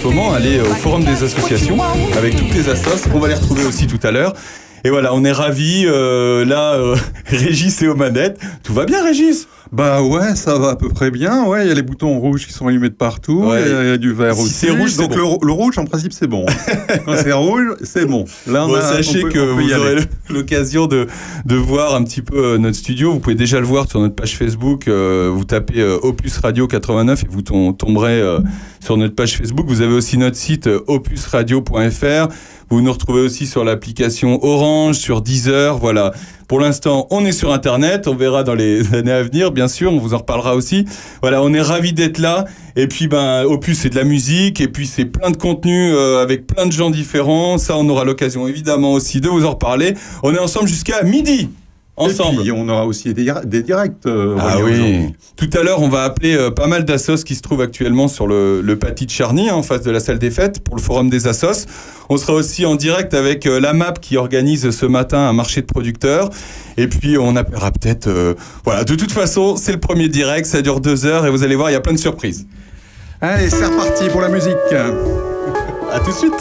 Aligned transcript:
ce 0.00 0.06
moment, 0.06 0.32
allez 0.32 0.60
au 0.60 0.64
forum 0.74 1.04
des 1.04 1.22
associations 1.22 1.78
avec 2.16 2.36
toutes 2.36 2.54
les 2.54 2.68
assos. 2.68 3.08
On 3.14 3.18
va 3.18 3.28
les 3.28 3.34
retrouver 3.34 3.64
aussi 3.66 3.86
tout 3.86 4.04
à 4.06 4.10
l'heure. 4.10 4.32
Et 4.82 4.88
voilà, 4.88 5.12
on 5.12 5.24
est 5.24 5.32
ravis. 5.32 5.84
euh, 5.86 6.44
là, 6.44 6.72
euh, 6.74 6.96
Régis 7.26 7.82
est 7.82 7.86
aux 7.88 7.94
manettes. 7.96 8.40
Tout 8.62 8.72
va 8.72 8.86
bien, 8.86 9.04
Régis? 9.04 9.46
Bah 9.72 10.02
ouais, 10.02 10.34
ça 10.36 10.58
va 10.58 10.70
à 10.70 10.76
peu 10.76 10.88
près 10.88 11.10
bien. 11.10 11.44
Ouais, 11.44 11.64
il 11.64 11.68
y 11.68 11.70
a 11.70 11.74
les 11.74 11.82
boutons 11.82 12.18
rouges 12.18 12.46
qui 12.46 12.52
sont 12.52 12.66
allumés 12.66 12.88
de 12.88 12.94
partout. 12.94 13.44
Ouais. 13.44 13.62
Il 13.66 13.70
y, 13.70 13.74
a- 13.74 13.82
il 13.84 13.88
y 13.90 13.92
a 13.92 13.96
du 13.98 14.12
vert 14.12 14.34
Si 14.34 14.40
aussi. 14.42 14.52
c'est 14.54 14.70
rouge, 14.70 14.96
donc 14.96 15.10
bon. 15.10 15.16
le, 15.16 15.22
rou- 15.22 15.38
le 15.44 15.52
rouge, 15.52 15.78
en 15.78 15.84
principe, 15.84 16.12
c'est 16.14 16.26
bon. 16.26 16.44
Quand 17.04 17.14
c'est 17.22 17.32
rouge, 17.32 17.76
c'est 17.84 18.06
bon. 18.06 18.24
Là, 18.48 18.66
on 18.66 18.74
a- 18.74 18.80
sachez 18.80 19.18
on 19.20 19.22
peut- 19.24 19.28
que 19.28 19.38
on 19.38 19.54
vous 19.56 19.72
aurez 19.74 19.90
aller. 19.92 20.02
l'occasion 20.30 20.86
de, 20.86 21.06
de 21.44 21.56
voir 21.56 21.94
un 21.94 22.02
petit 22.04 22.22
peu 22.22 22.36
euh, 22.54 22.58
notre 22.58 22.76
studio. 22.76 23.12
Vous 23.12 23.20
pouvez 23.20 23.36
déjà 23.36 23.60
le 23.60 23.66
voir 23.66 23.86
sur 23.88 24.00
notre 24.00 24.14
page 24.16 24.36
Facebook. 24.36 24.88
vous 24.88 25.44
tapez 25.44 25.84
Opus 26.02 26.38
Radio 26.38 26.66
89 26.66 27.22
et 27.22 27.26
vous 27.30 27.42
tom- 27.42 27.76
tomberez 27.76 28.20
sur 28.80 28.96
notre 28.96 29.14
page 29.14 29.36
Facebook. 29.36 29.66
Vous 29.68 29.82
avez 29.82 29.94
aussi 29.94 30.18
notre 30.18 30.36
site 30.36 30.66
euh, 30.66 30.82
opusradio.fr. 30.86 32.28
Vous 32.70 32.80
nous 32.80 32.92
retrouvez 32.92 33.20
aussi 33.20 33.46
sur 33.46 33.64
l'application 33.64 34.44
Orange, 34.44 34.96
sur 34.96 35.22
Deezer. 35.22 35.78
Voilà. 35.78 36.12
Pour 36.48 36.60
l'instant, 36.60 37.06
on 37.10 37.24
est 37.24 37.32
sur 37.32 37.52
Internet. 37.52 38.08
On 38.08 38.14
verra 38.14 38.42
dans 38.42 38.54
les 38.54 38.94
années 38.94 39.12
à 39.12 39.22
venir, 39.22 39.52
bien 39.52 39.68
sûr. 39.68 39.92
On 39.92 39.98
vous 39.98 40.14
en 40.14 40.18
reparlera 40.18 40.54
aussi. 40.54 40.84
Voilà, 41.20 41.42
on 41.42 41.52
est 41.52 41.60
ravis 41.60 41.92
d'être 41.92 42.18
là. 42.18 42.44
Et 42.76 42.86
puis, 42.86 43.08
ben, 43.08 43.44
Opus, 43.44 43.78
c'est 43.78 43.90
de 43.90 43.96
la 43.96 44.04
musique. 44.04 44.60
Et 44.60 44.68
puis, 44.68 44.86
c'est 44.86 45.04
plein 45.04 45.30
de 45.30 45.36
contenu 45.36 45.92
euh, 45.92 46.22
avec 46.22 46.46
plein 46.46 46.66
de 46.66 46.72
gens 46.72 46.90
différents. 46.90 47.58
Ça, 47.58 47.76
on 47.76 47.88
aura 47.88 48.04
l'occasion, 48.04 48.48
évidemment, 48.48 48.92
aussi 48.92 49.20
de 49.20 49.28
vous 49.28 49.44
en 49.44 49.50
reparler. 49.50 49.94
On 50.22 50.34
est 50.34 50.38
ensemble 50.38 50.68
jusqu'à 50.68 51.02
midi. 51.02 51.50
Ensemble. 52.00 52.40
Et 52.40 52.42
puis, 52.42 52.52
on 52.52 52.68
aura 52.68 52.86
aussi 52.86 53.12
des, 53.14 53.24
dir- 53.24 53.42
des 53.44 53.62
directs. 53.62 53.92
euh, 54.06 54.36
Ah 54.40 54.56
oui. 54.62 55.12
Tout 55.36 55.50
à 55.58 55.62
l'heure, 55.62 55.80
on 55.82 55.88
va 55.88 56.02
appeler 56.04 56.34
euh, 56.34 56.50
pas 56.50 56.66
mal 56.66 56.84
d'assos 56.84 57.22
qui 57.24 57.34
se 57.34 57.42
trouvent 57.42 57.60
actuellement 57.60 58.08
sur 58.08 58.26
le, 58.26 58.60
le 58.60 58.76
pâtis 58.78 59.06
de 59.06 59.10
Charny, 59.10 59.48
hein, 59.48 59.54
en 59.54 59.62
face 59.62 59.82
de 59.82 59.90
la 59.90 60.00
salle 60.00 60.18
des 60.18 60.30
fêtes, 60.30 60.60
pour 60.64 60.76
le 60.76 60.82
forum 60.82 61.08
des 61.10 61.26
assos. 61.26 61.66
On 62.08 62.16
sera 62.16 62.32
aussi 62.32 62.66
en 62.66 62.74
direct 62.74 63.14
avec 63.14 63.46
euh, 63.46 63.60
la 63.60 63.72
MAP 63.72 64.00
qui 64.00 64.16
organise 64.16 64.70
ce 64.70 64.86
matin 64.86 65.18
un 65.18 65.32
marché 65.32 65.60
de 65.60 65.66
producteurs. 65.66 66.30
Et 66.76 66.86
puis, 66.88 67.18
on 67.18 67.36
appellera 67.36 67.70
peut-être... 67.70 68.06
euh, 68.08 68.34
voilà, 68.64 68.84
de 68.84 68.94
toute 68.94 69.12
façon, 69.12 69.56
c'est 69.56 69.72
le 69.72 69.80
premier 69.80 70.08
direct, 70.08 70.46
ça 70.46 70.62
dure 70.62 70.80
deux 70.80 71.06
heures 71.06 71.26
et 71.26 71.30
vous 71.30 71.42
allez 71.42 71.54
voir, 71.56 71.70
il 71.70 71.74
y 71.74 71.76
a 71.76 71.80
plein 71.80 71.92
de 71.94 71.98
surprises. 71.98 72.46
Allez, 73.20 73.50
c'est 73.50 73.66
reparti 73.66 74.08
pour 74.08 74.22
la 74.22 74.28
musique. 74.30 74.56
À 75.92 75.98
tout 76.00 76.10
de 76.10 76.16
suite 76.16 76.32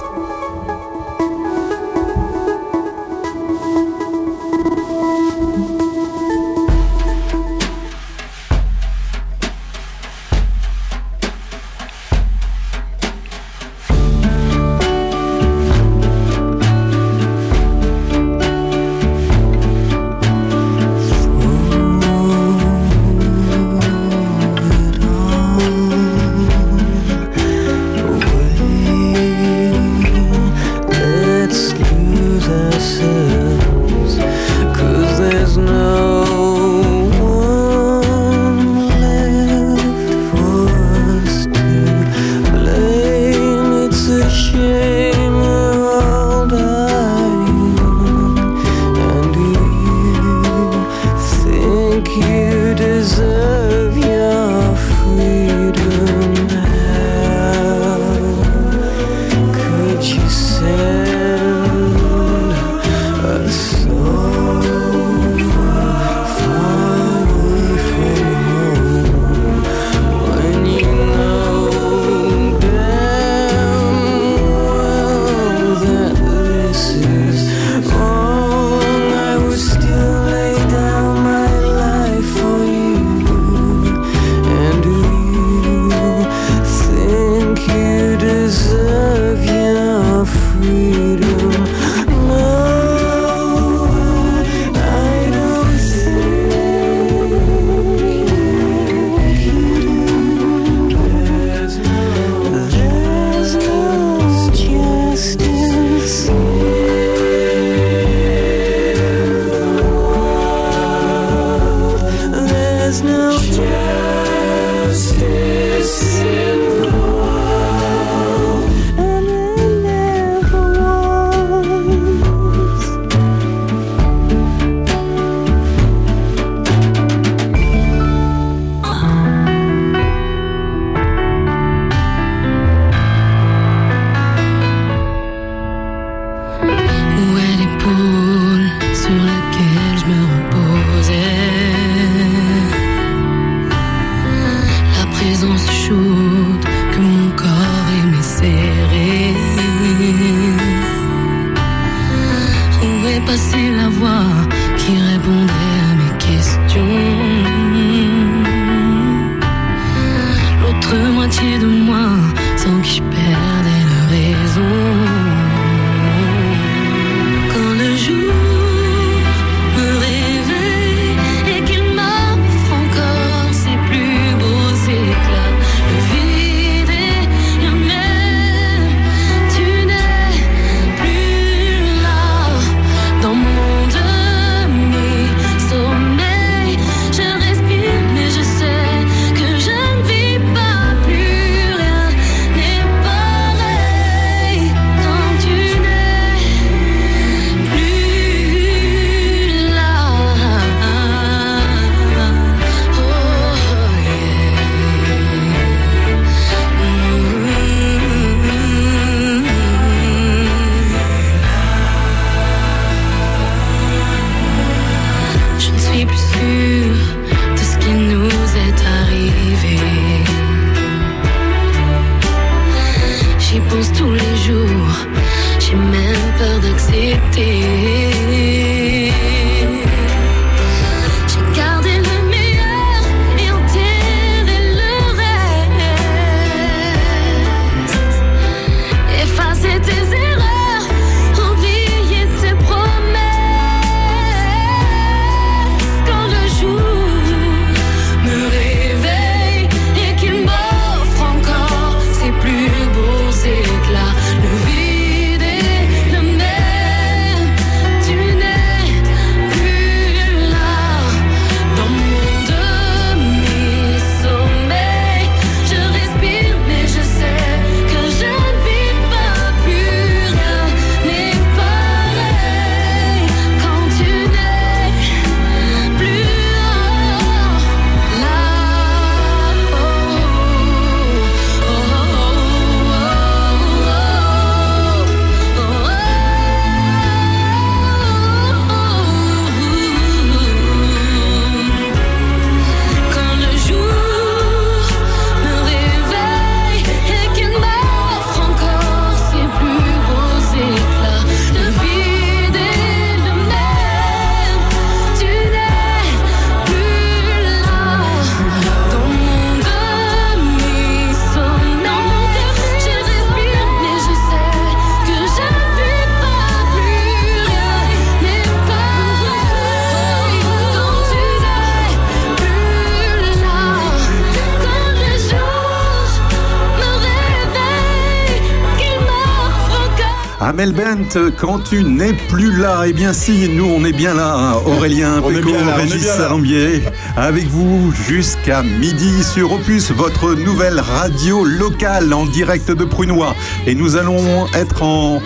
Quand 331.38 331.59
tu 331.59 331.83
n'es 331.83 332.13
plus 332.13 332.56
là, 332.56 332.83
eh 332.88 332.94
bien 332.94 333.13
si, 333.13 333.50
nous 333.50 333.65
on 333.65 333.83
est 333.83 333.91
bien 333.94 334.13
là, 334.13 334.57
Aurélien 334.65 335.21
Péco, 335.21 335.50
Régis. 335.75 336.06
Salambier, 336.06 336.81
avec 337.17 337.47
vous 337.47 337.91
jusqu'à 338.07 338.61
midi 338.63 339.23
sur 339.23 339.53
Opus, 339.53 339.91
votre 339.91 340.33
nouvelle 340.35 340.79
radio 340.79 341.44
locale 341.44 342.13
en 342.13 342.25
direct 342.25 342.69
de 342.71 342.83
Prunois. 342.85 343.33
Et 343.65 343.73
nous 343.75 343.95
allons 343.95 344.45
être 344.53 344.83
en, 344.83 345.19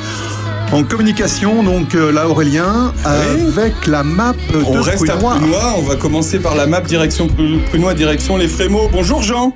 en 0.72 0.84
communication, 0.84 1.64
donc 1.64 1.96
euh, 1.96 2.12
là 2.12 2.30
Aurélien, 2.30 2.94
avec 3.04 3.86
la 3.88 4.04
map 4.04 4.34
de 4.54 4.60
On 4.66 4.82
reste 4.82 5.10
à 5.10 5.16
Prunois. 5.16 5.36
Prunois, 5.36 5.74
on 5.78 5.82
va 5.82 5.96
commencer 5.98 6.40
par 6.40 6.56
la 6.56 6.66
map 6.66 6.80
direction 6.82 7.28
Pru- 7.28 7.62
Prunois, 7.70 7.94
direction 7.94 8.38
les 8.38 8.48
Frémaux. 8.48 8.90
Bonjour 8.92 9.22
Jean, 9.22 9.54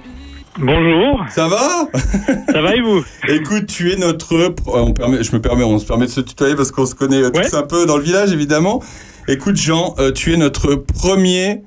Bonjour, 0.59 1.23
ça 1.29 1.47
va 1.47 1.87
ça 2.51 2.61
va 2.61 2.75
et 2.75 2.81
vous? 2.81 3.03
Écoute, 3.27 3.67
tu 3.67 3.91
es 3.91 3.95
notre... 3.95 4.33
euh, 4.35 4.49
On 4.65 4.91
permet, 4.91 5.23
je 5.23 5.31
me 5.35 5.39
permets, 5.41 5.63
on 5.63 5.77
se 5.77 5.85
permet 5.85 6.05
de 6.07 6.11
se 6.11 6.21
tutoyer 6.21 6.55
parce 6.55 6.71
qu'on 6.71 6.85
se 6.85 6.95
connaît 6.95 7.21
euh, 7.21 7.29
tous 7.29 7.53
un 7.53 7.63
peu 7.63 7.85
dans 7.85 7.97
le 7.97 8.03
village 8.03 8.31
évidemment. 8.33 8.81
Écoute 9.27 9.55
Jean, 9.57 9.93
euh, 9.99 10.11
tu 10.11 10.33
es 10.33 10.37
notre 10.37 10.75
premier 10.75 11.61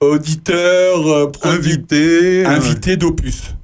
auditeur 0.00 1.30
Invité. 1.44 2.44
invité 2.46 2.96
d'Opus. 2.96 3.54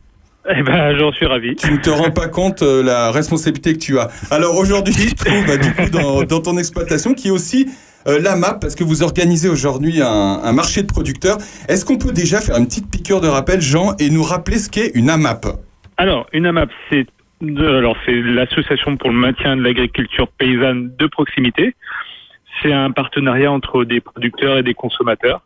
Eh 0.51 0.63
ben, 0.63 0.97
j'en 0.99 1.13
suis 1.13 1.27
ravi. 1.27 1.57
Tu 1.57 1.71
ne 1.73 1.77
te 1.79 1.91
rends 1.91 2.11
pas 2.11 2.29
compte 2.29 2.63
euh, 2.63 2.83
la 2.83 3.11
responsabilité 3.11 3.75
que 3.75 3.79
tu 3.79 3.99
as. 3.99 4.09
Alors 4.31 4.57
aujourd'hui, 4.57 4.95
tu 4.95 5.15
te 5.15 5.25
trouves 5.25 5.47
bah, 5.47 5.57
du 5.59 5.73
coup 5.75 5.91
dans, 5.91 6.23
dans 6.25 6.41
ton 6.41 6.57
exploitation 6.57 7.13
qui 7.15 7.29
est 7.29 7.31
aussi 7.31 7.69
euh, 8.09 8.19
la 8.21 8.37
MAP 8.37 8.61
parce 8.61 8.75
que 8.75 8.85
vous 8.85 9.03
organisez 9.03 9.49
aujourd'hui 9.49 10.01
un, 10.03 10.53
marché 10.53 10.83
de 10.83 10.87
producteurs. 10.87 11.39
Est-ce 11.69 11.85
qu'on 11.85 11.99
peut 11.99 12.13
déjà 12.13 12.41
faire 12.41 12.57
une 12.57 12.67
petite 12.67 12.91
piqûre 12.91 13.21
de 13.21 13.29
rappel, 13.29 13.61
Jean, 13.61 13.95
et 13.99 14.11
nous 14.11 14.23
rappeler 14.23 14.59
ce 14.59 14.71
qu'est 14.71 14.91
une 14.95 15.11
AMAP? 15.11 15.47
Alors, 15.97 16.27
une 16.33 16.47
AMAP, 16.47 16.71
c'est 16.91 17.07
l'association 17.41 18.97
pour 18.97 19.11
le 19.11 19.17
maintien 19.17 19.57
de 19.57 19.63
l'agriculture 19.63 20.29
paysanne 20.29 20.91
de 20.99 21.07
proximité. 21.07 21.75
C'est 22.63 22.73
un 22.73 22.91
partenariat 22.91 23.53
entre 23.53 23.85
des 23.85 24.01
producteurs 24.01 24.59
et 24.59 24.63
des 24.63 24.75
consommateurs 24.75 25.43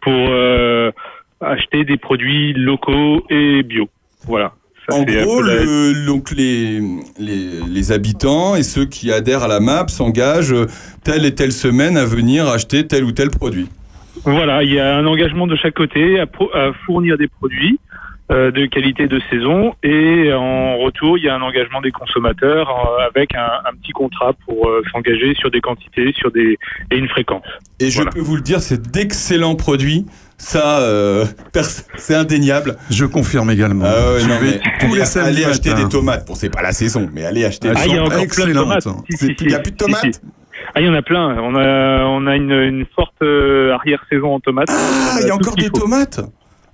pour 0.00 0.28
euh, 0.30 0.92
acheter 1.40 1.84
des 1.84 1.96
produits 1.96 2.52
locaux 2.52 3.24
et 3.30 3.62
bio. 3.62 3.88
Voilà. 4.26 4.52
Ça, 4.88 4.96
En 4.96 5.02
gros, 5.04 5.40
peu 5.40 5.46
la- 5.46 5.62
le- 5.64 6.06
donc 6.06 6.30
les, 6.30 6.80
les, 7.18 7.60
les 7.68 7.92
habitants 7.92 8.54
et 8.54 8.62
ceux 8.62 8.84
qui 8.84 9.10
adhèrent 9.10 9.42
à 9.44 9.48
la 9.48 9.60
MAP 9.60 9.88
s'engagent 9.90 10.54
telle 11.02 11.24
et 11.24 11.34
telle 11.34 11.52
semaine 11.52 11.96
à 11.96 12.04
venir 12.04 12.48
acheter 12.48 12.86
tel 12.86 13.04
ou 13.04 13.12
tel 13.12 13.30
produit. 13.30 13.68
Voilà, 14.24 14.62
il 14.62 14.72
y 14.72 14.78
a 14.78 14.96
un 14.96 15.06
engagement 15.06 15.46
de 15.46 15.56
chaque 15.56 15.74
côté 15.74 16.20
à, 16.20 16.26
pro- 16.26 16.54
à 16.54 16.72
fournir 16.86 17.16
des 17.18 17.28
produits 17.28 17.78
euh, 18.30 18.50
de 18.50 18.64
qualité 18.66 19.06
de 19.06 19.20
saison 19.30 19.74
et 19.82 20.32
en 20.32 20.78
retour, 20.78 21.18
il 21.18 21.24
y 21.24 21.28
a 21.28 21.34
un 21.34 21.42
engagement 21.42 21.82
des 21.82 21.90
consommateurs 21.90 22.70
euh, 22.70 23.06
avec 23.08 23.34
un, 23.34 23.50
un 23.68 23.74
petit 23.82 23.92
contrat 23.92 24.32
pour 24.46 24.68
euh, 24.68 24.82
s'engager 24.92 25.34
sur 25.34 25.50
des 25.50 25.60
quantités, 25.60 26.12
sur 26.16 26.30
des 26.30 26.56
et 26.90 26.96
une 26.96 27.08
fréquence. 27.08 27.44
Et 27.80 27.90
je 27.90 28.02
peux 28.02 28.20
vous 28.20 28.36
le 28.36 28.42
dire, 28.42 28.60
c'est 28.60 28.80
d'excellents 28.90 29.56
produits. 29.56 30.06
Ça, 30.44 30.80
euh, 30.80 31.24
c'est 31.96 32.14
indéniable. 32.14 32.76
Je 32.90 33.04
confirme 33.06 33.50
également. 33.50 33.84
Ouais, 33.86 34.20
Je 34.20 34.28
non, 34.28 34.38
vais 34.38 34.60
mais 34.62 34.86
tous 34.88 34.94
les 34.94 35.04
samedis 35.06 35.38
allez 35.42 35.44
acheter 35.46 35.72
des 35.74 35.88
tomates. 35.88 36.26
Bon, 36.26 36.34
c'est 36.34 36.50
pas 36.50 36.60
la 36.62 36.72
saison, 36.72 37.08
mais 37.12 37.24
allez 37.24 37.44
acheter. 37.44 37.70
Ah, 37.74 37.80
il 37.86 37.94
y 37.94 37.98
a 37.98 38.04
encore 38.04 38.26
plein 38.26 38.46
de 38.46 38.52
tomates. 38.52 38.86
Si, 39.10 39.16
si, 39.16 39.36
Il 39.40 39.46
n'y 39.48 39.54
a 39.54 39.60
plus 39.60 39.72
de 39.72 39.76
tomates 39.76 40.02
si. 40.14 40.20
Ah, 40.74 40.80
il 40.80 40.86
y 40.86 40.88
en 40.88 40.94
a 40.94 41.02
plein. 41.02 41.36
On 41.40 41.54
a, 41.56 42.04
on 42.06 42.26
a 42.26 42.36
une, 42.36 42.50
une 42.52 42.84
forte 42.94 43.14
euh, 43.22 43.72
arrière-saison 43.72 44.34
en 44.34 44.40
tomates. 44.40 44.68
Ah, 44.70 45.16
il 45.22 45.26
y 45.26 45.30
a 45.30 45.34
encore 45.34 45.54
des 45.56 45.64
faut. 45.66 45.80
tomates. 45.80 46.20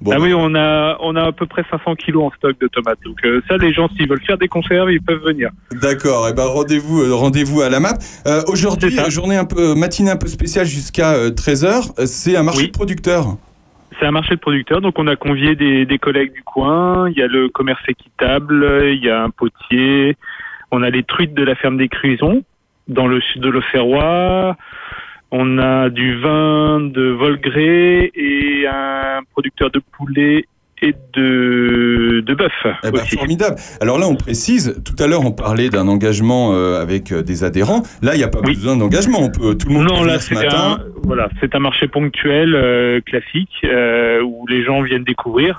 Bon, 0.00 0.12
ah 0.14 0.18
oui, 0.18 0.32
on 0.34 0.54
a, 0.54 0.96
on 1.02 1.14
a 1.14 1.26
à 1.26 1.32
peu 1.32 1.46
près 1.46 1.62
500 1.70 1.94
kilos 1.96 2.24
en 2.24 2.30
stock 2.36 2.58
de 2.58 2.66
tomates. 2.68 2.98
Donc 3.04 3.18
euh, 3.24 3.42
ça, 3.48 3.56
les 3.58 3.72
gens, 3.72 3.88
s'ils 3.96 4.08
veulent 4.08 4.22
faire 4.26 4.38
des 4.38 4.48
conserves, 4.48 4.90
ils 4.90 5.00
peuvent 5.02 5.22
venir. 5.22 5.50
D'accord. 5.80 6.26
Et 6.28 6.32
ben 6.32 6.46
rendez-vous, 6.46 7.02
euh, 7.02 7.14
rendez-vous 7.14 7.60
à 7.60 7.68
la 7.68 7.80
map. 7.80 7.92
Euh, 8.26 8.42
Aujourd'hui, 8.48 8.98
euh, 8.98 9.10
journée 9.10 9.36
un 9.36 9.44
peu 9.44 9.74
matinée 9.74 10.10
un 10.10 10.16
peu 10.16 10.28
spéciale 10.28 10.64
jusqu'à 10.66 11.28
13h. 11.30 12.06
C'est 12.06 12.34
un 12.34 12.42
marché 12.42 12.62
Oui. 12.62 12.66
de 12.68 12.72
producteurs. 12.72 13.36
C'est 13.98 14.06
un 14.06 14.12
marché 14.12 14.34
de 14.34 14.40
producteurs, 14.40 14.80
donc 14.80 14.98
on 14.98 15.06
a 15.06 15.16
convié 15.16 15.54
des, 15.56 15.98
collègues 15.98 16.32
du 16.32 16.42
coin. 16.42 17.10
Il 17.10 17.18
y 17.18 17.22
a 17.22 17.26
le 17.26 17.48
commerce 17.48 17.82
équitable, 17.88 18.64
il 18.92 19.04
y 19.04 19.10
a 19.10 19.22
un 19.22 19.30
potier, 19.30 20.16
on 20.70 20.82
a 20.82 20.90
les 20.90 21.02
truites 21.02 21.34
de 21.34 21.42
la 21.42 21.54
ferme 21.54 21.76
des 21.76 21.88
Cruisons 21.88 22.44
dans 22.88 23.06
le 23.06 23.20
sud 23.20 23.42
de 23.42 23.48
l'Auxerrois. 23.48 24.56
On 25.32 25.58
a 25.58 25.90
du 25.90 26.16
vin 26.16 26.80
de 26.80 27.10
Volgré 27.10 28.10
et 28.14 28.66
un 28.66 29.20
producteur 29.32 29.70
de 29.70 29.80
poulet 29.92 30.44
et 30.82 30.94
de, 31.12 32.20
de 32.26 32.34
bœuf 32.34 32.52
Eh 32.84 32.90
ben, 32.90 33.04
formidable. 33.04 33.56
Alors 33.80 33.98
là, 33.98 34.08
on 34.08 34.14
précise. 34.16 34.80
Tout 34.84 35.02
à 35.02 35.06
l'heure, 35.06 35.24
on 35.24 35.32
parlait 35.32 35.68
d'un 35.68 35.88
engagement 35.88 36.52
euh, 36.54 36.80
avec 36.80 37.12
euh, 37.12 37.22
des 37.22 37.44
adhérents. 37.44 37.82
Là, 38.02 38.14
il 38.14 38.18
n'y 38.18 38.24
a 38.24 38.28
pas 38.28 38.40
Oui. 38.44 38.54
besoin 38.54 38.76
d'engagement. 38.76 39.18
On 39.20 39.30
peut, 39.30 39.56
tout 39.56 39.68
le 39.68 39.74
monde 39.74 39.86
peut 39.86 39.92
Non, 39.92 40.00
venir 40.02 40.12
là, 40.14 40.20
ce 40.20 40.34
matin. 40.34 40.78
un, 40.80 40.84
voilà, 41.02 41.28
c'est 41.40 41.54
un 41.54 41.58
marché 41.58 41.86
ponctuel, 41.88 42.54
euh, 42.54 43.00
classique, 43.00 43.50
euh, 43.64 44.22
où 44.22 44.46
les 44.48 44.64
gens 44.64 44.82
viennent 44.82 45.04
découvrir. 45.04 45.56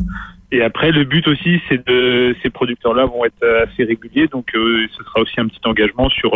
Et 0.51 0.61
après, 0.63 0.91
le 0.91 1.03
but 1.05 1.27
aussi, 1.27 1.61
c'est 1.69 1.85
de 1.87 2.35
ces 2.43 2.49
producteurs-là 2.49 3.05
vont 3.05 3.23
être 3.23 3.45
assez 3.63 3.83
réguliers, 3.85 4.27
donc 4.27 4.47
euh, 4.55 4.85
ce 4.97 5.03
sera 5.05 5.21
aussi 5.21 5.39
un 5.39 5.47
petit 5.47 5.61
engagement 5.65 6.09
sur 6.09 6.31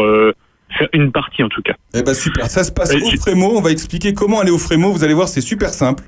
faire 0.77 0.87
une 0.93 1.11
partie 1.11 1.43
en 1.43 1.49
tout 1.49 1.61
cas. 1.61 1.73
Eh 1.93 2.01
ben 2.01 2.13
super. 2.13 2.45
Ça 2.47 2.63
se 2.63 2.71
passe 2.71 2.93
au 2.95 3.17
Frémo. 3.19 3.53
On 3.57 3.61
va 3.61 3.71
expliquer 3.71 4.13
comment 4.13 4.39
aller 4.39 4.51
au 4.51 4.57
Frémo. 4.57 4.91
Vous 4.91 5.03
allez 5.03 5.13
voir, 5.13 5.27
c'est 5.27 5.41
super 5.41 5.69
simple. 5.69 6.03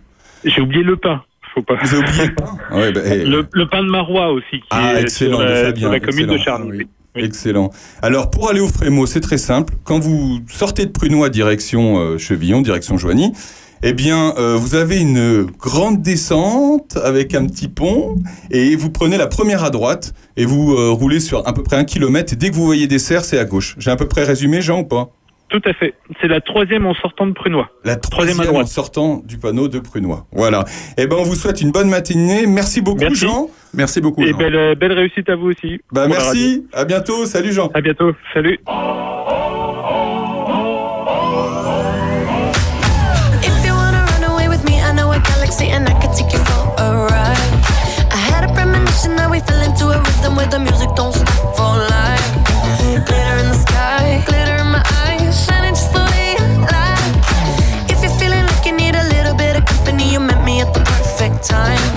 J'ai 0.46 0.62
oublié 0.62 0.84
le 0.84 0.96
pain. 0.96 1.22
Faut 1.58 1.64
pas. 1.64 1.74
Vous 1.82 1.96
avez 1.96 2.04
oublié 2.08 2.26
le 2.28 2.36
pain 2.36 2.58
Ouais, 2.72 2.92
Le, 2.92 3.48
le 3.52 3.68
pain 3.68 3.84
de 3.84 3.90
Marois 3.90 4.32
aussi, 4.32 4.60
qui 4.60 4.68
Ah, 4.70 4.94
est 4.96 5.02
excellent, 5.02 5.38
sur 5.38 5.46
de 5.48 5.52
la, 5.52 5.64
Fabien, 5.64 5.82
sur 5.82 5.92
la 5.92 6.00
commune 6.00 6.20
excellent. 6.30 6.34
de 6.34 6.38
Charny. 6.38 6.70
Ah 6.72 6.76
oui. 6.78 6.88
oui. 7.16 7.24
Excellent. 7.24 7.70
Alors 8.04 8.30
pour 8.30 8.50
aller 8.52 8.60
au 8.60 8.68
Frémo, 8.68 9.08
c'est 9.08 9.22
très 9.22 9.40
simple. 9.40 9.74
Quand 9.84 9.98
vous 9.98 10.40
sortez 10.50 10.86
de 10.86 10.92
Prunois 10.92 11.30
direction 11.30 11.98
euh, 11.98 12.18
Chevillon, 12.20 12.62
direction 12.62 12.96
Joigny, 13.00 13.32
eh 13.82 13.94
bien 13.94 14.36
euh, 14.38 14.56
vous 14.56 14.76
avez 14.76 15.00
une 15.00 15.46
grande 15.46 16.04
descente 16.04 16.96
avec 17.04 17.34
un 17.34 17.48
petit 17.48 17.68
pont 17.70 18.16
et 18.52 18.76
vous 18.76 18.92
prenez 18.92 19.18
la 19.18 19.26
première 19.28 19.64
à 19.64 19.72
droite 19.72 20.14
et 20.36 20.46
vous 20.46 20.74
euh, 20.74 20.92
roulez 20.92 21.20
sur 21.20 21.48
à 21.48 21.54
peu 21.54 21.64
près 21.64 21.76
un 21.78 21.86
kilomètre. 21.86 22.34
Et 22.34 22.36
dès 22.36 22.52
que 22.52 22.56
vous 22.56 22.66
voyez 22.66 22.86
des 22.86 23.00
serres, 23.00 23.26
c'est 23.26 23.40
à 23.40 23.46
gauche. 23.46 23.76
J'ai 23.80 23.90
à 23.90 23.96
peu 23.96 24.08
près 24.08 24.24
résumé, 24.24 24.62
Jean, 24.62 24.82
ou 24.82 24.84
pas? 24.84 25.10
Tout 25.50 25.62
à 25.64 25.74
fait. 25.74 25.94
C'est 26.20 26.28
la 26.28 26.42
troisième 26.42 26.86
en 26.86 26.94
sortant 26.94 27.26
de 27.26 27.32
Prunois. 27.32 27.70
La 27.86 27.96
Troisième 27.96 28.40
à 28.42 28.52
en 28.52 28.66
sortant 28.66 29.22
du 29.24 29.38
panneau 29.38 29.70
de 29.70 29.80
Prunois. 29.80 30.26
Voilà. 30.32 30.66
Eh 30.98 31.08
ben 31.08 31.16
on 31.18 31.24
vous 31.24 31.36
souhaite 31.36 31.62
une 31.62 31.72
bonne 31.72 31.90
matinée. 31.90 32.46
Merci 32.48 32.82
beaucoup, 32.82 33.00
Merci. 33.00 33.26
Jean. 33.26 33.50
Merci 33.74 34.02
beaucoup. 34.02 34.24
Et 34.24 34.32
Jean. 34.32 34.38
belle, 34.38 34.56
euh, 34.56 34.76
belle 34.76 34.92
réussite 34.92 35.30
à 35.30 35.36
vous 35.36 35.52
aussi. 35.52 35.80
Bah 35.92 36.08
merci. 36.08 36.68
À 36.74 36.84
bientôt. 36.84 37.26
Salut, 37.26 37.54
Jean. 37.54 37.70
À 37.74 37.82
bientôt. 37.82 38.12
Salut. 38.34 38.60
I 48.10 48.16
had 48.16 48.44
a 48.44 48.54
premonition 48.54 49.16
that 49.16 49.30
we 49.30 49.40
fell 49.42 49.62
into 49.62 49.86
a 49.90 50.00
rhythm 50.00 50.36
where 50.36 50.48
the 50.48 50.60
music 50.60 50.90
don't 50.96 51.14
stop 51.14 51.56
for 51.56 51.78
life. 51.78 52.47
Time. 61.48 61.97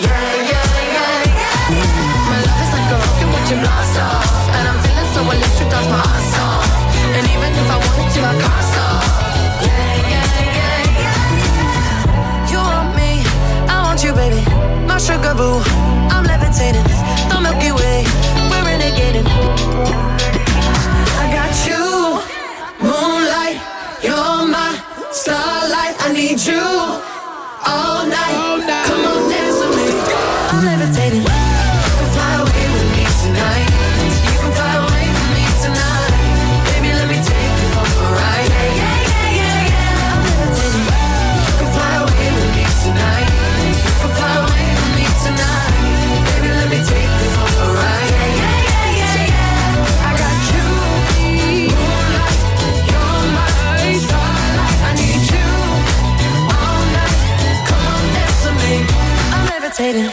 Yeah, 0.00 0.08
yeah, 0.08 0.64
yeah, 0.96 1.24
yeah. 1.28 1.76
My 2.30 2.38
love 2.40 2.60
is 2.64 2.72
like 2.72 2.88
a 2.88 2.96
rocket, 2.96 3.28
blast 3.60 3.98
off. 4.00 4.48
And 4.56 4.64
I'm 4.68 4.78
feeling 4.80 5.10
so 5.12 5.20
electric, 5.28 5.68
my. 6.32 6.64
And 7.16 7.26
even 7.28 7.52
if 7.52 7.68
I 7.68 7.76
to, 8.14 8.20
I 8.24 8.32
can't 8.40 8.64
stop. 8.70 9.04
Yeah, 9.60 10.08
yeah, 10.12 10.56
yeah, 10.56 11.04
yeah. 11.04 12.50
You 12.50 12.58
want 12.64 12.96
me, 12.96 13.10
I 13.68 13.76
want 13.84 14.00
you, 14.02 14.12
baby. 14.14 14.40
My 14.88 14.96
sugar 14.96 15.34
boo, 15.34 15.60
I'm 16.08 16.24
levitating. 16.24 16.88
The 17.28 17.36
Milky 17.40 17.72
Way, 17.72 18.04
we're 18.48 18.64
renegading. 18.64 19.28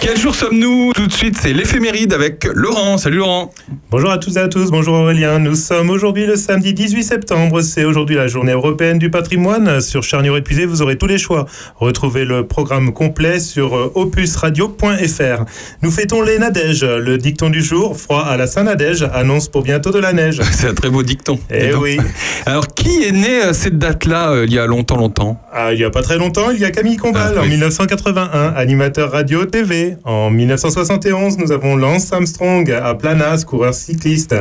Quel 0.02 0.18
jour 0.18 0.34
sommes-nous 0.34 0.92
Tout 0.96 1.06
de 1.06 1.12
suite, 1.12 1.38
c'est 1.40 1.54
l'éphéméride 1.54 2.12
avec 2.14 2.46
Laurent. 2.56 2.98
Salut 2.98 3.18
Laurent. 3.18 3.52
Bonjour 3.92 4.10
à 4.10 4.18
tous 4.18 4.36
et 4.36 4.40
à 4.40 4.48
tous, 4.48 4.72
bonjour 4.72 4.96
Aurélien. 4.96 5.38
Nous 5.38 5.54
sommes 5.56 5.92
aujourd'hui 5.92 6.26
le 6.26 6.36
samedi 6.36 6.74
18 6.74 7.04
septembre. 7.04 7.62
C'est 7.62 7.84
aujourd'hui 7.84 8.16
la 8.16 8.28
journée 8.28 8.54
européenne 8.54 8.98
du 8.98 9.12
patrimoine. 9.12 9.80
Sur 9.82 10.02
Charnier 10.04 10.36
Épuisé, 10.36 10.66
vous 10.66 10.82
aurez 10.82 10.98
tous 10.98 11.06
les 11.06 11.20
choix. 11.20 11.46
Retrouvez 11.76 12.26
le 12.26 12.48
programme 12.48 12.92
complet 12.92 13.40
sur 13.40 13.76
euh, 13.76 13.92
opusradio.fr. 13.94 15.46
Nous 15.84 15.92
fêtons 15.92 16.24
les 16.24 16.40
Nadèges. 16.40 16.84
Le 16.84 17.18
dicton 17.20 17.52
du 17.52 17.62
jour, 17.62 17.96
froid 18.00 18.22
à 18.26 18.36
la 18.36 18.48
Saint-Nadège, 18.48 19.08
annonce 19.14 19.48
pour 19.48 19.62
bientôt 19.62 19.92
de 19.92 20.00
la 20.00 20.12
neige. 20.12 20.42
C'est 20.54 20.70
un 20.70 20.74
très 20.74 20.90
beau 20.90 21.04
dicton. 21.04 21.38
Eh 21.52 21.76
oui. 21.76 21.98
Alors, 22.48 22.68
qui 22.68 23.04
est 23.04 23.12
né 23.12 23.42
à 23.42 23.54
cette 23.54 23.78
date-là, 23.78 24.32
euh, 24.32 24.46
il 24.48 24.54
y 24.54 24.60
a 24.60 24.66
longtemps, 24.66 24.98
longtemps? 24.98 25.40
Ah, 25.54 25.72
il 25.74 25.78
n'y 25.78 25.86
a 25.86 25.92
pas 25.92 26.02
très 26.02 26.18
longtemps, 26.18 26.50
il 26.52 26.60
y 26.60 26.66
a 26.66 26.72
Camille 26.72 26.98
Combal 26.98 27.34
Ah, 27.36 27.40
en 27.42 27.44
oui. 27.44 27.50
1981, 27.50 28.54
animateur 28.56 29.12
radio 29.12 29.46
TV. 29.46 29.67
En 30.04 30.30
1971, 30.30 31.38
nous 31.38 31.52
avons 31.52 31.76
Lance 31.76 32.14
Armstrong 32.14 32.72
à 32.72 32.96
Planas, 32.96 33.44
coureur 33.46 33.74
cycliste. 33.74 34.36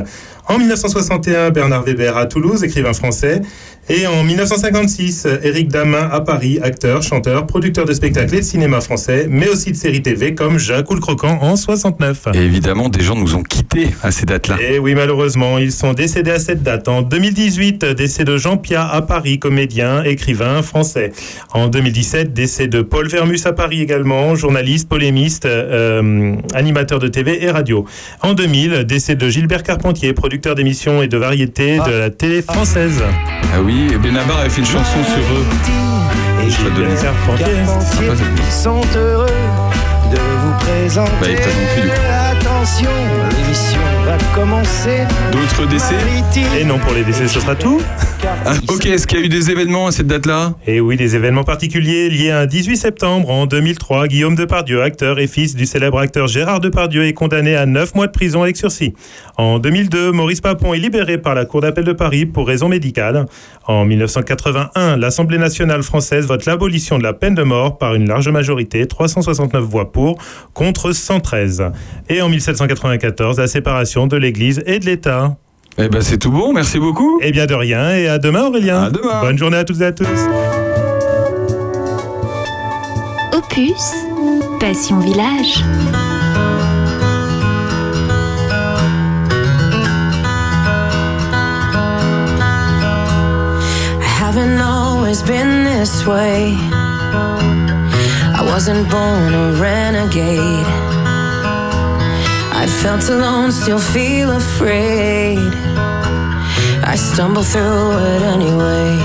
En 0.49 0.59
1961, 0.59 1.51
Bernard 1.51 1.83
Weber 1.83 2.17
à 2.17 2.27
Toulouse, 2.27 2.63
écrivain 2.63 2.93
français. 2.93 3.43
Et 3.89 4.05
en 4.07 4.25
1956, 4.25 5.29
Éric 5.45 5.69
Damin 5.69 6.09
à 6.11 6.21
Paris, 6.21 6.59
acteur, 6.61 7.05
chanteur, 7.05 7.47
producteur 7.47 7.85
de 7.85 7.93
spectacles 7.93 8.35
et 8.35 8.41
de 8.41 8.45
cinéma 8.45 8.81
français, 8.81 9.29
mais 9.31 9.49
aussi 9.49 9.71
de 9.71 9.77
séries 9.77 10.03
TV 10.03 10.35
comme 10.35 10.59
Jacques 10.59 10.91
ou 10.91 10.95
le 10.95 11.01
Croquant 11.01 11.39
en 11.41 11.55
69. 11.55 12.29
Et 12.35 12.39
évidemment, 12.39 12.89
des 12.89 13.03
gens 13.03 13.15
nous 13.15 13.37
ont 13.37 13.45
quittés 13.45 13.91
à 14.03 14.11
ces 14.11 14.27
dates-là. 14.27 14.57
Et 14.61 14.81
oui, 14.81 14.97
malheureusement, 14.97 15.59
ils 15.59 15.71
sont 15.71 15.93
décédés 15.93 16.33
à 16.33 16.41
cette 16.41 16.65
date. 16.65 16.89
En 16.89 17.03
2018, 17.03 17.85
décès 17.85 18.25
de 18.25 18.37
Jean 18.37 18.57
Piat 18.57 18.85
à 18.85 19.03
Paris, 19.03 19.39
comédien, 19.39 20.03
écrivain 20.03 20.63
français. 20.63 21.13
En 21.53 21.69
2017, 21.69 22.33
décès 22.33 22.67
de 22.67 22.83
Paul 22.83 23.07
Vermus 23.07 23.47
à 23.47 23.53
Paris 23.53 23.83
également, 23.83 24.35
journaliste, 24.35 24.89
polémiste, 24.89 25.47
euh, 25.47 26.35
animateur 26.55 26.99
de 26.99 27.07
TV 27.07 27.45
et 27.45 27.51
radio. 27.53 27.85
En 28.23 28.35
2000, 28.35 28.85
décès 28.85 29.15
de 29.15 29.29
Gilbert 29.29 29.63
Carpentier, 29.63 30.13
producteur 30.13 30.36
d'émissions 30.41 31.03
et 31.03 31.09
de 31.09 31.17
variétés 31.17 31.79
de 31.87 31.93
la 31.93 32.11
télé 32.11 32.43
française. 32.43 33.03
Ah 33.55 33.61
oui, 33.63 33.89
Benabar 34.03 34.41
avait 34.41 34.51
fait 34.51 34.61
une 34.61 34.67
chanson 34.67 34.99
sur 35.05 35.23
eux. 35.35 35.45
Et 36.47 36.51
Je 36.51 36.57
te 36.57 36.69
donne 36.77 36.91
Gilbert 36.91 37.03
Carpentier. 37.03 37.47
Sympa, 37.47 38.17
cette 38.17 38.31
musique. 38.31 38.53
sont 38.53 38.81
heureux 38.97 39.27
de 40.13 40.17
vous 40.17 40.53
présenter. 40.59 41.11
Bah, 41.21 41.27
il 41.31 41.37
présente 41.37 41.69
plus, 41.75 41.83
du 41.83 41.89
coup. 41.89 41.95
Attention, 42.31 42.91
va 44.07 44.17
commencer. 44.37 45.01
D'autres 45.33 45.69
décès 45.69 45.97
Et 46.57 46.65
non, 46.65 46.79
pour 46.79 46.95
les 46.95 47.03
décès, 47.03 47.27
ce 47.27 47.41
sera 47.41 47.57
tout. 47.57 47.81
Ah, 48.45 48.55
Ok, 48.69 48.87
est-ce 48.87 49.07
qu'il 49.07 49.19
y 49.19 49.23
a 49.23 49.25
eu 49.25 49.29
des 49.29 49.51
événements 49.51 49.89
à 49.89 49.93
cette 49.93 50.07
date-là? 50.07 50.55
Et 50.67 50.81
oui, 50.81 50.97
des 50.97 51.17
événements 51.17 51.43
particuliers 51.43 52.09
liés 52.09 52.31
à 52.31 52.41
un 52.41 52.47
18 52.47 52.77
septembre 52.77 53.31
en 53.31 53.47
2003. 53.47 54.07
Guillaume 54.07 54.37
Depardieu, 54.37 54.83
acteur 54.83 55.19
et 55.19 55.27
fils 55.27 55.57
du 55.57 55.67
célèbre 55.67 55.99
acteur 55.99 56.29
Gérard 56.29 56.61
Depardieu, 56.61 57.05
est 57.05 57.15
condamné 57.15 57.57
à 57.57 57.67
9 57.67 57.97
mois 57.97 58.07
de 58.07 58.13
prison 58.13 58.43
avec 58.43 58.57
sursis. 58.57 58.95
En 59.39 59.59
2002, 59.59 60.13
Maurice 60.13 60.41
Papon 60.41 60.73
est 60.73 60.79
libéré 60.79 61.19
par 61.19 61.35
la 61.35 61.45
Cour 61.45 61.63
d'appel 61.63 61.85
de 61.85 61.93
Paris 61.93 62.27
pour 62.27 62.47
raison 62.47 62.69
médicale. 62.69 63.27
En 63.67 63.85
1981, 63.85 64.97
l'Assemblée 64.99 65.39
nationale 65.39 65.83
française 65.83 66.27
vote 66.27 66.45
l'abolition 66.47 66.99
de 66.99 67.03
la 67.03 67.13
peine 67.13 67.35
de 67.35 67.43
mort 67.43 67.77
par 67.77 67.95
une 67.95 68.09
large 68.09 68.29
majorité, 68.29 68.87
369 68.87 69.65
voix 69.65 69.91
pour, 69.91 70.19
contre 70.55 70.93
113. 70.93 71.73
Et 72.09 72.23
en 72.23 72.29
1794, 72.29 73.39
la 73.39 73.49
séparation 73.49 73.96
de 74.07 74.17
l'Église 74.19 74.63
et 74.67 74.79
de 74.79 74.85
l'État. 74.85 75.37
Eh 75.79 75.89
ben, 75.89 76.03
c'est 76.03 76.19
tout 76.19 76.31
bon, 76.31 76.53
merci 76.53 76.79
beaucoup. 76.79 77.19
Eh 77.23 77.33
bien 77.33 77.47
de 77.47 77.55
rien, 77.55 77.91
et 77.97 78.09
à 78.09 78.19
demain 78.19 78.45
Aurélien. 78.45 78.85
À 78.85 78.91
demain. 78.91 79.21
Bonne 79.23 79.39
journée 79.39 79.57
à 79.57 79.65
toutes 79.65 79.81
et 79.81 79.87
à 79.87 79.93
tous. 79.93 80.07
Opus, 83.33 83.95
Passion 84.61 84.99
Village. 85.01 85.63
I 93.99 94.09
haven't 94.21 94.61
always 94.61 95.23
been 95.23 95.65
this 95.65 96.07
way. 96.07 96.55
I 98.35 98.43
wasn't 98.43 98.89
born 98.91 99.33
a 99.35 99.53
renegade. 99.61 100.96
I 102.67 102.69
felt 102.69 103.09
alone, 103.09 103.53
still 103.53 103.79
feel 103.79 104.33
afraid. 104.33 105.53
I 106.83 106.97
stumble 106.97 107.45
through 107.45 107.93
it 107.93 108.23
anyway. 108.23 108.99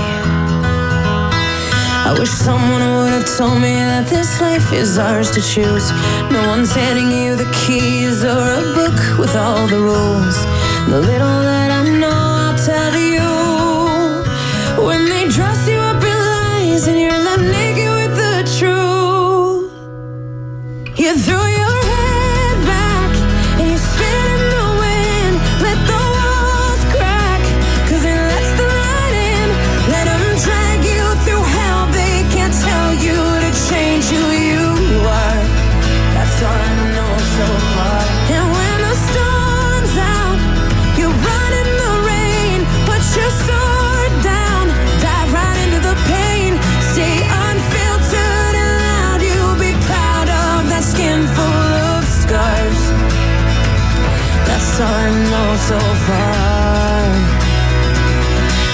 I 2.08 2.12
wish 2.18 2.30
someone 2.30 2.82
would 2.96 3.12
have 3.12 3.28
told 3.38 3.62
me 3.62 3.74
that 3.90 4.08
this 4.08 4.40
life 4.40 4.72
is 4.72 4.98
ours 4.98 5.30
to 5.30 5.40
choose. 5.40 5.86
No 6.32 6.42
one's 6.48 6.74
handing 6.74 7.12
you 7.12 7.36
the 7.36 7.50
keys 7.62 8.24
or 8.24 8.46
a 8.62 8.64
book 8.74 8.98
with 9.20 9.36
all 9.36 9.64
the 9.68 9.78
rules. 9.78 10.36
The 10.90 10.98
little 10.98 11.38
that 11.46 11.71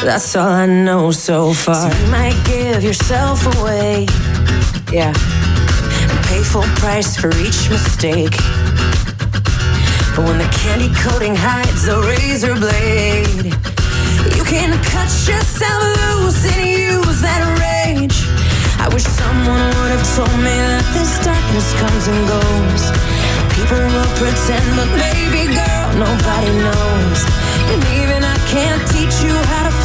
That's 0.04 0.36
all 0.36 0.48
I 0.48 0.66
know 0.66 1.10
so 1.10 1.52
far. 1.52 1.90
So 1.90 1.98
you 1.98 2.10
might 2.10 2.40
give 2.46 2.82
yourself 2.82 3.44
away, 3.58 4.06
yeah, 4.92 5.12
and 5.12 6.18
pay 6.26 6.42
full 6.42 6.62
price 6.80 7.16
for 7.16 7.28
each 7.36 7.68
mistake. 7.68 8.36
But 10.14 10.24
when 10.24 10.38
the 10.38 10.48
candy 10.62 10.88
coating 11.02 11.34
hides 11.36 11.86
the 11.86 11.98
razor 12.00 12.54
blade, 12.54 13.52
you 14.34 14.44
can 14.44 14.70
cut 14.86 15.10
yourself 15.26 15.82
loose 15.98 16.46
and 16.56 16.62
use 16.66 17.20
that 17.20 17.42
rage. 17.58 18.16
I 18.80 18.88
wish 18.94 19.04
someone 19.04 19.66
would 19.82 19.92
have 19.92 20.06
told 20.14 20.38
me 20.38 20.54
that 20.56 20.86
this 20.94 21.18
darkness 21.26 21.68
comes 21.82 22.06
and 22.06 22.22
goes. 22.30 22.82
People 23.58 23.82
will 23.82 24.12
pretend, 24.16 24.66
but 24.78 24.88
baby 24.94 25.52
girl, 25.52 25.86
nobody 26.06 26.52
knows. 26.64 27.47
And 27.70 27.82
even 28.00 28.24
I 28.24 28.36
can't 28.52 28.82
teach 28.88 29.22
you 29.22 29.34
how 29.50 29.62
to 29.68 29.78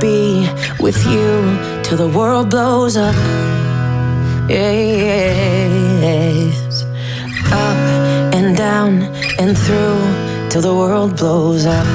be 0.00 0.48
with 0.80 1.04
you 1.06 1.58
till 1.82 1.96
the 1.96 2.08
world 2.08 2.50
blows 2.50 2.96
up. 2.96 3.14
Yes. 4.48 5.66
Up 7.52 7.76
and 8.34 8.56
down 8.56 9.02
and 9.38 9.56
through 9.56 10.00
till 10.50 10.62
the 10.62 10.74
world 10.74 11.16
blows 11.16 11.66
up. 11.66 11.85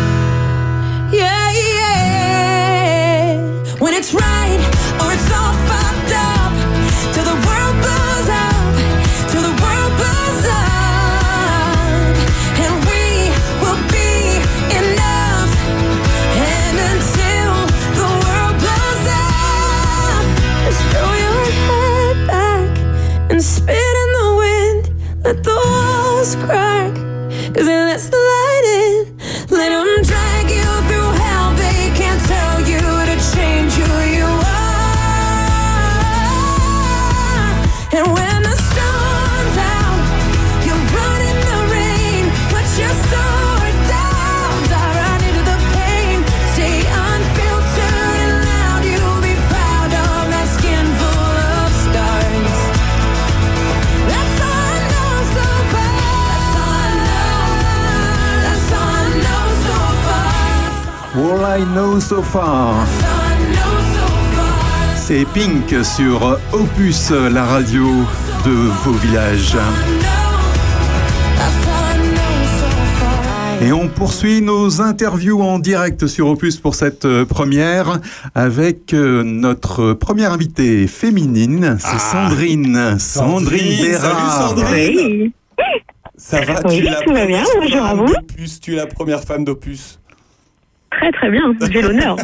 I 61.61 61.65
know 61.75 61.99
so 61.99 62.23
far. 62.23 62.73
C'est 64.95 65.25
Pink 65.31 65.75
sur 65.85 66.39
Opus, 66.53 67.11
la 67.11 67.45
radio 67.45 67.85
de 68.43 68.49
vos 68.83 68.93
villages. 68.93 69.55
Et 73.61 73.71
on 73.71 73.87
poursuit 73.89 74.41
nos 74.41 74.81
interviews 74.81 75.39
en 75.43 75.59
direct 75.59 76.07
sur 76.07 76.29
Opus 76.29 76.57
pour 76.57 76.73
cette 76.73 77.05
euh, 77.05 77.25
première 77.25 77.99
avec 78.33 78.95
euh, 78.95 79.21
notre 79.23 79.93
première 79.93 80.31
invitée 80.33 80.87
féminine, 80.87 81.77
c'est 81.79 81.99
Sandrine. 81.99 82.97
Sandrine 82.97 83.77
Sandrine, 83.77 83.81
Bérard. 83.91 84.49
salut 84.49 84.61
Sandrine. 84.61 85.21
Oui, 85.21 85.33
Ça 86.17 86.41
va 86.41 86.61
Oui, 86.65 86.79
tu 86.79 86.87
es 86.87 86.89
la 86.89 87.01
tout 87.01 87.13
va 87.13 87.25
bien, 87.27 87.43
première 87.43 87.61
bonjour 87.61 87.83
à 87.85 87.89
femme 87.89 87.97
vous. 87.99 88.07
d'Opus, 88.07 88.59
Tu 88.61 88.73
es 88.73 88.77
la 88.77 88.87
première 88.87 89.21
femme 89.23 89.45
d'Opus. 89.45 89.99
Très 91.01 91.11
très 91.11 91.31
bien, 91.31 91.53
j'ai 91.71 91.81
l'honneur. 91.81 92.15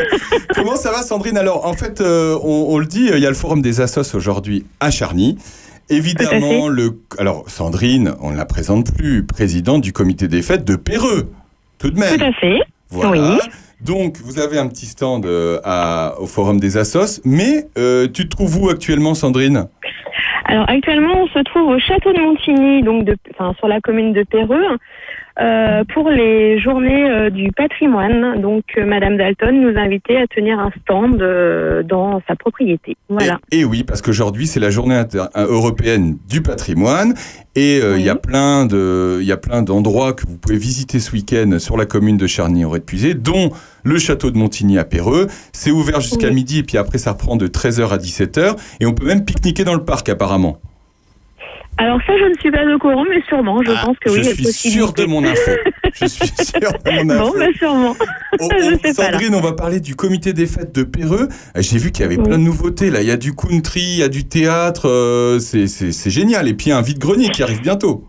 Comment 0.54 0.76
ça 0.76 0.90
va 0.90 1.02
Sandrine? 1.02 1.38
Alors 1.38 1.64
en 1.66 1.74
fait, 1.74 2.00
euh, 2.00 2.36
on, 2.42 2.66
on 2.70 2.78
le 2.78 2.86
dit, 2.86 3.08
il 3.12 3.18
y 3.20 3.26
a 3.26 3.28
le 3.28 3.34
forum 3.36 3.62
des 3.62 3.80
assos 3.80 4.14
aujourd'hui 4.16 4.66
à 4.80 4.90
Charny. 4.90 5.38
Évidemment, 5.88 6.68
le 6.68 6.98
alors 7.18 7.44
Sandrine, 7.48 8.14
on 8.20 8.32
ne 8.32 8.36
la 8.36 8.44
présente 8.44 8.92
plus, 8.92 9.24
présidente 9.24 9.82
du 9.82 9.92
comité 9.92 10.26
des 10.26 10.42
fêtes 10.42 10.64
de 10.64 10.74
Péreux, 10.76 11.30
tout 11.78 11.90
de 11.90 11.98
même. 11.98 12.18
Tout 12.18 12.24
à 12.24 12.32
fait. 12.32 12.58
Voilà. 12.90 13.10
Oui. 13.34 13.38
Donc, 13.82 14.16
vous 14.24 14.40
avez 14.40 14.58
un 14.58 14.66
petit 14.68 14.86
stand 14.86 15.26
euh, 15.26 15.60
à- 15.62 16.14
au 16.18 16.26
Forum 16.26 16.58
des 16.58 16.76
Assos, 16.78 17.20
mais 17.24 17.66
euh, 17.78 18.08
tu 18.12 18.24
te 18.28 18.34
trouves 18.34 18.60
où 18.60 18.68
actuellement, 18.70 19.14
Sandrine? 19.14 19.66
Alors 20.46 20.68
actuellement, 20.70 21.22
on 21.22 21.26
se 21.28 21.40
trouve 21.44 21.68
au 21.68 21.78
château 21.78 22.12
de 22.12 22.20
Montigny, 22.20 22.82
donc 22.82 23.04
de, 23.04 23.16
enfin, 23.34 23.52
sur 23.58 23.68
la 23.68 23.80
commune 23.80 24.12
de 24.12 24.22
Péreux, 24.22 24.64
euh, 25.40 25.84
pour 25.92 26.10
les 26.10 26.58
journées 26.60 27.10
euh, 27.10 27.30
du 27.30 27.52
patrimoine. 27.52 28.40
Donc, 28.40 28.64
euh, 28.78 28.86
Madame 28.86 29.16
Dalton 29.16 29.60
nous 29.60 29.76
a 29.76 29.82
invités 29.82 30.16
à 30.16 30.26
tenir 30.26 30.58
un 30.58 30.70
stand 30.82 31.20
euh, 31.20 31.82
dans 31.82 32.22
sa 32.26 32.36
propriété. 32.36 32.96
Voilà. 33.08 33.38
Et, 33.50 33.60
et 33.60 33.64
oui, 33.64 33.84
parce 33.84 34.02
qu'aujourd'hui, 34.02 34.46
c'est 34.46 34.60
la 34.60 34.70
journée 34.70 35.00
européenne 35.34 36.16
du 36.28 36.42
patrimoine. 36.42 37.14
Et 37.54 37.78
il 37.78 38.02
y 38.02 38.10
a 38.10 38.16
plein 38.16 38.66
de, 38.66 39.18
il 39.20 39.26
y 39.26 39.32
a 39.32 39.38
plein 39.38 39.62
d'endroits 39.62 40.12
que 40.12 40.26
vous 40.26 40.36
pouvez 40.36 40.58
visiter 40.58 41.00
ce 41.00 41.10
week-end 41.12 41.58
sur 41.58 41.78
la 41.78 41.86
commune 41.86 42.18
de 42.18 42.26
Charny-en-Répuisé, 42.26 43.14
dont 43.14 43.50
le 43.82 43.98
château 43.98 44.30
de 44.30 44.36
Montigny 44.36 44.78
à 44.78 44.84
Péreux. 44.84 45.26
C'est 45.52 45.70
ouvert 45.70 46.00
jusqu'à 46.02 46.28
Oui. 46.28 46.34
midi 46.34 46.58
et 46.58 46.62
puis 46.64 46.76
après 46.76 46.98
ça 46.98 47.12
reprend 47.12 47.36
de 47.36 47.46
13h 47.46 47.88
à 47.88 47.96
17h. 47.96 48.56
Et 48.80 48.86
on 48.86 48.92
peut 48.92 49.06
même 49.06 49.24
pique-niquer 49.24 49.64
dans 49.64 49.72
le 49.74 49.84
parc 49.84 50.06
apparemment. 50.10 50.58
Alors 51.78 52.00
ça, 52.06 52.12
je 52.18 52.24
ne 52.24 52.34
suis 52.40 52.50
pas 52.50 52.64
au 52.74 52.78
courant, 52.78 53.04
mais 53.08 53.20
sûrement, 53.28 53.62
je 53.62 53.70
Ah, 53.76 53.82
pense 53.84 53.96
que 54.00 54.10
oui, 54.10 54.22
je 54.24 54.30
suis 54.50 54.70
sûr 54.70 54.92
de 54.94 55.04
mon 55.04 55.22
info. 55.24 55.50
Je 56.00 56.06
suis 56.06 56.26
sûr 56.44 56.72
de 56.84 57.04
mon 57.04 57.10
info. 57.10 57.32
Bon, 57.32 57.38
bah 57.38 57.46
sûrement. 57.58 57.94
Oh, 58.40 58.48
Je 58.58 58.74
oh, 58.74 58.78
pas. 58.78 58.92
Sandrine, 58.94 59.34
on 59.34 59.40
va 59.40 59.52
parler 59.52 59.80
du 59.80 59.94
comité 59.94 60.32
des 60.32 60.46
fêtes 60.46 60.74
de 60.74 60.84
Péreux. 60.84 61.28
Euh, 61.56 61.60
J'ai 61.62 61.76
vu 61.78 61.92
qu'il 61.92 62.02
y 62.02 62.06
avait 62.06 62.16
plein 62.16 62.38
de 62.38 62.42
nouveautés. 62.44 62.90
Là, 62.90 63.02
il 63.02 63.08
y 63.08 63.10
a 63.10 63.18
du 63.18 63.34
country, 63.34 63.82
il 63.82 63.98
y 63.98 64.02
a 64.02 64.08
du 64.08 64.24
théâtre. 64.26 64.88
euh, 64.88 65.38
c'est- 65.38 66.10
génial. 66.10 66.48
Et 66.48 66.54
puis 66.54 66.66
il 66.66 66.68
y 66.70 66.72
a 66.72 66.78
un 66.78 66.82
vide-grenier 66.82 67.28
qui 67.28 67.42
arrive 67.42 67.60
bientôt. 67.60 68.04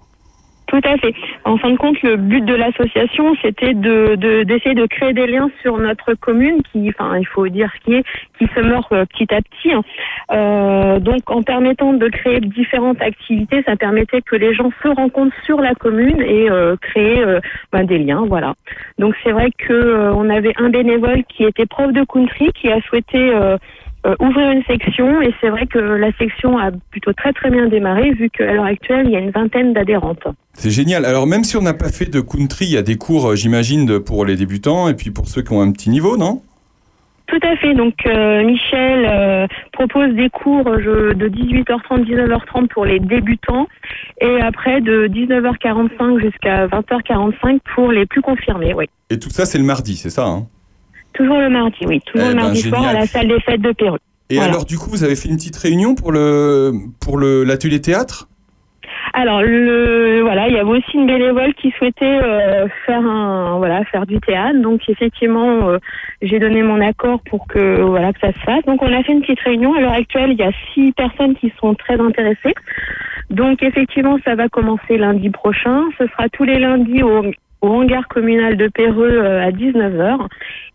Tout 0.67 0.81
à 0.83 0.97
fait. 0.97 1.13
En 1.45 1.57
fin 1.57 1.71
de 1.71 1.77
compte, 1.77 2.01
le 2.01 2.17
but 2.17 2.43
de 2.43 2.53
l'association, 2.53 3.33
c'était 3.41 3.73
de 3.73 4.15
de- 4.15 4.43
d'essayer 4.43 4.75
de, 4.75 4.85
créer 4.85 5.13
des 5.13 5.25
liens 5.25 5.49
sur 5.61 5.77
notre 5.77 6.13
commune, 6.15 6.61
qui, 6.71 6.89
enfin, 6.89 7.17
il 7.17 7.25
faut 7.25 7.47
dire 7.47 7.71
ce 7.77 7.85
qui 7.85 7.93
est, 7.95 8.03
qui 8.37 8.47
se 8.53 8.59
meurt 8.59 8.91
euh, 8.91 9.05
petit 9.05 9.33
à 9.33 9.41
petit. 9.41 9.71
hein. 9.71 9.81
Euh, 10.33 10.99
donc, 10.99 11.29
en 11.31 11.41
permettant 11.41 11.93
de 11.93 12.09
créer 12.09 12.41
différentes 12.41 13.01
activités, 13.01 13.63
ça 13.65 13.77
permettait 13.77 14.21
que 14.21 14.35
les 14.35 14.53
gens 14.53 14.69
se 14.83 14.89
rencontrent 14.89 15.35
sur 15.45 15.61
la 15.61 15.73
commune 15.73 16.21
et 16.21 16.49
euh, 16.51 16.75
créer 16.81 17.23
euh, 17.23 17.39
ben, 17.71 17.85
des 17.85 17.99
liens, 17.99 18.25
voilà. 18.27 18.53
Donc, 18.99 19.15
c'est 19.23 19.31
vrai 19.31 19.51
que 19.57 19.71
euh, 19.73 20.13
on 20.13 20.29
avait 20.29 20.53
un 20.57 20.69
bénévole 20.69 21.23
qui 21.29 21.45
était 21.45 21.65
prof 21.65 21.93
de 21.93 22.03
country, 22.03 22.51
qui 22.53 22.69
a 22.69 22.81
souhaité 22.81 23.31
euh, 24.07 24.15
ouvrir 24.19 24.49
une 24.51 24.63
section 24.63 25.21
et 25.21 25.33
c'est 25.41 25.49
vrai 25.49 25.67
que 25.67 25.77
la 25.79 26.11
section 26.13 26.57
a 26.57 26.71
plutôt 26.91 27.13
très 27.13 27.33
très 27.33 27.49
bien 27.49 27.67
démarré 27.67 28.11
vu 28.11 28.29
qu'à 28.29 28.53
l'heure 28.53 28.65
actuelle 28.65 29.05
il 29.07 29.11
y 29.11 29.15
a 29.15 29.19
une 29.19 29.31
vingtaine 29.31 29.73
d'adhérentes. 29.73 30.27
C'est 30.53 30.71
génial. 30.71 31.05
Alors 31.05 31.27
même 31.27 31.43
si 31.43 31.57
on 31.57 31.61
n'a 31.61 31.73
pas 31.73 31.89
fait 31.89 32.09
de 32.09 32.19
country, 32.21 32.65
il 32.65 32.71
y 32.71 32.77
a 32.77 32.81
des 32.81 32.95
cours, 32.97 33.29
euh, 33.31 33.35
j'imagine, 33.35 33.99
pour 33.99 34.25
les 34.25 34.35
débutants 34.35 34.87
et 34.89 34.93
puis 34.95 35.11
pour 35.11 35.27
ceux 35.27 35.41
qui 35.41 35.51
ont 35.53 35.61
un 35.61 35.71
petit 35.71 35.89
niveau, 35.89 36.17
non? 36.17 36.41
Tout 37.27 37.39
à 37.43 37.57
fait. 37.57 37.73
Donc 37.73 37.93
euh, 38.05 38.43
Michel 38.45 39.05
euh, 39.05 39.47
propose 39.73 40.15
des 40.15 40.29
cours 40.29 40.63
je- 40.79 41.13
de 41.13 41.27
18h30 41.27 42.05
19h30 42.05 42.67
pour 42.69 42.85
les 42.85 42.99
débutants 43.01 43.67
et 44.21 44.39
après 44.41 44.79
de 44.79 45.07
19h45 45.07 46.21
jusqu'à 46.21 46.67
20h45 46.67 47.59
pour 47.75 47.91
les 47.91 48.05
plus 48.05 48.21
confirmés. 48.21 48.73
Oui. 48.73 48.85
Et 49.09 49.19
tout 49.19 49.29
ça, 49.29 49.45
c'est 49.45 49.57
le 49.57 49.65
mardi, 49.65 49.97
c'est 49.97 50.09
ça 50.09 50.25
hein? 50.25 50.47
Toujours 51.17 51.39
le 51.39 51.49
mardi, 51.49 51.77
oui. 51.85 51.99
Toujours 52.05 52.27
Eh 52.27 52.29
le 52.29 52.35
ben, 52.35 52.43
mardi 52.43 52.61
soir 52.61 52.87
à 52.87 52.93
la 52.93 53.05
salle 53.07 53.27
des 53.27 53.39
fêtes 53.41 53.61
de 53.61 53.71
Pérou. 53.71 53.97
Et 54.29 54.35
Voilà. 54.35 54.51
alors, 54.51 54.65
du 54.65 54.77
coup, 54.77 54.89
vous 54.89 55.03
avez 55.03 55.15
fait 55.15 55.29
une 55.29 55.37
petite 55.37 55.55
réunion 55.57 55.95
pour 55.95 56.11
le 56.11 56.71
pour 57.01 57.17
le 57.17 57.43
l'atelier 57.43 57.81
théâtre? 57.81 58.27
Alors 59.13 59.41
le 59.41 60.19
voilà, 60.21 60.47
il 60.49 60.53
y 60.53 60.59
avait 60.59 60.69
aussi 60.69 60.91
une 60.95 61.07
bénévole 61.07 61.53
qui 61.55 61.71
souhaitait 61.71 62.19
euh, 62.21 62.67
faire 62.85 62.99
un 62.99 63.57
voilà 63.57 63.83
faire 63.85 64.05
du 64.05 64.19
théâtre. 64.19 64.59
Donc 64.61 64.81
effectivement, 64.89 65.69
euh, 65.69 65.77
j'ai 66.21 66.39
donné 66.39 66.61
mon 66.61 66.81
accord 66.81 67.21
pour 67.29 67.47
que 67.47 67.81
voilà 67.81 68.11
que 68.11 68.19
ça 68.19 68.33
se 68.33 68.39
fasse. 68.39 68.63
Donc 68.65 68.81
on 68.83 68.91
a 68.93 69.01
fait 69.03 69.13
une 69.13 69.21
petite 69.21 69.39
réunion. 69.39 69.73
À 69.75 69.79
l'heure 69.81 69.93
actuelle, 69.93 70.31
il 70.33 70.37
y 70.37 70.43
a 70.43 70.51
six 70.73 70.91
personnes 70.91 71.35
qui 71.35 71.51
sont 71.59 71.73
très 71.73 71.99
intéressées. 71.99 72.53
Donc 73.29 73.63
effectivement, 73.63 74.17
ça 74.25 74.35
va 74.35 74.49
commencer 74.49 74.97
lundi 74.97 75.29
prochain. 75.29 75.83
Ce 75.97 76.05
sera 76.07 76.27
tous 76.29 76.43
les 76.43 76.59
lundis 76.59 77.01
au, 77.03 77.23
au 77.61 77.67
hangar 77.69 78.07
communal 78.09 78.57
de 78.57 78.67
Péreux 78.67 79.09
euh, 79.23 79.45
à 79.47 79.51
19h. 79.51 80.27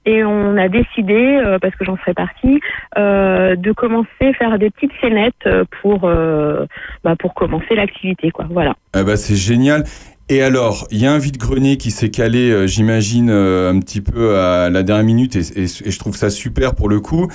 Et 0.04 0.24
on 0.24 0.56
a 0.56 0.68
décidé, 0.68 1.14
euh, 1.44 1.58
parce 1.60 1.74
que 1.76 1.84
j'en 1.84 1.96
ferai 1.96 2.12
partie, 2.14 2.60
euh, 2.98 3.54
de 3.54 3.70
commencer 3.72 4.08
à 4.22 4.32
faire 4.32 4.58
des 4.58 4.70
petites 4.70 4.90
scénettes 5.00 5.34
euh, 5.46 5.64
pour, 5.80 6.04
euh, 6.04 6.66
bah, 7.04 7.14
pour 7.16 7.34
commencer 7.34 7.74
l'activité. 7.76 8.30
quoi. 8.32 8.46
Voilà. 8.50 8.74
Ah 8.94 9.04
bah, 9.04 9.16
c'est 9.16 9.36
génial. 9.36 9.84
Et 10.28 10.42
alors, 10.42 10.86
il 10.90 10.98
y 10.98 11.06
a 11.06 11.12
un 11.12 11.18
vide-grenier 11.18 11.76
qui 11.76 11.90
s'est 11.90 12.08
calé, 12.10 12.66
j'imagine, 12.66 13.28
un 13.28 13.78
petit 13.80 14.00
peu 14.00 14.36
à 14.38 14.70
la 14.70 14.82
dernière 14.82 15.04
minute, 15.04 15.36
et, 15.36 15.40
et- 15.60 15.64
et 15.64 15.90
je 15.90 15.98
trouve 15.98 16.16
ça 16.16 16.30
super 16.30 16.74
pour 16.74 16.88
le 16.88 17.00
coup, 17.00 17.28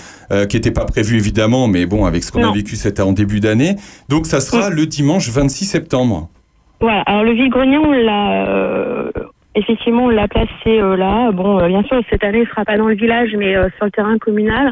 qui 0.49 0.56
n'était 0.58 0.71
pas 0.71 0.86
prévu 0.86 1.17
évidemment, 1.17 1.67
mais 1.67 1.86
bon, 1.86 2.06
avec 2.06 2.23
ce 2.23 2.32
qu'on 2.32 2.39
a 2.49 2.53
vécu 2.53 2.75
cet 2.75 2.99
en 2.99 3.12
début 3.12 3.39
d'année. 3.39 3.75
Donc, 4.10 4.25
ça 4.25 4.39
sera 4.39 4.69
le 4.71 4.86
dimanche 4.88 5.30
26 5.30 5.65
septembre. 5.65 6.30
Voilà. 6.80 7.01
Alors 7.01 7.23
le 7.23 7.34
vide-grenier, 7.34 7.77
on 7.77 7.91
l'a 7.91 9.12
effectivement 9.58 10.10
l'a 10.10 10.28
placé 10.28 10.80
euh, 10.80 10.96
là. 10.96 11.32
Bon, 11.32 11.60
euh, 11.60 11.67
bien 11.67 11.84
sûr, 11.84 12.02
cette 12.10 12.24
année, 12.24 12.41
il 12.43 12.48
sera 12.48 12.63
pas 12.63 12.78
dans 12.78 12.88
le 12.88 12.96
village, 12.96 13.36
mais 13.38 13.56
euh, 13.56 13.67
sur 13.78 13.86
le 13.86 13.91
terrain 13.91 14.17
communal. 14.17 14.72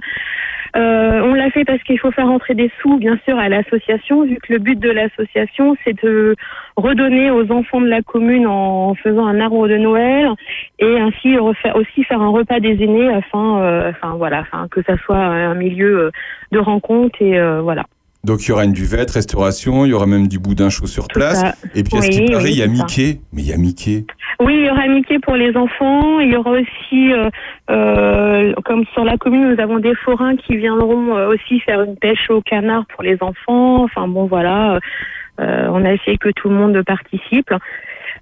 Euh, 0.76 1.22
on 1.24 1.34
l'a 1.34 1.50
fait 1.52 1.64
parce 1.64 1.82
qu'il 1.84 1.98
faut 2.00 2.12
faire 2.12 2.28
rentrer 2.28 2.54
des 2.54 2.70
sous, 2.82 2.98
bien 2.98 3.18
sûr, 3.26 3.40
à 3.40 3.48
l'association, 3.48 4.26
vu 4.26 4.38
que 4.38 4.52
le 4.52 4.60
but 4.60 4.78
de 4.78 4.92
l'association, 4.92 5.76
c'est 5.84 6.04
de 6.04 6.36
redonner 6.76 7.32
aux 7.32 7.50
enfants 7.52 7.80
de 7.80 7.88
la 7.88 8.02
commune 8.02 8.46
en 8.46 8.94
faisant 8.96 9.26
un 9.26 9.40
arbre 9.40 9.70
de 9.70 9.78
Noël 9.78 10.28
et 10.80 11.00
ainsi 11.00 11.38
refaire, 11.38 11.78
aussi 11.78 12.04
faire 12.04 12.22
un 12.22 12.30
repas 12.30 12.60
des 12.60 12.84
aînés 12.84 13.08
afin, 13.08 13.62
euh, 13.62 13.92
enfin 13.92 14.16
voilà, 14.18 14.40
afin 14.40 14.68
que 14.70 14.82
ça 14.84 14.98
soit 14.98 15.18
un 15.18 15.56
milieu 15.56 16.12
de 16.52 16.60
rencontre 16.60 17.22
et 17.22 17.40
euh, 17.40 17.62
voilà. 17.62 17.86
Donc, 18.26 18.44
il 18.44 18.50
y 18.50 18.52
aura 18.52 18.66
une 18.66 18.74
buvette, 18.74 19.12
restauration, 19.12 19.86
il 19.86 19.90
y 19.90 19.94
aura 19.94 20.08
même 20.08 20.28
du 20.28 20.40
boudin 20.40 20.70
chaud 20.70 20.88
sur 20.88 21.08
place. 21.08 21.44
Et 21.76 21.84
puis, 21.84 21.96
à 21.98 22.02
ce 22.02 22.10
qui 22.10 22.26
paraît, 22.26 22.44
oui, 22.44 22.52
il 22.52 22.58
y 22.58 22.64
a. 22.64 22.68
Mickey. 22.68 23.20
Mais 23.32 23.44
il 23.44 23.48
y 23.48 23.54
a 23.54 23.58
Mickey. 23.58 24.06
Oui, 24.40 24.56
il 24.58 24.66
y 24.66 24.70
aura 24.70 24.88
Mickey 24.88 25.20
pour 25.20 25.36
les 25.36 25.56
enfants. 25.56 26.20
Il 26.20 26.32
y 26.32 26.36
aura 26.36 26.52
aussi, 26.52 27.14
euh, 27.14 27.30
euh, 27.70 28.54
comme 28.66 28.84
sur 28.94 29.06
la 29.06 29.18
commune, 29.18 29.54
nous 29.54 29.62
avons 29.62 29.80
des 29.80 29.94
forains 29.96 30.36
qui 30.36 30.58
viendront 30.58 31.16
euh, 31.16 31.30
aussi 31.30 31.60
faire 31.60 31.84
une 31.84 31.96
pêche 31.96 32.30
au 32.30 32.42
canard 32.42 32.86
pour 32.88 33.04
les 33.04 33.18
enfants. 33.22 33.84
Enfin 33.84 34.08
bon, 34.08 34.26
voilà. 34.26 34.80
Euh, 35.40 35.68
on 35.70 35.86
a 35.86 35.94
essayé 35.94 36.18
que 36.18 36.30
tout 36.30 36.50
le 36.50 36.56
monde 36.56 36.82
participe. 36.84 37.54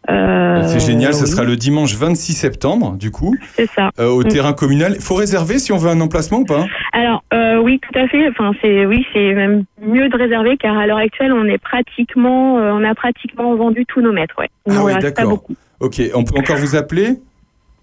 Euh, 0.10 0.64
c'est 0.68 0.80
génial, 0.80 1.14
ce 1.14 1.24
oui, 1.24 1.30
sera 1.30 1.44
le 1.46 1.56
dimanche 1.56 1.96
26 1.96 2.34
septembre, 2.34 2.98
du 2.98 3.10
coup, 3.10 3.36
C'est 3.56 3.68
ça. 3.70 3.90
euh, 4.00 4.10
au 4.10 4.20
Mm. 4.22 4.28
terrain 4.28 4.54
communal. 4.54 4.94
Il 4.96 5.02
faut 5.02 5.16
réserver 5.16 5.60
si 5.60 5.72
on 5.72 5.78
veut 5.78 5.90
un 5.90 6.02
emplacement 6.02 6.40
ou 6.40 6.46
pas 6.46 6.66
Alors 6.92 7.24
euh, 7.34 7.58
oui, 7.60 7.80
tout 7.80 7.98
à 7.98 8.08
fait. 8.08 8.28
Enfin 8.30 8.52
c'est 8.62 8.86
oui, 8.86 9.06
c'est 9.14 9.34
même 9.34 9.64
mieux 9.82 10.10
de 10.10 10.18
réserver 10.18 10.58
car 10.58 10.78
à 10.78 10.88
l'heure 10.88 10.98
actuelle, 10.98 11.32
on 11.32 11.46
est 11.46 11.58
pratiquement, 11.58 12.60
euh, 12.60 12.72
on 12.74 12.84
a 12.84 12.94
pratiquement 12.96 13.56
vendu 13.56 13.86
tous 13.86 14.02
nos 14.02 14.12
mètres. 14.12 14.36
Ouais. 14.38 14.50
Ah 14.70 14.84
oui, 14.84 14.94
d'accord. 15.00 15.42
Ok, 15.80 16.02
on 16.14 16.24
peut 16.24 16.38
encore 16.38 16.58
vous 16.58 16.76
appeler? 16.76 17.10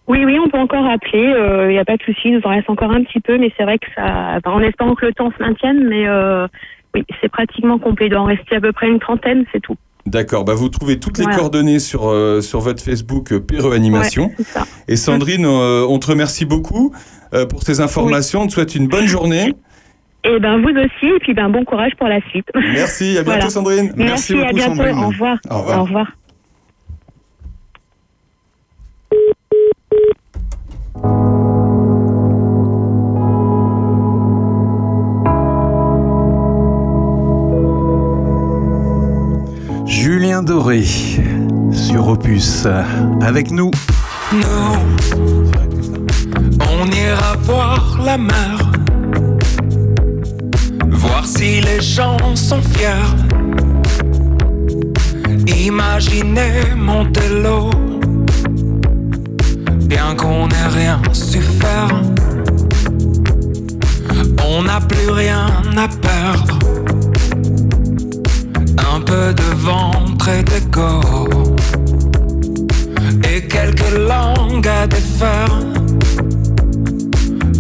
Oui, 0.07 0.25
oui, 0.25 0.39
on 0.45 0.49
peut 0.51 0.59
encore 0.59 0.87
appeler. 0.87 1.33
Il 1.69 1.73
n'y 1.73 1.79
a 1.79 1.85
pas 1.85 1.97
de 1.97 2.03
souci. 2.03 2.21
Il 2.27 2.35
nous 2.37 2.41
en 2.45 2.51
reste 2.51 2.69
encore 2.69 2.91
un 2.91 3.03
petit 3.05 3.21
peu, 3.21 3.39
mais 3.39 3.53
c'est 3.57 3.63
vrai 3.65 3.79
que 3.79 3.87
ça, 3.95 4.39
en 4.45 4.61
espérant 4.61 4.95
que 4.95 5.07
le 5.07 5.13
temps 5.13 5.31
se 5.37 5.43
maintienne, 5.43 5.87
mais 5.89 6.07
oui, 6.95 7.05
c'est 7.21 7.29
pratiquement 7.31 7.79
complet. 7.79 8.07
Il 8.07 8.11
doit 8.11 8.21
en 8.21 8.25
rester 8.25 8.57
à 8.57 8.61
peu 8.61 8.73
près 8.73 8.89
une 8.89 8.99
trentaine, 8.99 9.45
c'est 9.53 9.61
tout. 9.61 9.77
D'accord, 10.07 10.45
bah 10.45 10.55
vous 10.55 10.69
trouvez 10.69 10.99
toutes 10.99 11.19
les 11.19 11.27
coordonnées 11.27 11.79
sur, 11.79 12.09
euh, 12.09 12.41
sur 12.41 12.61
votre 12.61 12.83
Facebook 12.83 13.33
euh, 13.33 13.41
Perreux 13.41 13.75
Animation. 13.75 14.33
Ouais. 14.39 14.63
Et 14.89 14.97
Sandrine, 14.97 15.45
euh, 15.45 15.87
on 15.89 15.99
te 15.99 16.07
remercie 16.07 16.45
beaucoup 16.45 16.95
euh, 17.35 17.47
pour 17.47 17.63
ces 17.63 17.81
informations. 17.81 18.43
On 18.43 18.47
te 18.47 18.53
souhaite 18.53 18.75
une 18.75 18.89
bonne 18.89 19.07
journée. 19.07 19.55
Et 20.25 20.39
ben 20.39 20.61
vous 20.61 20.69
aussi, 20.69 21.07
et 21.07 21.19
puis 21.21 21.33
ben 21.35 21.49
bon 21.49 21.65
courage 21.65 21.93
pour 21.97 22.09
la 22.09 22.21
suite. 22.29 22.47
Merci, 22.55 23.17
à 23.19 23.23
bientôt 23.23 23.25
Voilà. 23.25 23.51
Sandrine. 23.51 23.93
Merci, 23.97 24.39
à 24.39 24.53
bientôt. 24.53 24.83
Au 24.83 25.09
revoir. 25.09 25.39
Au 25.51 25.59
revoir. 25.59 25.79
Au 25.79 25.85
revoir. 31.05 31.40
Doré 40.43 40.85
sur 41.73 42.09
Opus 42.09 42.67
avec 43.21 43.51
nous. 43.51 43.71
Nous, 44.33 44.77
on 46.61 46.87
ira 46.87 47.37
voir 47.43 48.01
la 48.05 48.17
mer, 48.17 48.73
voir 50.91 51.27
si 51.27 51.61
les 51.61 51.81
gens 51.81 52.17
sont 52.35 52.63
fiers. 52.63 52.89
Imaginez 55.47 56.75
Montello, 56.77 57.71
bien 59.87 60.15
qu'on 60.17 60.49
n'ait 60.49 60.69
rien 60.75 61.03
su 61.13 61.41
faire. 61.41 62.03
On 64.49 64.63
n'a 64.63 64.81
plus 64.81 65.11
rien 65.11 65.47
à 65.77 65.89
perdre. 65.89 66.59
Peu 69.11 69.35
de 69.35 69.51
ventre 69.57 70.29
et 70.29 70.45
d'égo 70.45 71.01
et 73.29 73.45
quelques 73.49 73.93
langues 73.99 74.69
à 74.69 74.87
défaire 74.87 75.59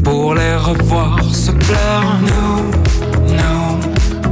pour 0.04 0.36
les 0.36 0.54
revoir 0.54 1.18
se 1.24 1.50
plaire. 1.50 2.20
Nous, 2.22 2.62
nous, 3.40 3.68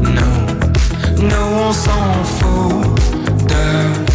nous, 0.00 1.28
nous 1.28 1.48
on 1.66 1.72
s'en 1.72 2.22
fout 2.36 2.86
de 3.48 4.07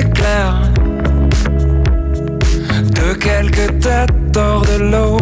claire. 0.00 0.60
De 2.94 3.14
quelques 3.14 3.78
têtes 3.80 4.36
hors 4.36 4.62
de 4.62 4.84
l'eau, 4.90 5.18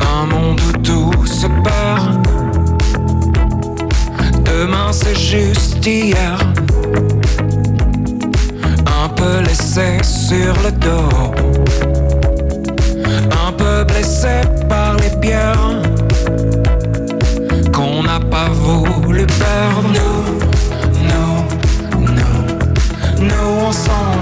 un 0.00 0.26
monde 0.26 0.60
où 0.68 0.72
tout 0.82 1.26
se 1.26 1.46
perd. 1.46 2.26
Demain 4.44 4.92
c'est 4.92 5.18
juste 5.18 5.84
hier. 5.84 6.38
Un 9.02 9.08
peu 9.08 9.40
laissé 9.40 9.98
sur 10.02 10.54
le 10.64 10.70
dos. 10.72 11.34
Un 13.46 13.52
peu 13.52 13.84
blessé 13.84 14.40
par 14.68 14.96
les 14.96 15.16
bières. 15.16 15.82
Qu'on 17.72 18.02
n'a 18.02 18.20
pas 18.20 18.48
voulu 18.48 19.26
perdre. 19.26 20.43
Nous 23.44 23.66
on 23.66 23.72
s'en 23.72 24.13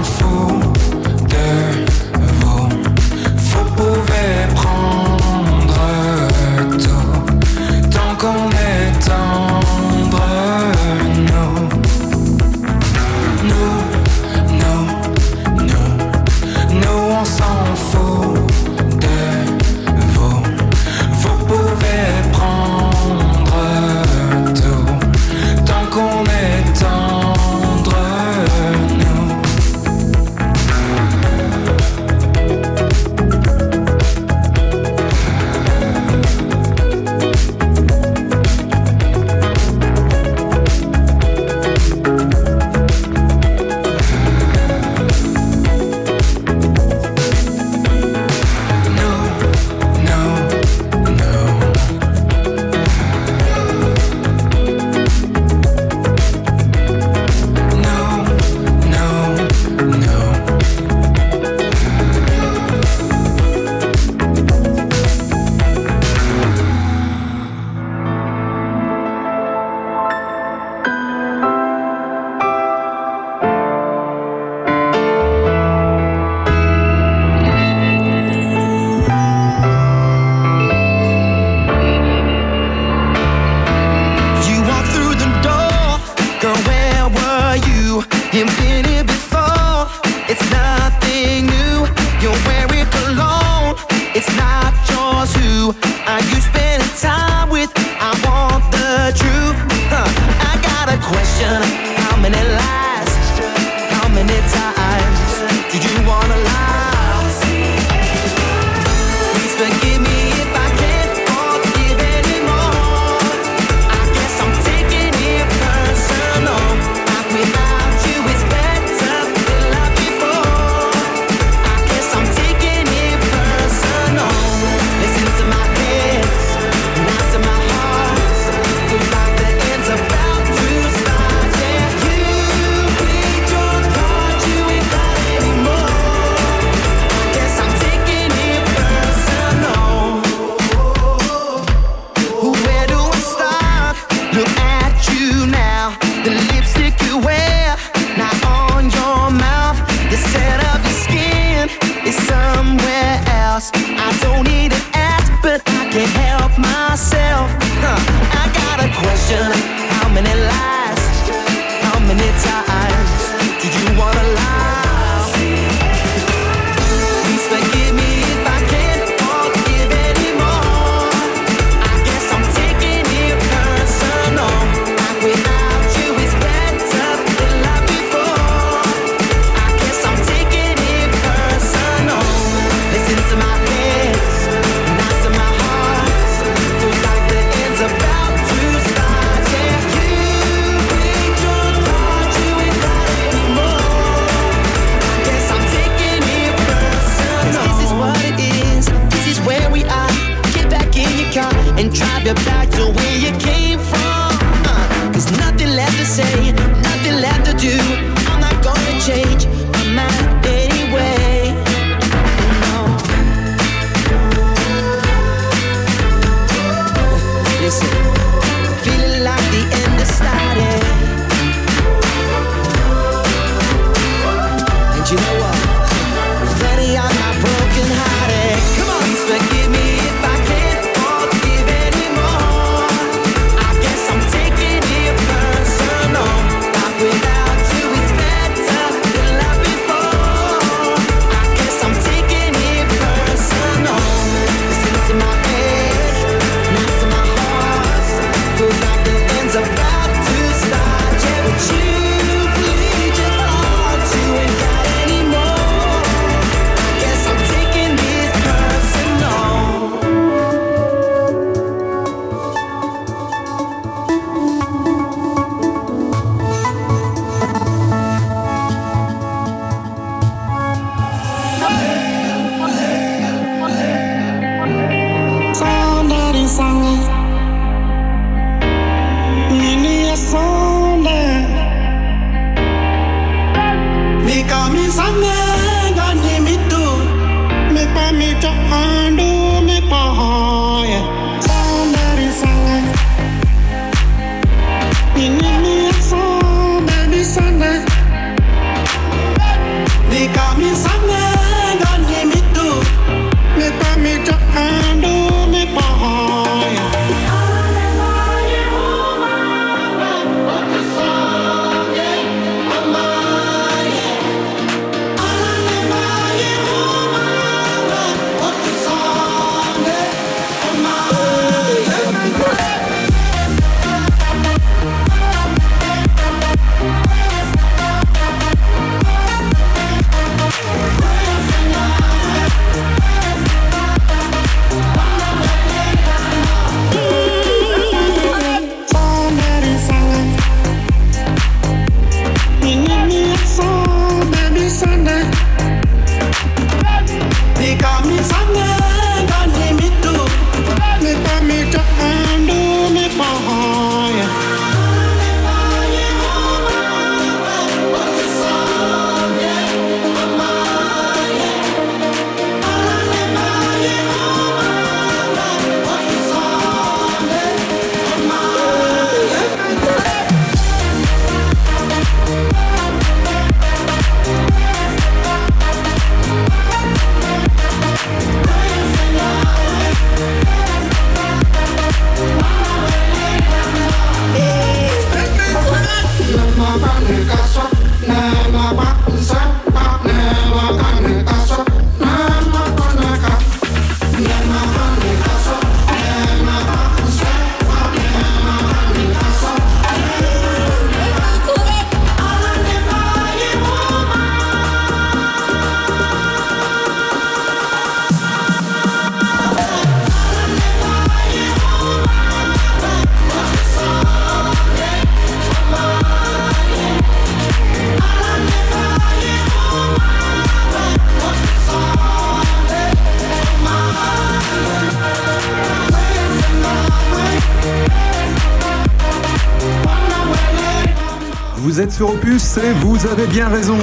sur 431.93 432.09
Opus 432.09 432.57
et 432.57 432.73
vous 432.81 433.05
avez 433.05 433.27
bien 433.27 433.49
raison. 433.49 433.77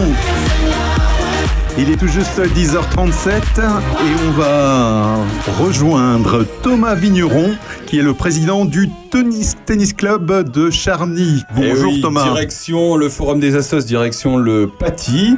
Il 1.79 1.89
est 1.91 1.97
tout 1.97 2.09
juste 2.09 2.41
10h37 2.41 3.31
et 3.31 4.27
on 4.27 4.31
va 4.33 5.19
rejoindre 5.61 6.45
Thomas 6.63 6.97
Vigneron 6.97 7.55
qui 7.87 8.01
est 8.01 8.03
le 8.03 8.13
président 8.13 8.65
du 8.65 8.89
tennis, 9.13 9.57
tennis 9.65 9.93
club 9.93 10.51
de 10.51 10.71
Charny. 10.71 11.45
Eh 11.53 11.69
Bonjour 11.69 11.93
oui, 11.93 12.01
Thomas. 12.01 12.25
Direction 12.25 12.97
le 12.97 13.09
Forum 13.09 13.39
des 13.39 13.55
Assos, 13.55 13.83
direction 13.83 14.39
le 14.39 14.67
Paty. 14.67 15.37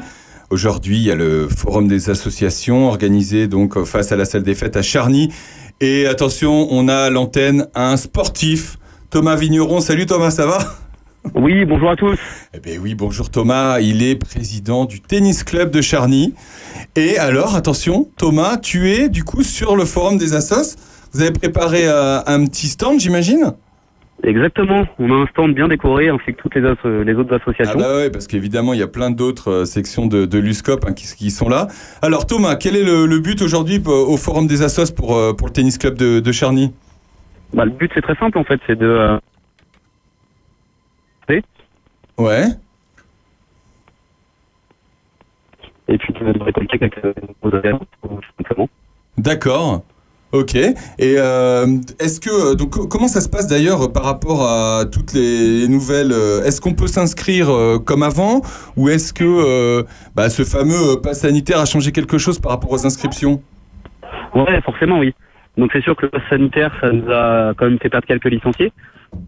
Aujourd'hui, 0.49 0.97
il 0.97 1.03
y 1.03 1.11
a 1.11 1.15
le 1.15 1.49
Forum 1.49 1.89
des 1.89 2.09
associations 2.09 2.89
organisé 2.89 3.49
donc 3.49 3.85
face 3.85 4.13
à 4.13 4.17
la 4.17 4.25
salle 4.25 4.45
des 4.45 4.55
fêtes 4.55 4.79
à 4.79 4.83
Charny. 4.83 5.31
Et 5.83 6.07
attention, 6.07 6.69
on 6.71 6.89
a 6.89 6.97
à 6.97 7.11
l'antenne 7.11 7.67
un 7.75 7.99
sportif, 7.99 8.79
Thomas 9.11 9.37
Vigneron. 9.37 9.83
Salut 9.83 10.07
Thomas, 10.07 10.31
ça 10.31 10.47
va? 10.47 10.59
Oui, 11.35 11.65
bonjour 11.65 11.91
à 11.91 11.97
tous. 11.97 12.19
Eh 12.65 12.71
bien 12.71 12.81
oui, 12.81 12.95
bonjour 12.95 13.29
Thomas. 13.29 13.81
Il 13.81 14.05
est 14.05 14.15
président 14.15 14.85
du 14.85 15.01
tennis 15.01 15.43
club 15.43 15.71
de 15.73 15.81
Charny. 15.81 16.33
Et 16.95 17.19
alors, 17.19 17.57
attention, 17.57 18.09
Thomas, 18.17 18.57
tu 18.57 18.89
es 18.91 19.09
du 19.09 19.25
coup 19.25 19.43
sur 19.43 19.75
le 19.75 19.85
Forum 19.85 20.17
des 20.17 20.35
Assos. 20.35 20.77
Vous 21.13 21.23
avez 21.23 21.33
préparé 21.33 21.89
euh, 21.89 22.21
un 22.25 22.45
petit 22.47 22.69
stand, 22.69 23.01
j'imagine? 23.01 23.55
Exactement. 24.23 24.87
On 25.01 25.11
a 25.11 25.25
un 25.25 25.27
stand 25.27 25.55
bien 25.55 25.67
décoré 25.67 26.09
ainsi 26.09 26.27
que 26.27 26.41
toutes 26.41 26.55
les, 26.55 26.63
autres 26.65 27.31
Ah 27.33 27.37
associations. 27.43 27.79
bah 27.81 27.97
ouais, 27.97 28.11
parce 28.11 28.29
qu'évidemment, 28.29 28.75
il 28.75 28.79
y 28.79 28.85
a 28.85 28.89
plein 28.89 29.11
d'autres 29.11 29.51
euh, 29.51 29.65
sections 29.65 30.07
de, 30.07 30.25
de 30.25 30.39
l'USCOP 30.39 30.85
hein, 30.87 30.93
qui, 30.93 31.07
qui 31.17 31.31
sont 31.33 31.49
là. 31.49 31.67
Alors 32.01 32.27
Thomas, 32.27 32.55
quel 32.55 32.77
est 32.77 32.85
le, 32.85 33.07
le 33.07 33.19
but 33.19 33.43
aujourd'hui 33.43 33.83
au 33.85 34.17
Forum 34.17 34.47
des 34.47 34.63
Assos 34.63 34.93
pour, 34.95 35.17
euh, 35.17 35.33
pour 35.33 35.49
le 35.49 35.53
tennis 35.53 35.79
club 35.79 35.97
de, 35.97 36.21
de 36.21 36.33
Charny? 36.33 36.73
Bah, 37.53 37.65
le 37.65 37.73
but 37.73 37.91
c'est 37.93 38.03
très 38.03 38.15
simple 38.15 38.39
en 38.39 38.45
fait, 38.45 38.61
c'est 38.69 38.79
de 38.79 38.87
euh, 38.87 39.19
Ouais. 42.19 42.45
et 45.89 45.99
puis 45.99 46.13
de, 46.15 46.33
de 46.33 46.43
récolter 46.43 46.79
quelques 46.79 47.05
nouveaux 47.05 47.57
adhérents, 47.57 47.81
tout 48.03 48.21
simplement. 48.39 48.69
D'accord. 49.19 49.83
Ok. 50.33 50.55
Et 50.55 50.75
euh, 51.19 51.67
est-ce 51.99 52.19
que 52.19 52.55
donc 52.55 52.71
co- 52.71 52.87
comment 52.87 53.09
ça 53.09 53.21
se 53.21 53.29
passe 53.29 53.47
d'ailleurs 53.49 53.83
euh, 53.83 53.89
par 53.89 54.05
rapport 54.05 54.49
à 54.49 54.85
toutes 54.91 55.13
les 55.13 55.69
nouvelles 55.69 56.13
euh, 56.13 56.43
Est-ce 56.45 56.63
qu'on 56.63 56.73
peut 56.73 56.87
s'inscrire 56.87 57.51
euh, 57.51 57.79
comme 57.79 58.03
avant 58.03 58.41
ou 58.77 58.89
est-ce 58.89 59.13
que 59.13 59.25
euh, 59.25 59.83
bah, 60.15 60.31
ce 60.31 60.43
fameux 60.45 60.93
euh, 60.93 60.97
pass 60.97 61.21
sanitaire 61.21 61.59
a 61.59 61.67
changé 61.67 61.93
quelque 61.93 62.17
chose 62.17 62.39
par 62.39 62.53
rapport 62.53 62.73
aux 62.73 62.87
inscriptions? 62.87 63.43
Ouais, 64.35 64.63
forcément 64.63 65.01
oui. 65.01 65.15
Donc 65.59 65.69
c'est 65.75 65.83
sûr 65.83 65.95
que 65.97 66.07
le 66.07 66.11
pass 66.11 66.23
sanitaire, 66.31 66.73
ça 66.81 66.91
nous 66.91 67.11
a 67.11 67.53
quand 67.55 67.67
même 67.67 67.79
fait 67.79 67.91
perdre 67.91 68.07
quelques 68.07 68.31
licenciés. 68.31 68.73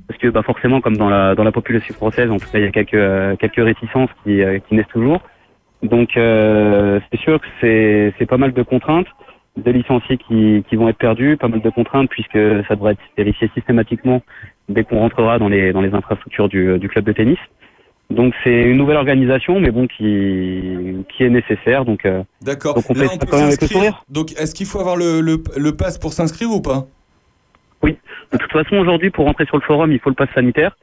Parce 0.08 0.18
que 0.20 0.28
bah 0.28 0.42
forcément, 0.42 0.80
comme 0.80 0.96
dans 0.96 1.08
la 1.10 1.34
dans 1.34 1.44
la 1.44 1.52
population 1.52 1.94
française, 1.94 2.30
en 2.30 2.38
tout 2.38 2.48
cas, 2.50 2.58
il 2.58 2.64
y 2.64 2.68
a 2.68 2.70
quelques 2.70 2.94
euh, 2.94 3.36
quelques 3.36 3.56
réticences 3.56 4.10
qui, 4.22 4.42
euh, 4.42 4.58
qui 4.68 4.74
naissent 4.74 4.86
toujours. 4.92 5.20
Donc 5.82 6.16
euh, 6.16 7.00
c'est 7.10 7.20
sûr 7.20 7.40
que 7.40 7.46
c'est 7.60 8.14
c'est 8.18 8.26
pas 8.26 8.38
mal 8.38 8.52
de 8.52 8.62
contraintes, 8.62 9.06
de 9.56 9.70
licenciés 9.70 10.16
qui 10.16 10.64
qui 10.68 10.76
vont 10.76 10.88
être 10.88 10.98
perdus, 10.98 11.36
pas 11.36 11.48
mal 11.48 11.60
de 11.60 11.70
contraintes 11.70 12.08
puisque 12.10 12.38
ça 12.68 12.74
devrait 12.76 12.92
être 12.92 13.00
vérifié 13.16 13.50
systématiquement 13.54 14.22
dès 14.68 14.84
qu'on 14.84 14.98
rentrera 15.00 15.38
dans 15.38 15.48
les 15.48 15.72
dans 15.72 15.82
les 15.82 15.92
infrastructures 15.94 16.48
du 16.48 16.78
du 16.78 16.88
club 16.88 17.04
de 17.04 17.12
tennis. 17.12 17.38
Donc 18.10 18.34
c'est 18.44 18.62
une 18.62 18.76
nouvelle 18.76 18.96
organisation, 18.98 19.60
mais 19.60 19.70
bon 19.70 19.86
qui 19.86 21.04
qui 21.14 21.24
est 21.24 21.30
nécessaire. 21.30 21.84
Donc 21.84 22.04
euh, 22.06 22.22
D'accord. 22.42 22.74
donc 22.74 22.84
on 22.88 22.94
Là, 22.94 23.00
fait 23.00 23.06
on 23.06 23.10
ça 23.12 23.18
peut 23.18 23.26
quand 23.30 23.36
même 23.38 23.46
avec 23.48 23.60
le 23.60 23.66
s'inscrire. 23.66 23.82
sourire. 23.92 24.04
Donc 24.10 24.32
est-ce 24.32 24.54
qu'il 24.54 24.66
faut 24.66 24.80
avoir 24.80 24.96
le, 24.96 25.20
le, 25.20 25.42
le 25.56 25.72
pass 25.76 25.98
pour 25.98 26.12
s'inscrire 26.12 26.50
ou 26.50 26.60
pas? 26.62 26.86
Oui. 27.84 27.98
De 28.32 28.38
toute 28.38 28.50
façon, 28.50 28.76
aujourd'hui, 28.76 29.10
pour 29.10 29.26
rentrer 29.26 29.44
sur 29.44 29.56
le 29.56 29.62
forum, 29.62 29.92
il 29.92 30.00
faut 30.00 30.08
le 30.08 30.16
pass 30.16 30.28
sanitaire. 30.34 30.74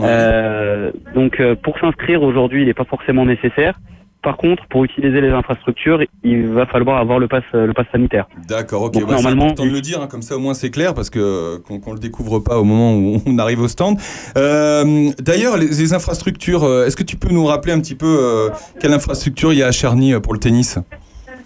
Euh, 0.00 0.90
donc, 1.14 1.40
euh, 1.40 1.54
pour 1.54 1.78
s'inscrire 1.78 2.22
aujourd'hui, 2.22 2.62
il 2.62 2.66
n'est 2.66 2.74
pas 2.74 2.84
forcément 2.84 3.24
nécessaire. 3.24 3.78
Par 4.22 4.36
contre, 4.36 4.66
pour 4.66 4.84
utiliser 4.84 5.20
les 5.20 5.30
infrastructures, 5.30 6.02
il 6.24 6.48
va 6.48 6.66
falloir 6.66 6.98
avoir 6.98 7.20
le 7.20 7.28
pass, 7.28 7.44
euh, 7.54 7.66
le 7.66 7.72
pass 7.72 7.86
sanitaire. 7.92 8.26
D'accord, 8.48 8.82
ok. 8.82 8.94
Donc, 8.94 9.04
Ouais, 9.04 9.14
normalement, 9.14 9.44
important 9.44 9.66
de 9.66 9.70
le 9.70 9.80
dire, 9.80 10.00
hein, 10.02 10.08
comme 10.10 10.22
ça 10.22 10.36
au 10.36 10.40
moins 10.40 10.54
c'est 10.54 10.70
clair, 10.70 10.92
parce 10.94 11.08
que 11.08 11.58
qu'on 11.58 11.78
qu'on 11.78 11.92
le 11.92 12.00
découvre 12.00 12.40
pas 12.40 12.58
au 12.58 12.64
moment 12.64 12.94
où 12.96 13.22
on 13.26 13.38
arrive 13.38 13.60
au 13.60 13.68
stand. 13.68 13.96
Euh, 14.36 15.10
D'ailleurs, 15.20 15.56
les, 15.56 15.68
les 15.68 15.94
infrastructures, 15.94 16.64
est-ce 16.84 16.96
que 16.96 17.04
tu 17.04 17.16
peux 17.16 17.32
nous 17.32 17.46
rappeler 17.46 17.72
un 17.72 17.80
petit 17.80 17.94
peu 17.94 18.06
euh, 18.20 18.48
quelle 18.80 18.92
infrastructure 18.92 19.52
il 19.52 19.60
y 19.60 19.62
a 19.62 19.68
à 19.68 19.72
Charny 19.72 20.12
pour 20.20 20.32
le 20.32 20.40
tennis? 20.40 20.78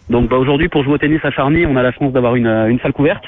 Donc, 0.09 0.31
bah, 0.31 0.37
aujourd'hui, 0.37 0.69
pour 0.69 0.83
jouer 0.83 0.95
au 0.95 0.99
tennis 0.99 1.21
à 1.25 1.31
Charny, 1.31 1.67
on 1.67 1.77
a 1.77 1.83
la 1.83 1.93
chance 1.93 2.13
d'avoir 2.13 2.37
une, 2.37 2.47
une 2.47 2.81
salle 2.81 2.95
couverte 2.95 3.25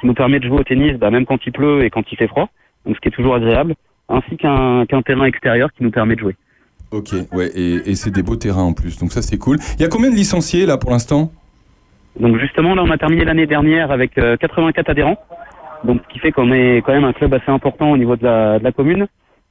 qui 0.00 0.06
nous 0.06 0.14
permet 0.14 0.40
de 0.40 0.46
jouer 0.46 0.58
au 0.60 0.64
tennis, 0.64 0.94
bah, 0.98 1.10
même 1.10 1.26
quand 1.26 1.38
il 1.46 1.52
pleut 1.52 1.84
et 1.84 1.90
quand 1.90 2.04
il 2.10 2.16
fait 2.16 2.28
froid. 2.28 2.48
Donc, 2.86 2.96
ce 2.96 3.00
qui 3.00 3.08
est 3.08 3.12
toujours 3.12 3.34
agréable, 3.34 3.74
ainsi 4.08 4.36
qu'un 4.36 4.84
terrain 5.04 5.24
extérieur 5.24 5.70
qui 5.72 5.82
nous 5.82 5.90
permet 5.90 6.14
de 6.14 6.20
jouer. 6.20 6.36
Ok, 6.90 7.10
ouais, 7.32 7.50
et, 7.54 7.90
et 7.90 7.94
c'est 7.94 8.10
des 8.10 8.22
beaux 8.22 8.36
terrains 8.36 8.62
en 8.62 8.72
plus, 8.72 8.98
donc 8.98 9.12
ça 9.12 9.20
c'est 9.20 9.36
cool. 9.36 9.58
Il 9.78 9.82
y 9.82 9.84
a 9.84 9.88
combien 9.88 10.10
de 10.10 10.14
licenciés 10.14 10.64
là 10.64 10.78
pour 10.78 10.90
l'instant? 10.90 11.30
Donc 12.18 12.38
justement, 12.38 12.74
là, 12.74 12.82
on 12.82 12.90
a 12.90 12.96
terminé 12.96 13.24
l'année 13.24 13.46
dernière 13.46 13.90
avec 13.90 14.16
euh, 14.16 14.36
84 14.38 14.88
adhérents. 14.88 15.18
Donc, 15.84 16.00
ce 16.08 16.12
qui 16.12 16.18
fait 16.18 16.32
qu'on 16.32 16.50
est 16.52 16.82
quand 16.84 16.92
même 16.92 17.04
un 17.04 17.12
club 17.12 17.32
assez 17.34 17.50
important 17.50 17.90
au 17.92 17.96
niveau 17.96 18.16
de 18.16 18.24
la, 18.24 18.58
de 18.58 18.64
la 18.64 18.72
commune. 18.72 19.06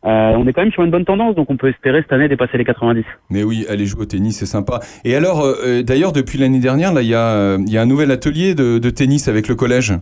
Euh, 0.06 0.34
on 0.38 0.48
est 0.48 0.54
quand 0.54 0.62
même 0.62 0.72
sur 0.72 0.84
une 0.84 0.92
bonne 0.92 1.06
tendance, 1.06 1.36
donc 1.36 1.50
on 1.50 1.58
peut 1.58 1.70
espérer 1.70 2.02
cette 2.02 2.14
année 2.14 2.28
dépasser 2.28 2.58
les 2.58 2.66
90. 2.66 3.04
Mais 3.30 3.44
oui, 3.44 3.66
aller 3.68 3.86
jouer 3.86 4.02
au 4.02 4.06
tennis, 4.06 4.38
c'est 4.38 4.46
sympa. 4.46 4.80
Et 5.04 5.16
alors, 5.16 5.42
euh, 5.42 5.56
euh, 5.66 5.84
d'ailleurs, 5.84 6.12
depuis 6.12 6.38
l'année 6.38 6.60
dernière, 6.60 6.94
là, 6.94 7.02
il 7.02 7.08
y, 7.08 7.16
a, 7.16 7.58
il 7.58 7.70
y 7.70 7.78
a 7.78 7.82
un 7.82 7.86
nouvel 7.86 8.12
atelier 8.12 8.56
de, 8.56 8.78
de 8.78 8.90
tennis 8.90 9.28
avec 9.28 9.48
le 9.48 9.56
collège? 9.56 9.94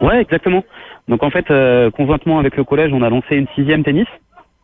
Ouais, 0.00 0.20
exactement. 0.20 0.64
Donc 1.08 1.22
en 1.22 1.30
fait, 1.30 1.50
euh, 1.50 1.90
conjointement 1.90 2.38
avec 2.38 2.56
le 2.56 2.64
collège, 2.64 2.92
on 2.92 3.02
a 3.02 3.10
lancé 3.10 3.36
une 3.36 3.46
sixième 3.54 3.82
tennis. 3.82 4.06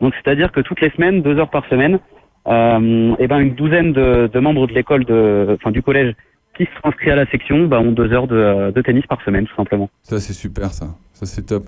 Donc 0.01 0.15
c'est-à-dire 0.15 0.53
que 0.53 0.61
toutes 0.61 0.81
les 0.81 0.91
semaines, 0.91 1.23
deux 1.23 1.39
heures 1.39 1.51
par 1.51 1.67
semaine, 1.69 1.99
euh, 2.47 3.15
et 3.19 3.27
ben 3.27 3.39
une 3.39 3.55
douzaine 3.55 3.93
de, 3.93 4.31
de 4.33 4.41
membres 4.41 4.67
de 4.67 4.75
l'école, 4.75 5.05
de, 5.05 5.57
enfin 5.59 5.71
du 5.71 5.83
collège, 5.83 6.15
qui 6.57 6.65
sont 6.65 6.89
inscrits 6.89 7.11
à 7.11 7.17
la 7.17 7.27
section, 7.31 7.67
bah, 7.67 7.81
ont 7.81 7.93
deux 7.93 8.13
heures 8.13 8.29
de, 8.29 8.71
de 8.71 8.83
tennis 8.83 9.07
par 9.07 9.21
semaine, 9.25 9.47
tout 9.47 9.57
simplement. 9.57 9.91
Ça, 10.03 10.21
c'est 10.21 10.33
super, 10.33 10.73
ça. 10.73 10.87
Ça, 11.13 11.27
c'est 11.27 11.43
top. 11.47 11.65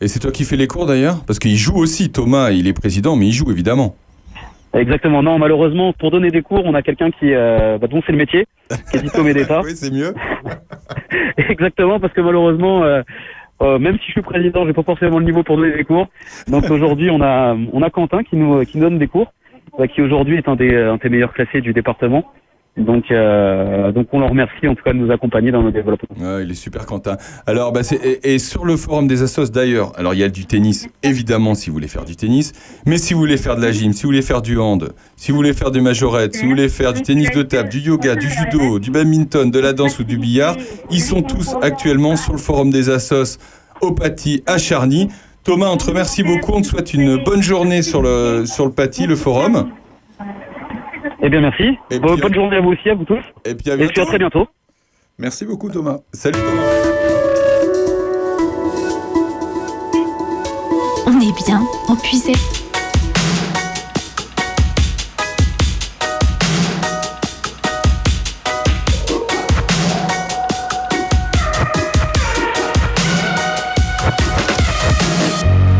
Et 0.00 0.08
c'est 0.08 0.18
toi 0.18 0.32
qui 0.32 0.44
fais 0.44 0.56
les 0.56 0.66
cours 0.66 0.86
d'ailleurs? 0.86 1.24
Parce 1.26 1.38
qu'il 1.38 1.56
joue 1.56 1.76
aussi, 1.76 2.10
Thomas, 2.10 2.50
il 2.50 2.66
est 2.66 2.72
président, 2.72 3.14
mais 3.14 3.26
il 3.26 3.32
joue 3.32 3.50
évidemment. 3.50 3.94
Exactement. 4.74 5.22
Non, 5.22 5.38
malheureusement, 5.38 5.92
pour 5.92 6.10
donner 6.10 6.30
des 6.30 6.42
cours, 6.42 6.62
on 6.64 6.74
a 6.74 6.82
quelqu'un 6.82 7.10
qui, 7.10 7.34
euh, 7.34 7.78
bah, 7.78 7.88
dont 7.88 8.02
c'est 8.06 8.12
le 8.12 8.18
métier, 8.18 8.46
qui 8.90 8.96
est 8.96 9.02
diplômé 9.02 9.34
d'État. 9.34 9.60
oui, 9.62 9.72
c'est 9.74 9.92
mieux. 9.92 10.14
Exactement, 11.36 12.00
parce 12.00 12.12
que 12.14 12.20
malheureusement, 12.20 12.82
euh, 12.82 13.02
euh, 13.62 13.78
même 13.78 13.96
si 13.98 14.06
je 14.06 14.12
suis 14.12 14.22
président, 14.22 14.66
j'ai 14.66 14.72
pas 14.72 14.82
forcément 14.82 15.18
le 15.18 15.24
niveau 15.24 15.42
pour 15.42 15.56
donner 15.56 15.76
des 15.76 15.84
cours. 15.84 16.08
Donc 16.48 16.64
aujourd'hui, 16.70 17.10
on 17.10 17.20
a, 17.20 17.56
on 17.72 17.82
a 17.82 17.90
Quentin 17.90 18.22
qui 18.22 18.36
nous, 18.36 18.64
qui 18.64 18.78
nous 18.78 18.84
donne 18.84 18.98
des 18.98 19.08
cours, 19.08 19.32
euh, 19.78 19.86
qui 19.86 20.00
aujourd'hui 20.00 20.36
est 20.36 20.48
un 20.48 20.56
des, 20.56 20.74
un 20.74 20.96
des 20.96 21.08
meilleurs 21.08 21.32
classés 21.32 21.60
du 21.60 21.72
département. 21.72 22.24
Donc, 22.78 23.10
euh, 23.10 23.92
donc 23.92 24.08
on 24.12 24.20
le 24.20 24.24
remercie 24.24 24.66
en 24.66 24.74
tout 24.74 24.82
cas 24.82 24.94
de 24.94 24.98
nous 24.98 25.12
accompagner 25.12 25.50
dans 25.50 25.62
nos 25.62 25.70
développements. 25.70 26.38
Il 26.40 26.50
est 26.50 26.54
super 26.54 26.86
Quentin. 26.86 27.18
Alors, 27.46 27.70
bah, 27.70 27.80
et 28.22 28.38
sur 28.38 28.64
le 28.64 28.78
forum 28.78 29.06
des 29.06 29.22
assos 29.22 29.50
d'ailleurs, 29.50 29.92
alors 29.98 30.14
il 30.14 30.20
y 30.20 30.24
a 30.24 30.30
du 30.30 30.46
tennis, 30.46 30.88
évidemment, 31.02 31.54
si 31.54 31.68
vous 31.68 31.74
voulez 31.74 31.88
faire 31.88 32.06
du 32.06 32.16
tennis, 32.16 32.52
mais 32.86 32.96
si 32.96 33.12
vous 33.12 33.20
voulez 33.20 33.36
faire 33.36 33.56
de 33.56 33.62
la 33.62 33.72
gym, 33.72 33.92
si 33.92 34.04
vous 34.04 34.08
voulez 34.08 34.22
faire 34.22 34.40
du 34.40 34.58
hand, 34.58 34.94
si 35.16 35.32
vous 35.32 35.36
voulez 35.36 35.52
faire 35.52 35.70
du 35.70 35.82
majorette, 35.82 36.34
si 36.34 36.44
vous 36.44 36.48
voulez 36.48 36.70
faire 36.70 36.94
du 36.94 37.02
tennis 37.02 37.30
de 37.30 37.42
table, 37.42 37.68
du 37.68 37.80
yoga, 37.80 38.14
du 38.14 38.28
judo, 38.28 38.78
du 38.78 38.90
badminton, 38.90 39.50
de 39.50 39.60
la 39.60 39.74
danse 39.74 39.98
ou 39.98 40.04
du 40.04 40.16
billard, 40.16 40.56
ils 40.90 41.02
sont 41.02 41.20
tous 41.20 41.54
actuellement 41.60 42.16
sur 42.16 42.32
le 42.32 42.38
forum 42.38 42.70
des 42.70 42.88
assos 42.88 43.38
au 43.82 43.92
Paty 43.92 44.42
à 44.46 44.56
Charny. 44.56 45.08
Thomas, 45.44 45.68
on 45.70 45.76
te 45.76 45.86
remercie 45.86 46.22
beaucoup, 46.22 46.52
on 46.52 46.62
te 46.62 46.68
souhaite 46.68 46.94
une 46.94 47.22
bonne 47.22 47.42
journée 47.42 47.82
sur 47.82 48.00
le, 48.00 48.44
sur 48.46 48.64
le 48.64 48.72
Paty, 48.72 49.06
le 49.06 49.16
forum. 49.16 49.68
Eh 51.22 51.28
bien, 51.30 51.40
merci. 51.40 51.78
Bo- 52.00 52.16
bonne 52.16 52.34
journée 52.34 52.56
à 52.56 52.60
vous 52.60 52.70
aussi, 52.72 52.90
à 52.90 52.94
vous 52.94 53.04
tous. 53.04 53.22
Et 53.44 53.54
puis 53.54 53.70
à 53.70 53.76
puis 53.76 54.00
à 54.00 54.06
très 54.06 54.18
bientôt. 54.18 54.48
Merci 55.18 55.44
beaucoup 55.44 55.70
Thomas. 55.70 55.98
Salut 56.12 56.38
Thomas. 56.38 56.62
On 61.06 61.20
est 61.20 61.44
bien 61.46 61.60
en 61.88 61.96
puisette. 61.96 62.36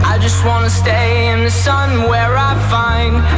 I 0.04 0.18
just 0.20 0.44
wanna 0.44 0.68
stay 0.70 1.28
in 1.28 1.44
the 1.44 1.50
sun 1.50 2.08
where 2.08 2.36
I 2.36 2.54
find. 2.70 3.31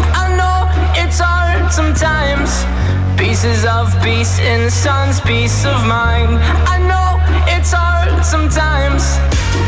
pieces 3.35 3.65
of 3.65 3.91
peace 4.01 4.39
in 4.39 4.63
the 4.63 4.71
sun's 4.71 5.21
peace 5.21 5.67
of 5.67 5.85
mind. 5.85 6.39
I 6.71 6.79
know 6.79 7.19
it's 7.51 7.73
hard 7.75 8.25
sometimes. 8.25 9.03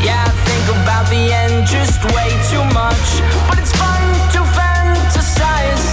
Yeah, 0.07 0.23
I 0.23 0.31
think 0.47 0.67
about 0.71 1.11
the 1.11 1.35
end 1.35 1.67
just 1.67 1.99
way 2.15 2.31
too 2.47 2.63
much. 2.71 3.09
But 3.51 3.59
it's 3.59 3.75
fun 3.75 4.05
to 4.35 4.41
fantasize 4.55 5.87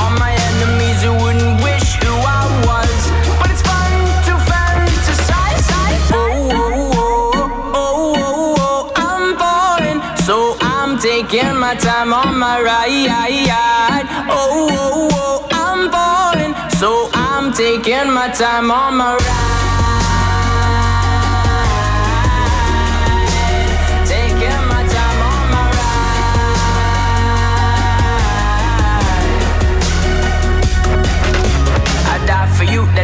on 0.00 0.16
my 0.16 0.32
enemies 0.48 1.04
who 1.04 1.12
wouldn't 1.20 1.60
wish 1.60 2.00
who 2.00 2.14
I 2.40 2.42
was. 2.64 2.98
But 3.36 3.52
it's 3.52 3.64
fun 3.68 3.92
to 4.28 4.34
fantasize. 4.48 5.66
Oh, 6.08 6.48
oh, 6.56 6.88
oh, 6.96 7.36
oh, 7.74 8.14
oh, 8.16 8.56
oh, 8.64 8.92
I'm 8.96 9.36
falling, 9.36 10.00
So 10.24 10.56
I'm 10.58 10.96
taking 10.98 11.54
my 11.54 11.74
time 11.74 12.14
on 12.14 12.38
my 12.38 12.62
ride. 12.62 13.73
taking 17.54 18.12
my 18.12 18.28
time 18.28 18.70
on 18.70 18.96
my 18.96 19.14
ride. 19.14 19.54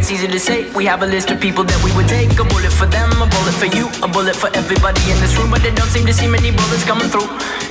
That's 0.00 0.10
easy 0.10 0.28
to 0.28 0.40
say. 0.40 0.70
We 0.72 0.86
have 0.86 1.02
a 1.02 1.06
list 1.06 1.30
of 1.30 1.40
people 1.40 1.62
that 1.64 1.84
we 1.84 1.92
would 1.92 2.08
take. 2.08 2.32
A 2.40 2.44
bullet 2.44 2.72
for 2.72 2.86
them, 2.86 3.10
a 3.20 3.26
bullet 3.26 3.52
for 3.52 3.66
you, 3.66 3.84
a 4.02 4.08
bullet 4.08 4.34
for 4.34 4.48
everybody 4.56 5.02
in 5.10 5.20
this 5.20 5.36
room. 5.36 5.50
But 5.50 5.62
they 5.62 5.74
don't 5.74 5.90
seem 5.90 6.06
to 6.06 6.14
see 6.14 6.26
many 6.26 6.50
bullets 6.50 6.84
coming 6.84 7.08
through. 7.12 7.28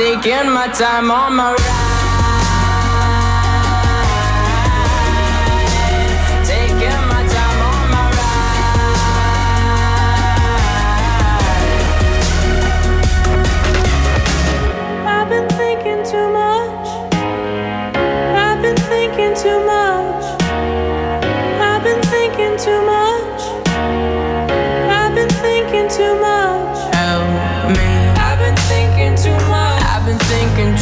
taking 0.00 0.50
my 0.50 0.66
time 0.68 1.10
on 1.10 1.36
my 1.36 1.52
ride. 1.52 1.99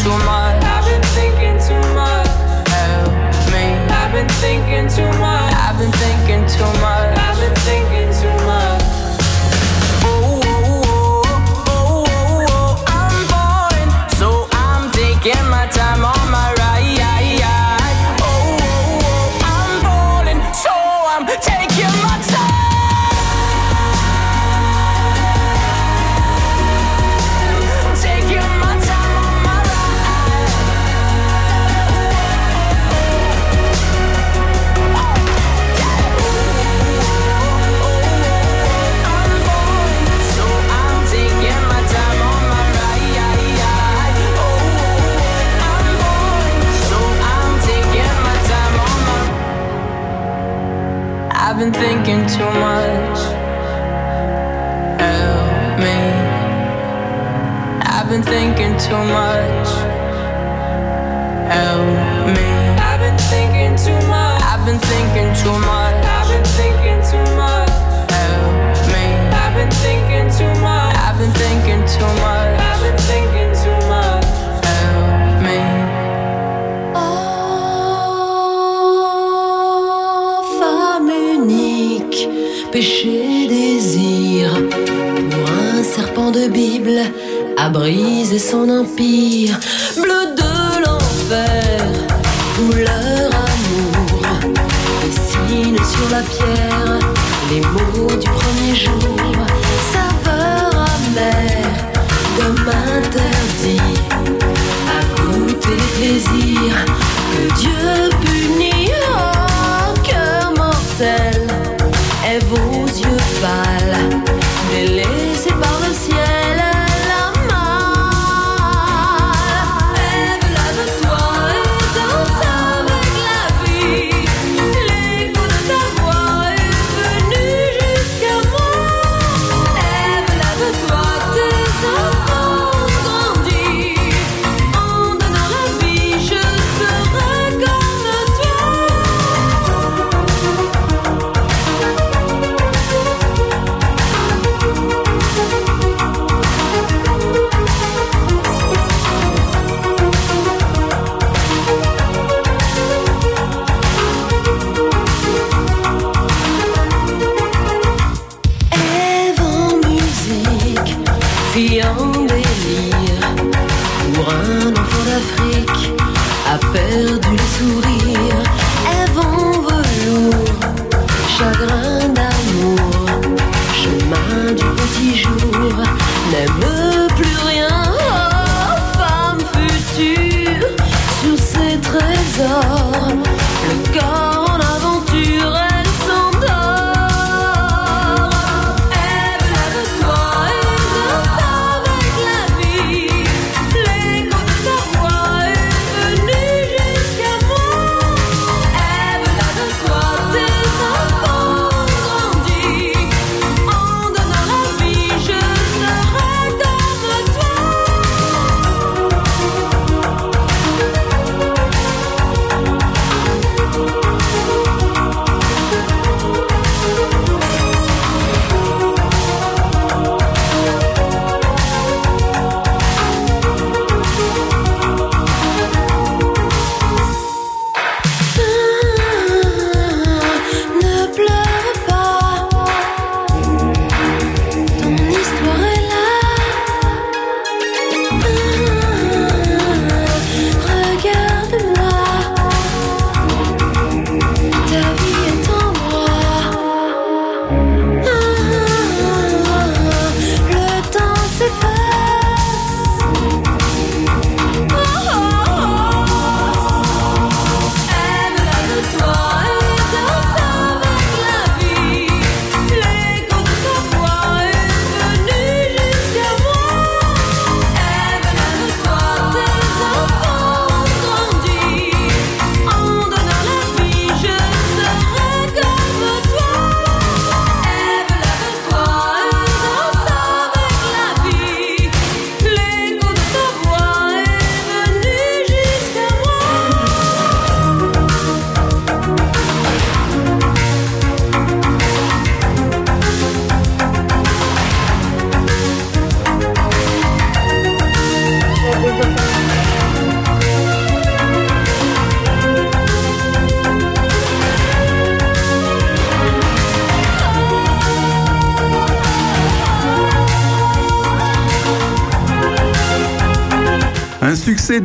to 0.03 0.11
my 0.11 0.38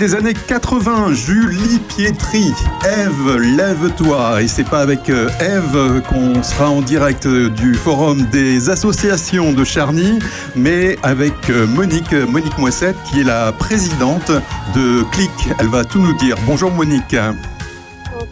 des 0.03 0.15
années 0.15 0.33
80, 0.33 1.13
Julie 1.13 1.79
Pietri. 1.87 2.51
Eve, 2.83 3.37
lève-toi. 3.37 4.41
Et 4.41 4.49
c'est 4.49 4.67
pas 4.67 4.81
avec 4.81 5.09
euh, 5.09 5.29
Eve 5.39 6.01
qu'on 6.01 6.43
sera 6.43 6.69
en 6.69 6.81
direct 6.81 7.25
euh, 7.25 7.49
du 7.49 7.73
forum 7.73 8.23
des 8.23 8.69
associations 8.69 9.53
de 9.53 9.63
Charny, 9.63 10.19
mais 10.57 10.97
avec 11.03 11.49
euh, 11.49 11.65
Monique, 11.67 12.11
Monique 12.11 12.57
Moissette, 12.57 12.97
qui 13.05 13.21
est 13.21 13.23
la 13.23 13.53
présidente 13.53 14.29
de 14.75 15.03
Click. 15.13 15.31
Elle 15.59 15.69
va 15.69 15.85
tout 15.85 15.99
nous 15.99 16.17
dire. 16.17 16.35
Bonjour 16.45 16.69
Monique. 16.69 17.15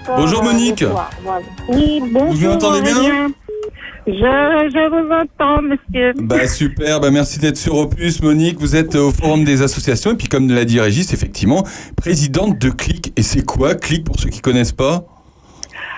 Bonjour 0.07 0.43
Monique. 0.43 0.83
Oui, 1.69 2.03
bonjour. 2.11 2.33
Vous 2.33 2.47
m'entendez 2.47 2.81
bien. 2.81 3.31
Je, 4.21 4.89
vous 4.89 5.11
entends, 5.11 5.61
monsieur. 5.61 6.13
Bah 6.17 6.47
super, 6.47 6.99
bah 6.99 7.11
merci 7.11 7.39
d'être 7.39 7.57
sur 7.57 7.75
Opus 7.75 8.21
Monique, 8.21 8.59
vous 8.59 8.75
êtes 8.75 8.95
au 8.95 9.11
forum 9.11 9.43
des 9.43 9.61
associations 9.61 10.11
et 10.11 10.15
puis 10.15 10.27
comme 10.27 10.49
l'a 10.49 10.65
dit 10.65 10.79
Régis, 10.79 11.13
effectivement, 11.13 11.63
présidente 11.95 12.59
de 12.59 12.69
Click. 12.69 13.13
Et 13.17 13.23
c'est 13.23 13.45
quoi 13.45 13.75
Click 13.75 14.03
pour 14.03 14.19
ceux 14.19 14.29
qui 14.29 14.41
connaissent 14.41 14.71
pas? 14.71 15.03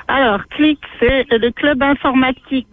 Alors, 0.07 0.39
CLIC, 0.49 0.79
c'est 0.99 1.25
le 1.31 1.51
club 1.51 1.81
informatique 1.81 2.67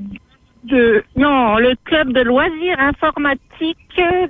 de... 0.65 1.03
Non, 1.17 1.57
le 1.57 1.75
club 1.85 2.13
de 2.13 2.21
loisirs 2.21 2.79
informatiques 2.79 3.79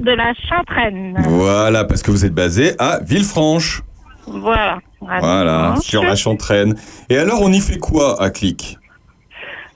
de 0.00 0.12
la 0.12 0.34
Chantraine. 0.48 1.16
Voilà, 1.26 1.84
parce 1.84 2.02
que 2.02 2.10
vous 2.10 2.24
êtes 2.24 2.34
basé 2.34 2.74
à 2.78 3.00
Villefranche. 3.00 3.82
Voilà. 4.26 4.80
Voilà, 5.00 5.76
sur 5.80 6.04
la 6.04 6.14
Chantraine. 6.14 6.74
Et 7.08 7.16
alors 7.16 7.40
on 7.40 7.50
y 7.50 7.60
fait 7.60 7.78
quoi 7.78 8.22
à 8.22 8.30
Click 8.30 8.76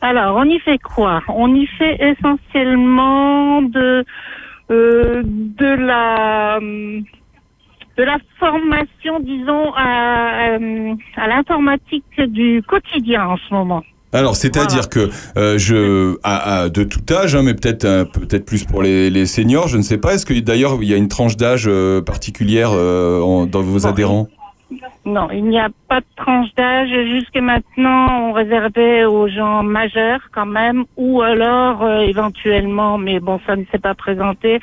Alors, 0.04 0.36
on 0.36 0.44
y 0.44 0.58
fait 0.58 0.76
quoi? 0.78 1.22
On 1.28 1.54
y 1.54 1.66
fait 1.78 1.96
essentiellement 1.98 3.62
de, 3.62 4.04
euh, 4.70 5.22
de 5.24 5.66
la 5.86 6.58
de 6.60 8.02
la 8.02 8.18
formation, 8.38 9.20
disons, 9.20 9.72
à, 9.74 10.58
euh, 10.58 10.94
à 11.16 11.26
l'informatique 11.28 12.04
du 12.20 12.60
quotidien 12.68 13.24
en 13.28 13.36
ce 13.38 13.54
moment. 13.54 13.82
Alors, 14.12 14.36
c'est-à-dire 14.36 14.90
que 14.90 15.08
euh, 15.38 15.56
je, 15.56 16.16
à, 16.22 16.56
à- 16.64 16.68
de 16.68 16.84
tout 16.84 17.00
âge, 17.10 17.34
hein, 17.34 17.42
mais 17.42 17.54
peut-être 17.54 17.86
euh, 17.86 18.04
peut-être 18.04 18.44
plus 18.44 18.64
pour 18.64 18.82
les, 18.82 19.08
les 19.08 19.24
seniors, 19.24 19.68
je 19.68 19.78
ne 19.78 19.82
sais 19.82 19.96
pas. 19.98 20.12
Est-ce 20.14 20.26
que 20.26 20.38
d'ailleurs 20.38 20.76
il 20.82 20.88
y 20.88 20.92
a 20.92 20.98
une 20.98 21.08
tranche 21.08 21.36
d'âge 21.38 21.64
euh, 21.66 22.02
particulière 22.02 22.72
en- 22.72 23.46
dans 23.46 23.62
vos 23.62 23.86
adhérents? 23.86 24.28
Non, 25.06 25.28
il 25.30 25.44
n'y 25.44 25.58
a 25.58 25.68
pas 25.88 26.00
de 26.00 26.06
tranche 26.16 26.48
d'âge. 26.56 26.88
Jusque 26.88 27.36
maintenant, 27.36 28.28
on 28.30 28.32
réservait 28.32 29.04
aux 29.04 29.28
gens 29.28 29.62
majeurs 29.62 30.20
quand 30.34 30.46
même, 30.46 30.84
ou 30.96 31.20
alors 31.20 31.82
euh, 31.82 32.00
éventuellement, 32.00 32.96
mais 32.96 33.20
bon, 33.20 33.38
ça 33.46 33.54
ne 33.54 33.64
s'est 33.70 33.78
pas 33.78 33.94
présenté, 33.94 34.60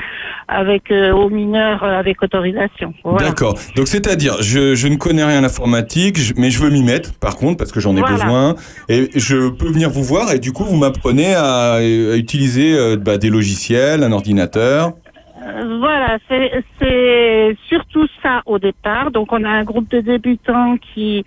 avec 0.48 0.90
euh, 0.90 1.12
aux 1.14 1.30
mineurs 1.30 1.84
euh, 1.84 2.00
avec 2.00 2.24
autorisation. 2.24 2.94
Voilà. 3.04 3.30
D'accord. 3.30 3.54
Donc 3.76 3.88
c'est-à-dire, 3.88 4.42
je, 4.42 4.74
je 4.74 4.88
ne 4.88 4.96
connais 4.96 5.24
rien 5.24 5.38
à 5.38 5.42
l'informatique, 5.42 6.18
je- 6.18 6.34
mais 6.38 6.50
je 6.50 6.60
veux 6.60 6.72
m'y 6.72 6.82
mettre, 6.84 7.14
par 7.20 7.36
contre, 7.38 7.58
parce 7.58 7.72
que 7.72 7.80
j'en 7.80 7.96
ai 7.96 8.00
Voilà. 8.00 8.16
besoin. 8.16 8.56
Et 8.90 9.10
je 9.16 9.50
peux 9.50 9.68
venir 9.68 9.92
vous 9.92 10.04
voir, 10.04 10.34
et 10.34 10.40
du 10.40 10.52
coup, 10.54 10.64
vous 10.64 10.76
m'apprenez 10.78 11.36
à, 11.36 11.74
à 11.74 11.82
utiliser 12.16 12.74
euh, 12.76 12.98
bah, 12.98 13.18
des 13.20 13.30
logiciels, 13.30 14.04
un 14.04 14.12
ordinateur. 14.12 14.94
Euh, 15.42 15.78
Voilà, 15.80 16.18
c'est 16.30 17.58
surtout 17.68 18.08
ça 18.22 18.42
au 18.46 18.60
départ. 18.60 19.12
Donc 19.12 19.32
on 19.32 19.44
a 19.44 19.50
un 19.50 19.64
groupe 19.64 19.90
de 19.90 20.02
débutants 20.02 20.78
qui 20.78 21.24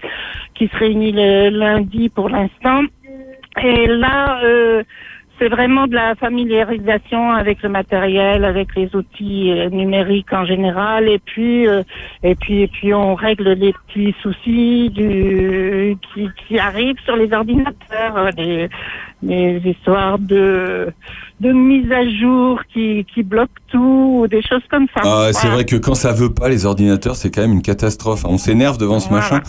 qui 0.55 0.69
se 0.69 0.77
réunit 0.77 1.12
le 1.12 1.51
lundi 1.51 2.09
pour 2.09 2.29
l'instant. 2.29 2.83
Et 3.62 3.87
là, 3.87 4.41
euh, 4.43 4.83
c'est 5.39 5.49
vraiment 5.49 5.87
de 5.87 5.95
la 5.95 6.15
familiarisation 6.15 7.33
avec 7.33 7.62
le 7.62 7.69
matériel, 7.69 8.45
avec 8.45 8.75
les 8.77 8.95
outils 8.95 9.53
euh, 9.53 9.69
numériques 9.69 10.33
en 10.33 10.45
général, 10.45 11.09
et 11.09 11.19
puis 11.19 11.67
et 12.23 12.35
puis 12.37 12.62
et 12.62 12.69
puis 12.69 12.95
on 12.95 13.15
règle 13.15 13.53
les 13.53 13.73
petits 13.73 14.15
soucis 14.23 14.91
du 14.91 15.97
qui, 16.15 16.29
qui 16.47 16.59
arrivent 16.59 17.01
sur 17.05 17.17
les 17.17 17.33
ordinateurs, 17.33 18.31
les 19.27 19.61
histoires 19.64 20.18
de 20.18 20.89
de 21.41 21.51
mise 21.53 21.91
à 21.91 22.09
jour 22.09 22.61
qui 22.72 23.05
qui 23.12 23.22
bloquent 23.22 23.61
tout, 23.68 24.18
ou 24.20 24.29
des 24.29 24.41
choses 24.43 24.62
comme 24.70 24.87
ça. 24.95 25.03
Ah, 25.05 25.29
c'est 25.33 25.41
Voilà. 25.49 25.55
vrai 25.57 25.64
que 25.64 25.77
quand 25.77 25.95
ça 25.95 26.12
veut 26.12 26.33
pas, 26.33 26.49
les 26.49 26.64
ordinateurs, 26.64 27.16
c'est 27.16 27.31
quand 27.35 27.43
même 27.43 27.53
une 27.53 27.62
catastrophe. 27.62 28.25
On 28.25 28.39
s'énerve 28.39 28.79
devant 28.79 29.01
ce 29.01 29.12
machin. 29.12 29.41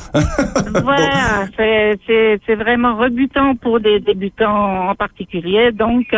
Voilà, 0.83 1.45
c'est- 1.55 1.99
c'est 2.07 2.39
c'est 2.45 2.55
vraiment 2.55 2.95
rebutant 2.97 3.55
pour 3.55 3.79
des 3.79 3.99
débutants 3.99 4.89
en 4.89 4.95
particulier. 4.95 5.71
Donc, 5.71 6.15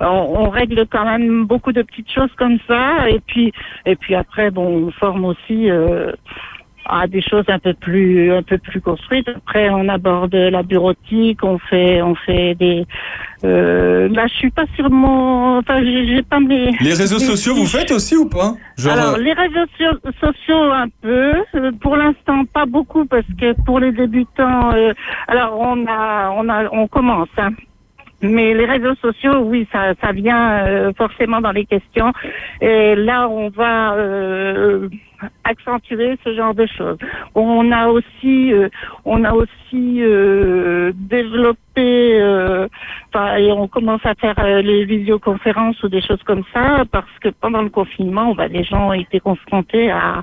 on, 0.00 0.06
on 0.06 0.48
règle 0.50 0.86
quand 0.90 1.04
même 1.04 1.44
beaucoup 1.44 1.72
de 1.72 1.82
petites 1.82 2.10
choses 2.10 2.32
comme 2.38 2.58
ça. 2.68 3.08
Et 3.10 3.20
puis, 3.26 3.52
et 3.86 3.96
puis 3.96 4.14
après, 4.14 4.50
bon, 4.50 4.86
on 4.86 4.90
forme 4.92 5.24
aussi 5.24 5.70
euh, 5.70 6.12
à 6.90 7.06
des 7.06 7.22
choses 7.22 7.44
un 7.48 7.58
peu 7.58 7.74
plus, 7.74 8.32
un 8.32 8.42
peu 8.42 8.58
plus 8.58 8.80
construites. 8.80 9.28
Après, 9.28 9.70
on 9.70 9.88
aborde 9.88 10.34
la 10.34 10.62
bureautique, 10.62 11.42
on 11.44 11.58
fait, 11.58 12.02
on 12.02 12.14
fait 12.14 12.54
des. 12.56 12.84
Euh, 13.44 14.08
là, 14.08 14.26
je 14.26 14.34
suis 14.34 14.50
pas 14.50 14.64
sur 14.76 14.90
mon. 14.90 15.58
Enfin, 15.58 15.82
j'ai 15.82 16.22
pas 16.22 16.40
mes. 16.40 16.72
Les 16.80 16.94
réseaux 16.94 17.18
sociaux, 17.18 17.54
vous 17.54 17.66
faites 17.66 17.90
aussi 17.90 18.16
ou 18.16 18.28
pas? 18.28 18.54
Genre, 18.76 18.92
Alors, 18.92 19.14
euh, 19.14 19.18
les 19.18 19.32
réseaux 19.32 19.66
so- 19.78 20.10
sociaux, 20.20 20.72
un 20.72 20.88
peu. 21.00 21.32
Euh, 21.54 21.72
Pour 21.80 21.96
l'instant, 21.96 22.44
pas 22.52 22.66
beaucoup, 22.66 23.06
parce 23.06 23.26
que 23.40 23.54
pour 23.64 23.80
les 23.80 23.92
débutants, 23.92 24.72
euh, 24.74 24.92
alors 25.28 25.58
on 25.58 25.86
a, 25.86 26.30
on 26.36 26.48
a, 26.48 26.68
on 26.72 26.86
commence. 26.88 27.28
Hein. 27.38 27.50
Mais 28.22 28.52
les 28.54 28.66
réseaux 28.66 28.94
sociaux, 28.96 29.38
oui, 29.40 29.66
ça, 29.72 29.94
ça 30.02 30.12
vient 30.12 30.66
euh, 30.66 30.92
forcément 30.96 31.40
dans 31.40 31.52
les 31.52 31.64
questions. 31.64 32.12
Et 32.60 32.94
là, 32.94 33.28
on 33.28 33.48
va 33.48 33.94
euh, 33.94 34.88
accentuer 35.44 36.18
ce 36.24 36.34
genre 36.34 36.54
de 36.54 36.66
choses. 36.66 36.98
On 37.34 37.72
a 37.72 37.88
aussi, 37.88 38.52
euh, 38.52 38.68
on 39.04 39.24
a 39.24 39.32
aussi 39.32 40.02
euh, 40.02 40.92
développé, 40.94 41.58
euh, 41.78 42.68
et 43.38 43.52
on 43.52 43.68
commence 43.68 44.04
à 44.04 44.14
faire 44.14 44.38
euh, 44.38 44.60
les 44.60 44.84
visioconférences 44.84 45.82
ou 45.82 45.88
des 45.88 46.02
choses 46.02 46.22
comme 46.24 46.42
ça, 46.52 46.84
parce 46.90 47.18
que 47.20 47.30
pendant 47.30 47.62
le 47.62 47.70
confinement, 47.70 48.34
bah, 48.34 48.48
les 48.48 48.64
gens 48.64 48.92
étaient 48.92 49.20
confrontés 49.20 49.90
à 49.90 50.22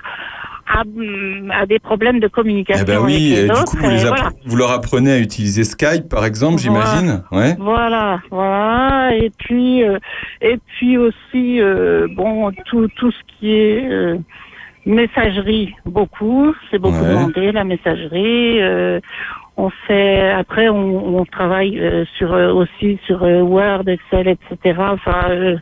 à, 0.69 0.83
à 1.61 1.65
des 1.65 1.79
problèmes 1.79 2.19
de 2.19 2.27
communication. 2.27 2.83
eh 2.87 2.91
ben 2.91 2.99
oui, 3.03 3.35
avec 3.37 3.51
du 3.51 3.63
coup, 3.63 3.77
vous, 3.77 3.89
les 3.89 3.97
voilà. 4.05 4.29
leur 4.55 4.71
apprenez 4.71 5.11
à 5.13 5.19
utiliser 5.19 5.63
Skype, 5.63 6.09
par 6.09 6.25
exemple, 6.25 6.59
j'imagine 6.59 7.23
Ouais. 7.31 7.55
Voilà, 7.59 8.19
voilà. 8.31 9.15
Et 9.15 9.31
puis, 9.37 9.83
euh, 9.83 9.97
et 10.41 10.57
puis 10.67 10.97
aussi, 10.97 11.61
euh, 11.61 12.07
bon, 12.15 12.51
tout, 12.65 12.87
tout 12.95 13.11
ce 13.11 13.17
qui 13.39 13.51
est 13.53 13.89
euh, 13.89 14.17
messagerie, 14.85 15.73
beaucoup. 15.85 16.53
C'est 16.71 16.79
beaucoup 16.79 17.01
Ouais. 17.03 17.09
demandé, 17.09 17.51
la 17.51 17.63
messagerie. 17.63 18.61
euh, 18.61 18.99
on 19.59 19.69
fait, 19.87 20.29
après, 20.31 20.69
on, 20.69 21.17
on 21.17 21.25
travaille 21.25 21.79
euh, 21.79 22.05
sur 22.17 22.31
euh, 22.33 22.51
aussi 22.53 22.99
sur 23.07 23.21
Word, 23.23 23.87
Excel, 23.87 24.27
etc. 24.27 24.79
Enfin, 24.79 25.55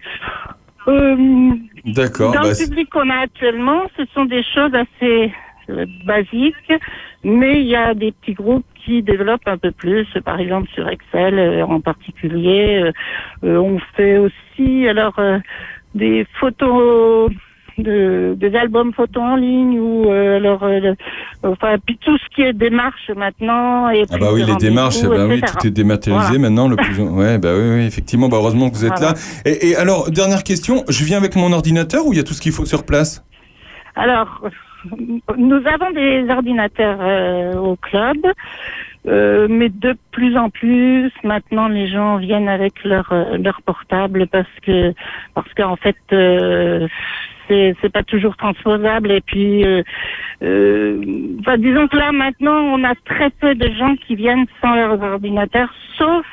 euh, 0.88 1.52
D'accord. 1.86 2.34
dans 2.34 2.42
bah, 2.42 2.50
le 2.50 2.66
public 2.66 2.90
qu'on 2.90 3.10
a 3.10 3.18
actuellement, 3.24 3.84
ce 3.98 4.04
sont 4.14 4.26
des 4.26 4.44
choses 4.44 4.74
assez 4.74 5.34
euh, 5.70 5.86
basiques, 6.06 6.74
mais 7.24 7.62
il 7.62 7.68
y 7.68 7.76
a 7.76 7.94
des 7.94 8.12
petits 8.12 8.34
groupes 8.34 8.66
qui 8.84 9.02
développent 9.02 9.48
un 9.48 9.58
peu 9.58 9.72
plus, 9.72 10.08
par 10.24 10.40
exemple 10.40 10.70
sur 10.74 10.88
Excel 10.88 11.40
euh, 11.40 11.66
en 11.66 11.82
particulier. 11.82 12.92
Euh, 13.44 13.58
on 13.58 13.80
fait 13.96 14.18
aussi 14.18 14.88
alors 14.88 15.20
des 15.96 16.26
photos 16.40 17.32
de, 17.78 18.36
des 18.38 18.56
albums 18.56 18.94
photos 18.94 19.24
en 19.24 19.36
ligne 19.36 19.80
ou 19.80 20.10
euh, 20.10 20.38
alors 20.38 20.64
euh, 20.64 20.94
enfin 21.44 21.76
puis 21.86 21.98
tout 21.98 22.18
ce 22.18 22.36
qui 22.36 22.42
est 22.42 22.54
démarche 22.54 23.12
maintenant 23.16 23.90
et 23.90 24.06
Ah 24.12 24.18
bah 24.18 24.30
oui, 24.34 24.44
les 24.46 24.56
démarches, 24.56 25.02
bah 25.04 25.28
oui, 25.28 25.42
tout 25.42 25.68
est 25.68 25.72
dématérialisé 25.72 26.38
maintenant. 26.38 26.68
Le 26.68 26.76
plus... 26.76 27.00
Ouais, 27.00 27.38
bah 27.38 27.50
oui, 27.54 27.78
oui, 27.78 27.86
effectivement. 27.86 28.30
Bah 28.30 28.38
heureusement 28.38 28.70
que 28.70 28.76
vous 28.76 28.86
êtes 28.86 28.98
Voilà. 28.98 29.14
là. 29.14 29.20
Et, 29.46 29.70
et 29.70 29.76
alors, 29.76 30.10
dernière 30.12 30.44
question, 30.44 30.84
je 30.90 31.04
viens 31.04 31.18
avec 31.18 31.36
mon 31.36 31.52
ordinateur 31.52 32.06
ou 32.06 32.14
il 32.14 32.18
y 32.18 32.20
a 32.20 32.24
tout 32.24 32.34
ce 32.34 32.42
qu'il 32.42 32.52
faut 32.52 32.66
sur 32.66 32.86
place? 32.86 33.24
Alors, 33.96 34.42
nous 35.38 35.62
avons 35.66 35.92
des 35.94 36.30
ordinateurs 36.30 36.98
euh, 37.02 37.54
au 37.56 37.76
club, 37.76 38.18
euh, 39.08 39.48
mais 39.50 39.70
de 39.70 39.96
plus 40.12 40.38
en 40.38 40.50
plus, 40.50 41.12
maintenant, 41.24 41.68
les 41.68 41.88
gens 41.88 42.18
viennent 42.18 42.50
avec 42.50 42.84
leur 42.84 43.12
euh, 43.12 43.38
leur 43.38 43.62
portable 43.62 44.28
parce 44.28 44.48
que 44.66 44.94
parce 45.34 45.54
qu'en 45.54 45.76
fait, 45.76 45.96
euh, 46.12 46.88
c'est 47.48 47.76
c'est 47.82 47.92
pas 47.92 48.04
toujours 48.04 48.36
transposable. 48.38 49.12
Et 49.12 49.22
puis, 49.22 49.66
euh, 49.66 49.84
euh, 50.44 50.98
disons 51.58 51.88
que 51.88 51.98
là, 51.98 52.12
maintenant, 52.12 52.58
on 52.74 52.84
a 52.84 52.94
très 53.06 53.30
peu 53.30 53.56
de 53.56 53.70
gens 53.78 53.96
qui 54.08 54.16
viennent 54.16 54.46
sans 54.62 54.76
leurs 54.76 55.02
ordinateurs, 55.02 55.74
sauf 55.98 56.26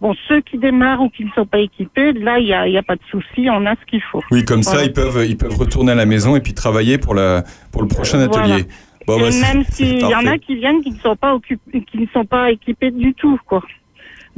Bon, 0.00 0.14
ceux 0.28 0.40
qui 0.42 0.58
démarrent 0.58 1.00
ou 1.02 1.08
qui 1.08 1.24
ne 1.24 1.30
sont 1.30 1.44
pas 1.44 1.58
équipés, 1.58 2.12
là, 2.12 2.38
il 2.38 2.44
n'y 2.44 2.52
a, 2.52 2.68
y 2.68 2.78
a 2.78 2.84
pas 2.84 2.94
de 2.94 3.00
souci, 3.10 3.48
on 3.50 3.66
a 3.66 3.74
ce 3.74 3.84
qu'il 3.90 4.00
faut. 4.00 4.22
Oui, 4.30 4.44
comme 4.44 4.62
ça, 4.62 4.74
Voilà. 4.74 4.86
ils 4.86 4.92
peuvent, 4.92 5.26
ils 5.28 5.36
peuvent 5.36 5.56
retourner 5.56 5.90
à 5.90 5.96
la 5.96 6.06
maison 6.06 6.36
et 6.36 6.40
puis 6.40 6.54
travailler 6.54 6.98
pour, 6.98 7.16
la, 7.16 7.42
pour 7.72 7.82
le 7.82 7.88
prochain 7.88 8.24
Voilà. 8.24 8.54
atelier. 8.54 8.68
Bon, 9.08 9.18
Et 9.18 9.22
bah, 9.22 9.30
même 9.52 9.64
s'il 9.70 9.98
y 10.00 10.14
en 10.14 10.24
a 10.26 10.38
qui 10.38 10.54
viennent 10.54 10.82
qui 10.82 10.92
ne 10.92 10.98
sont 10.98 11.16
pas 11.16 11.36
qui 11.42 11.98
ne 11.98 12.06
sont 12.12 12.24
pas 12.24 12.52
équipés 12.52 12.92
du 12.92 13.12
tout, 13.14 13.40
quoi. 13.46 13.60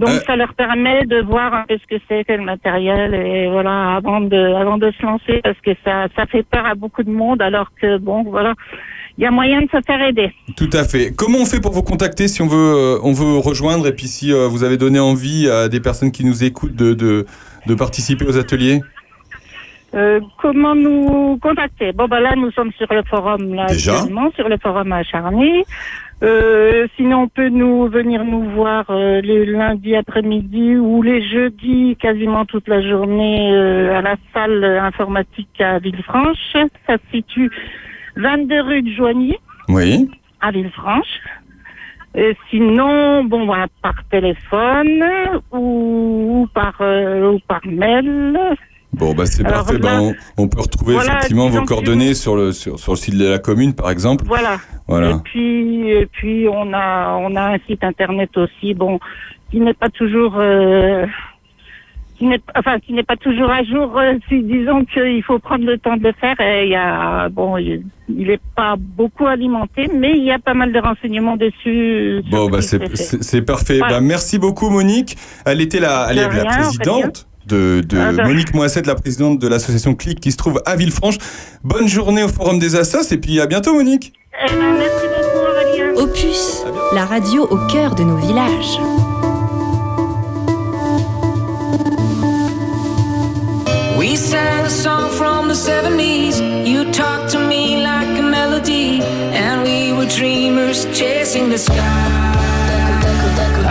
Donc 0.01 0.09
Euh. 0.09 0.21
ça 0.27 0.35
leur 0.43 0.53
permet 0.55 1.05
de 1.05 1.19
voir 1.33 1.53
un 1.61 1.65
peu 1.69 1.77
ce 1.83 1.87
que 1.93 2.01
c'est 2.09 2.25
que 2.25 2.33
le 2.33 2.43
matériel 2.55 3.15
et 3.15 3.49
voilà 3.49 3.77
avant 3.99 4.21
de 4.33 4.41
avant 4.63 4.79
de 4.85 4.91
se 4.97 5.03
lancer 5.09 5.37
parce 5.45 5.61
que 5.67 5.73
ça 5.85 5.95
ça 6.17 6.25
fait 6.33 6.43
peur 6.55 6.65
à 6.73 6.75
beaucoup 6.75 7.03
de 7.03 7.11
monde 7.23 7.41
alors 7.43 7.69
que 7.81 7.91
bon 7.99 8.19
voilà 8.25 8.55
il 9.19 9.25
y 9.25 9.27
a 9.27 9.31
moyen 9.31 9.61
de 9.61 9.69
se 9.69 9.81
faire 9.87 10.01
aider. 10.11 10.33
Tout 10.57 10.71
à 10.73 10.85
fait. 10.85 11.13
Comment 11.15 11.39
on 11.45 11.45
fait 11.45 11.61
pour 11.61 11.73
vous 11.73 11.83
contacter 11.83 12.27
si 12.29 12.41
on 12.41 12.47
veut, 12.47 12.75
euh, 12.79 12.99
on 13.03 13.13
veut 13.13 13.37
rejoindre 13.51 13.87
et 13.87 13.95
puis 13.99 14.07
si 14.07 14.33
euh, 14.33 14.49
vous 14.49 14.65
avez 14.65 14.79
donné 14.79 14.99
envie 14.99 15.51
à 15.51 15.69
des 15.69 15.81
personnes 15.81 16.11
qui 16.17 16.25
nous 16.25 16.43
écoutent 16.45 16.75
de, 16.75 16.95
de, 16.95 17.27
de 17.67 17.75
participer 17.75 18.25
aux 18.25 18.39
ateliers? 18.39 18.81
Euh, 19.95 20.21
comment 20.41 20.75
nous 20.75 21.37
contacter? 21.43 21.93
Bon, 21.93 22.07
bah 22.07 22.21
là, 22.21 22.35
nous 22.37 22.51
sommes 22.53 22.73
sur 22.79 22.87
le 22.95 23.03
forum, 23.03 23.53
là, 23.55 23.67
Déjà 23.67 23.97
actuellement, 23.97 24.31
sur 24.37 24.49
le 24.49 24.57
forum 24.57 24.91
à 24.93 25.03
Charny. 25.03 25.65
Euh, 26.23 26.87
sinon, 26.97 27.23
on 27.23 27.29
peut 27.29 27.49
nous 27.49 27.89
venir 27.89 28.25
nous 28.25 28.43
voir 28.51 28.85
euh, 28.91 29.21
les 29.23 29.47
lundis 29.47 29.97
après-midi 29.97 30.77
ou 30.77 31.03
les 31.03 31.23
jeudis, 31.23 31.97
quasiment 31.99 32.45
toute 32.45 32.69
la 32.69 32.83
journée, 32.83 33.51
euh, 33.53 33.99
à 33.99 34.03
la 34.03 34.17
salle 34.35 34.63
informatique 34.65 35.61
à 35.61 35.79
Villefranche. 35.79 36.53
Ça 36.53 36.97
se 36.99 37.11
situe 37.11 37.51
22 38.17 38.61
rue 38.61 38.83
de 38.83 38.91
Joigny, 38.91 39.37
Oui. 39.69 40.11
à 40.43 40.51
Villefranche. 40.51 41.21
Et 42.15 42.37
sinon, 42.51 43.25
bon, 43.25 43.47
bah, 43.47 43.67
par 43.83 43.95
téléphone 44.11 45.05
ou, 45.53 46.43
ou 46.43 46.47
par 46.53 46.75
euh, 46.81 47.33
ou 47.33 47.39
par 47.47 47.61
mail. 47.65 48.37
Bon, 48.93 49.15
bah 49.15 49.25
c'est 49.27 49.45
parfait. 49.45 49.75
là- 49.75 49.79
Bah, 49.79 49.99
on, 50.01 50.15
on 50.37 50.49
peut 50.49 50.61
retrouver 50.61 50.95
Voilà, 50.95 51.13
effectivement 51.19 51.49
vos 51.49 51.65
coordonnées 51.65 52.15
sur 52.15 52.35
le, 52.37 52.53
sur, 52.53 52.79
sur 52.79 52.93
le 52.93 52.97
site 52.99 53.17
de 53.17 53.27
la 53.29 53.39
commune, 53.39 53.73
par 53.75 53.91
exemple. 53.91 54.25
Voilà. 54.27 54.59
Voilà. 54.89 55.11
Et 55.11 55.15
puis, 55.25 55.89
et 55.91 56.07
puis 56.07 56.47
on 56.53 56.73
a, 56.73 57.17
on 57.21 57.35
a 57.37 57.55
un 57.55 57.59
site 57.69 57.85
internet 57.85 58.31
aussi, 58.37 58.75
bon, 58.75 58.99
qui 59.51 59.61
n'est 59.61 59.75
pas 59.75 59.89
toujours, 59.91 60.35
euh, 60.39 61.07
qui 62.19 62.27
n'est, 62.27 62.41
enfin, 62.57 62.79
qui 62.81 62.93
n'est 62.93 63.05
pas 63.05 63.17
toujours 63.17 63.51
à 63.51 63.63
jour. 63.63 63.97
euh, 63.97 64.15
si, 64.29 64.43
disons 64.43 64.85
qu'il 64.85 65.23
faut 65.23 65.39
prendre 65.39 65.65
le 65.65 65.79
temps 65.79 65.97
de 65.97 66.03
le 66.03 66.13
faire. 66.21 66.39
Et 66.41 66.65
il 66.65 66.71
y 66.71 66.77
a, 66.77 67.29
bon, 67.29 67.57
il 67.57 67.85
il 68.13 68.29
est 68.29 68.41
pas 68.57 68.75
beaucoup 68.77 69.27
alimenté, 69.29 69.89
mais 69.95 70.11
il 70.17 70.25
y 70.25 70.33
a 70.33 70.41
pas 70.41 70.53
mal 70.53 70.73
de 70.73 70.81
renseignements 70.81 71.37
dessus. 71.37 72.23
Bon, 72.29 72.51
bah 72.51 72.61
c'est 72.61 73.43
parfait. 73.43 73.79
Voilà. 73.79 73.95
Bah, 73.95 74.01
merci 74.01 74.37
beaucoup, 74.41 74.69
Monique. 74.69 75.17
Elle 75.47 75.61
était 75.61 75.79
la, 75.79 76.09
elle 76.11 76.19
est 76.19 76.29
la 76.29 76.45
présidente 76.45 77.29
de, 77.51 77.83
de 77.87 77.99
Ah, 77.99 78.13
bah. 78.13 78.25
Monique 78.27 78.55
Moissette, 78.55 78.87
la 78.87 78.95
présidente 78.95 79.39
de 79.39 79.49
l'association 79.49 79.95
CLIC 79.95 80.21
qui 80.21 80.33
se 80.33 80.37
trouve 80.37 80.61
à 80.67 80.77
Villefranche. 80.77 81.19
Bonne 81.65 81.89
journée 81.89 82.23
au 82.23 82.29
Forum 82.29 82.59
des 82.59 82.77
Assos 82.77 83.11
et 83.13 83.19
puis 83.19 83.41
à 83.41 83.47
bientôt, 83.47 83.75
Monique. 83.75 84.13
Eh 84.47 84.51
ben, 84.55 84.75
merci 84.79 85.07
beaucoup, 85.07 85.39
Aurélien. 85.47 86.03
Opus, 86.03 86.63
la 86.95 87.05
radio 87.05 87.45
au 87.51 87.57
cœur 87.67 87.95
de 87.95 88.03
nos 88.05 88.17
villages. 88.17 88.79
We 93.99 94.17
sang 94.17 94.65
a 94.65 94.71
song 94.71 95.11
from 95.11 95.49
the 95.49 95.55
70s. 95.55 96.41
You 96.67 96.91
talked 96.91 97.31
to 97.33 97.39
me 97.39 97.83
like 97.83 98.09
a 98.19 98.23
melody. 98.23 99.03
And 99.35 99.63
we 99.63 99.93
were 99.93 100.07
dreamers 100.07 100.87
chasing 100.99 101.51
the 101.51 101.59
sky. 101.59 102.30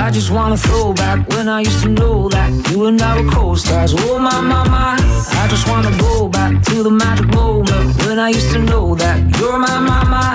I 0.09 0.11
just 0.11 0.31
wanna 0.31 0.57
throw 0.57 0.93
back 0.93 1.27
when 1.29 1.47
I 1.47 1.61
used 1.61 1.83
to 1.83 1.89
know 1.89 2.29
that 2.29 2.49
you 2.71 2.85
and 2.85 3.01
I 3.01 3.21
were 3.21 3.29
co-stars. 3.29 3.93
Oh 3.95 4.17
my, 4.19 4.41
my, 4.41 4.67
my. 4.67 4.95
I 5.41 5.47
just 5.49 5.67
wanna 5.67 5.95
go 5.97 6.27
back 6.27 6.63
to 6.63 6.83
the 6.83 6.89
magic 6.89 7.27
moment 7.27 7.95
when 8.05 8.19
I 8.19 8.29
used 8.29 8.51
to 8.53 8.59
know 8.59 8.95
that 8.95 9.17
you're 9.37 9.59
my, 9.59 9.79
my, 9.79 10.03
my. 10.05 10.33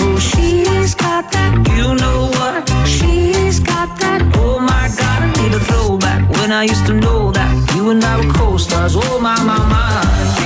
Oh, 0.00 0.18
she's 0.18 0.94
got 0.94 1.30
that. 1.32 1.52
You 1.76 1.94
know 1.94 2.28
what? 2.36 2.68
She's 2.86 3.60
got 3.60 3.98
that. 4.00 4.22
Oh 4.36 4.58
my 4.58 4.88
God, 4.98 5.22
I 5.22 5.42
need 5.42 5.54
a 5.54 5.60
throwback 5.60 6.28
when 6.38 6.52
I 6.52 6.64
used 6.64 6.86
to 6.86 6.94
know 6.94 7.30
that 7.32 7.74
you 7.74 7.90
and 7.90 8.02
I 8.04 8.16
were 8.18 8.32
co-stars. 8.32 8.96
Oh 8.96 9.20
my, 9.20 9.36
my, 9.44 9.58
my. 9.68 10.45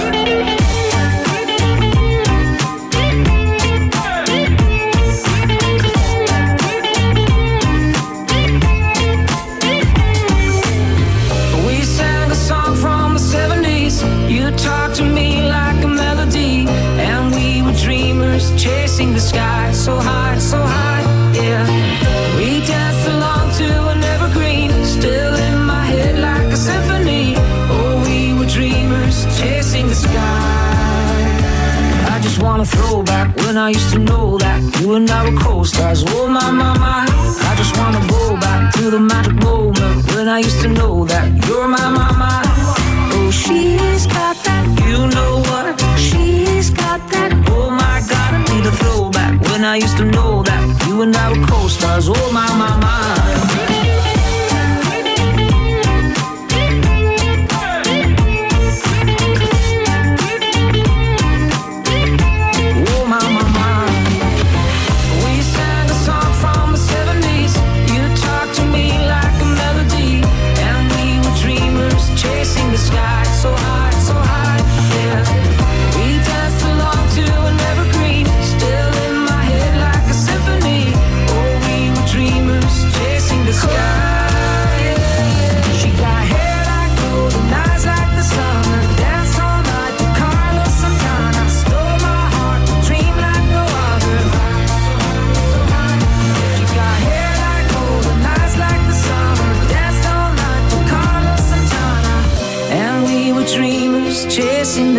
So 19.90 19.98
high, 20.10 20.38
so 20.38 20.58
high, 20.58 21.02
yeah. 21.42 21.64
We 22.36 22.48
danced 22.66 23.06
along 23.14 23.44
to 23.60 23.68
an 23.92 24.02
evergreen, 24.14 24.70
still 24.84 25.34
in 25.48 25.56
my 25.72 25.84
head 25.92 26.14
like 26.28 26.48
a 26.56 26.56
symphony. 26.56 27.34
Oh, 27.74 27.92
we 28.06 28.18
were 28.38 28.50
dreamers 28.56 29.16
chasing 29.38 29.86
the 29.88 29.98
sky. 30.06 31.26
I 32.14 32.16
just 32.22 32.38
wanna 32.44 32.66
throw 32.66 33.02
back 33.02 33.28
when 33.42 33.56
I 33.56 33.70
used 33.70 33.92
to 33.94 33.98
know 33.98 34.38
that 34.38 34.58
you 34.78 34.94
and 34.94 35.10
I 35.10 35.20
were 35.28 35.38
co-stars. 35.40 36.04
Oh 36.08 36.28
my, 36.28 36.50
my, 36.60 36.72
my. 36.84 37.04
I 37.50 37.52
just 37.60 37.74
wanna 37.78 38.02
go 38.16 38.24
back 38.46 38.72
to 38.76 38.90
the 38.94 39.00
magic 39.00 39.34
moment 39.48 39.96
when 40.14 40.28
I 40.28 40.38
used 40.38 40.60
to 40.64 40.68
know 40.68 41.04
that 41.12 41.26
you're 41.46 41.68
my, 41.76 41.86
my, 41.98 42.10
my. 42.22 42.42
Oh, 43.14 43.30
she's 43.42 44.06
got 44.06 44.36
that. 44.46 44.64
You 44.88 44.98
know 45.16 45.49
co-stars. 52.00 52.08
Oh 52.08 52.32
my, 52.32 52.46
my, 52.56 52.80
my. 52.80 53.29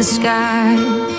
The 0.01 0.07
sky. 0.07 1.10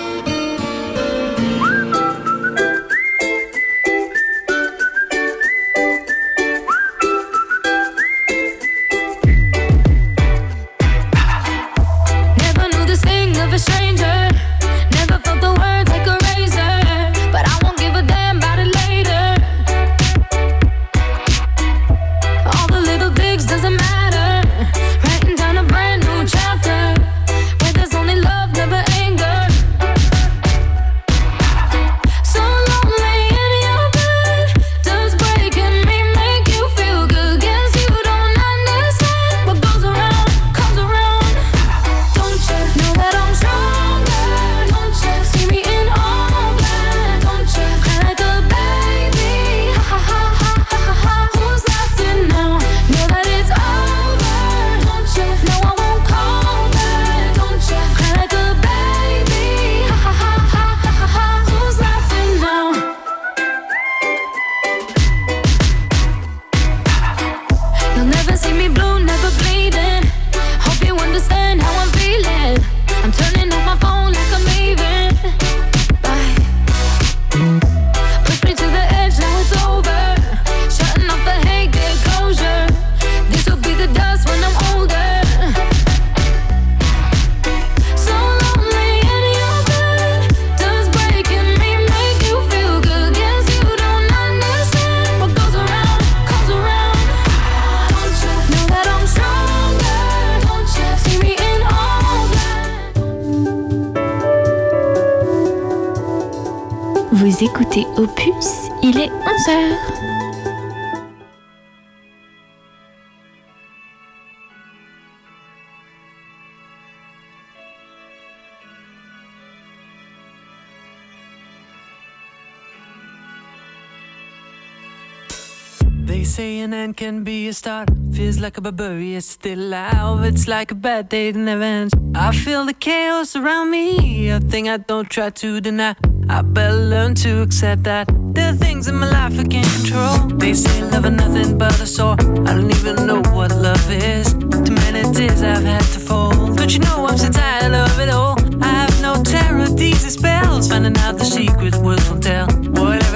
They 126.13 126.23
say 126.23 126.59
an 126.59 126.75
end 126.75 126.95
can 126.95 127.23
be 127.23 127.47
a 127.47 127.53
start. 127.53 127.89
Feels 128.11 128.39
like 128.39 128.59
a 128.59 128.61
barbarian 128.61 129.19
still 129.19 129.59
alive. 129.59 130.23
It's 130.23 130.47
like 130.47 130.69
a 130.69 130.75
bad 130.75 131.09
day 131.09 131.31
that 131.31 131.39
never 131.39 131.63
ends. 131.63 131.91
I 132.13 132.31
feel 132.31 132.65
the 132.67 132.75
chaos 132.75 133.35
around 133.35 133.71
me. 133.71 134.29
A 134.29 134.39
thing 134.39 134.69
I 134.69 134.77
don't 134.77 135.09
try 135.09 135.31
to 135.31 135.59
deny. 135.59 135.95
I 136.29 136.43
better 136.43 136.77
learn 136.77 137.15
to 137.25 137.41
accept 137.41 137.81
that 137.85 138.07
there 138.35 138.53
are 138.53 138.55
things 138.55 138.87
in 138.87 138.93
my 138.93 139.09
life 139.09 139.39
I 139.39 139.43
can't 139.43 139.67
control. 139.77 140.37
They 140.37 140.53
say 140.53 140.83
love 140.83 141.05
is 141.05 141.13
nothing 141.13 141.57
but 141.57 141.81
a 141.81 141.87
sore. 141.87 142.15
I 142.47 142.53
don't 142.57 142.69
even 142.69 143.07
know 143.07 143.23
what 143.33 143.49
love 143.55 143.89
is. 143.89 144.33
Too 144.33 144.75
many 144.85 145.01
tears 145.15 145.41
I've 145.41 145.63
had 145.63 145.81
to 145.93 145.99
fall. 145.99 146.53
Don't 146.53 146.71
you 146.71 146.79
know 146.81 147.07
I'm 147.07 147.17
so 147.17 147.29
tired 147.29 147.73
of 147.73 147.99
it 147.99 148.09
all? 148.09 148.37
I 148.61 148.67
have 148.67 149.01
no 149.01 149.23
terror, 149.23 149.67
these 149.67 150.05
spells. 150.13 150.69
Finding 150.69 150.95
out 150.99 151.17
the 151.17 151.25
secret 151.25 151.75
words 151.77 152.07
won't 152.07 152.21
tell. 152.21 152.62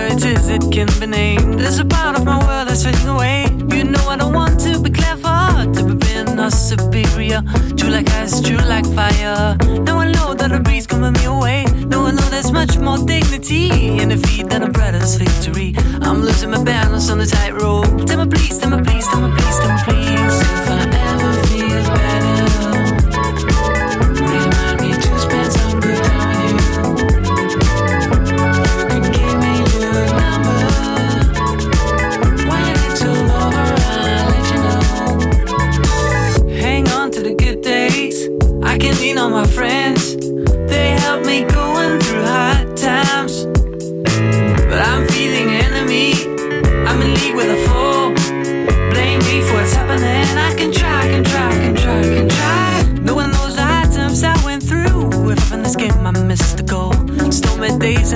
It 0.09 0.23
is, 0.23 0.49
it 0.49 0.63
can 0.71 0.87
be 0.99 1.05
named. 1.05 1.59
There's 1.59 1.79
a 1.79 1.85
part 1.85 2.17
of 2.17 2.23
my 2.25 2.39
world 2.45 2.69
that's 2.69 2.83
fading 2.83 3.09
away. 3.09 3.45
You 3.75 3.83
know 3.83 4.07
I 4.07 4.15
don't 4.15 4.33
want 4.33 4.59
to 4.61 4.79
be 4.79 4.89
clever, 4.89 5.71
to 5.75 5.83
be 5.83 5.95
being 5.95 6.39
or 6.39 6.49
superior. 6.49 7.41
True 7.75 7.89
like 7.89 8.09
ice, 8.11 8.41
true 8.41 8.57
like 8.57 8.85
fire. 8.85 9.57
Now 9.85 9.99
I 9.99 10.11
know 10.11 10.33
that 10.33 10.51
a 10.51 10.59
breeze 10.59 10.87
coming 10.87 11.13
me 11.13 11.25
away. 11.25 11.65
Now 11.91 12.05
I 12.05 12.11
know 12.11 12.27
there's 12.29 12.51
much 12.51 12.77
more 12.77 12.97
dignity 12.97 13.69
in 13.99 14.09
defeat 14.09 14.49
than 14.49 14.63
a 14.63 14.69
brother's 14.69 15.15
victory. 15.15 15.75
I'm 16.01 16.21
losing 16.21 16.51
my 16.51 16.63
balance 16.63 17.09
on 17.09 17.17
the 17.17 17.25
tightrope. 17.25 18.07
Tell 18.07 18.23
me 18.23 18.31
please, 18.31 18.57
tell 18.57 18.71
me 18.71 18.83
please, 18.83 19.05
tell 19.07 19.21
me 19.21 19.35
please, 19.35 19.59
tell 19.59 19.71
me 19.75 19.83
please. 19.83 20.96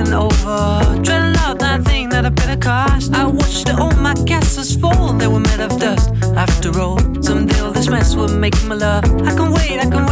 Over. 0.09 1.01
Dreading 1.01 1.35
out 1.37 1.59
that 1.59 1.83
thing 1.83 2.09
that 2.09 2.25
I 2.25 2.29
better 2.29 2.57
cost. 2.57 3.13
I 3.13 3.25
watched 3.25 3.69
all 3.69 3.91
my 3.95 4.13
castles 4.25 4.75
fall. 4.75 5.13
They 5.13 5.27
were 5.27 5.39
made 5.39 5.59
of 5.59 5.79
dust. 5.79 6.11
After 6.35 6.77
all, 6.79 6.99
someday 7.21 7.59
all 7.59 7.71
this 7.71 7.87
mess 7.89 8.15
will 8.15 8.35
make 8.35 8.55
my 8.65 8.75
love. 8.75 9.05
I 9.05 9.33
can 9.35 9.51
wait, 9.51 9.79
I 9.79 9.89
can 9.89 10.05
wait, 10.05 10.10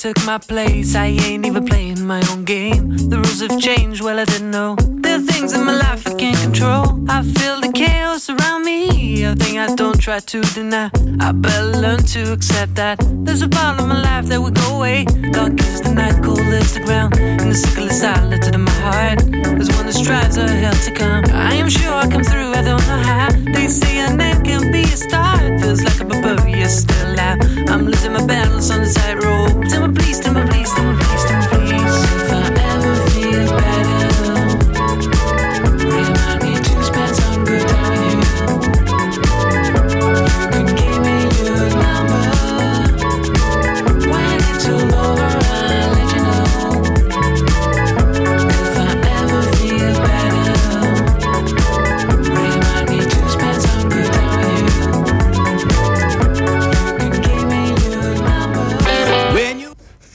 took 0.00 0.24
my 0.24 0.38
place. 0.38 0.94
I 0.94 1.08
ain't 1.08 1.44
even 1.44 1.66
playing 1.66 2.06
my 2.06 2.22
own 2.30 2.44
game. 2.44 2.96
The 3.10 3.18
rules 3.18 3.42
have 3.42 3.60
changed, 3.60 4.00
well, 4.00 4.18
I 4.18 4.24
didn't 4.24 4.50
know. 4.50 4.74
There 5.02 5.16
are 5.16 5.20
things 5.20 5.52
in 5.52 5.62
my 5.66 5.76
life 5.76 6.06
I 6.06 6.14
can't 6.14 6.38
control. 6.38 7.04
I 7.06 7.22
feel 7.22 7.60
the 7.60 7.70
chaos 7.74 8.09
A 9.22 9.36
thing 9.36 9.58
I 9.58 9.74
don't 9.74 10.00
try 10.00 10.18
to 10.18 10.40
deny. 10.54 10.90
I 11.20 11.32
better 11.32 11.66
learn 11.78 11.98
to 12.14 12.32
accept 12.32 12.74
that. 12.76 12.98
There's 13.24 13.42
a 13.42 13.48
part 13.48 13.78
of 13.78 13.86
my 13.86 14.00
life 14.00 14.26
that 14.26 14.40
will 14.40 14.50
go 14.50 14.76
away. 14.76 15.04
Dark 15.04 15.60
is 15.60 15.82
the 15.82 15.92
night, 15.92 16.22
cold 16.24 16.40
is 16.40 16.72
the 16.72 16.80
ground. 16.80 17.18
And 17.18 17.50
the 17.50 17.54
sickle 17.54 17.86
is 17.86 18.00
silent 18.00 18.46
in 18.48 18.62
my 18.62 18.70
heart. 18.80 19.18
There's 19.30 19.68
one 19.76 19.86
that 19.86 19.92
strives 19.92 20.38
a 20.38 20.48
hell 20.48 20.72
to 20.72 20.90
come. 20.92 21.24
I 21.34 21.54
am 21.54 21.68
sure 21.68 21.92
I'll 21.92 22.10
come 22.10 22.24
through, 22.24 22.52
I 22.52 22.62
don't 22.62 22.86
know 22.88 23.02
how. 23.10 23.28
They 23.52 23.68
say 23.68 23.98
a 23.98 24.08
end 24.08 24.44
can 24.44 24.72
be 24.72 24.82
a 24.82 24.96
start. 24.96 25.60
Feels 25.60 25.82
like 25.82 26.00
a 26.00 26.04
barbarian 26.06 26.68
still 26.70 27.12
alive. 27.12 27.38
I'm 27.68 27.84
losing 27.84 28.12
my 28.14 28.24
balance 28.24 28.70
on 28.70 28.80
the 28.80 28.90
tightrope. 28.90 29.68
Tell 29.68 29.86
me 29.86 29.94
please, 29.94 30.18
tell 30.18 30.32
me 30.32 30.48
please, 30.48 30.72
tell 30.72 30.84
me 30.84 30.94
please. 30.94 30.99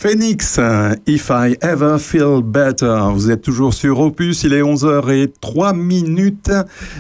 Phoenix, 0.08 0.60
If 1.08 1.32
I 1.32 1.58
Ever 1.62 1.98
Feel 1.98 2.44
Better. 2.44 2.96
Vous 3.12 3.32
êtes 3.32 3.42
toujours 3.42 3.74
sur 3.74 4.00
Opus, 4.02 4.44
il 4.44 4.54
est 4.54 4.62
11h03 4.62 5.76
minutes 5.76 6.52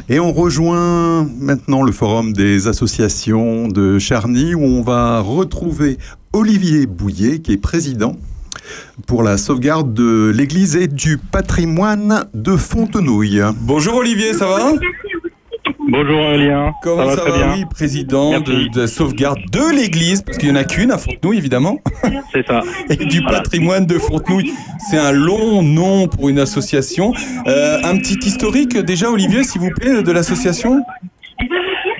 et 0.10 0.20
on 0.20 0.34
rejoint 0.34 1.30
maintenant 1.39 1.84
le 1.84 1.91
forum 1.91 2.34
des 2.34 2.68
associations 2.68 3.68
de 3.68 3.99
Charny 3.99 4.56
où 4.56 4.64
on 4.64 4.82
va 4.82 5.20
retrouver 5.20 5.99
Olivier 6.34 6.88
Bouillet 6.88 7.38
qui 7.38 7.53
est 7.53 7.58
président 7.58 8.18
pour 9.06 9.22
la 9.22 9.38
sauvegarde 9.38 9.93
de 9.93 10.34
l'église 10.36 10.76
et 10.76 10.88
du 10.88 11.20
patrimoine 11.20 12.26
de 12.34 12.58
Fontenouille. 12.58 13.43
Bonjour 13.62 13.97
Olivier, 13.97 14.34
ça 14.34 14.47
va? 14.47 14.72
Bonjour 15.88 16.19
Aurélien. 16.19 16.73
Comment 16.81 17.09
ça, 17.09 17.15
ça 17.17 17.23
va 17.23 17.29
très 17.29 17.39
va 17.39 17.45
bien 17.47 17.55
Oui, 17.57 17.65
président 17.65 18.39
de, 18.39 18.71
de 18.73 18.88
sauvegarde 18.88 19.39
de 19.51 19.75
l'église, 19.75 20.23
parce 20.23 20.38
qu'il 20.38 20.51
n'y 20.51 20.57
en 20.57 20.61
a 20.61 20.63
qu'une 20.63 20.91
à 20.91 20.97
Fontenouille, 20.97 21.38
évidemment. 21.38 21.77
C'est 22.33 22.45
ça. 22.45 22.61
Et 22.89 22.95
du 22.95 23.21
patrimoine 23.21 23.86
de 23.86 23.99
Fontenouille. 23.99 24.51
C'est 24.89 24.97
un 24.97 25.11
long 25.11 25.61
nom 25.61 26.07
pour 26.07 26.29
une 26.29 26.39
association. 26.39 27.13
Euh, 27.47 27.79
un 27.83 27.97
petit 27.97 28.17
historique 28.27 28.77
déjà, 28.77 29.11
Olivier, 29.11 29.43
s'il 29.43 29.61
vous 29.61 29.71
plaît, 29.71 30.01
de 30.01 30.11
l'association? 30.11 30.81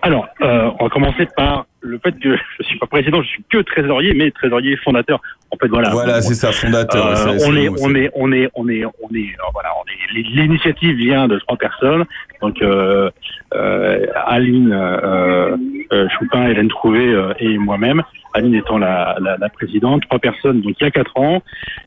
Alors, 0.06 0.28
euh, 0.44 0.70
on 0.80 0.84
va 0.84 0.90
commencer 0.92 1.28
par 1.36 1.66
le 1.82 1.98
fait 1.98 2.12
que 2.20 2.38
je 2.60 2.64
suis 2.64 2.78
pas 2.78 2.86
président, 2.86 3.24
je 3.24 3.28
suis 3.28 3.44
que 3.50 3.58
trésorier, 3.58 4.14
mais 4.14 4.30
trésorier 4.30 4.78
fondateur. 4.78 5.20
En 5.50 5.58
fait, 5.58 5.68
voilà. 5.68 5.90
Voilà, 5.90 6.22
c'est 6.22 6.36
ça, 6.36 6.52
fondateur. 6.52 7.08
Euh, 7.08 7.38
on, 7.48 7.56
est, 7.56 7.70
on, 7.70 7.96
est, 7.96 8.12
on 8.14 8.32
est, 8.32 8.52
on 8.54 8.70
est, 8.70 8.86
on 8.86 9.16
est, 9.16 9.34
euh, 9.34 9.50
voilà, 9.52 9.70
on 9.82 9.84
est. 9.90 10.22
L'initiative 10.22 10.96
vient 10.96 11.28
de 11.28 11.40
trois 11.40 11.58
personnes. 11.58 12.06
Donc, 12.44 12.62
euh, 12.62 13.10
euh, 13.56 14.06
Aline 14.28 14.72
euh, 14.72 15.58
euh, 15.92 16.08
Choupin, 16.20 16.50
Hélène 16.50 16.70
Trouvé 16.70 17.08
euh, 17.08 17.34
et 17.40 17.58
moi-même. 17.58 18.04
Aline 18.36 18.54
étant 18.54 18.78
la, 18.78 19.18
la, 19.20 19.38
la 19.38 19.50
présidente. 19.50 20.04
Trois 20.04 20.20
personnes, 20.20 20.62
donc 20.62 20.76
il 20.80 20.84
y 20.84 20.88
a 20.88 20.92
quatre 20.92 21.18
ans, 21.18 21.42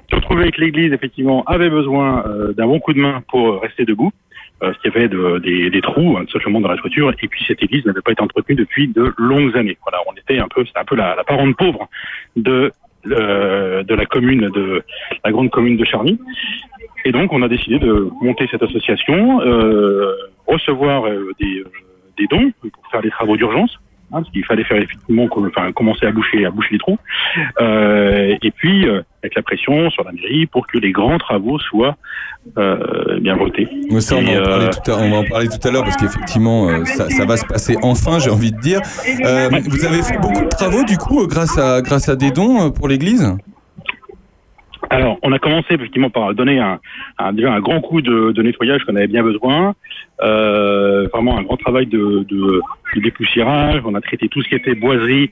qui 0.08 0.16
ont 0.16 0.20
trouvé 0.20 0.50
que 0.50 0.60
l'Église 0.60 0.92
effectivement 0.92 1.44
avait 1.44 1.70
besoin 1.70 2.24
euh, 2.26 2.52
d'un 2.52 2.66
bon 2.66 2.80
coup 2.80 2.94
de 2.94 2.98
main 2.98 3.22
pour 3.28 3.62
rester 3.62 3.84
debout. 3.84 4.10
Euh, 4.62 4.72
ce 4.74 4.78
qui 4.80 4.88
avait 4.88 5.08
de, 5.08 5.38
des, 5.38 5.70
des 5.70 5.80
trous, 5.80 6.16
hein, 6.16 6.24
tout 6.24 6.32
simplement 6.32 6.60
dans 6.60 6.68
la 6.68 6.76
toiture, 6.76 7.10
et 7.10 7.28
puis 7.28 7.44
cette 7.46 7.62
église 7.62 7.84
n'avait 7.86 8.00
pas 8.00 8.10
été 8.10 8.22
entretenue 8.22 8.56
depuis 8.56 8.88
de 8.88 9.14
longues 9.16 9.56
années. 9.56 9.78
Voilà, 9.84 9.98
on 10.08 10.14
était 10.14 10.40
un 10.40 10.48
peu, 10.48 10.64
c'était 10.64 10.80
un 10.80 10.84
peu 10.84 10.96
la, 10.96 11.14
la 11.14 11.22
parente 11.22 11.56
pauvre 11.56 11.88
de 12.34 12.72
euh, 13.06 13.84
de 13.84 13.94
la 13.94 14.04
commune 14.06 14.48
de 14.48 14.82
la 15.24 15.30
grande 15.30 15.50
commune 15.50 15.76
de 15.76 15.84
Charny. 15.84 16.18
Et 17.04 17.12
donc, 17.12 17.32
on 17.32 17.42
a 17.42 17.48
décidé 17.48 17.78
de 17.78 18.10
monter 18.20 18.48
cette 18.50 18.62
association, 18.62 19.40
euh, 19.42 20.16
recevoir 20.48 21.06
euh, 21.06 21.32
des, 21.38 21.60
euh, 21.60 21.70
des 22.18 22.26
dons 22.26 22.50
pour 22.60 22.90
faire 22.90 23.02
des 23.02 23.10
travaux 23.10 23.36
d'urgence. 23.36 23.78
Hein, 24.12 24.22
parce 24.22 24.30
qu'il 24.30 24.44
fallait 24.44 24.64
faire 24.64 24.78
effectivement 24.78 25.26
enfin, 25.30 25.72
commencer 25.72 26.06
à 26.06 26.12
boucher, 26.12 26.44
à 26.44 26.50
boucher 26.50 26.70
les 26.72 26.78
trous. 26.78 26.98
Euh, 27.60 28.36
et 28.42 28.50
puis 28.50 28.88
euh, 28.88 29.02
avec 29.22 29.34
la 29.34 29.42
pression 29.42 29.90
sur 29.90 30.04
la 30.04 30.12
mairie 30.12 30.46
pour 30.46 30.66
que 30.66 30.78
les 30.78 30.92
grands 30.92 31.18
travaux 31.18 31.58
soient 31.58 31.96
euh, 32.56 33.20
bien 33.20 33.36
votés. 33.36 33.68
Mais 33.90 34.00
ça, 34.00 34.16
on, 34.16 34.22
va 34.22 34.40
en 34.40 34.42
parler 34.44 34.66
euh, 34.66 34.70
tout 34.70 34.90
à, 34.90 34.96
on 34.96 35.10
va 35.10 35.16
en 35.18 35.24
parler 35.24 35.48
tout 35.48 35.68
à 35.68 35.70
l'heure 35.70 35.84
parce 35.84 35.96
qu'effectivement, 35.96 36.68
euh, 36.68 36.84
ça, 36.84 37.08
ça 37.10 37.24
va 37.24 37.36
se 37.36 37.44
passer 37.44 37.76
enfin, 37.82 38.18
j'ai 38.18 38.30
envie 38.30 38.52
de 38.52 38.58
dire. 38.58 38.80
Euh, 39.24 39.50
vous 39.66 39.84
avez 39.84 40.02
fait 40.02 40.18
beaucoup 40.18 40.42
de 40.42 40.48
travaux 40.48 40.84
du 40.84 40.96
coup 40.96 41.22
euh, 41.22 41.26
grâce 41.26 41.58
à, 41.58 41.82
grâce 41.82 42.08
à 42.08 42.16
des 42.16 42.30
dons 42.30 42.66
euh, 42.66 42.70
pour 42.70 42.88
l'église? 42.88 43.36
Alors, 44.90 45.18
on 45.22 45.32
a 45.32 45.38
commencé 45.38 45.74
effectivement 45.74 46.10
par 46.10 46.34
donner 46.34 46.58
un, 46.58 46.80
un- 47.18 47.32
déjà 47.32 47.52
un 47.52 47.60
grand 47.60 47.80
coup 47.80 48.00
de, 48.00 48.32
de 48.32 48.42
nettoyage 48.42 48.84
qu'on 48.84 48.96
avait 48.96 49.06
bien 49.06 49.22
besoin. 49.22 49.74
Euh, 50.22 51.06
vraiment 51.12 51.38
un 51.38 51.42
grand 51.42 51.56
travail 51.56 51.86
de, 51.86 52.24
de, 52.28 52.60
de 52.94 53.00
dépoussiérage. 53.00 53.82
On 53.84 53.94
a 53.94 54.00
traité 54.00 54.28
tout 54.28 54.42
ce 54.42 54.48
qui 54.48 54.54
était 54.54 54.74
boiserie 54.74 55.30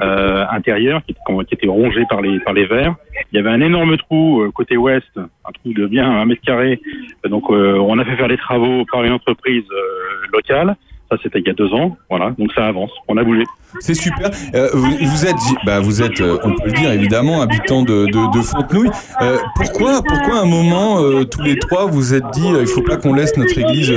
euh, 0.00 0.44
intérieure, 0.50 1.02
qui, 1.04 1.12
était- 1.12 1.44
qui 1.46 1.54
était 1.54 1.68
rongé 1.68 2.04
par 2.08 2.20
les, 2.20 2.38
par 2.40 2.52
les 2.52 2.66
vers. 2.66 2.94
Il 3.32 3.36
y 3.36 3.38
avait 3.40 3.50
un 3.50 3.60
énorme 3.60 3.96
trou 3.96 4.42
euh, 4.42 4.50
côté 4.50 4.76
ouest, 4.76 5.08
un 5.16 5.52
trou 5.52 5.72
de 5.72 5.86
bien 5.86 6.08
un 6.08 6.24
mètre 6.26 6.42
carré. 6.42 6.80
Donc, 7.28 7.44
euh, 7.50 7.78
on 7.78 7.98
a 7.98 8.04
fait 8.04 8.14
faire 8.16 8.28
les 8.28 8.36
travaux 8.36 8.84
par 8.92 9.04
une 9.04 9.12
entreprise 9.12 9.64
euh, 9.72 10.26
locale. 10.32 10.76
Ça, 11.10 11.16
c'était 11.22 11.38
il 11.38 11.46
y 11.46 11.50
a 11.50 11.54
deux 11.54 11.72
ans. 11.72 11.96
Voilà, 12.10 12.34
donc 12.38 12.52
ça 12.52 12.66
avance. 12.66 12.90
On 13.08 13.16
a 13.16 13.24
bougé. 13.24 13.44
C'est 13.80 13.94
super. 13.94 14.30
Euh, 14.54 14.68
vous, 14.74 14.90
vous 14.90 15.26
êtes, 15.26 15.36
bah, 15.64 15.80
vous 15.80 16.02
êtes, 16.02 16.20
euh, 16.20 16.36
on 16.44 16.50
peut 16.50 16.66
le 16.66 16.72
dire 16.72 16.92
évidemment, 16.92 17.40
habitant 17.40 17.82
de, 17.82 18.04
de, 18.06 18.36
de 18.36 18.42
Fontenouille. 18.42 18.90
Euh, 19.22 19.38
pourquoi, 19.56 20.02
pourquoi 20.06 20.40
à 20.40 20.42
un 20.42 20.46
moment, 20.46 20.98
tous 21.24 21.42
les 21.42 21.58
trois, 21.58 21.86
vous 21.86 22.12
êtes 22.12 22.28
dit, 22.32 22.46
il 22.60 22.66
faut 22.66 22.82
pas 22.82 22.98
qu'on 22.98 23.14
laisse 23.14 23.36
notre 23.38 23.56
église, 23.58 23.90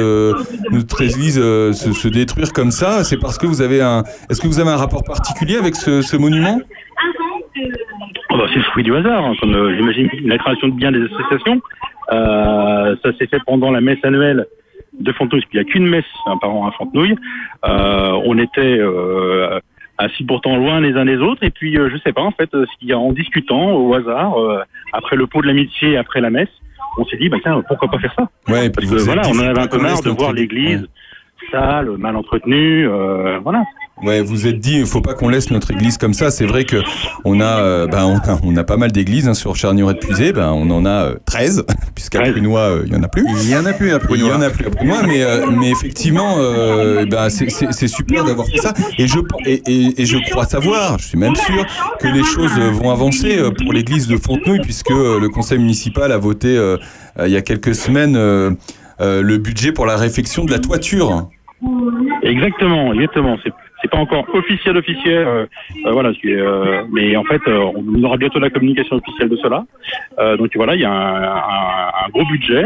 notre 0.72 1.02
église 1.02 1.36
se, 1.36 1.92
se 1.94 2.08
détruire 2.08 2.54
comme 2.54 2.72
ça? 2.72 3.04
C'est 3.04 3.18
parce 3.18 3.38
que 3.38 3.46
vous 3.46 3.62
avez 3.62 3.82
un, 3.82 4.04
est-ce 4.30 4.40
que 4.40 4.48
vous 4.48 4.60
avez 4.60 4.72
un 4.72 4.78
rapport 4.78 5.04
particulier 5.04 5.58
avec 5.58 5.76
ce, 5.76 6.02
ce 6.02 6.16
monument? 6.16 6.62
Oh 8.30 8.38
bah, 8.38 8.46
c'est 8.54 8.60
le 8.60 8.64
fruit 8.72 8.84
du 8.84 8.96
hasard, 8.96 9.26
hein, 9.26 9.34
comme 9.42 9.76
j'imagine 9.76 10.10
la 10.24 10.38
création 10.38 10.70
de 10.70 10.76
biens 10.76 10.94
des 10.94 11.04
associations. 11.04 11.62
Ça 12.10 13.12
s'est 13.20 13.28
fait 13.28 13.42
pendant 13.46 13.72
la 13.72 13.82
messe 13.82 14.00
annuelle 14.04 14.48
de 15.02 15.12
Fontenouille, 15.12 15.42
parce 15.42 15.52
qu'il 15.52 15.62
n'y 15.62 15.68
a 15.68 15.72
qu'une 15.72 15.88
messe 15.88 16.06
hein, 16.26 16.38
par 16.40 16.54
an 16.54 16.68
à 16.68 16.72
Fontenouille. 16.72 17.16
Euh, 17.66 18.22
on 18.26 18.38
était 18.38 18.78
euh, 18.80 19.60
assis 19.98 20.24
pourtant 20.24 20.58
loin 20.58 20.80
les 20.80 20.94
uns 20.94 21.06
des 21.06 21.18
autres, 21.18 21.44
et 21.44 21.50
puis 21.52 21.78
euh, 21.78 21.90
je 21.92 21.98
sais 21.98 22.14
pas 22.14 22.22
en 22.22 22.32
fait, 22.32 22.50
euh, 22.56 22.66
en 22.94 23.12
discutant 23.12 23.72
au 23.74 23.94
hasard, 23.94 24.40
euh, 24.40 24.64
après 24.94 25.16
le 25.16 25.28
pot 25.28 25.42
de 25.42 25.48
l'amitié, 25.48 25.98
après 25.98 26.22
la 26.22 26.30
messe, 26.30 26.50
on 26.98 27.06
s'est 27.06 27.18
dit 27.18 27.30
bah 27.30 27.38
tiens 27.42 27.62
pourquoi 27.68 27.90
pas 27.90 28.00
faire 28.00 28.14
ça? 28.16 28.30
Ouais, 28.48 28.70
Parce 28.70 28.90
que 28.90 28.96
voilà, 28.96 29.22
on 29.28 29.38
en 29.38 29.40
avait 29.40 29.60
un 29.62 29.68
peu 29.68 29.80
marre 29.80 30.02
de 30.02 30.10
voir 30.10 30.32
église. 30.32 30.82
l'église 30.82 30.88
sale, 31.52 31.90
mal 31.98 32.16
entretenue, 32.16 32.88
euh, 32.88 33.40
voilà. 33.40 33.64
Ouais, 34.04 34.22
vous 34.22 34.48
êtes 34.48 34.58
dit, 34.60 34.80
il 34.80 34.88
faut 34.88 35.02
pas 35.02 35.14
qu'on 35.14 35.30
laisse 35.30 35.52
notre 35.52 35.70
église 35.70 36.00
comme 36.00 36.16
ça. 36.16 36.32
C'est 36.32 36.48
vrai 36.48 36.64
que 36.66 36.78
on 37.24 37.40
a, 37.40 37.60
euh, 37.60 37.86
bah, 37.88 38.08
on 38.08 38.16
a, 38.18 38.40
on 38.44 38.58
a 38.58 38.64
pas 38.64 38.76
mal 38.78 38.92
d'églises 38.92 39.28
hein, 39.28 39.36
sur 39.36 39.56
Charnieret 39.56 39.94
de 39.94 40.00
Puisé. 40.00 40.34
Ben, 40.34 40.52
on 40.54 40.72
en 40.72 40.86
a 40.88 40.90
euh, 41.06 41.16
13, 41.28 41.66
puisqu'à 41.96 42.22
Prunois, 42.22 42.62
euh, 42.62 42.84
il 42.88 42.94
y 42.94 42.96
en 42.96 43.04
a 43.04 43.08
plus. 43.08 43.24
Il 43.44 43.50
y 43.50 43.56
en 43.56 43.64
a 43.66 43.74
plus 43.74 43.94
à 43.94 44.00
Il 44.10 44.26
y 44.26 44.32
en 44.32 44.42
a 44.42 44.50
plus 44.50 44.66
à 44.66 44.70
Prunois, 44.72 45.04
mais, 45.04 45.22
euh, 45.22 45.46
mais 45.52 45.70
effectivement, 45.70 46.38
euh, 46.40 47.06
bah, 47.06 47.30
c'est- 47.30 47.88
super 47.88 48.24
d'avoir 48.26 48.48
fait 48.48 48.58
ça. 48.58 48.74
Et 48.98 49.08
je, 49.08 49.20
et, 49.46 49.62
et, 49.68 50.02
et 50.02 50.06
je 50.08 50.18
crois 50.32 50.46
savoir, 50.46 50.98
je 50.98 51.06
suis 51.10 51.18
même 51.20 51.36
sûr, 51.36 51.64
que 52.00 52.08
les 52.08 52.24
choses 52.24 52.54
euh, 52.58 52.72
vont 52.72 52.90
avancer 52.90 53.38
euh, 53.38 53.52
pour 53.52 53.72
l'église 53.72 54.08
de 54.08 54.18
Fontenouille, 54.18 54.62
puisque 54.62 54.90
euh, 54.90 55.20
le 55.20 55.30
conseil 55.30 55.60
municipal 55.60 56.12
a 56.12 56.18
voté 56.18 56.58
euh, 56.58 56.78
euh, 57.20 57.28
il 57.28 57.34
y 57.34 57.38
a 57.38 57.42
quelques 57.44 57.76
semaines 57.76 58.16
euh, 58.16 58.50
euh, 59.00 59.22
le 59.22 59.38
budget 59.38 59.72
pour 59.74 59.86
la 59.86 59.96
réfection 59.98 60.44
de 60.44 60.52
la 60.52 60.60
toiture. 60.60 61.30
Exactement, 62.24 62.94
exactement. 62.94 63.38
C'est 63.44 63.52
c'est 63.82 63.90
pas 63.92 63.98
encore 63.98 64.26
officiel 64.34 64.78
officiel, 64.78 65.28
euh, 65.28 65.46
euh, 65.86 65.92
voilà. 65.92 66.12
euh, 66.26 66.84
mais 66.92 67.16
en 67.16 67.24
fait, 67.24 67.42
euh, 67.48 67.72
on 67.76 68.04
aura 68.04 68.18
bientôt 68.18 68.40
la 68.40 68.50
communication 68.50 68.96
officielle 68.98 69.30
de 69.30 69.38
cela. 69.38 69.66
Euh, 70.20 70.38
donc 70.38 70.52
voilà, 70.56 70.76
il 70.76 70.82
y 70.82 70.86
a 70.86 70.92
un, 70.92 71.24
un- 71.24 71.92
un 72.06 72.10
gros 72.14 72.26
budget, 72.26 72.66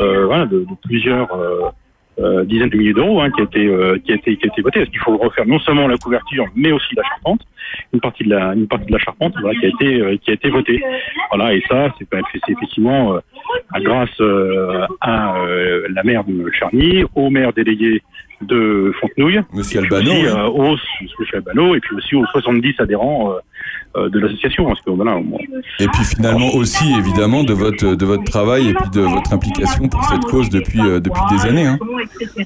euh, 0.00 0.26
voilà, 0.26 0.46
de, 0.46 0.60
de 0.60 0.74
plusieurs 0.82 1.28
dizaines 2.44 2.68
de 2.70 2.76
milliers 2.76 2.92
d'euros 2.92 3.20
hein, 3.20 3.30
qui 3.32 3.40
a 3.40 3.44
été 3.44 3.62
qui 4.04 4.12
a 4.12 4.14
été 4.14 4.36
qui 4.36 4.44
a 4.44 4.52
été 4.52 4.62
voté. 4.62 4.78
Parce 4.80 4.90
qu'il 4.90 5.00
faut 5.00 5.16
refaire 5.16 5.46
non 5.46 5.58
seulement 5.58 5.88
la 5.88 5.96
couverture, 5.96 6.46
mais 6.54 6.70
aussi 6.70 6.94
la 6.94 7.02
charpente. 7.02 7.40
Une 7.92 7.98
partie 8.00 8.22
de 8.22 8.30
la 8.30 8.54
une 8.54 8.68
partie 8.68 8.86
de 8.86 8.92
la 8.92 8.98
charpente, 8.98 9.34
voilà, 9.40 9.58
qui 9.58 9.66
a 9.66 9.68
été 9.70 10.18
qui 10.18 10.30
a 10.30 10.34
été 10.34 10.48
votée. 10.48 10.80
Voilà, 11.32 11.52
et 11.54 11.62
ça, 11.68 11.92
c'est 11.98 12.06
c'est 12.32 12.52
effectivement 12.52 13.18
grâce 13.80 14.20
à 15.00 15.34
la 15.96 16.02
maire 16.04 16.22
de 16.24 16.50
Charny, 16.52 17.04
au 17.16 17.30
maire 17.30 17.52
délégué 17.52 18.00
de 18.42 18.92
Fontenouille, 19.00 19.40
Monsieur 19.52 19.80
Albano, 19.80 20.10
aussi, 20.10 20.26
euh, 20.26 20.46
au 20.46 20.76
Monsieur 21.20 21.36
Albano, 21.36 21.74
et 21.74 21.80
puis 21.80 21.96
aussi 21.96 22.14
aux 22.16 22.26
70 22.26 22.74
adhérents 22.78 23.32
euh, 23.32 24.00
euh, 24.00 24.08
de 24.08 24.18
l'association. 24.18 24.66
Parce 24.66 24.80
que 24.82 24.90
voilà, 24.90 25.18
Et 25.80 25.86
puis 25.88 26.04
finalement 26.04 26.54
aussi 26.54 26.84
évidemment 26.98 27.44
de 27.44 27.52
votre 27.54 27.94
de 27.94 28.04
votre 28.06 28.24
travail 28.24 28.68
et 28.68 28.74
puis 28.74 28.90
de 28.90 29.00
votre 29.00 29.32
implication 29.32 29.88
pour 29.88 30.04
cette 30.04 30.24
cause 30.24 30.48
depuis 30.50 30.80
depuis 30.80 31.22
des 31.30 31.46
années. 31.46 31.66
Hein. 31.66 31.78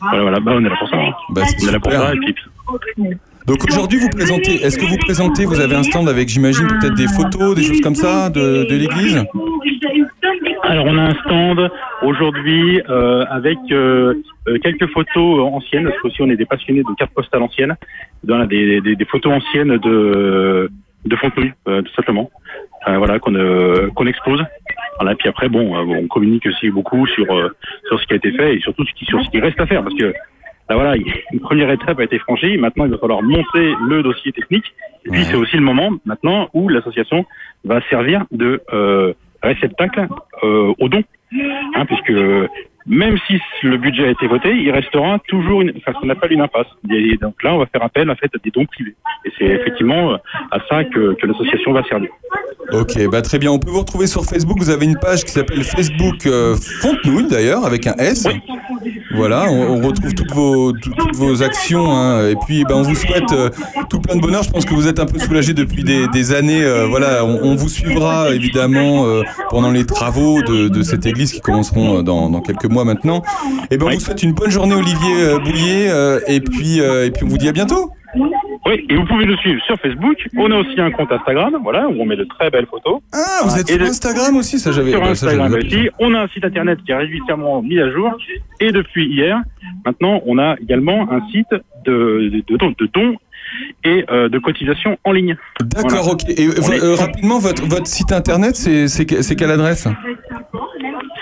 voilà, 0.00 0.22
voilà, 0.22 0.40
bah, 0.40 0.52
on 0.56 0.64
est 0.64 0.68
là 0.68 0.76
pour 0.78 0.88
ça. 0.88 0.96
hein. 0.96 1.12
Bah, 1.30 1.42
on 1.62 1.68
est 1.68 1.72
là 1.72 1.80
pour 1.80 1.92
ça, 1.92 2.12
et 2.14 2.18
puis, 2.18 2.34
Donc 3.46 3.64
aujourd'hui 3.66 3.98
vous 3.98 4.10
présentez, 4.10 4.62
est-ce 4.62 4.76
que 4.78 4.84
vous 4.84 4.98
présentez, 4.98 5.46
vous 5.46 5.58
avez 5.60 5.74
un 5.74 5.82
stand 5.82 6.08
avec 6.08 6.28
j'imagine 6.28 6.66
peut-être 6.68 6.94
des 6.94 7.08
photos, 7.08 7.54
des 7.56 7.62
choses 7.62 7.80
comme 7.80 7.94
ça 7.94 8.28
de, 8.30 8.64
de 8.68 8.76
l'église? 8.76 9.24
Alors 10.68 10.84
on 10.86 10.98
a 10.98 11.02
un 11.02 11.14
stand 11.24 11.70
aujourd'hui 12.02 12.82
euh, 12.90 13.24
avec 13.30 13.56
euh, 13.70 14.12
euh, 14.48 14.58
quelques 14.58 14.86
photos 14.88 15.40
anciennes, 15.40 15.84
parce 15.84 15.98
qu'aussi 16.02 16.20
on 16.20 16.28
est 16.28 16.36
des 16.36 16.44
passionnés 16.44 16.82
de 16.82 16.94
cartes 16.98 17.14
postales 17.14 17.42
anciennes, 17.42 17.74
Voilà, 18.22 18.44
des, 18.44 18.82
des, 18.82 18.94
des 18.94 19.04
photos 19.06 19.32
anciennes 19.32 19.78
de, 19.78 20.70
de 21.06 21.16
Fontenouille, 21.16 21.54
euh, 21.68 21.80
tout 21.80 21.94
simplement, 21.94 22.30
Euh, 22.86 22.98
voilà, 22.98 23.18
qu'on 23.18 23.34
euh, 23.34 23.88
qu'on 23.94 24.06
expose. 24.06 24.44
Voilà, 25.00 25.14
puis 25.14 25.28
après, 25.30 25.48
bon, 25.48 25.64
on 25.74 26.06
communique 26.06 26.46
aussi 26.46 26.68
beaucoup 26.70 27.06
sur, 27.06 27.28
euh, 27.34 27.48
sur 27.88 27.98
ce 27.98 28.06
qui 28.06 28.12
a 28.12 28.16
été 28.16 28.30
fait 28.32 28.56
et 28.56 28.60
surtout 28.60 28.84
ce 28.84 28.92
qui, 28.92 29.04
sur 29.06 29.24
ce 29.24 29.30
qui 29.30 29.40
reste 29.40 29.60
à 29.60 29.66
faire, 29.66 29.82
parce 29.82 29.94
que 29.94 30.08
là, 30.68 30.74
voilà, 30.80 30.92
une 31.32 31.40
première 31.40 31.70
étape 31.70 31.98
a 31.98 32.04
été 32.04 32.18
franchie, 32.18 32.58
maintenant 32.58 32.84
il 32.84 32.90
va 32.90 32.98
falloir 32.98 33.22
monter 33.22 33.66
le 33.88 34.02
dossier 34.02 34.32
technique, 34.32 34.68
et 35.06 35.10
puis 35.12 35.22
c'est 35.24 35.36
aussi 35.42 35.56
le 35.56 35.66
moment 35.70 35.90
maintenant 36.04 36.50
où 36.52 36.68
l'association 36.68 37.24
va 37.64 37.80
servir 37.88 38.26
de 38.32 38.60
euh, 38.72 39.14
réceptacle 39.42 40.06
euh, 40.42 40.74
aux 40.78 40.88
dons, 40.88 41.04
hein, 41.74 41.86
puisque 41.86 42.12
même 42.88 43.18
si 43.26 43.38
le 43.62 43.76
budget 43.76 44.06
a 44.06 44.10
été 44.10 44.26
voté, 44.26 44.50
il 44.50 44.70
restera 44.70 45.18
toujours 45.28 45.60
une, 45.60 45.72
enfin, 45.76 45.92
ce 45.94 46.00
qu'on 46.00 46.08
appelle 46.08 46.32
une 46.32 46.40
impasse. 46.40 46.66
Et 46.90 47.16
donc 47.18 47.42
là, 47.42 47.54
on 47.54 47.58
va 47.58 47.66
faire 47.66 47.82
appel 47.82 48.10
en 48.10 48.16
fait 48.16 48.30
à 48.34 48.38
des 48.42 48.50
dons 48.50 48.64
privés. 48.64 48.96
Et 49.24 49.32
c'est 49.38 49.44
effectivement 49.44 50.12
euh, 50.12 50.16
à 50.50 50.58
ça 50.68 50.84
que, 50.84 51.14
que 51.14 51.26
l'association 51.26 51.72
va 51.72 51.82
servir. 51.84 52.10
Ok, 52.72 52.98
bah 53.10 53.22
très 53.22 53.38
bien. 53.38 53.50
On 53.50 53.58
peut 53.58 53.70
vous 53.70 53.80
retrouver 53.80 54.06
sur 54.06 54.24
Facebook. 54.24 54.58
Vous 54.58 54.70
avez 54.70 54.86
une 54.86 54.98
page 54.98 55.24
qui 55.24 55.32
s'appelle 55.32 55.62
Facebook 55.64 56.26
euh, 56.26 56.56
Fontenouille 56.80 57.28
d'ailleurs 57.28 57.64
avec 57.64 57.86
un 57.86 57.94
S. 57.94 58.26
Voilà, 59.18 59.46
on, 59.50 59.74
on 59.82 59.86
retrouve 59.86 60.14
toutes 60.14 60.32
vos 60.32 60.72
tout- 60.72 60.92
toutes 60.96 61.14
vos 61.16 61.42
actions. 61.42 61.90
hein. 61.92 62.28
Et 62.28 62.34
puis, 62.46 62.64
bah, 62.64 62.74
on 62.76 62.82
vous 62.82 62.94
souhaite 62.94 63.30
euh, 63.32 63.50
tout 63.90 64.00
plein 64.00 64.16
de 64.16 64.20
bonheur. 64.20 64.42
Je 64.42 64.50
pense 64.50 64.64
que 64.64 64.74
vous 64.74 64.86
êtes 64.86 64.98
un 65.00 65.06
peu 65.06 65.18
soulagé 65.18 65.52
depuis 65.54 65.84
des, 65.84 66.06
des 66.08 66.32
années. 66.32 66.62
euh, 66.62 66.86
voilà, 66.86 67.24
on, 67.24 67.40
on 67.42 67.54
vous 67.56 67.68
suivra 67.68 68.30
évidemment 68.30 69.06
euh, 69.06 69.22
pendant 69.50 69.70
les 69.70 69.84
travaux 69.84 70.40
de, 70.42 70.68
de 70.68 70.82
cette 70.82 71.04
église 71.06 71.32
qui 71.32 71.40
commenceront 71.40 72.02
dans, 72.02 72.30
dans 72.30 72.40
quelques 72.40 72.66
mois 72.66 72.84
maintenant. 72.84 73.22
Et 73.70 73.76
ben, 73.76 73.86
on 73.86 73.90
vous 73.94 74.00
souhaite 74.00 74.22
une 74.22 74.32
bonne 74.32 74.50
journée, 74.50 74.74
Olivier 74.74 75.38
Boulier. 75.44 75.90
et 76.26 76.40
puis, 76.40 76.78
et 76.78 77.10
puis, 77.10 77.24
on 77.24 77.28
vous 77.28 77.38
dit 77.38 77.48
à 77.48 77.52
bientôt. 77.52 77.90
Oui, 78.68 78.86
et 78.88 78.96
vous 78.96 79.04
pouvez 79.06 79.24
nous 79.24 79.36
suivre 79.38 79.62
sur 79.64 79.76
Facebook. 79.80 80.16
On 80.36 80.50
a 80.50 80.56
aussi 80.56 80.78
un 80.80 80.90
compte 80.90 81.10
Instagram, 81.10 81.56
voilà, 81.62 81.88
où 81.88 81.94
on 82.00 82.04
met 82.06 82.16
de 82.16 82.24
très 82.24 82.50
belles 82.50 82.66
photos. 82.66 83.00
Ah, 83.14 83.40
vous 83.44 83.58
êtes 83.58 83.70
Et 83.70 83.74
sur 83.74 83.82
Instagram 83.82 84.36
aussi, 84.36 84.58
ça 84.58 84.72
j'avais. 84.72 84.90
Sur 84.90 85.00
bah, 85.00 85.08
Instagram 85.10 85.52
ça. 85.52 85.58
aussi. 85.58 85.88
On 85.98 86.14
a 86.14 86.20
un 86.22 86.28
site 86.28 86.44
internet 86.44 86.78
qui 86.84 86.92
est 86.92 86.96
régulièrement 86.96 87.62
mis 87.62 87.78
à 87.80 87.90
jour. 87.90 88.16
Et 88.60 88.70
depuis 88.72 89.06
hier, 89.08 89.40
maintenant, 89.86 90.20
on 90.26 90.38
a 90.38 90.56
également 90.60 91.10
un 91.10 91.20
site 91.30 91.50
de, 91.86 92.30
de, 92.32 92.42
de 92.46 92.56
dons- 92.56 92.74
de 92.78 92.86
dons 92.92 93.16
et 93.84 94.04
euh, 94.10 94.28
de 94.28 94.38
cotisation 94.38 94.98
en 95.04 95.12
ligne. 95.12 95.34
D'accord, 95.60 95.88
Voilà. 95.90 96.12
ok. 96.12 96.22
Et 96.28 96.48
euh, 96.48 96.52
est- 96.52 96.82
euh, 96.84 96.94
rapidement, 96.96 97.38
votre, 97.38 97.64
votre 97.66 97.86
site 97.86 98.12
internet, 98.12 98.56
c'est 98.56 99.36
quelle 99.36 99.50
adresse? 99.50 99.88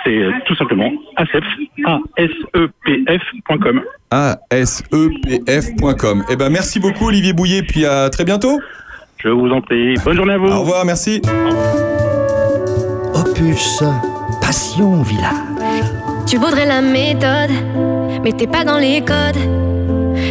C'est 0.07 0.17
euh, 0.23 0.31
tout 0.47 0.55
simplement 0.55 0.93
asep, 1.17 1.43
A-S-E-P-F.com. 1.85 3.83
asepf.com. 4.51 6.25
Eh 6.31 6.37
ben, 6.37 6.49
merci 6.49 6.79
beaucoup, 6.79 7.09
Olivier 7.09 7.33
Bouillet, 7.33 7.63
puis 7.63 7.85
à 7.85 8.09
très 8.09 8.25
bientôt. 8.25 8.61
Je 9.19 9.31
vous 9.31 9.51
en 9.51 9.61
prie. 9.61 9.95
Bonne 10.05 10.17
journée 10.17 10.35
à 10.35 10.39
vous. 10.39 10.47
Au 10.47 10.61
revoir, 10.61 10.85
merci. 10.85 11.21
Opus 13.15 13.83
Passion 14.41 15.03
Village. 15.03 15.33
Tu 16.29 16.37
voudrais 16.37 16.67
la 16.67 16.83
méthode, 16.83 17.51
mais 18.23 18.31
t'es 18.31 18.47
pas 18.47 18.63
dans 18.63 18.79
les 18.79 19.01
codes. 19.01 19.41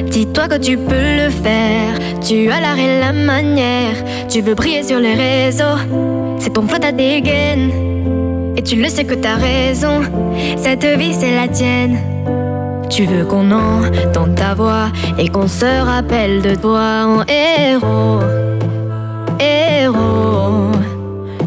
Dis-toi 0.10 0.48
que 0.48 0.58
tu 0.58 0.78
peux 0.78 0.94
le 0.94 1.30
faire. 1.30 2.00
Tu 2.26 2.50
as 2.50 2.62
l'art 2.62 2.80
et 2.80 3.02
la 3.02 3.12
manière. 3.12 3.96
Tu 4.30 4.40
veux 4.40 4.56
briller 4.56 4.84
sur 4.84 5.00
les 5.00 5.16
réseaux. 5.16 5.78
C'est 6.40 6.54
ton 6.54 6.66
flot 6.66 6.80
ta 6.80 6.94
dégaine. 6.94 8.05
Et 8.58 8.64
tu 8.64 8.76
le 8.76 8.90
sais 8.90 9.04
que 9.04 9.16
t'as 9.16 9.36
raison. 9.36 10.02
Cette 10.58 10.86
vie, 10.86 11.14
c'est 11.14 11.36
la 11.36 11.48
tienne. 11.48 11.98
Tu 12.90 13.06
veux 13.06 13.26
qu'on 13.26 13.52
entende 13.52 14.36
ta 14.36 14.54
voix 14.54 14.88
et 15.18 15.28
qu'on 15.28 15.48
se 15.48 15.84
rappelle 15.84 16.42
de 16.42 16.56
toi 16.56 17.06
en 17.06 17.24
héros. 17.28 18.22
Héros. 19.40 20.72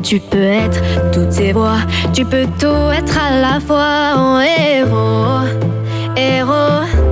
Tu 0.03 0.21
peux 0.21 0.43
être 0.43 0.81
toutes 1.13 1.33
ces 1.33 1.53
voix, 1.53 1.79
tu 2.13 2.25
peux 2.25 2.47
tout 2.59 2.93
être 2.97 3.19
à 3.19 3.41
la 3.41 3.61
fois 3.61 4.15
en 4.17 4.41
héros. 4.41 5.47
Héros. 6.17 7.08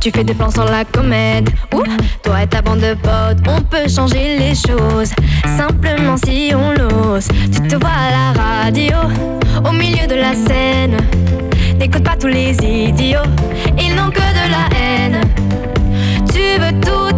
Tu 0.00 0.10
fais 0.10 0.24
des 0.24 0.32
plans 0.32 0.50
sans 0.50 0.64
la 0.64 0.84
comète. 0.86 1.48
Ouh, 1.74 1.82
toi 2.22 2.42
et 2.42 2.46
ta 2.46 2.62
bande 2.62 2.80
de 2.80 2.94
potes, 2.94 3.46
on 3.46 3.60
peut 3.60 3.86
changer 3.86 4.38
les 4.38 4.54
choses. 4.54 5.10
Simplement 5.58 6.16
si 6.16 6.52
on 6.54 6.72
l'ose. 6.72 7.28
Tu 7.52 7.68
te 7.68 7.76
vois 7.76 7.90
à 7.90 8.10
la 8.10 8.42
radio, 8.42 8.96
au 9.62 9.72
milieu 9.72 10.06
de 10.06 10.14
la 10.14 10.34
scène. 10.34 10.96
N'écoute 11.78 12.02
pas 12.02 12.16
tous 12.18 12.28
les 12.28 12.52
idiots, 12.62 13.28
ils 13.78 13.94
n'ont 13.94 14.10
que 14.10 14.20
de 14.20 14.46
la 14.50 14.78
haine. 14.78 15.20
Tu 16.32 16.58
veux 16.58 16.80
tout 16.80 17.09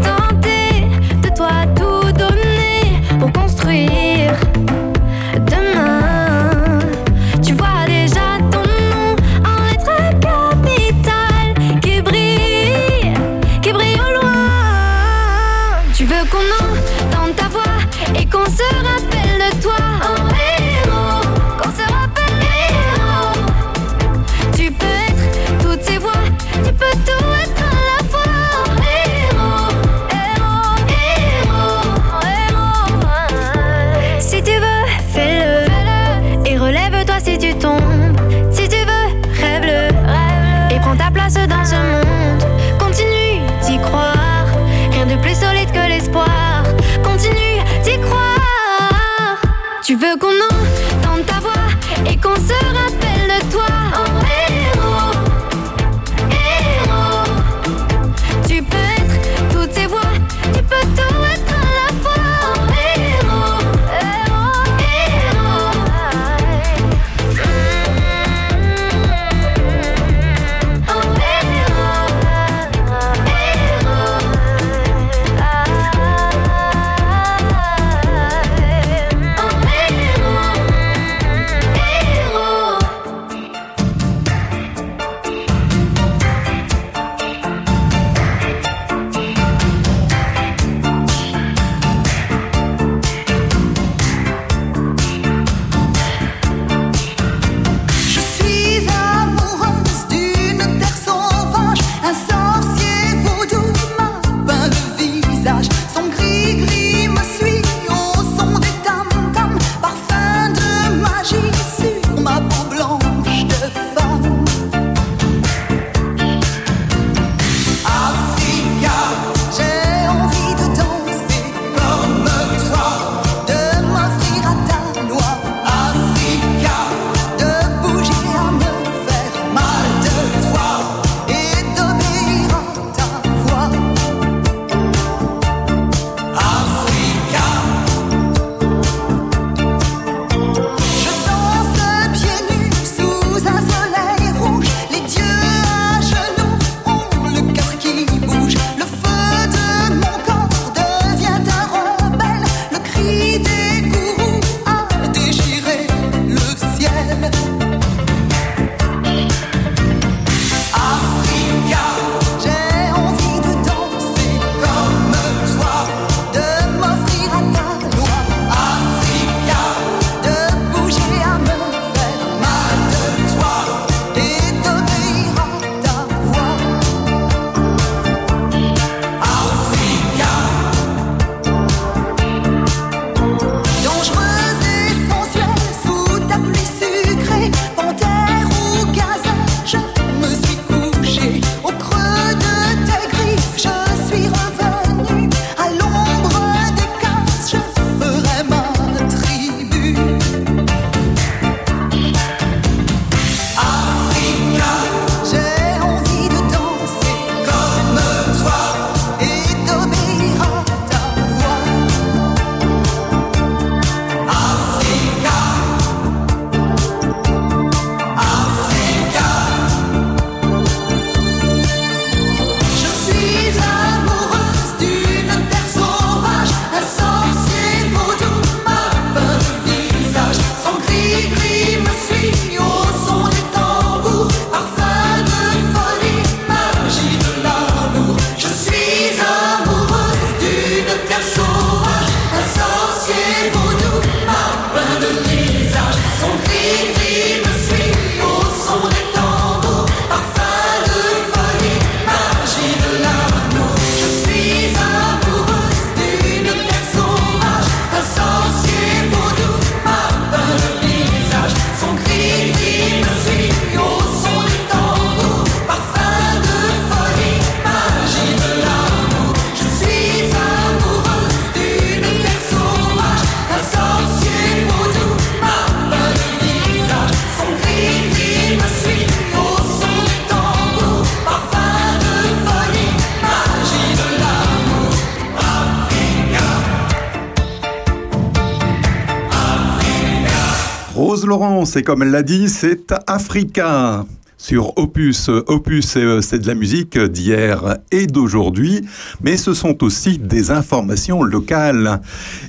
Rose 291.33 291.41
Laurence, 291.41 291.77
et 291.77 291.83
comme 291.83 292.03
elle 292.03 292.11
l'a 292.11 292.23
dit, 292.23 292.49
c'est 292.49 292.93
Africa 293.07 294.05
sur 294.37 294.77
Opus. 294.77 295.31
Opus, 295.47 295.97
euh, 295.97 296.21
c'est 296.21 296.41
de 296.41 296.47
la 296.47 296.55
musique 296.55 296.99
d'hier 296.99 297.79
et 297.91 298.07
d'aujourd'hui, 298.07 298.83
mais 299.23 299.39
ce 299.39 299.55
sont 299.55 299.83
aussi 299.83 300.19
des 300.19 300.51
informations 300.51 301.23
locales. 301.23 302.01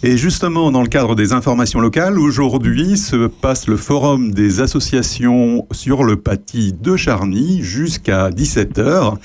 Et 0.02 0.18
justement, 0.18 0.70
dans 0.70 0.82
le 0.82 0.90
cadre 0.90 1.16
des 1.16 1.32
informations 1.32 1.80
locales, 1.80 2.20
aujourd'hui 2.20 2.98
se 2.98 3.28
passe 3.28 3.68
le 3.68 3.78
forum 3.78 4.32
des 4.32 4.60
associations 4.60 5.66
sur 5.72 6.04
le 6.04 6.18
Paty 6.18 6.74
de 6.74 6.98
Charny 6.98 7.62
jusqu'à 7.62 8.32
17h. 8.32 9.16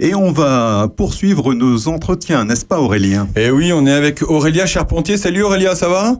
Et 0.00 0.14
on 0.14 0.32
va 0.32 0.88
poursuivre 0.94 1.54
nos 1.54 1.88
entretiens, 1.88 2.44
n'est-ce 2.44 2.66
pas 2.66 2.78
Aurélien? 2.78 3.26
Eh 3.36 3.50
oui, 3.50 3.72
on 3.72 3.86
est 3.86 3.92
avec 3.92 4.22
Aurélia 4.22 4.66
Charpentier. 4.66 5.16
Salut 5.16 5.44
Aurélia, 5.44 5.74
ça 5.74 5.88
va 5.88 6.16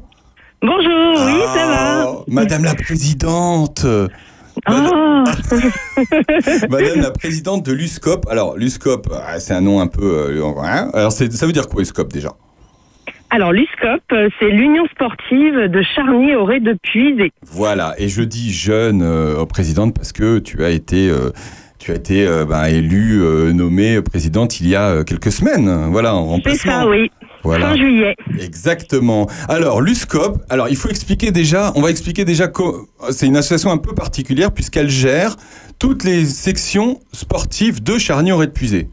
Bonjour, 0.61 1.13
oui, 1.25 1.41
ça 1.55 1.67
va. 1.67 2.11
Oh, 2.11 2.18
Madame 2.29 2.65
la 2.65 2.75
présidente 2.75 3.87
Ah. 4.67 5.25
Madame 6.69 7.01
la 7.01 7.11
présidente 7.11 7.65
de 7.65 7.73
l'USCOP. 7.73 8.27
Alors, 8.31 8.57
l'USCOP, 8.57 9.07
ah, 9.13 9.39
c'est 9.41 9.55
un 9.55 9.61
nom 9.61 9.81
un 9.81 9.87
peu... 9.87 10.03
euh, 10.05 10.45
hein 10.63 10.91
Alors, 10.95 11.13
c'est- 11.13 11.33
ça 11.33 11.47
veut 11.47 11.53
dire 11.53 11.69
quoi, 11.69 11.81
USCOP, 11.83 12.13
déjà? 12.13 12.31
Alors, 13.31 13.53
l'USCOP, 13.53 14.01
euh, 14.13 14.29
c'est 14.41 14.49
l'Union 14.49 14.85
sportive 14.87 15.55
de 15.69 15.83
Charny-Auré 15.95 16.61
de 16.61 16.77
Puisé. 16.83 17.31
Voilà, 17.47 17.95
et 17.99 18.09
je 18.09 18.23
dis 18.23 18.53
jeune 18.53 19.03
euh, 19.03 19.45
présidente 19.45 19.95
parce 19.95 20.13
que 20.13 20.39
tu 20.39 20.65
as 20.65 20.71
été... 20.71 21.09
euh, 21.09 21.31
tu 21.79 21.93
as 21.93 21.95
été 21.95 22.27
euh, 22.27 22.45
ben, 22.45 22.65
élue, 22.65 23.23
nommée 23.55 24.03
présidente 24.03 24.61
il 24.61 24.69
y 24.69 24.75
a 24.75 25.05
quelques 25.05 25.31
semaines, 25.31 25.87
voilà, 25.91 26.17
en 26.17 26.25
C'est 26.25 26.31
remplacement. 26.33 26.73
ça, 26.73 26.89
oui. 26.89 27.09
Voilà. 27.49 27.71
Fin 27.71 27.77
juillet. 27.77 28.15
Exactement. 28.39 29.27
Alors, 29.49 29.81
l'USCOP, 29.81 30.37
alors 30.51 30.69
il 30.69 30.77
faut 30.77 30.91
expliquer 30.91 31.31
déjà, 31.31 31.73
on 31.77 31.81
va 31.81 31.89
expliquer 31.89 32.27
déjà 32.27 32.47
que 32.47 32.63
c'est 33.09 33.27
une 33.27 33.39
association 33.39 33.71
un 33.71 33.79
peu 33.79 33.95
particulière 33.95 34.53
puisqu'elle 34.53 34.91
gère 34.91 35.35
toutes 35.79 36.05
les 36.05 36.27
sections 36.27 37.01
sportives 37.15 37.83
de 37.83 37.97
Charny-Auré 37.97 38.49
de 38.49 38.53
Puisé. 38.53 38.91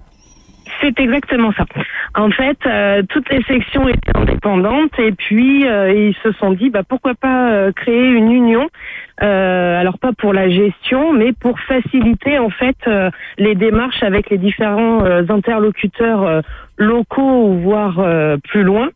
C'est 0.85 0.99
exactement 0.99 1.51
ça. 1.53 1.65
En 2.13 2.29
fait, 2.29 2.59
euh, 2.67 3.01
toutes 3.09 3.27
les 3.31 3.41
sections 3.43 3.87
étaient 3.87 4.15
indépendantes 4.15 4.97
et 4.99 5.13
puis 5.13 5.67
euh, 5.67 5.91
ils 5.91 6.15
se 6.21 6.31
sont 6.33 6.51
dit 6.51 6.69
bah, 6.69 6.83
pourquoi 6.87 7.15
pas 7.15 7.51
euh, 7.51 7.71
créer 7.71 8.07
une 8.07 8.31
union. 8.31 8.69
Alors 9.17 9.97
pas 9.97 10.11
pour 10.11 10.33
la 10.33 10.49
gestion, 10.49 11.13
mais 11.13 11.31
pour 11.31 11.57
faciliter 11.61 12.37
en 12.37 12.49
fait 12.49 12.75
les 13.37 13.55
démarches 13.55 14.03
avec 14.03 14.29
les 14.29 14.37
différents 14.37 15.05
interlocuteurs 15.05 16.41
locaux 16.77 17.47
ou 17.47 17.59
voire 17.61 17.95
plus 18.43 18.63
loin. 18.63 18.89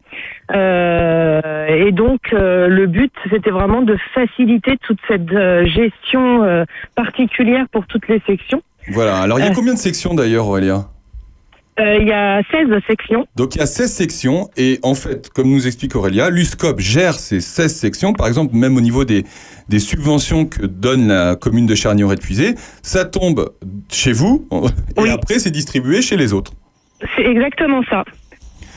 Et 0.52 1.91
donc 1.94 2.20
le 2.34 2.86
but 2.86 3.14
c'était 3.32 3.49
vraiment 3.49 3.82
de 3.82 3.95
faciliter 4.14 4.78
toute 4.86 4.99
cette 5.07 5.32
gestion 5.68 6.66
particulière 6.95 7.66
pour 7.72 7.88
toutes 7.88 8.10
les 8.10 8.22
sections. 8.28 8.61
Voilà. 8.90 9.22
Alors, 9.22 9.40
il 9.40 9.45
y 9.45 9.48
a 9.48 9.53
combien 9.53 9.74
de 9.74 9.80
sections 9.80 10.14
d'ailleurs, 10.14 10.48
Aurélia? 10.48 10.86
Il 11.80 12.07
y 12.07 12.11
a 12.11 12.41
16 12.51 12.68
sections. 12.88 13.26
Donc, 13.35 13.56
il 13.56 13.60
y 13.60 13.61
a 13.61 13.65
16 13.65 13.91
sections 13.91 14.49
et 14.57 14.80
en 14.84 14.95
fait, 14.95 15.30
comme 15.30 15.49
nous 15.49 15.65
explique 15.65 15.95
Aurélia, 15.95 16.30
l'USCOP 16.30 16.80
gère 16.80 17.14
ces 17.14 17.39
16 17.39 17.76
sections. 17.76 18.14
Par 18.14 18.27
exemple, 18.27 18.56
même 18.56 18.76
au 18.76 18.81
niveau 18.81 19.06
des, 19.06 19.23
des 19.69 19.80
subventions 19.80 20.45
que 20.45 20.65
donne 20.65 21.07
la 21.07 21.35
commune 21.35 21.65
de 21.65 21.76
Charny-Auré 21.76 22.15
de 22.15 22.22
Puisé, 22.22 22.56
ça 22.84 23.06
tombe 23.06 23.53
chez 23.91 24.11
vous 24.11 24.47
et 25.06 25.10
après, 25.10 25.39
c'est 25.39 25.51
distribué 25.51 26.01
chez 26.01 26.18
les 26.18 26.34
autres. 26.34 26.53
C'est 27.15 27.26
exactement 27.26 27.81
ça. 27.89 28.03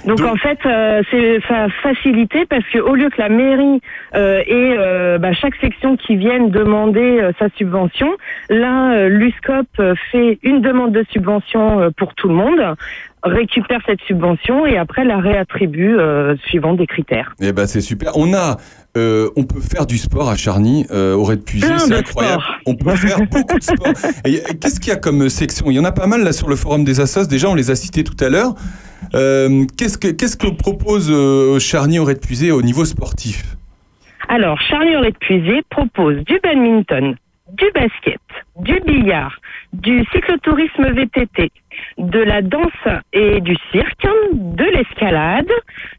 Donc, 0.05 0.21
en 0.21 0.37
fait, 0.37 0.59
euh, 0.67 1.03
c'est 1.11 1.41
ça 1.49 1.65
a 1.65 1.69
facilité 1.69 2.45
parce 2.47 2.65
que 2.73 2.79
au 2.79 2.95
lieu 2.95 3.09
que 3.11 3.21
la 3.21 3.29
mairie 3.29 3.81
euh, 4.15 4.41
ait 4.41 4.77
euh, 4.79 5.19
bah, 5.19 5.33
chaque 5.33 5.55
section 5.57 5.97
qui 5.97 6.17
vienne 6.17 6.51
demander 6.51 7.21
euh, 7.21 7.33
sa 7.39 7.49
subvention, 7.57 8.09
là 8.49 8.93
euh, 8.93 9.09
l'USCOP 9.09 9.67
euh, 9.79 9.95
fait 10.11 10.39
une 10.43 10.61
demande 10.61 10.93
de 10.93 11.05
subvention 11.11 11.81
euh, 11.81 11.91
pour 11.97 12.15
tout 12.15 12.29
le 12.29 12.35
monde, 12.35 12.61
récupère 13.23 13.81
cette 13.87 14.01
subvention 14.03 14.67
et 14.67 14.77
après 14.77 15.05
la 15.05 15.19
réattribue 15.19 15.97
euh, 15.97 16.37
suivant 16.47 16.75
des 16.75 16.87
critères. 16.87 17.35
Eh 17.41 17.53
ben 17.53 17.67
c'est 17.67 17.81
super. 17.81 18.17
On 18.17 18.35
a, 18.35 18.57
euh, 18.97 19.31
on 19.37 19.45
peut 19.45 19.61
faire 19.61 19.87
du 19.87 19.97
sport 19.97 20.29
à 20.29 20.37
Charny, 20.37 20.87
euh, 20.91 21.15
au 21.15 21.25
Red 21.25 21.45
Puisé, 21.45 21.67
c'est 21.79 21.95
incroyable. 21.95 22.43
sport. 22.43 22.57
On 22.67 22.75
peut 22.75 22.95
faire 22.97 23.19
beaucoup 23.31 23.59
de 23.59 23.63
sport. 23.63 23.93
Qu'est-ce 24.61 24.81
qu'il 24.81 24.91
y 24.93 24.97
a 24.97 24.99
comme 24.99 25.29
section? 25.29 25.71
Il 25.71 25.75
y 25.75 25.79
en 25.81 25.85
a 25.85 25.93
pas 25.93 26.07
mal 26.07 26.23
là 26.23 26.33
sur 26.33 26.49
le 26.49 26.57
forum 26.57 26.85
des 26.85 27.01
assos. 27.01 27.27
Déjà, 27.27 27.49
on 27.49 27.55
les 27.55 27.71
a 27.71 27.75
cités 27.75 28.05
tout 28.05 28.23
à 28.23 28.29
l'heure. 28.29 28.55
Euh, 29.15 29.65
qu'est-ce 29.77 29.99
que 29.99 30.09
qu'est-ce 30.09 30.37
que 30.37 30.49
propose 30.49 31.09
euh, 31.11 31.59
Charny 31.59 31.99
au 31.99 32.05
Red 32.05 32.21
Puisé 32.21 32.51
au 32.51 32.63
niveau 32.63 32.85
sportif? 32.85 33.57
Alors, 34.29 34.61
Charlie 34.61 34.95
de 34.95 35.17
Puisé 35.19 35.63
propose 35.69 36.17
du 36.25 36.39
badminton, 36.43 37.17
du 37.53 37.65
basket, 37.75 38.21
du 38.61 38.81
billard, 38.87 39.37
du 39.73 40.05
cyclotourisme 40.13 40.91
VTT, 40.93 41.51
de 41.99 42.19
la 42.21 42.43
danse 42.43 42.89
et 43.13 43.41
du 43.41 43.57
cirque, 43.71 44.07
de 44.33 44.65
l'escalade, 44.65 45.51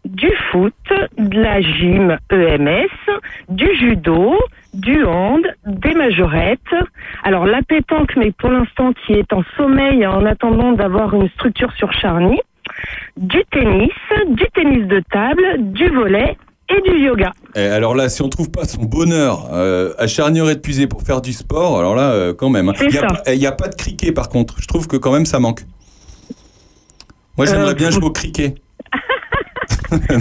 du 0.05 0.31
foot, 0.51 0.73
de 1.17 1.39
la 1.41 1.61
gym 1.61 2.17
EMS, 2.31 3.19
du 3.49 3.67
judo, 3.77 4.35
du 4.73 5.03
hand, 5.03 5.45
des 5.65 5.93
majorettes. 5.93 6.59
Alors, 7.23 7.45
la 7.45 7.61
pétanque, 7.61 8.13
mais 8.17 8.31
pour 8.31 8.49
l'instant 8.49 8.91
qui 9.05 9.13
est 9.13 9.31
en 9.33 9.43
sommeil 9.57 10.05
en 10.07 10.25
attendant 10.25 10.71
d'avoir 10.73 11.13
une 11.13 11.29
structure 11.29 11.71
sur 11.73 11.91
Charny, 11.93 12.39
du 13.17 13.43
tennis, 13.51 13.91
du 14.29 14.45
tennis 14.53 14.87
de 14.87 15.01
table, 15.11 15.43
du 15.73 15.89
volet 15.89 16.37
et 16.69 16.81
du 16.89 16.97
yoga. 16.99 17.31
Et 17.55 17.65
alors 17.67 17.93
là, 17.93 18.09
si 18.09 18.21
on 18.21 18.29
trouve 18.29 18.49
pas 18.49 18.63
son 18.65 18.83
bonheur 18.85 19.49
euh, 19.53 19.93
à 19.99 20.07
Charny 20.07 20.41
au 20.41 20.45
Red 20.45 20.61
Puisé 20.61 20.87
pour 20.87 21.01
faire 21.03 21.21
du 21.21 21.33
sport, 21.33 21.77
alors 21.77 21.93
là, 21.93 22.11
euh, 22.13 22.33
quand 22.33 22.49
même. 22.49 22.69
hein. 22.69 22.73
Il 22.81 22.93
y 22.93 22.97
a 22.97 23.01
ça. 23.01 23.07
pas- 23.07 23.33
Il 23.33 23.39
n'y 23.39 23.45
a, 23.45 23.51
pas 23.51 23.67
de 23.67 23.75
cricket 23.75 24.13
par 24.15 24.29
contre. 24.29 24.55
Je 24.61 24.67
trouve 24.67 24.87
que 24.87 24.95
quand 24.97 25.11
même 25.11 25.25
ça 25.25 25.39
manque. 25.39 25.61
Moi, 27.38 27.45
j'aimerais 27.47 27.72
Euh, 27.72 27.76
bien 27.76 27.89
jouer 27.91 28.05
au 28.05 28.11
cricket. 28.11 28.55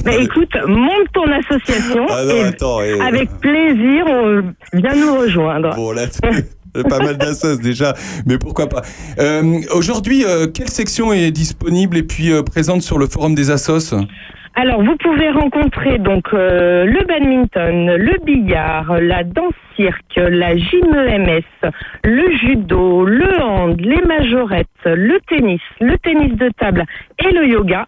Bah 0.04 0.12
écoute, 0.20 0.50
monte 0.66 1.06
ton 1.14 1.24
association 1.32 2.06
Ah 2.10 2.24
non, 2.24 2.34
et 2.34 2.42
attends, 2.44 2.82
et- 2.82 3.00
avec 3.00 3.30
plaisir, 3.40 4.04
on 4.06 4.52
vient 4.74 4.94
nous 4.94 5.16
rejoindre. 5.18 5.74
Bon, 5.74 5.92
là, 5.92 6.06
pas 6.88 6.98
mal 6.98 7.16
d'assos 7.16 7.56
déjà, 7.56 7.94
mais 8.26 8.36
pourquoi 8.38 8.68
pas. 8.68 8.82
Euh, 9.18 9.60
Aujourd'hui, 9.74 10.24
euh, 10.26 10.46
quelle 10.46 10.68
section 10.68 11.12
est 11.14 11.30
disponible 11.30 11.96
et 11.96 12.02
puis 12.02 12.30
euh, 12.32 12.42
présente 12.42 12.82
sur 12.82 12.98
le 12.98 13.06
forum 13.06 13.34
des 13.34 13.50
assos? 13.50 13.94
Alors, 14.54 14.82
vous 14.82 14.96
pouvez 14.96 15.30
rencontrer 15.30 15.98
donc 15.98 16.24
euh, 16.34 16.84
le 16.84 17.04
badminton, 17.06 17.94
le 17.96 18.18
billard, 18.22 19.00
la 19.00 19.24
danse 19.24 19.54
cirque, 19.76 20.16
la 20.16 20.56
gym 20.56 20.94
EMS, 20.94 21.70
le 22.04 22.36
judo, 22.36 23.04
le 23.06 23.40
hand, 23.42 23.80
les 23.80 24.02
majorettes, 24.02 24.68
le 24.84 25.18
tennis, 25.26 25.60
le 25.80 25.96
tennis 25.98 26.36
de 26.36 26.50
table 26.58 26.84
et 27.18 27.32
le 27.32 27.46
yoga. 27.48 27.86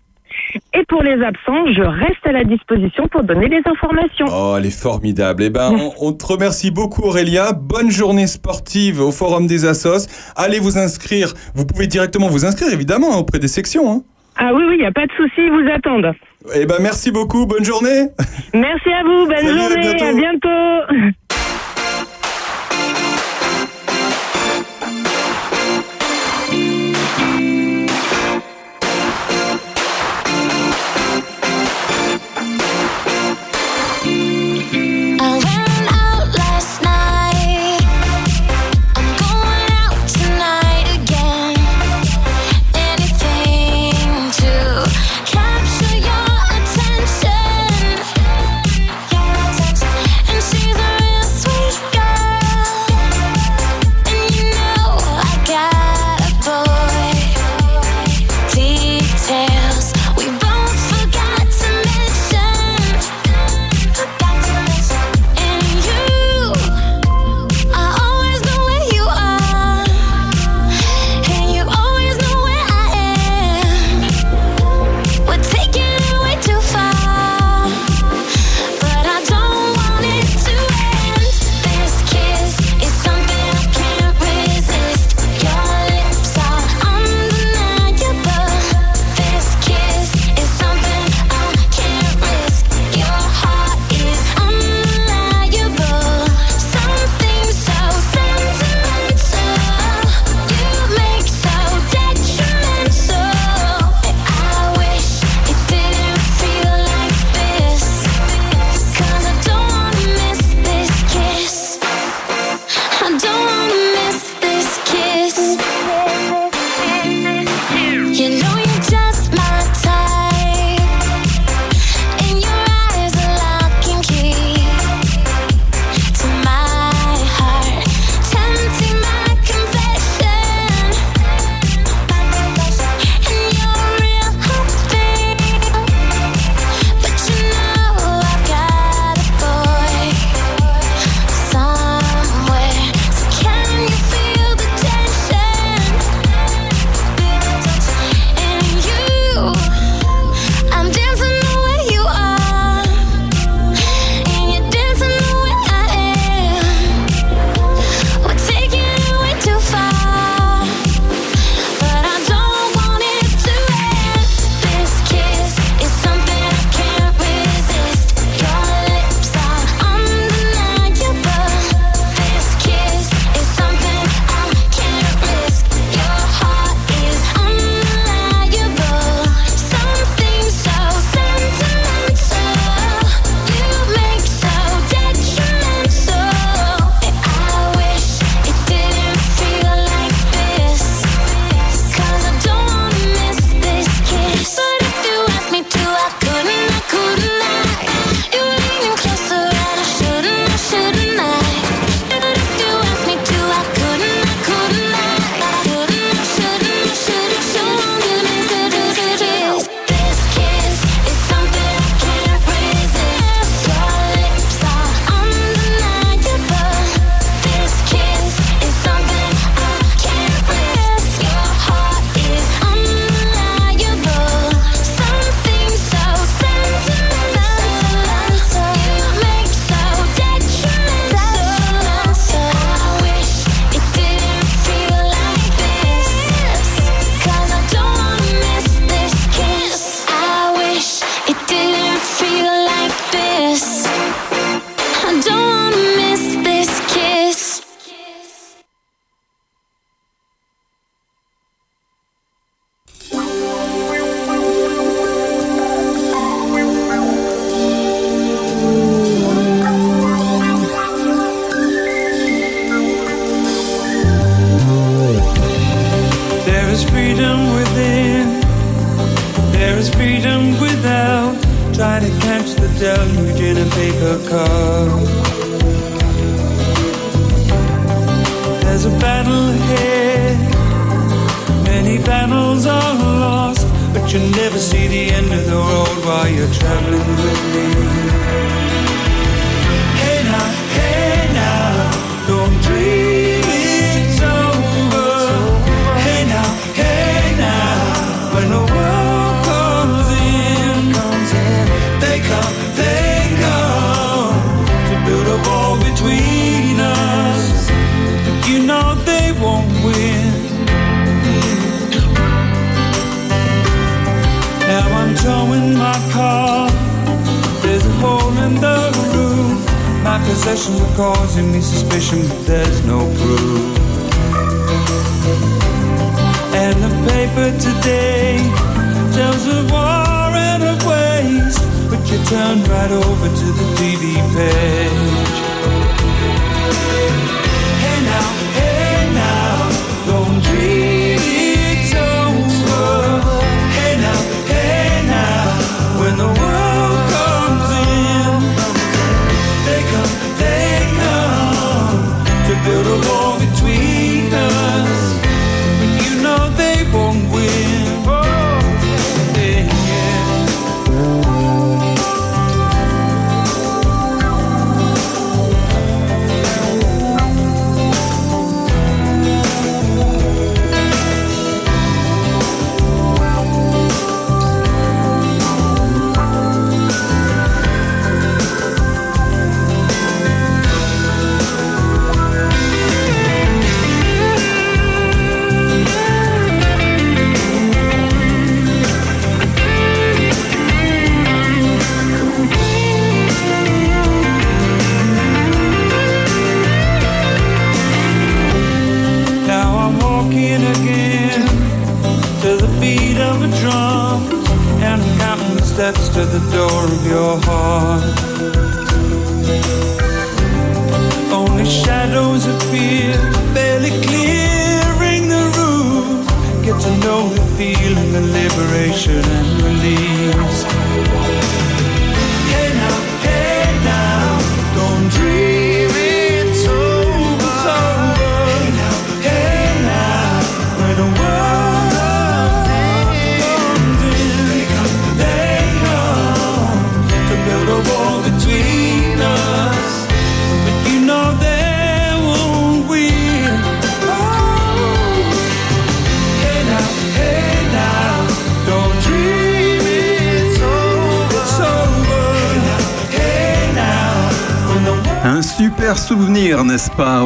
Et 0.72 0.84
pour 0.88 1.02
les 1.02 1.22
absents, 1.22 1.66
je 1.72 1.82
reste 1.82 2.26
à 2.26 2.32
la 2.32 2.44
disposition 2.44 3.06
pour 3.08 3.22
donner 3.24 3.46
les 3.48 3.60
informations. 3.66 4.26
Oh, 4.30 4.54
elle 4.58 4.66
est 4.66 4.70
formidable. 4.82 5.42
Eh 5.44 5.50
ben, 5.50 5.70
on, 5.70 5.92
on 6.00 6.12
te 6.12 6.26
remercie 6.26 6.70
beaucoup, 6.70 7.02
Aurélia. 7.02 7.52
Bonne 7.52 7.90
journée 7.90 8.26
sportive 8.26 9.00
au 9.00 9.12
Forum 9.12 9.46
des 9.46 9.66
Assos. 9.66 10.08
Allez 10.34 10.58
vous 10.60 10.78
inscrire. 10.78 11.34
Vous 11.54 11.66
pouvez 11.66 11.86
directement 11.86 12.28
vous 12.28 12.44
inscrire, 12.46 12.72
évidemment, 12.72 13.14
hein, 13.14 13.18
auprès 13.18 13.38
des 13.38 13.48
sections. 13.48 13.90
hein. 13.92 14.02
Ah 14.36 14.52
oui, 14.54 14.64
oui, 14.68 14.74
il 14.74 14.80
n'y 14.80 14.86
a 14.86 14.92
pas 14.92 15.06
de 15.06 15.12
souci, 15.12 15.34
ils 15.38 15.50
vous 15.50 15.70
attendent. 15.70 16.12
Eh 16.54 16.66
ben, 16.66 16.76
merci 16.80 17.10
beaucoup. 17.10 17.46
Bonne 17.46 17.64
journée. 17.64 18.08
Merci 18.52 18.90
à 18.92 19.02
vous, 19.02 19.26
bonne 19.26 19.36
Salut, 19.36 19.58
à 19.60 19.68
journée, 19.68 19.80
bientôt. 19.80 20.04
à 20.04 20.12
bientôt. 20.12 21.14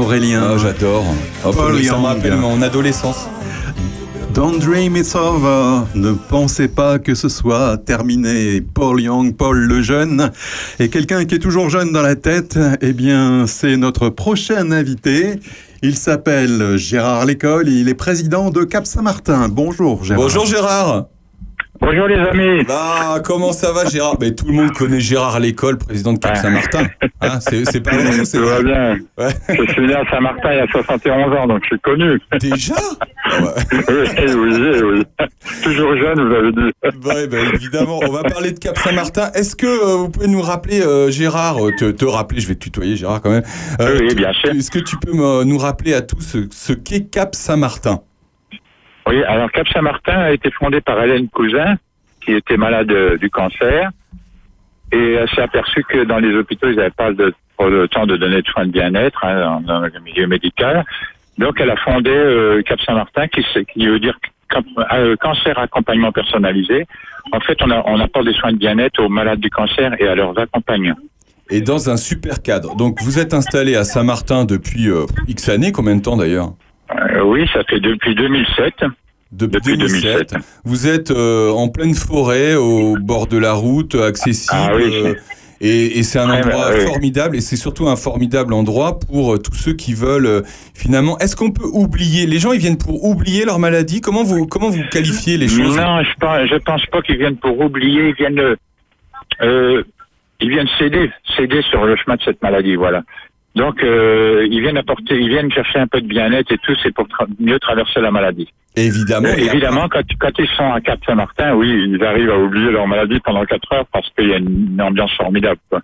Aurélien 0.09 0.57
J'adore. 0.57 1.05
Oh, 1.45 1.51
Paul 1.53 1.75
ça 1.75 1.81
me 1.81 1.83
Young. 1.85 2.03
rappelle 2.03 2.37
mon 2.37 2.63
adolescence. 2.63 3.29
Don't 4.33 4.59
dream 4.59 4.97
it's 4.97 5.15
over. 5.15 5.85
Ne 5.95 6.13
pensez 6.13 6.69
pas 6.69 6.99
que 6.99 7.15
ce 7.15 7.29
soit 7.29 7.77
terminé. 7.77 8.63
Paul 8.63 9.03
Young, 9.03 9.37
Paul 9.37 9.59
le 9.59 9.83
jeune. 9.83 10.31
Et 10.79 10.89
quelqu'un 10.89 11.27
qui 11.27 11.35
est 11.35 11.39
toujours 11.39 11.69
jeune 11.69 11.93
dans 11.93 12.01
la 12.01 12.17
tête, 12.17 12.59
eh 12.81 12.95
bien, 12.95 13.47
c'est 13.47 13.77
notre 13.77 14.09
prochain 14.09 14.71
invité. 14.71 15.41
Il 15.83 15.95
s'appelle 15.95 16.79
Gérard 16.79 17.27
Lécole. 17.27 17.69
Il 17.69 17.91
est 17.91 17.95
président 17.95 18.49
de 18.49 18.65
Cap 18.65 18.87
Saint-Martin. 18.87 19.51
Bonjour, 19.51 20.05
Gérard. 20.05 20.23
Bonjour 20.23 20.47
Gérard. 20.47 21.05
Bonjour 21.91 22.07
les 22.07 22.17
amis. 22.17 22.65
Bah, 22.65 23.19
comment 23.25 23.51
ça 23.53 23.73
va 23.73 23.87
Gérard? 23.87 24.17
Mais 24.21 24.33
Tout 24.35 24.45
le 24.47 24.53
monde 24.53 24.73
connaît 24.73 25.01
Gérard 25.01 25.41
L'école, 25.41 25.79
président 25.79 26.13
de 26.13 26.19
Cap 26.19 26.37
Saint-Martin. 26.37 26.87
Hein, 27.23 27.39
c'est 27.41 27.65
c'est 27.65 27.81
pas 27.81 27.93
vrai 27.97 28.27
c'est 28.27 28.37
vrai 28.39 28.63
bien. 28.63 28.99
Je 29.49 29.73
suis 29.73 29.87
né 29.87 29.95
à 29.95 30.05
Saint-Martin 30.11 30.53
il 30.53 30.57
y 30.59 30.61
a 30.61 30.67
71 30.67 31.33
ans, 31.39 31.47
donc 31.47 31.61
je 31.63 31.69
suis 31.69 31.81
connu. 31.81 32.21
Déjà? 32.41 32.75
Oui, 33.31 34.35
oui, 34.35 34.83
oui. 34.83 35.03
Toujours 35.63 35.95
jeune, 35.97 36.29
vous 36.29 36.35
avez 36.35 36.53
dit. 36.53 37.07
Ouais, 37.07 37.27
bah, 37.27 37.37
évidemment, 37.55 38.01
on 38.03 38.11
va 38.11 38.23
parler 38.23 38.53
de 38.53 38.59
Cap 38.59 38.79
Saint-Martin. 38.79 39.31
Est-ce 39.35 39.55
que 39.55 39.67
euh, 39.67 39.97
vous 39.97 40.09
pouvez 40.09 40.29
nous 40.29 40.41
rappeler, 40.41 40.81
euh, 40.81 41.11
Gérard, 41.11 41.63
euh, 41.67 41.71
te, 41.79 41.91
te 41.91 42.05
rappeler, 42.07 42.41
je 42.41 42.49
vais 42.49 42.55
te 42.55 42.61
tutoyer 42.61 42.97
Gérard 42.97 43.21
quand 43.21 43.31
même. 43.31 43.43
Oui, 43.81 44.15
bien 44.15 44.33
sûr. 44.33 44.51
Est-ce 44.51 44.71
que 44.71 44.79
tu 44.79 44.97
peux 44.97 45.13
me- 45.13 45.45
nous 45.45 45.59
rappeler 45.59 45.93
à 45.93 46.01
tous 46.01 46.21
ce, 46.23 46.49
ce 46.51 46.73
qu'est 46.73 47.11
Cap 47.11 47.35
Saint-Martin? 47.35 48.01
Oui, 49.09 49.25
alors 49.25 49.51
Cap 49.51 49.67
Saint-Martin 49.69 50.19
a 50.19 50.31
été 50.33 50.51
fondé 50.51 50.81
par 50.83 51.03
Hélène 51.03 51.29
Cousin, 51.29 51.77
qui 52.25 52.33
était 52.35 52.59
malade 52.59 52.91
euh, 52.93 53.17
du 53.17 53.31
cancer. 53.31 53.91
Et 54.93 55.13
elle 55.15 55.29
s'est 55.31 55.41
aperçue 55.43 55.83
que 55.89 56.05
dans 56.05 56.19
les 56.19 56.35
hôpitaux, 56.35 56.69
ils 56.69 56.77
n'avaient 56.77 56.91
pas 56.91 57.13
de, 57.13 57.33
de 57.61 57.87
temps 57.87 58.07
de 58.07 58.17
donner 58.19 58.43
de 58.43 58.47
soins 58.47 58.67
de 58.67 58.71
bien-être 58.71 59.25
hein, 59.25 59.61
dans, 59.67 59.81
le 59.81 59.91
milieu 60.05 60.27
médical. 60.27 60.85
Donc, 61.39 61.59
elle 61.61 61.71
a 61.71 61.77
fondé 61.77 62.11
euh, 62.11 62.63
Cap 62.63 62.81
Saint-Martin, 62.83 63.29
qui, 63.29 63.43
qui 63.73 63.87
veut 63.87 63.99
dire 64.01 64.19
euh, 64.93 65.17
cancer 65.17 65.59
accompagnement 65.59 66.13
personnalisé. 66.13 66.85
En 67.33 67.41
fait, 67.41 67.57
on, 67.63 67.71
a- 67.71 67.83
on 67.87 68.01
apporte 68.01 68.27
des 68.27 68.35
soins 68.35 68.53
de 68.53 68.59
bien-être 68.59 69.03
aux 69.03 69.09
malades 69.09 69.41
du 69.41 69.51
cancer 69.51 69.95
et 69.99 70.07
à 70.07 70.15
leurs 70.15 70.39
accompagnants. 70.39 70.97
Et 71.51 71.63
dans 71.63 71.89
un 71.89 71.97
super 71.97 72.43
cadre. 72.43 72.77
Donc, 72.77 73.01
vous 73.03 73.19
êtes 73.19 73.33
installé 73.33 73.75
à 73.75 73.85
Saint-Martin 73.85 74.45
depuis 74.45 74.89
X 75.29 75.49
années, 75.49 75.73
combien 75.73 75.97
de 75.97 76.03
temps 76.03 76.17
d'ailleurs? 76.19 76.53
Euh, 76.91 77.23
oui, 77.23 77.49
ça 77.53 77.63
fait 77.65 77.81
depuis 77.81 78.15
2007. 78.15 78.85
Depuis 79.33 79.77
2007. 79.77 80.35
Vous 80.65 80.87
êtes 80.87 81.11
euh, 81.11 81.51
en 81.51 81.69
pleine 81.69 81.95
forêt, 81.95 82.55
au 82.55 82.97
bord 82.97 83.27
de 83.27 83.37
la 83.37 83.53
route, 83.53 83.95
accessible. 83.95 84.55
Ah 84.55 84.73
oui. 84.75 84.91
euh, 84.93 85.15
et 85.61 85.99
et 85.99 86.03
c'est 86.05 86.21
un 86.21 86.31
endroit 86.31 86.71
formidable 86.87 87.35
et 87.37 87.41
c'est 87.41 87.57
surtout 87.57 87.89
un 87.89 87.97
formidable 87.97 88.55
endroit 88.55 89.01
pour 89.01 89.43
tous 89.43 89.55
ceux 89.55 89.73
qui 89.73 89.93
veulent 89.93 90.45
finalement. 90.73 91.19
Est-ce 91.19 91.35
qu'on 91.35 91.51
peut 91.51 91.67
oublier 91.67 92.27
Les 92.27 92.39
gens, 92.39 92.53
ils 92.53 92.61
viennent 92.61 92.79
pour 92.79 93.05
oublier 93.05 93.45
leur 93.45 93.59
maladie? 93.59 94.01
Comment 94.01 94.23
vous 94.23 94.47
comment 94.47 94.71
vous 94.71 94.85
qualifiez 94.89 95.37
les 95.37 95.49
choses? 95.49 95.77
Non, 95.77 96.01
je 96.05 96.15
pense, 96.21 96.49
je 96.49 96.57
pense 96.59 96.87
pas 96.87 97.03
qu'ils 97.03 97.19
viennent 97.19 97.39
pour 97.39 97.59
oublier, 97.61 98.11
ils 98.11 98.15
viennent, 98.15 98.55
ils 100.41 100.49
viennent 100.49 100.69
céder, 100.79 101.11
céder 101.37 101.63
sur 101.63 101.85
le 101.85 101.97
chemin 101.97 102.15
de 102.15 102.23
cette 102.23 102.41
maladie, 102.41 102.77
voilà. 102.77 103.03
Donc, 103.59 103.83
euh, 103.83 104.47
ils 104.51 104.61
viennent 104.61 104.77
apporter, 104.85 105.15
ils 105.19 105.29
viennent 105.29 105.51
chercher 105.51 105.81
un 105.81 105.89
peu 105.93 106.01
de 106.01 106.07
bien-être 106.07 106.51
et 106.53 106.59
tout, 106.65 106.75
c'est 106.83 106.95
pour 106.95 107.07
tra- 107.09 107.27
mieux 107.41 107.59
traverser 107.59 108.01
la 108.01 108.13
maladie. 108.13 108.49
Évidemment. 108.77 109.29
Euh, 109.29 109.47
évidemment, 109.49 109.87
quand, 109.93 110.07
quand 110.21 110.35
ils 110.39 110.49
sont 110.57 110.71
à 110.73 110.81
Cap 110.81 111.01
Saint-Martin, 111.05 111.55
oui, 111.55 111.69
ils 111.89 112.03
arrivent 112.05 112.31
à 112.31 112.39
oublier 112.39 112.71
leur 112.71 112.87
maladie 112.87 113.19
pendant 113.29 113.45
quatre 113.45 113.71
heures 113.73 113.87
parce 113.93 114.09
qu'il 114.15 114.29
y 114.29 114.35
a 114.35 114.39
une, 114.39 114.69
une 114.73 114.81
ambiance 114.81 115.13
formidable. 115.17 115.61
Quoi. 115.71 115.81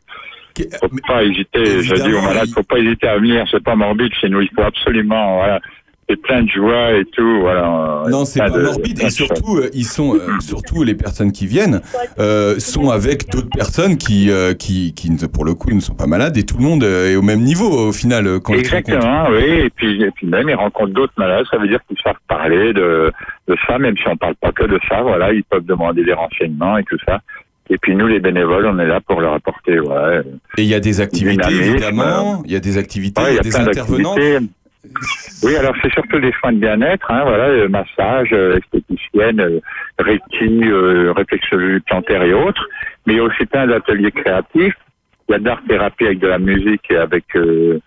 Faut 0.81 0.89
pas 1.09 1.25
hésiter, 1.25 1.83
je 1.83 1.95
dis 2.05 2.13
aux 2.15 2.23
malades, 2.23 2.49
faut 2.55 2.63
pas 2.63 2.79
hésiter 2.79 3.09
à 3.09 3.19
venir, 3.19 3.45
c'est 3.51 3.65
pas 3.71 3.75
morbide 3.75 4.13
chez 4.21 4.29
nous, 4.29 4.41
il 4.41 4.51
faut 4.55 4.63
absolument, 4.63 5.39
voilà, 5.39 5.59
c'est 6.09 6.17
plein 6.21 6.43
de 6.43 6.49
joie 6.49 6.93
et 6.93 7.05
tout, 7.07 7.41
voilà. 7.41 8.03
Non, 8.11 8.25
c'est 8.25 8.39
pas 8.41 8.51
de- 8.51 8.63
morbide 8.63 9.01
et 9.03 9.11
surtout, 9.11 9.57
euh, 9.57 9.71
ils 9.73 9.85
sont 9.87 10.15
euh, 10.17 10.21
surtout 10.41 10.83
les 10.83 10.95
personnes 10.95 11.33
qui 11.33 11.47
viennent 11.47 11.81
euh, 12.19 12.59
sont 12.59 12.91
avec 12.91 13.31
d'autres 13.31 13.49
personnes 13.55 13.97
qui, 13.97 14.31
qui, 14.59 14.93
qui, 14.95 15.11
ne- 15.11 15.27
pour 15.27 15.45
le 15.45 15.55
coup, 15.55 15.71
ne 15.71 15.81
sont 15.81 15.95
pas 15.95 16.07
malades 16.07 16.37
et 16.37 16.45
tout 16.45 16.57
le 16.59 16.65
monde 16.65 16.83
est 16.85 17.17
au 17.17 17.23
même 17.23 17.41
niveau 17.41 17.71
au 17.71 17.93
final 17.93 18.41
quand. 18.41 18.55
Exactement, 18.55 19.27
oui. 19.31 19.43
Et 19.65 19.71
puis, 19.71 20.03
et 20.03 20.11
puis 20.11 20.27
même, 20.27 20.49
ils 20.49 20.55
rencontrent 20.55 20.93
d'autres 20.93 21.13
malades. 21.17 21.45
Ça 21.51 21.59
veut 21.59 21.69
dire 21.69 21.81
qu'ils 21.89 21.99
savent 22.03 22.15
parler 22.29 22.73
de, 22.73 23.11
de 23.49 23.57
ça, 23.67 23.79
même 23.79 23.97
si 23.97 24.07
on 24.09 24.17
parle 24.17 24.35
pas 24.37 24.53
que 24.53 24.65
de 24.65 24.79
ça. 24.89 25.03
Voilà, 25.03 25.33
ils 25.33 25.45
peuvent 25.45 25.65
demander 25.65 26.05
des 26.05 26.13
renseignements 26.13 26.77
et 26.79 26.85
tout 26.85 26.99
ça. 27.07 27.21
Et 27.71 27.79
puis 27.79 27.97
nous, 27.97 28.07
les 28.07 28.21
bénévoles, 28.21 28.67
on 28.67 28.79
est 28.79 28.87
là 28.87 29.01
pour 29.01 29.23
leur 29.23 29.33
apporter. 29.33 29.81
Ouais, 29.81 30.21
Et 30.59 30.63
il 30.63 30.69
y 30.69 30.75
a 30.75 30.81
des 30.81 31.01
activités 31.01 31.55
évidemment, 31.55 32.43
il 32.45 32.53
y 32.53 32.57
a 32.57 32.61
des 32.61 32.77
activités, 32.77 33.23
Ouais, 33.23 33.33
il 33.33 33.37
y 33.37 33.39
a, 33.39 33.41
plein 33.41 33.51
des 33.65 33.69
intervenants. 33.71 34.15
Oui, 35.43 35.57
alors 35.57 35.75
c'est 35.83 35.93
surtout 35.93 36.19
des 36.21 36.33
soins 36.33 36.53
de 36.53 36.59
bien-être, 36.59 37.11
hein, 37.11 37.23
voilà, 37.25 37.45
euh, 37.45 37.69
massage, 37.69 38.31
euh, 38.33 38.59
esthéticienne, 38.59 39.41
euh, 39.41 39.61
reiki, 39.99 40.63
euh, 40.65 41.13
réflexologie 41.13 41.81
plantaire 41.81 42.23
et 42.23 42.33
autres. 42.33 42.67
Mais 43.07 43.15
il 43.15 43.17
y 43.17 43.21
a 43.21 43.25
aussi 43.25 43.45
plein 43.47 43.67
d'ateliers 43.67 44.13
créatifs. 44.13 44.77
Il 45.29 45.33
y 45.33 45.35
a 45.35 45.39
de 45.39 45.45
l'art-thérapie 45.45 46.07
avec 46.07 46.19
de 46.19 46.29
la 46.29 46.39
musique 46.39 46.91
et 46.91 46.97
avec 46.97 47.25
euh, 47.37 47.81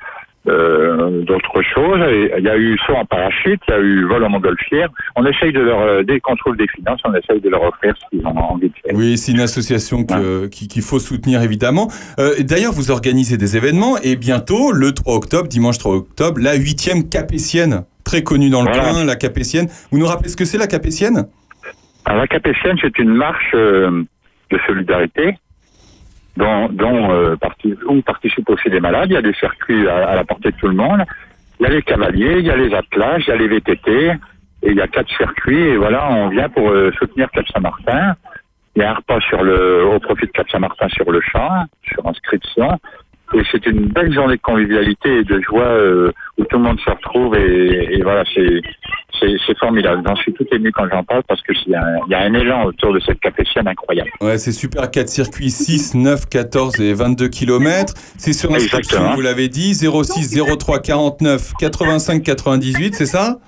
euh, 0.48 1.22
d'autres 1.24 1.62
choses. 1.62 2.00
Et 2.10 2.32
il 2.38 2.44
y 2.44 2.50
a 2.50 2.58
eu 2.58 2.78
saut 2.86 2.94
en 2.96 3.06
parachute, 3.06 3.60
il 3.68 3.72
y 3.72 3.74
a 3.74 3.80
eu 3.80 4.06
vol 4.06 4.24
en 4.24 4.30
montgolfière. 4.30 4.90
On 5.16 5.26
essaye 5.26 5.52
de 5.54 5.60
leur, 5.60 5.80
euh, 5.82 6.04
dès 6.04 6.20
qu'on 6.20 6.36
trouve 6.36 6.56
des 6.58 6.68
finances, 6.68 7.00
on 7.06 7.14
essaye 7.14 7.42
de 7.42 7.50
leur 7.50 7.64
offrir 7.64 7.96
ce 7.98 8.04
qu'ils 8.18 8.26
ont 8.26 8.38
envie 8.38 8.70
de 8.70 8.74
faire. 8.84 8.96
Oui, 8.96 9.18
c'est 9.18 9.32
une 9.32 9.40
association 9.42 10.06
qui- 10.52 10.68
qu'il 10.68 10.82
faut 10.82 11.00
soutenir 11.00 11.42
évidemment. 11.42 11.90
Euh, 12.20 12.36
D'ailleurs, 12.40 12.72
vous 12.74 12.92
organisez 12.92 13.38
des 13.38 13.58
événements 13.58 13.98
et 14.04 14.16
bientôt, 14.16 14.72
le 14.72 14.92
3 14.94 15.16
octobre, 15.16 15.48
dimanche 15.48 15.78
3 15.78 15.96
octobre, 15.96 16.40
la 16.42 16.56
huitième 16.56 17.08
capétienne, 17.10 17.84
très 18.06 18.24
connue 18.24 18.50
dans 18.50 18.62
le 18.64 18.70
Voilà. 18.72 18.92
coin, 18.94 19.06
la 19.06 19.16
capétienne. 19.16 19.68
Vous 19.92 20.00
nous 20.00 20.06
rappelez 20.06 20.30
ce 20.30 20.38
que 20.38 20.46
c'est 20.46 20.58
la 20.58 20.68
capétienne? 20.68 21.28
Alors, 22.06 22.22
la 22.22 22.28
Capétienne, 22.28 22.78
c'est 22.82 22.98
une 23.00 23.14
marche 23.14 23.52
euh, 23.54 24.04
de 24.50 24.58
solidarité 24.66 25.36
dont, 26.38 26.70
dont 26.70 27.12
euh, 27.12 27.36
où 27.88 28.02
participent 28.02 28.50
aussi 28.50 28.70
les 28.70 28.80
malades. 28.80 29.10
Il 29.10 29.14
y 29.14 29.18
a 29.18 29.22
des 29.22 29.34
circuits 29.34 29.88
à, 29.88 30.10
à 30.10 30.16
la 30.16 30.24
portée 30.24 30.52
de 30.52 30.58
tout 30.58 30.68
le 30.68 30.76
monde. 30.76 31.04
Il 31.60 31.64
y 31.64 31.66
a 31.66 31.70
les 31.70 31.82
cavaliers, 31.82 32.36
il 32.40 32.46
y 32.46 32.52
a 32.52 32.56
les 32.56 32.74
attelages, 32.74 33.24
il 33.28 33.32
y 33.32 33.34
a 33.34 33.38
les 33.38 33.48
VTT. 33.48 34.14
Et 34.64 34.72
il 34.72 34.78
y 34.78 34.82
a 34.82 34.88
quatre 34.88 35.10
circuits. 35.16 35.60
Et 35.74 35.78
voilà, 35.78 36.10
on 36.10 36.30
vient 36.30 36.50
pour 36.50 36.70
euh, 36.70 36.92
soutenir 36.98 37.30
Cap 37.32 37.46
Saint-Martin. 37.54 38.16
Il 38.76 38.82
y 38.82 38.86
a 38.86 38.92
un 38.92 38.96
repas 38.96 39.20
sur 39.22 39.44
le, 39.44 39.86
au 39.86 40.00
profit 40.00 40.28
de 40.28 40.32
Cap 40.32 40.50
Saint-Martin 40.50 40.88
sur 40.90 41.12
le 41.12 41.22
champ, 41.22 41.66
sur 41.84 42.06
inscription. 42.08 42.80
Et 43.34 43.42
c'est 43.52 43.66
une 43.66 43.88
belle 43.88 44.14
journée 44.14 44.38
de 44.38 44.42
convivialité 44.42 45.20
et 45.20 45.24
de 45.24 45.42
joie 45.42 45.64
euh, 45.66 46.12
où 46.38 46.46
tout 46.46 46.58
le 46.58 46.64
monde 46.64 46.80
se 46.80 46.90
retrouve. 46.90 47.36
Et, 47.36 47.96
et 47.98 48.02
voilà, 48.02 48.24
c'est 48.34 49.58
formidable. 49.60 50.02
J'en 50.08 50.16
suis 50.16 50.34
tout 50.34 50.46
ému 50.52 50.72
quand 50.72 50.86
j'en 50.92 51.04
parle 51.04 51.24
parce 51.28 51.42
que 51.42 51.52
il 51.66 51.72
y, 51.72 51.76
a 51.76 51.82
un- 51.84 51.98
il 52.08 52.12
y 52.12 52.16
a 52.16 52.20
un 52.22 52.34
élan 52.34 52.66
autour 52.66 52.94
de 52.94 53.00
cette 53.00 53.20
capétienne 53.20 53.68
incroyable. 53.68 54.10
Ouais, 54.22 54.38
c'est 54.38 54.52
super. 54.52 54.90
4 54.90 55.10
circuits, 55.10 55.50
6, 55.52 55.96
9, 55.96 56.28
14 56.30 56.80
et 56.80 56.94
22 56.94 57.28
km. 57.28 57.94
C'est 58.18 58.34
sur 58.34 58.54
inscription, 58.54 59.16
vous 59.16 59.22
l'avez 59.22 59.50
dit, 59.50 59.74
06 59.74 60.40
03 60.58 60.80
49 60.80 61.54
85 61.60 62.24
98, 62.24 62.96
c'est 62.96 63.06
ça? 63.06 63.40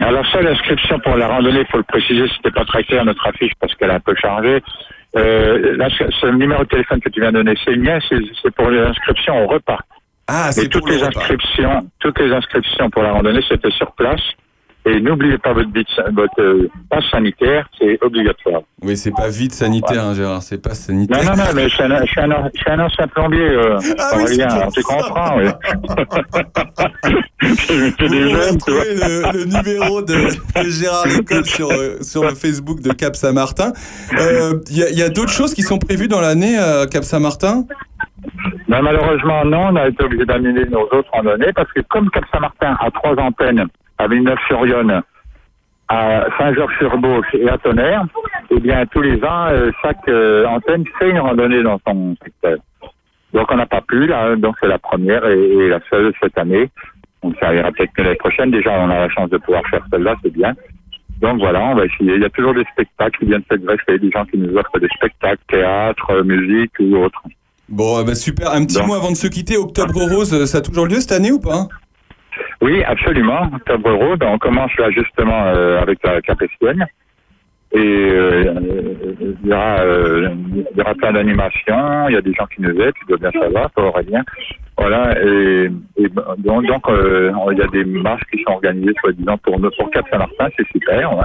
Alors 0.00 0.26
ça, 0.32 0.42
l'inscription 0.42 0.98
pour 1.00 1.16
la 1.16 1.28
randonnée, 1.28 1.60
il 1.60 1.66
faut 1.66 1.78
le 1.78 1.84
préciser, 1.84 2.26
c'était 2.36 2.50
pas 2.50 2.64
très 2.64 2.84
clair 2.84 3.04
notre 3.04 3.26
affiche 3.26 3.52
parce 3.60 3.74
qu'elle 3.74 3.90
a 3.90 3.94
un 3.94 4.00
peu 4.00 4.14
changé. 4.16 4.62
Euh, 5.16 5.76
là, 5.76 5.88
ce, 5.90 6.04
ce 6.20 6.26
numéro 6.26 6.64
de 6.64 6.68
téléphone 6.68 7.00
que 7.00 7.08
tu 7.08 7.20
viens 7.20 7.30
de 7.30 7.38
donner, 7.38 7.54
c'est 7.64 7.72
le 7.72 7.82
mien, 7.82 7.98
c'est 8.08 8.18
c'est 8.42 8.52
pour 8.54 8.70
les 8.70 8.80
inscriptions 8.80 9.44
au 9.44 9.46
repas. 9.46 9.78
Ah, 10.26 10.50
Mais 10.56 10.66
toutes 10.66 10.88
les 10.88 11.02
inscriptions, 11.02 11.88
toutes 12.00 12.18
les 12.18 12.32
inscriptions 12.32 12.90
pour 12.90 13.02
la 13.02 13.12
randonnée, 13.12 13.42
c'était 13.48 13.70
sur 13.70 13.92
place. 13.92 14.22
Et 14.86 15.00
n'oubliez 15.00 15.38
pas 15.38 15.54
votre, 15.54 15.70
bit- 15.70 15.86
votre 16.12 16.40
euh, 16.42 16.68
passe 16.90 17.04
sanitaire, 17.10 17.66
c'est 17.78 17.98
obligatoire. 18.02 18.60
Oui, 18.82 18.96
c'est 18.98 19.12
pas 19.12 19.28
vide 19.28 19.52
sanitaire, 19.52 20.04
hein, 20.04 20.14
Gérard, 20.14 20.42
c'est 20.42 20.60
pas 20.62 20.74
sanitaire. 20.74 21.24
Non, 21.24 21.30
non, 21.30 21.36
non, 21.36 21.50
mais 21.54 21.68
je 21.70 21.74
suis 21.74 21.82
un, 21.84 22.00
je 22.04 22.10
suis 22.10 22.20
un, 22.20 22.50
je 22.54 22.60
suis 22.60 22.70
un 22.70 22.80
ancien 22.80 23.06
plombier, 23.08 23.40
euh, 23.48 23.78
Ah 23.98 24.10
oui, 24.16 24.42
alors 24.42 24.70
tu 24.72 24.82
comprends, 24.82 25.38
oui. 25.38 25.44
Vous 27.42 28.40
retrouvez 28.52 28.94
le, 28.94 29.32
le 29.38 29.44
numéro 29.46 30.02
de, 30.02 30.14
de 30.64 30.68
Gérard 30.70 31.06
Lecole 31.06 31.46
sur, 31.46 31.70
euh, 31.70 31.98
sur 32.02 32.22
le 32.24 32.34
Facebook 32.34 32.80
de 32.80 32.92
Cap 32.92 33.16
Saint-Martin. 33.16 33.72
Euh, 34.18 34.58
Il 34.70 34.76
y 34.76 35.02
a, 35.02 35.06
a 35.06 35.08
d'autres 35.08 35.32
choses 35.32 35.54
qui 35.54 35.62
sont 35.62 35.78
prévues 35.78 36.08
dans 36.08 36.20
l'année 36.20 36.56
à 36.58 36.86
Cap 36.86 37.04
Saint-Martin? 37.04 37.64
Ben, 38.68 38.80
malheureusement, 38.82 39.44
non, 39.44 39.68
on 39.72 39.76
a 39.76 39.88
été 39.88 40.02
obligé 40.04 40.24
d'annuler 40.24 40.64
nos 40.66 40.82
autres 40.82 41.08
randonnées 41.12 41.52
parce 41.54 41.70
que 41.72 41.80
comme 41.88 42.10
Cap 42.10 42.24
Saint-Martin 42.32 42.76
a 42.80 42.90
trois 42.90 43.14
antennes 43.18 43.66
à 43.98 44.08
Villeneuve-sur-Yonne, 44.08 45.02
à 45.88 46.26
Saint-Georges-sur-Beauce 46.38 47.26
et 47.34 47.48
à 47.48 47.58
Tonnerre, 47.58 48.04
eh 48.50 48.60
bien, 48.60 48.84
tous 48.86 49.02
les 49.02 49.16
ans, 49.24 49.46
euh, 49.48 49.70
chaque 49.82 50.08
euh, 50.08 50.46
antenne 50.46 50.84
fait 50.98 51.10
une 51.10 51.18
randonnée 51.18 51.62
dans 51.62 51.78
son 51.86 52.16
secteur. 52.22 52.58
Donc, 53.32 53.50
on 53.50 53.56
n'a 53.56 53.66
pas 53.66 53.80
pu, 53.80 54.06
là, 54.06 54.36
donc 54.36 54.56
c'est 54.60 54.68
la 54.68 54.78
première 54.78 55.26
et, 55.26 55.40
et 55.40 55.68
la 55.68 55.80
seule 55.90 56.12
cette 56.22 56.38
année. 56.38 56.70
Donc, 57.22 57.34
ça 57.40 57.54
ira 57.54 57.72
peut-être 57.72 57.92
que 57.92 58.02
l'année 58.02 58.16
prochaine. 58.16 58.50
Déjà, 58.50 58.70
on 58.72 58.90
a 58.90 59.00
la 59.00 59.08
chance 59.08 59.30
de 59.30 59.38
pouvoir 59.38 59.62
faire 59.68 59.84
celle-là, 59.90 60.14
c'est 60.22 60.32
bien. 60.32 60.54
Donc 61.20 61.38
voilà, 61.38 61.62
on 61.62 61.74
va 61.74 61.84
essayer. 61.86 62.16
Il 62.16 62.22
y 62.22 62.24
a 62.24 62.30
toujours 62.30 62.54
des 62.54 62.64
spectacles 62.72 63.18
qui 63.18 63.26
viennent 63.26 63.44
se 63.50 63.56
greffer, 63.56 63.98
des 63.98 64.10
gens 64.10 64.24
qui 64.24 64.36
nous 64.36 64.54
offrent 64.56 64.78
des 64.78 64.88
spectacles, 64.96 65.42
théâtre, 65.48 66.22
musique 66.22 66.72
ou 66.80 66.96
autre. 66.96 67.22
Bon, 67.68 68.02
bah, 68.04 68.14
super. 68.14 68.50
Un 68.50 68.64
petit 68.66 68.78
Donc. 68.78 68.88
mot 68.88 68.94
avant 68.94 69.10
de 69.10 69.16
se 69.16 69.28
quitter. 69.28 69.56
Octobre 69.56 70.02
Rose, 70.10 70.44
ça 70.44 70.58
a 70.58 70.60
toujours 70.60 70.86
lieu 70.86 71.00
cette 71.00 71.12
année 71.12 71.32
ou 71.32 71.40
pas? 71.40 71.68
Oui, 72.60 72.82
absolument. 72.84 73.50
Octobre 73.54 74.18
on 74.22 74.38
commence 74.38 74.74
là 74.78 74.90
justement 74.90 75.46
euh, 75.46 75.80
avec 75.80 75.98
la 76.04 76.20
capétienne. 76.20 76.86
Et 77.72 77.78
euh, 77.78 78.54
il 79.20 79.48
y, 79.48 79.52
aura, 79.52 79.80
euh, 79.80 80.28
il 80.54 80.78
y 80.78 80.80
aura 80.80 80.94
plein 80.94 81.12
d'animations, 81.12 82.08
il 82.08 82.14
y 82.14 82.16
a 82.16 82.20
des 82.20 82.32
gens 82.32 82.46
qui 82.46 82.62
nous 82.62 82.70
aident, 82.70 82.94
tu 82.94 83.04
dois 83.08 83.18
bien 83.18 83.32
savoir, 83.32 83.68
toi 83.72 83.88
Aurélien. 83.88 84.22
Voilà, 84.78 85.20
et, 85.20 85.70
et 85.96 86.08
donc, 86.38 86.62
il 86.62 87.58
y 87.58 87.62
a 87.62 87.66
des 87.66 87.84
marches 87.84 88.22
qui 88.32 88.40
sont 88.44 88.52
organisées, 88.52 88.92
soi-disant, 89.00 89.38
pour, 89.38 89.60
pour 89.76 89.90
Cap 89.90 90.06
Saint-Martin, 90.08 90.48
c'est 90.56 90.68
super. 90.68 91.16
Ouais. 91.16 91.24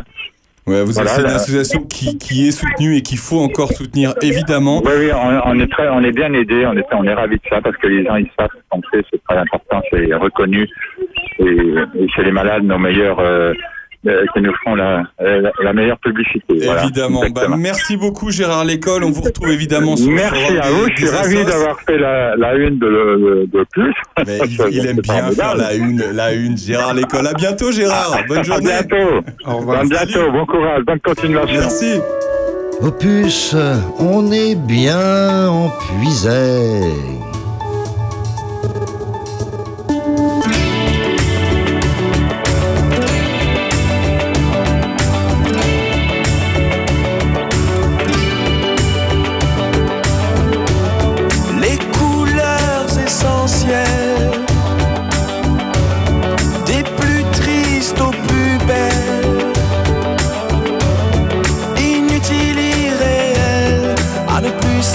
Ouais, 0.70 0.84
vous 0.84 0.94
Voilà, 0.94 1.10
c'est 1.10 1.22
une 1.22 1.28
association 1.28 1.82
qui, 1.82 2.20
qui 2.20 2.48
est 2.48 2.52
soutenue 2.52 2.96
et 2.96 3.02
qu'il 3.02 3.18
faut 3.18 3.40
encore 3.40 3.72
soutenir, 3.72 4.14
évidemment. 4.22 4.84
Oui, 4.86 4.92
oui, 5.00 5.10
on, 5.12 5.42
on 5.50 5.60
est 5.60 5.72
très, 5.72 5.90
on 5.90 6.04
est 6.04 6.12
bien 6.12 6.32
aidés, 6.34 6.68
on 6.68 6.78
est, 6.78 6.86
on 6.92 7.04
est 7.06 7.14
ravis 7.14 7.38
de 7.38 7.42
ça 7.50 7.60
parce 7.60 7.76
que 7.78 7.88
les 7.88 8.06
gens 8.06 8.18
ils 8.18 8.30
savent 8.38 8.50
ce 8.54 8.62
qu'on 8.70 8.82
fait, 8.92 9.04
c'est 9.10 9.24
très 9.24 9.38
important, 9.38 9.82
c'est 9.90 10.14
reconnu 10.14 10.68
et, 11.40 11.44
et 11.44 12.08
chez 12.10 12.24
les 12.24 12.32
malades 12.32 12.64
nos 12.64 12.78
meilleurs 12.78 13.20
euh, 13.20 13.54
euh, 14.08 14.24
qui 14.34 14.42
nous 14.42 14.54
font 14.64 14.76
la, 14.76 15.04
la, 15.20 15.52
la 15.62 15.74
meilleure 15.74 16.00
publicité. 16.00 16.60
voilà. 16.66 16.84
Évidemment. 16.84 17.22
Bah, 17.34 17.48
merci 17.58 17.98
beaucoup 17.98 18.32
Gérard 18.32 18.64
Lécole. 18.66 19.04
On 19.04 19.12
vous 19.12 19.22
retrouve 19.22 19.50
évidemment 19.50 19.98
sur 19.98 20.10
le 20.10 20.16
Merci 20.16 20.58
à 20.58 20.64
des- 20.64 20.70
vous, 20.70 20.88
je 20.90 20.96
suis 20.96 21.04
des 21.06 21.10
ravi 21.12 21.46
d'avoir 21.46 21.80
fait 21.82 21.98
la, 21.98 22.36
la 22.38 22.56
une 22.56 22.80
de, 22.80 22.88
de, 22.88 23.50
de 23.52 23.66
plus. 23.72 23.94
Mais 24.26 24.40
il, 24.46 24.58
il 24.72 24.86
aime 24.88 25.00
bien 25.02 25.32
faire 25.32 25.56
la 25.56 25.74
une, 25.74 26.02
la 26.14 26.34
une. 26.34 26.58
Gérard 26.58 26.94
Lécole. 26.94 27.28
À 27.28 27.34
bientôt 27.34 27.72
Gérard. 27.72 28.18
Bonne 28.28 28.44
journée. 28.44 28.72
À 28.72 28.84
bientôt. 28.84 29.22
Au 29.46 29.58
revoir. 29.58 29.80
À 29.82 29.84
bientôt, 29.84 30.32
bon 30.32 30.46
courage, 30.46 30.84
bonne 30.86 31.00
continuation. 31.02 31.60
Merci. 31.60 32.00
Opus, 32.82 33.56
on 34.00 34.32
est 34.32 34.56
bien 34.56 35.50
empuisé. 35.50 36.30
les 36.30 37.29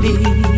里 0.00 0.57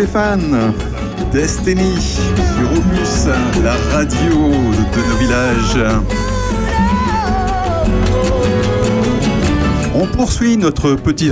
Stéphane, 0.00 0.72
Destiny, 1.30 1.94
sur 2.00 2.72
Opus, 2.72 3.26
la 3.62 3.74
radio 3.94 4.48
de 4.94 5.10
nos 5.10 5.16
villages. 5.18 5.94
On 9.94 10.06
poursuit 10.06 10.56
notre 10.56 10.94
petit 10.94 11.30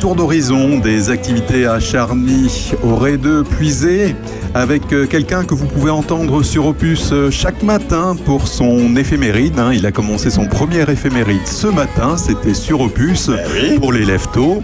tour 0.00 0.16
d'horizon 0.16 0.78
des 0.78 1.10
activités 1.10 1.66
à 1.66 1.78
Charny, 1.78 2.72
au 2.82 2.96
Ré 2.96 3.18
de 3.18 3.42
Puisé, 3.42 4.16
avec 4.54 4.90
euh, 4.94 5.04
quelqu'un 5.06 5.44
que 5.44 5.52
vous 5.52 5.66
pouvez 5.66 5.90
entendre 5.90 6.42
sur 6.42 6.64
Opus 6.64 7.10
euh, 7.12 7.30
chaque 7.30 7.62
matin 7.62 8.16
pour 8.24 8.48
son 8.48 8.96
éphéméride. 8.96 9.58
hein. 9.58 9.72
Il 9.74 9.84
a 9.84 9.92
commencé 9.92 10.30
son 10.30 10.46
premier 10.46 10.90
éphéméride 10.90 11.46
ce 11.46 11.66
matin, 11.66 12.16
c'était 12.16 12.54
sur 12.54 12.80
Opus 12.80 13.30
pour 13.78 13.92
les 13.92 14.06
leftos. 14.06 14.62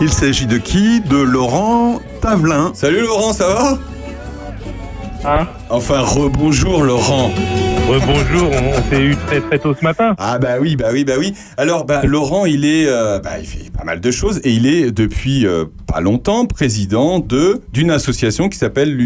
Il 0.00 0.12
s'agit 0.12 0.46
de 0.46 0.58
qui? 0.58 1.00
De 1.00 1.16
Laurent 1.16 1.75
Tavelin. 2.20 2.72
Salut 2.74 3.02
Laurent, 3.02 3.32
ça 3.32 3.48
va? 3.48 3.78
Enfin, 5.70 6.00
rebonjour 6.02 6.84
Laurent. 6.84 7.30
Rebonjour, 7.88 8.50
on, 8.50 8.78
on 8.78 8.90
s'est 8.90 9.02
eu 9.02 9.16
très 9.16 9.40
très 9.40 9.58
tôt 9.58 9.74
ce 9.74 9.82
matin. 9.82 10.14
Ah 10.18 10.38
bah 10.38 10.58
oui, 10.60 10.76
bah 10.76 10.88
oui, 10.92 11.04
bah 11.04 11.14
oui. 11.18 11.34
Alors, 11.56 11.84
bah, 11.84 12.02
Laurent, 12.04 12.46
il 12.46 12.64
est, 12.64 12.86
euh, 12.86 13.18
bah, 13.18 13.38
il 13.40 13.46
fait 13.46 13.70
pas 13.70 13.84
mal 13.84 14.00
de 14.00 14.10
choses 14.10 14.40
et 14.44 14.52
il 14.52 14.66
est 14.66 14.92
depuis 14.92 15.46
euh, 15.46 15.64
pas 15.92 16.00
longtemps 16.00 16.46
président 16.46 17.18
de 17.18 17.60
d'une 17.72 17.90
association 17.90 18.48
qui 18.48 18.58
s'appelle 18.58 18.96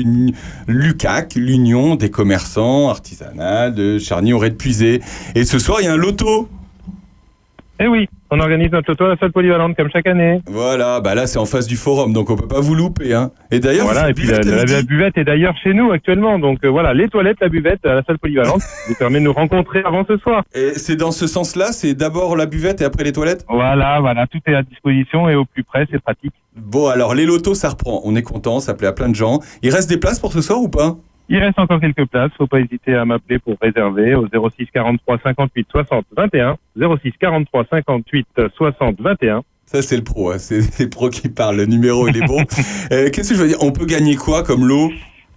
l'UCAC, 0.66 1.34
l'Union 1.36 1.94
des 1.96 2.10
commerçants 2.10 2.88
artisanaux 2.90 3.70
de 3.70 3.98
Charny-Auray 3.98 4.50
de 4.50 4.56
Puisé. 4.56 5.00
Et 5.34 5.44
ce 5.44 5.58
soir, 5.58 5.80
il 5.80 5.84
y 5.84 5.88
a 5.88 5.92
un 5.92 5.96
loto. 5.96 6.48
Eh 7.78 7.88
oui. 7.88 8.08
On 8.32 8.39
organise 8.39 8.70
notre 8.70 8.90
loto 8.90 9.07
à 9.07 9.09
la 9.09 9.16
salle 9.16 9.32
polyvalente 9.32 9.77
comme 9.77 9.90
chaque 9.90 10.07
année. 10.07 10.40
Voilà, 10.47 11.01
bah 11.01 11.16
là 11.16 11.27
c'est 11.27 11.39
en 11.39 11.47
face 11.47 11.66
du 11.66 11.77
forum, 11.77 12.12
donc 12.12 12.31
on 12.31 12.36
peut 12.36 12.47
pas 12.47 12.61
vous 12.61 12.77
louper. 12.77 13.12
Hein. 13.12 13.32
Et 13.51 13.59
d'ailleurs, 13.59 13.86
Voilà, 13.86 14.09
et 14.09 14.15
puis 14.15 14.28
la, 14.28 14.39
buvette 14.82 15.19
est 15.19 15.24
d'ailleurs 15.24 15.57
chez 15.62 15.74
nous 15.74 15.90
actuellement. 15.90 16.39
Donc 16.39 16.59
euh, 16.65 16.69
voilà, 16.69 16.94
les 16.94 17.09
toilettes, 17.09 17.39
la 17.40 17.48
buvette 17.48 17.85
à 17.85 17.94
la 17.94 18.02
salle 18.05 18.19
polyvalente 18.19 18.62
vous 18.89 18.94
permet 18.94 19.19
de 19.19 19.24
nous 19.24 19.32
rencontrer 19.32 19.82
avant 19.85 20.05
ce 20.07 20.16
soir. 20.19 20.44
Et 20.55 20.74
c'est 20.74 20.94
dans 20.94 21.11
ce 21.11 21.27
sens-là, 21.27 21.73
c'est 21.73 21.94
d'abord 21.94 22.36
la 22.36 22.47
buvette 22.47 22.81
et 22.81 22.85
après 22.85 23.02
les 23.02 23.12
toilettes? 23.12 23.44
Voilà, 23.48 23.98
voilà, 24.01 24.28
tout 24.28 24.39
est 24.47 24.55
à 24.55 24.62
disposition 24.62 25.28
et 25.28 25.35
au 25.35 25.44
plus 25.44 25.65
près, 25.65 25.89
c'est 25.90 26.01
pratique. 26.01 26.35
Bon, 26.55 26.89
alors 26.89 27.15
les 27.15 27.27
lotos, 27.27 27.55
ça 27.55 27.70
reprend. 27.70 28.01
On 28.05 28.15
est 28.15 28.23
content, 28.23 28.61
ça 28.61 28.74
plaît 28.74 28.89
à 28.89 28.93
plein 28.93 29.09
de 29.09 29.15
gens. 29.15 29.40
Il 29.62 29.73
reste 29.73 29.89
des 29.89 29.98
places 29.98 30.20
pour 30.20 30.32
ce 30.32 30.40
soir 30.40 30.61
ou 30.61 30.69
pas? 30.69 30.97
Il 31.32 31.39
reste 31.39 31.61
encore 31.61 31.81
quelques 31.81 32.07
places, 32.07 32.32
faut 32.36 32.48
pas 32.48 32.59
hésiter 32.59 32.93
à 32.94 33.05
m'appeler 33.05 33.39
pour 33.39 33.57
réserver 33.62 34.16
au 34.16 34.27
06 34.27 34.66
43 34.74 35.19
58 35.23 35.69
60 35.70 36.05
21. 36.16 36.57
06 36.77 37.12
43 37.20 37.65
58 37.70 38.27
60 38.57 39.01
21. 39.01 39.43
Ça, 39.65 39.81
c'est 39.81 39.97
le 39.97 40.02
pro, 40.02 40.32
hein. 40.32 40.39
c'est 40.39 40.81
le 40.81 40.90
pro 40.90 41.09
qui 41.09 41.28
parle. 41.28 41.59
Le 41.59 41.66
numéro, 41.66 42.09
il 42.09 42.16
est 42.16 42.27
bon. 42.27 42.43
Euh, 42.93 43.09
Qu'est-ce 43.12 43.31
que 43.31 43.36
je 43.36 43.43
veux 43.43 43.47
dire? 43.47 43.59
On 43.62 43.70
peut 43.70 43.86
gagner 43.86 44.16
quoi 44.16 44.43
comme 44.43 44.66
lot? 44.66 44.90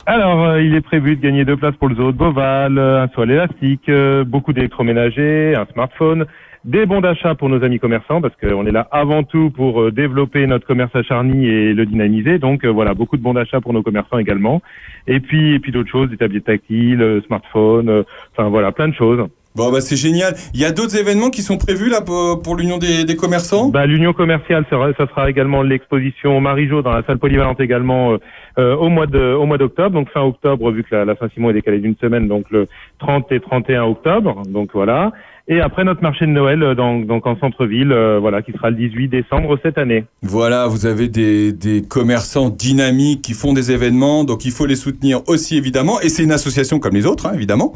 Alors, 0.07 0.43
euh, 0.43 0.61
il 0.61 0.73
est 0.75 0.81
prévu 0.81 1.15
de 1.15 1.21
gagner 1.21 1.45
deux 1.45 1.55
places 1.55 1.75
pour 1.75 1.87
le 1.87 1.95
zoo 1.95 2.11
de 2.11 2.17
Beauval, 2.17 2.77
euh, 2.77 3.03
un 3.03 3.07
soil 3.09 3.31
élastique, 3.31 3.87
euh, 3.87 4.25
beaucoup 4.25 4.51
d'électroménagers, 4.51 5.55
un 5.55 5.65
smartphone, 5.71 6.25
des 6.65 6.85
bons 6.85 7.01
d'achat 7.01 7.35
pour 7.35 7.49
nos 7.49 7.63
amis 7.63 7.79
commerçants, 7.79 8.21
parce 8.21 8.35
qu'on 8.35 8.65
est 8.65 8.71
là 8.71 8.87
avant 8.91 9.23
tout 9.23 9.49
pour 9.49 9.81
euh, 9.81 9.91
développer 9.91 10.47
notre 10.47 10.65
commerce 10.65 10.95
à 10.95 11.03
Charny 11.03 11.45
et 11.45 11.73
le 11.73 11.85
dynamiser. 11.85 12.39
Donc 12.39 12.63
euh, 12.63 12.69
voilà, 12.69 12.93
beaucoup 12.93 13.17
de 13.17 13.21
bons 13.21 13.33
d'achat 13.33 13.59
pour 13.59 13.73
nos 13.73 13.83
commerçants 13.83 14.17
également. 14.17 14.61
Et 15.07 15.19
puis, 15.19 15.53
et 15.53 15.59
puis 15.59 15.71
d'autres 15.71 15.91
choses, 15.91 16.09
des 16.09 16.17
tablettes 16.17 16.45
tactiles, 16.45 17.01
euh, 17.01 17.21
smartphone, 17.27 17.89
euh, 17.89 18.03
enfin 18.31 18.49
voilà, 18.49 18.71
plein 18.71 18.87
de 18.87 18.93
choses. 18.93 19.27
Bon, 19.55 19.71
bah 19.71 19.81
c'est 19.81 19.97
génial. 19.97 20.33
Il 20.55 20.59
y 20.59 20.65
a 20.65 20.71
d'autres 20.71 20.97
événements 20.97 21.29
qui 21.29 21.43
sont 21.43 21.57
prévus 21.57 21.87
là 21.87 22.01
pour, 22.01 22.41
pour 22.41 22.55
l'Union 22.55 22.79
des, 22.79 23.03
des 23.03 23.15
commerçants? 23.15 23.69
Bah, 23.69 23.85
l'union 23.85 24.11
commerciale, 24.11 24.63
ça 24.67 24.77
sera, 24.77 24.93
ça 24.93 25.05
sera 25.05 25.29
également 25.29 25.61
l'exposition 25.61 26.41
Marie-Jo 26.41 26.81
dans 26.81 26.91
la 26.91 27.03
salle 27.03 27.19
polyvalente 27.19 27.59
également 27.59 28.17
euh, 28.57 28.75
au 28.75 28.89
mois 28.89 29.05
de 29.05 29.19
au 29.19 29.45
mois 29.45 29.59
d'octobre, 29.59 29.91
donc 29.91 30.09
fin 30.09 30.21
octobre 30.21 30.71
vu 30.71 30.83
que 30.83 30.95
la, 30.95 31.05
la 31.05 31.15
Saint-Simon 31.17 31.51
est 31.51 31.53
décalée 31.53 31.79
d'une 31.79 31.95
semaine, 31.97 32.27
donc 32.27 32.45
le 32.49 32.67
30 32.97 33.31
et 33.31 33.39
31 33.39 33.83
octobre, 33.83 34.41
donc 34.47 34.71
voilà. 34.73 35.11
Et 35.49 35.59
après 35.59 35.83
notre 35.83 36.01
marché 36.01 36.25
de 36.25 36.31
Noël, 36.31 36.63
euh, 36.63 36.73
donc, 36.73 37.05
donc 37.05 37.27
en 37.27 37.37
centre-ville, 37.37 37.91
euh, 37.91 38.17
voilà, 38.17 38.41
qui 38.41 38.53
sera 38.53 38.69
le 38.69 38.77
18 38.77 39.09
décembre 39.09 39.59
cette 39.61 39.77
année. 39.77 40.05
Voilà, 40.21 40.67
vous 40.67 40.85
avez 40.85 41.09
des, 41.09 41.51
des 41.51 41.81
commerçants 41.81 42.49
dynamiques 42.49 43.21
qui 43.21 43.33
font 43.33 43.51
des 43.51 43.71
événements, 43.71 44.23
donc 44.23 44.45
il 44.45 44.51
faut 44.51 44.65
les 44.65 44.77
soutenir 44.77 45.19
aussi 45.27 45.57
évidemment. 45.57 45.99
Et 45.99 46.07
c'est 46.07 46.23
une 46.23 46.31
association 46.31 46.79
comme 46.79 46.93
les 46.93 47.05
autres, 47.05 47.25
hein, 47.25 47.33
évidemment. 47.33 47.73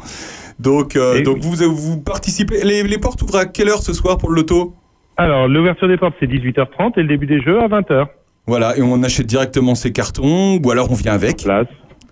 Donc, 0.58 0.96
euh, 0.96 1.22
donc 1.22 1.38
vous, 1.40 1.56
vous 1.74 2.00
participez. 2.00 2.64
Les, 2.64 2.82
les 2.82 2.98
portes 2.98 3.20
ouvrent 3.20 3.36
à 3.36 3.44
quelle 3.44 3.68
heure 3.68 3.82
ce 3.82 3.92
soir 3.92 4.16
pour 4.16 4.30
le 4.30 4.36
loto? 4.36 4.74
Alors 5.18 5.46
l'ouverture 5.46 5.88
des 5.88 5.96
portes 5.96 6.14
c'est 6.20 6.26
18h30 6.26 6.92
et 6.96 7.02
le 7.02 7.08
début 7.08 7.26
des 7.26 7.42
jeux 7.42 7.60
à 7.60 7.68
20h. 7.68 8.06
Voilà, 8.46 8.78
et 8.78 8.82
on 8.82 9.02
achète 9.02 9.26
directement 9.26 9.74
ces 9.74 9.92
cartons, 9.92 10.58
ou 10.64 10.70
alors 10.70 10.90
on 10.90 10.94
vient 10.94 11.12
avec. 11.12 11.44
Place. 11.44 11.66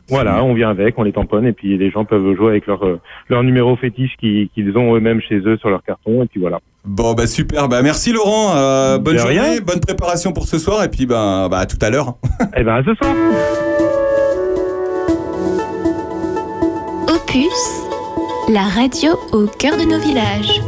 Voilà, 0.08 0.44
on 0.44 0.54
vient 0.54 0.70
avec, 0.70 0.96
on 0.98 1.02
les 1.02 1.12
tamponne 1.12 1.46
et 1.46 1.52
puis 1.52 1.76
les 1.76 1.90
gens 1.90 2.04
peuvent 2.04 2.34
jouer 2.36 2.48
avec 2.50 2.66
leur 2.66 2.84
euh, 2.84 3.00
leur 3.28 3.42
numéro 3.42 3.74
fétiche 3.76 4.12
qui- 4.20 4.50
qu'ils 4.54 4.76
ont 4.78 4.94
eux-mêmes 4.94 5.20
chez 5.20 5.38
eux 5.38 5.56
sur 5.58 5.68
leur 5.68 5.82
carton 5.82 6.22
et 6.22 6.26
puis 6.26 6.40
voilà. 6.40 6.60
Bon, 6.84 7.14
bah 7.14 7.26
super. 7.26 7.68
Bah 7.68 7.82
merci 7.82 8.12
Laurent. 8.12 8.54
Euh, 8.56 8.98
bonne 8.98 9.18
journée, 9.18 9.40
rien. 9.40 9.60
bonne 9.60 9.80
préparation 9.80 10.32
pour 10.32 10.44
ce 10.44 10.58
soir, 10.58 10.84
et 10.84 10.88
puis 10.88 11.06
bah, 11.06 11.48
bah 11.50 11.58
à 11.58 11.66
tout 11.66 11.78
à 11.82 11.90
l'heure. 11.90 12.14
Eh 12.56 12.62
ben 12.62 12.76
à 12.76 12.84
ce 12.84 12.94
soir. 12.94 13.12
Opus, 17.08 17.82
la 18.48 18.62
radio 18.62 19.12
au 19.32 19.46
cœur 19.58 19.76
de 19.76 19.82
nos 19.90 19.98
villages. 19.98 20.60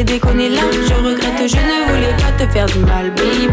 J'ai 0.00 0.04
déconné 0.04 0.48
là. 0.48 0.62
Je 0.88 0.94
regrette, 0.94 1.46
je 1.46 1.56
ne 1.56 1.78
voulais 1.88 2.16
pas 2.16 2.32
te 2.42 2.50
faire 2.50 2.64
du 2.66 2.78
mal, 2.78 3.10
baby. 3.10 3.48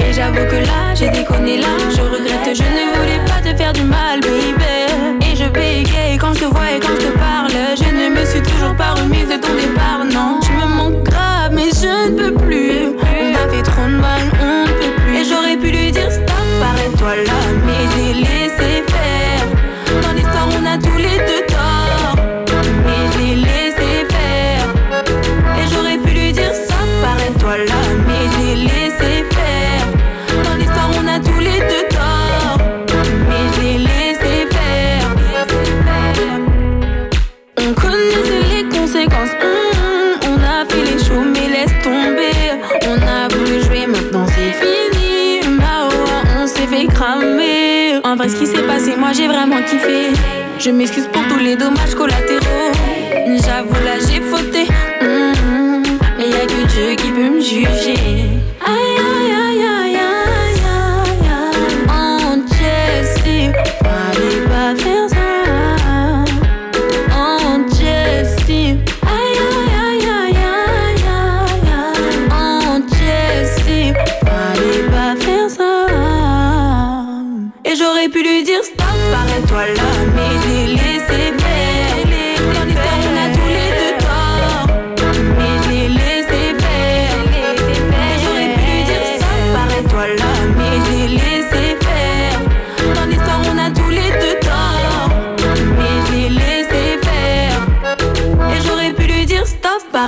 Et 0.00 0.12
j'avoue 0.12 0.44
que 0.50 0.56
là, 0.66 0.94
j'ai 0.94 1.10
déconné 1.10 1.58
là. 1.58 1.68
Je 1.90 2.00
regrette, 2.00 2.56
je 2.56 2.62
ne 2.62 2.84
voulais 2.96 3.22
pas 3.24 3.40
te 3.40 3.56
faire 3.56 3.72
du 3.72 3.82
mal, 3.82 4.20
baby. 4.20 5.30
Et 5.30 5.36
je 5.36 5.44
bégaye 5.48 6.18
quand 6.18 6.34
je 6.34 6.40
te 6.40 6.44
vois 6.46 6.72
et 6.72 6.80
quand 6.80 6.94
je 7.00 7.06
te 7.06 7.18
parle. 7.18 7.52
Je 7.76 7.84
ne 7.84 8.18
me 8.18 8.24
suis 8.26 8.42
toujours 8.42 8.74
pas 8.74 8.94
remise 8.94 9.28
de 9.28 9.36
ton 9.36 9.54
départ, 9.54 10.04
non. 10.12 10.40
Tu 10.42 10.50
me 10.52 10.66
manques 10.66 11.04
grave, 11.04 11.52
mais 11.52 11.70
je 11.70 12.10
ne 12.10 12.16
peux 12.18 12.34
plus. 12.34 12.96
On 12.98 13.34
a 13.34 13.48
fait 13.48 13.62
trop 13.62 13.82
de 13.82 13.96
mal, 13.96 14.22
on 14.42 14.62
ne 14.62 14.72
peut 14.72 14.94
plus. 14.96 15.16
Et 15.18 15.24
j'aurais 15.24 15.56
pu 15.56 15.68
lui 15.70 15.92
dire 15.92 16.10
stop, 16.10 16.48
arrête-toi 16.64 17.14
là, 17.28 17.40
mais 17.64 17.82
j'ai 17.94 18.12
laissé 18.12 18.82
faire. 18.88 19.35
Vrai, 48.26 48.28
ce 48.28 48.38
qui 48.38 48.46
s'est 48.46 48.62
passé, 48.62 48.96
moi 48.96 49.12
j'ai 49.12 49.26
vraiment 49.26 49.60
kiffé. 49.62 50.12
Je 50.58 50.70
m'excuse 50.70 51.08
pour 51.12 51.22
tous 51.28 51.38
les 51.38 51.56
dommages 51.56 51.94
collatéraux. 51.94 52.72
J'avoue, 53.44 53.84
là 53.84 53.98
j'ai 54.00 54.20
fauté. 54.20 54.66
Hum, 55.00 55.82
mais 56.18 56.28
y 56.28 56.34
a 56.34 56.46
que 56.46 56.66
Dieu 56.66 56.94
qui 56.96 57.10
peut 57.10 57.30
me 57.30 57.40
juger. 57.40 58.25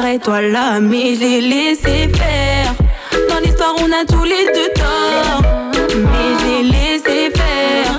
Arrête-toi 0.09 0.40
là, 0.40 0.80
mais 0.80 1.16
j'ai 1.16 1.43
laissé 1.43 2.09
faire. 2.09 2.74
Dans 3.28 3.40
l'histoire, 3.44 3.74
on 3.78 3.93
a 3.93 4.06
tous 4.06 4.24
les 4.24 4.47
deux 4.55 4.72
tort, 4.74 5.43
mais 5.97 6.28
j'ai 6.40 6.62
laissé 6.62 7.30
faire. 7.36 7.98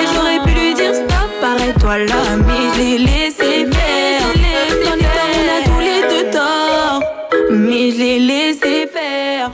Et 0.00 0.06
j'aurais 0.12 0.40
pu 0.44 0.50
lui 0.58 0.74
dire 0.74 0.92
stop, 0.92 1.30
arrête-toi 1.40 1.98
là, 1.98 2.36
mais 2.38 2.64
j'ai 2.76 2.98
laissé 2.98 3.70
faire. 3.70 4.22
Dans 4.84 4.96
l'histoire, 4.96 5.28
on 5.38 5.46
a 5.56 5.64
tous 5.70 5.80
les 5.80 6.02
deux 6.12 6.30
tort, 6.32 7.02
mais 7.52 7.92
j'ai 7.92 8.18
laissé 8.18 8.88
faire. 8.92 9.52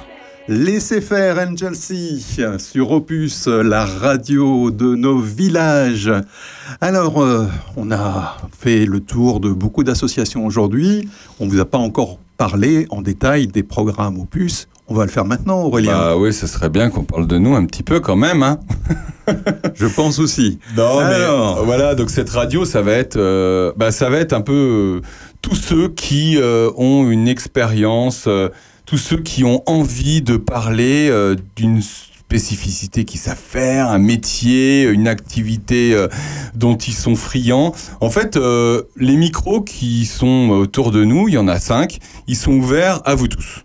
Laissez 0.48 1.02
faire 1.02 1.36
Angel 1.36 1.74
C 1.74 1.94
sur 2.56 2.92
Opus, 2.92 3.46
la 3.46 3.84
radio 3.84 4.70
de 4.70 4.94
nos 4.94 5.18
villages. 5.18 6.10
Alors, 6.80 7.20
euh, 7.20 7.46
on 7.76 7.90
a 7.90 8.36
fait 8.56 8.86
le 8.86 9.00
tour 9.00 9.40
de 9.40 9.50
beaucoup 9.50 9.82
d'associations 9.82 10.46
aujourd'hui. 10.46 11.08
On 11.40 11.46
ne 11.46 11.50
vous 11.50 11.58
a 11.58 11.64
pas 11.64 11.78
encore 11.78 12.18
parlé 12.36 12.86
en 12.90 13.02
détail 13.02 13.48
des 13.48 13.64
programmes 13.64 14.16
Opus. 14.20 14.68
On 14.86 14.94
va 14.94 15.04
le 15.04 15.10
faire 15.10 15.24
maintenant, 15.24 15.62
Aurélien. 15.62 15.90
Bah 15.90 16.16
oui, 16.16 16.32
ce 16.32 16.46
serait 16.46 16.68
bien 16.68 16.88
qu'on 16.88 17.02
parle 17.02 17.26
de 17.26 17.36
nous 17.36 17.56
un 17.56 17.66
petit 17.66 17.82
peu 17.82 17.98
quand 17.98 18.14
même. 18.14 18.44
Hein. 18.44 18.60
Je 19.74 19.86
pense 19.86 20.20
aussi. 20.20 20.60
Non, 20.76 20.98
mais 21.00 21.14
Alors. 21.16 21.64
voilà, 21.64 21.96
donc 21.96 22.10
cette 22.10 22.30
radio, 22.30 22.64
ça 22.64 22.80
va 22.80 22.92
être, 22.92 23.16
euh, 23.16 23.72
bah, 23.76 23.90
ça 23.90 24.08
va 24.08 24.18
être 24.18 24.32
un 24.32 24.40
peu 24.40 25.00
euh, 25.02 25.08
tous 25.42 25.56
ceux 25.56 25.88
qui 25.88 26.38
ont 26.76 27.10
une 27.10 27.26
expérience, 27.26 28.28
tous 28.86 28.98
ceux 28.98 29.18
qui 29.18 29.42
ont 29.42 29.62
envie 29.66 30.22
de 30.22 30.36
parler 30.36 31.12
d'une 31.56 31.80
spécificité 32.28 33.06
qu'ils 33.06 33.20
savent 33.20 33.40
faire, 33.42 33.88
un 33.88 33.98
métier, 33.98 34.82
une 34.82 35.08
activité 35.08 35.94
euh, 35.94 36.08
dont 36.54 36.76
ils 36.76 36.92
sont 36.92 37.16
friands. 37.16 37.74
En 38.02 38.10
fait, 38.10 38.36
euh, 38.36 38.82
les 38.96 39.16
micros 39.16 39.62
qui 39.62 40.04
sont 40.04 40.50
autour 40.50 40.90
de 40.90 41.04
nous, 41.04 41.28
il 41.28 41.34
y 41.34 41.38
en 41.38 41.48
a 41.48 41.58
cinq, 41.58 42.00
ils 42.26 42.36
sont 42.36 42.52
ouverts 42.52 43.00
à 43.06 43.14
vous 43.14 43.28
tous. 43.28 43.64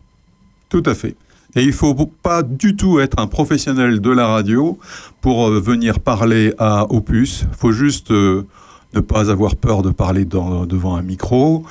Tout 0.70 0.84
à 0.86 0.96
fait. 0.96 1.18
Et 1.58 1.64
il 1.64 1.74
faut 1.74 1.94
pas 1.94 2.42
du 2.42 2.78
tout 2.78 3.02
être 3.02 3.20
un 3.20 3.28
professionnel 3.28 4.00
de 4.00 4.10
la 4.10 4.28
radio 4.28 4.78
pour 5.20 5.50
euh, 5.50 5.60
venir 5.60 6.00
parler 6.00 6.54
à 6.58 6.90
Opus. 6.90 7.46
Il 7.52 7.58
faut 7.58 7.74
juste 7.74 8.12
ne 8.12 9.02
pas 9.06 9.30
avoir 9.30 9.58
peur 9.58 9.82
de 9.82 9.90
parler 9.90 10.24
devant 10.24 10.96
un 10.96 11.02
micro, 11.02 11.66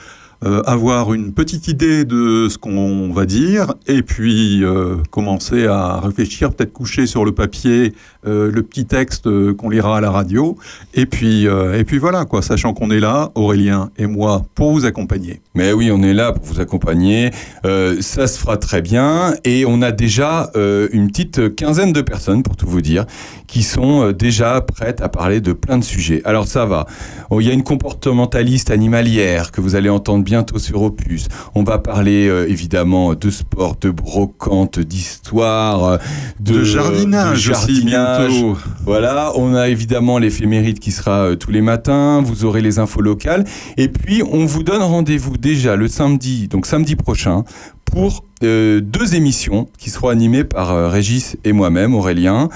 euh, 0.44 0.60
avoir 0.64 1.14
une 1.14 1.32
petite 1.32 1.68
idée 1.68 2.04
de 2.04 2.48
ce 2.48 2.58
qu'on 2.58 3.12
va 3.12 3.26
dire, 3.26 3.74
et 3.86 4.02
puis 4.02 4.64
euh, 4.64 4.96
commencer 5.10 5.66
à 5.66 6.00
réfléchir, 6.00 6.52
peut-être 6.52 6.72
coucher 6.72 7.06
sur 7.06 7.24
le 7.24 7.30
papier 7.30 7.92
euh, 8.26 8.50
le 8.50 8.62
petit 8.62 8.86
texte 8.86 9.28
qu'on 9.54 9.70
lira 9.70 9.98
à 9.98 10.00
la 10.00 10.10
radio, 10.10 10.56
et 10.94 11.06
puis, 11.06 11.44
et 11.44 11.84
puis 11.84 11.98
voilà, 11.98 12.24
quoi, 12.24 12.42
sachant 12.42 12.74
qu'on 12.74 12.90
est 12.90 13.00
là, 13.00 13.30
Aurélien 13.34 13.90
et 13.96 14.06
moi, 14.06 14.44
pour 14.54 14.72
vous 14.72 14.84
accompagner. 14.84 15.40
Mais 15.54 15.72
oui, 15.72 15.90
on 15.92 16.02
est 16.02 16.14
là 16.14 16.32
pour 16.32 16.44
vous 16.44 16.60
accompagner. 16.60 17.30
Ça 17.62 18.26
se 18.26 18.38
fera 18.38 18.56
très 18.56 18.82
bien. 18.82 19.34
Et 19.44 19.64
on 19.66 19.82
a 19.82 19.92
déjà 19.92 20.50
une 20.54 21.08
petite 21.08 21.54
quinzaine 21.56 21.92
de 21.92 22.00
personnes, 22.00 22.42
pour 22.42 22.56
tout 22.56 22.66
vous 22.66 22.80
dire, 22.80 23.06
qui 23.46 23.62
sont 23.62 24.12
déjà 24.12 24.60
prêtes 24.60 25.00
à 25.00 25.08
parler 25.08 25.40
de 25.40 25.52
plein 25.52 25.78
de 25.78 25.84
sujets. 25.84 26.22
Alors 26.24 26.46
ça 26.46 26.64
va. 26.64 26.86
Il 27.32 27.46
y 27.46 27.50
a 27.50 27.52
une 27.52 27.64
comportementaliste 27.64 28.70
animalière 28.70 29.50
que 29.50 29.60
vous 29.60 29.74
allez 29.74 29.88
entendre 29.88 30.24
bientôt 30.32 30.58
sur 30.58 30.80
Opus. 30.80 31.28
On 31.54 31.62
va 31.62 31.76
parler 31.76 32.26
euh, 32.26 32.48
évidemment 32.48 33.12
de 33.12 33.28
sport, 33.28 33.76
de 33.78 33.90
brocante, 33.90 34.80
d'histoire, 34.80 35.84
euh, 35.84 35.96
de, 36.40 36.54
De 36.54 36.64
jardinage 36.64 37.48
de 37.48 37.52
aussi, 37.52 37.74
jardinage. 37.74 38.30
bientôt. 38.30 38.56
Voilà, 38.86 39.32
on 39.36 39.54
a 39.54 39.68
évidemment 39.68 40.16
l'éphéméride 40.16 40.78
qui 40.78 40.90
sera 40.90 41.24
euh, 41.24 41.36
tous 41.36 41.50
les 41.50 41.60
matins, 41.60 42.22
vous 42.24 42.46
aurez 42.46 42.62
les 42.62 42.78
infos 42.78 43.02
locales, 43.02 43.44
et 43.76 43.88
puis 43.88 44.22
on 44.22 44.46
vous 44.46 44.62
donne 44.62 44.80
rendez-vous 44.80 45.36
déjà 45.36 45.76
le 45.76 45.86
samedi, 45.86 46.48
donc 46.48 46.64
samedi 46.64 46.96
prochain, 46.96 47.44
pour 47.84 48.24
euh, 48.42 48.80
deux 48.80 49.14
émissions 49.14 49.68
qui 49.76 49.90
seront 49.90 50.08
animées 50.08 50.44
par 50.44 50.90
Régis 50.90 51.36
et 51.44 51.52
moi-même, 51.52 51.94
Aurélien. 51.94 52.48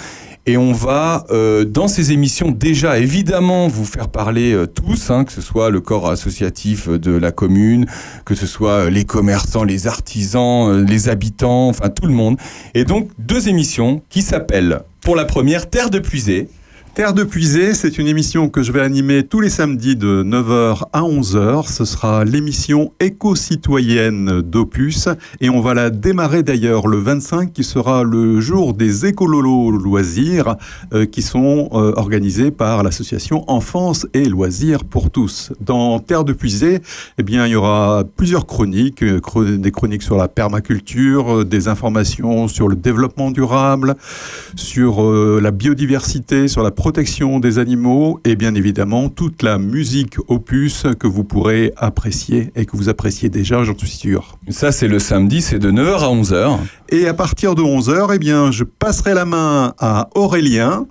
Et 0.48 0.56
on 0.56 0.72
va, 0.72 1.26
euh, 1.30 1.64
dans 1.64 1.88
ces 1.88 2.12
émissions, 2.12 2.52
déjà 2.52 3.00
évidemment 3.00 3.66
vous 3.66 3.84
faire 3.84 4.08
parler 4.08 4.52
euh, 4.52 4.68
tous, 4.68 5.10
hein, 5.10 5.24
que 5.24 5.32
ce 5.32 5.40
soit 5.40 5.70
le 5.70 5.80
corps 5.80 6.08
associatif 6.08 6.88
euh, 6.88 7.00
de 7.00 7.10
la 7.10 7.32
commune, 7.32 7.86
que 8.24 8.36
ce 8.36 8.46
soit 8.46 8.84
euh, 8.84 8.90
les 8.90 9.04
commerçants, 9.04 9.64
les 9.64 9.88
artisans, 9.88 10.84
les 10.86 11.08
habitants, 11.08 11.66
enfin 11.66 11.88
tout 11.88 12.06
le 12.06 12.12
monde. 12.12 12.36
Et 12.74 12.84
donc 12.84 13.10
deux 13.18 13.48
émissions 13.48 14.02
qui 14.08 14.22
s'appellent, 14.22 14.82
pour 15.00 15.16
la 15.16 15.24
première, 15.24 15.68
Terre 15.68 15.90
de 15.90 15.98
Puisée. 15.98 16.48
Terre 16.96 17.12
de 17.12 17.24
Puisée, 17.24 17.74
c'est 17.74 17.98
une 17.98 18.06
émission 18.06 18.48
que 18.48 18.62
je 18.62 18.72
vais 18.72 18.80
animer 18.80 19.22
tous 19.22 19.42
les 19.42 19.50
samedis 19.50 19.96
de 19.96 20.22
9h 20.22 20.84
à 20.94 21.02
11h. 21.02 21.70
Ce 21.70 21.84
sera 21.84 22.24
l'émission 22.24 22.90
éco-citoyenne 23.00 24.40
d'Opus 24.40 25.10
et 25.42 25.50
on 25.50 25.60
va 25.60 25.74
la 25.74 25.90
démarrer 25.90 26.42
d'ailleurs 26.42 26.86
le 26.86 26.96
25 26.96 27.52
qui 27.52 27.64
sera 27.64 28.02
le 28.02 28.40
jour 28.40 28.72
des 28.72 29.04
écololos 29.04 29.72
loisirs 29.72 30.56
euh, 30.94 31.04
qui 31.04 31.20
sont 31.20 31.68
euh, 31.72 31.92
organisés 31.96 32.50
par 32.50 32.82
l'association 32.82 33.44
Enfance 33.46 34.06
et 34.14 34.24
Loisirs 34.24 34.84
pour 34.84 35.10
tous. 35.10 35.52
Dans 35.60 35.98
Terre 35.98 36.24
de 36.24 36.32
Puisée, 36.32 36.80
eh 37.18 37.22
bien, 37.22 37.46
il 37.46 37.52
y 37.52 37.56
aura 37.56 38.04
plusieurs 38.16 38.46
chroniques, 38.46 39.02
euh, 39.02 39.20
des 39.58 39.70
chroniques 39.70 40.02
sur 40.02 40.16
la 40.16 40.28
permaculture, 40.28 41.44
des 41.44 41.68
informations 41.68 42.48
sur 42.48 42.68
le 42.68 42.74
développement 42.74 43.30
durable, 43.30 43.96
sur 44.54 45.02
la 45.02 45.50
biodiversité, 45.50 46.48
sur 46.48 46.62
la 46.62 46.70
protection 46.86 47.40
des 47.40 47.58
animaux 47.58 48.20
et 48.24 48.36
bien 48.36 48.54
évidemment 48.54 49.08
toute 49.08 49.42
la 49.42 49.58
musique 49.58 50.18
opus 50.28 50.84
que 51.00 51.08
vous 51.08 51.24
pourrez 51.24 51.72
apprécier 51.76 52.52
et 52.54 52.64
que 52.64 52.76
vous 52.76 52.88
appréciez 52.88 53.28
déjà, 53.28 53.64
j'en 53.64 53.76
suis 53.76 53.88
sûr. 53.88 54.38
Ça, 54.50 54.70
c'est 54.70 54.86
le 54.86 55.00
samedi, 55.00 55.42
c'est 55.42 55.58
de 55.58 55.72
9h 55.72 56.04
à 56.04 56.14
11h. 56.14 56.58
Et 56.90 57.08
à 57.08 57.12
partir 57.12 57.56
de 57.56 57.62
11h, 57.62 58.12
eh 58.14 58.18
bien, 58.20 58.52
je 58.52 58.62
passerai 58.62 59.14
la 59.14 59.24
main 59.24 59.74
à 59.80 60.10
Aurélien 60.14 60.86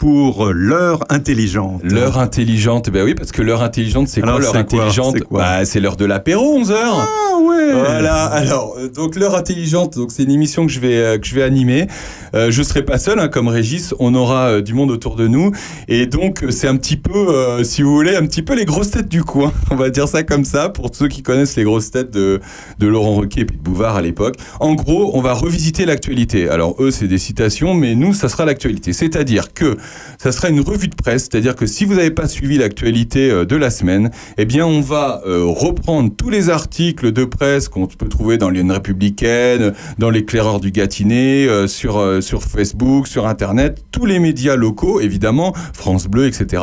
pour 0.00 0.46
l'heure 0.46 1.04
intelligente. 1.10 1.82
L'heure 1.84 2.18
intelligente, 2.18 2.88
ben 2.88 3.04
oui, 3.04 3.14
parce 3.14 3.32
que 3.32 3.42
l'heure 3.42 3.62
intelligente, 3.62 4.08
c'est 4.08 4.22
quoi 4.22 4.40
l'heure 4.40 4.56
intelligente 4.56 5.16
C'est 5.18 5.30
Bah, 5.30 5.62
C'est 5.66 5.78
l'heure 5.78 5.96
de 5.96 6.06
l'apéro, 6.06 6.58
11h. 6.58 6.74
Ah 6.74 7.06
ouais 7.42 7.72
Voilà, 7.74 8.24
alors, 8.24 8.76
euh, 8.78 8.88
donc 8.88 9.14
l'heure 9.14 9.36
intelligente, 9.36 9.98
donc 9.98 10.10
c'est 10.10 10.22
une 10.22 10.30
émission 10.30 10.64
que 10.66 10.72
je 10.72 10.80
vais, 10.80 10.96
euh, 10.96 11.18
que 11.18 11.26
je 11.26 11.34
vais 11.34 11.42
animer. 11.42 11.86
Euh, 12.34 12.50
je 12.50 12.62
serai 12.62 12.82
pas 12.82 12.98
seul, 12.98 13.20
hein, 13.20 13.28
comme 13.28 13.48
Régis, 13.48 13.94
on 13.98 14.14
aura 14.14 14.46
euh, 14.48 14.62
du 14.62 14.72
monde 14.72 14.90
autour 14.90 15.16
de 15.16 15.28
nous. 15.28 15.52
Et 15.86 16.06
donc, 16.06 16.44
euh, 16.44 16.50
c'est 16.50 16.66
un 16.66 16.76
petit 16.78 16.96
peu, 16.96 17.12
euh, 17.28 17.62
si 17.62 17.82
vous 17.82 17.94
voulez, 17.94 18.16
un 18.16 18.24
petit 18.24 18.42
peu 18.42 18.54
les 18.54 18.64
grosses 18.64 18.92
têtes 18.92 19.08
du 19.08 19.22
coin. 19.22 19.52
On 19.70 19.76
va 19.76 19.90
dire 19.90 20.08
ça 20.08 20.22
comme 20.22 20.46
ça, 20.46 20.70
pour 20.70 20.88
ceux 20.94 21.08
qui 21.08 21.22
connaissent 21.22 21.56
les 21.56 21.64
grosses 21.64 21.90
têtes 21.90 22.10
de, 22.10 22.40
de 22.78 22.86
Laurent 22.86 23.16
Ruquier 23.16 23.42
et 23.42 23.44
de 23.44 23.52
Bouvard 23.52 23.96
à 23.96 24.02
l'époque. 24.02 24.36
En 24.60 24.72
gros, 24.72 25.10
on 25.12 25.20
va 25.20 25.34
revisiter 25.34 25.84
l'actualité. 25.84 26.48
Alors, 26.48 26.76
eux, 26.78 26.90
c'est 26.90 27.06
des 27.06 27.18
citations, 27.18 27.74
mais 27.74 27.94
nous, 27.94 28.14
ça 28.14 28.30
sera 28.30 28.46
l'actualité. 28.46 28.94
C'est-à-dire 28.94 29.52
que 29.52 29.76
ça 30.18 30.32
sera 30.32 30.48
une 30.48 30.60
revue 30.60 30.88
de 30.88 30.94
presse, 30.94 31.28
c'est-à-dire 31.30 31.56
que 31.56 31.66
si 31.66 31.84
vous 31.84 31.94
n'avez 31.94 32.10
pas 32.10 32.28
suivi 32.28 32.58
l'actualité 32.58 33.30
euh, 33.30 33.44
de 33.44 33.56
la 33.56 33.70
semaine, 33.70 34.10
eh 34.38 34.44
bien, 34.44 34.66
on 34.66 34.80
va 34.80 35.22
euh, 35.26 35.44
reprendre 35.44 36.10
tous 36.14 36.30
les 36.30 36.50
articles 36.50 37.12
de 37.12 37.24
presse 37.24 37.68
qu'on 37.68 37.86
peut 37.86 38.08
trouver 38.08 38.38
dans 38.38 38.50
l'Union 38.50 38.74
républicaine, 38.74 39.72
dans 39.98 40.10
l'éclaireur 40.10 40.60
du 40.60 40.70
Gâtinais, 40.70 41.46
euh, 41.46 41.66
sur, 41.66 42.22
sur 42.22 42.42
Facebook, 42.42 43.06
sur 43.06 43.26
Internet, 43.26 43.84
tous 43.92 44.06
les 44.06 44.18
médias 44.18 44.56
locaux, 44.56 45.00
évidemment, 45.00 45.54
France 45.72 46.06
Bleu, 46.06 46.26
etc. 46.26 46.62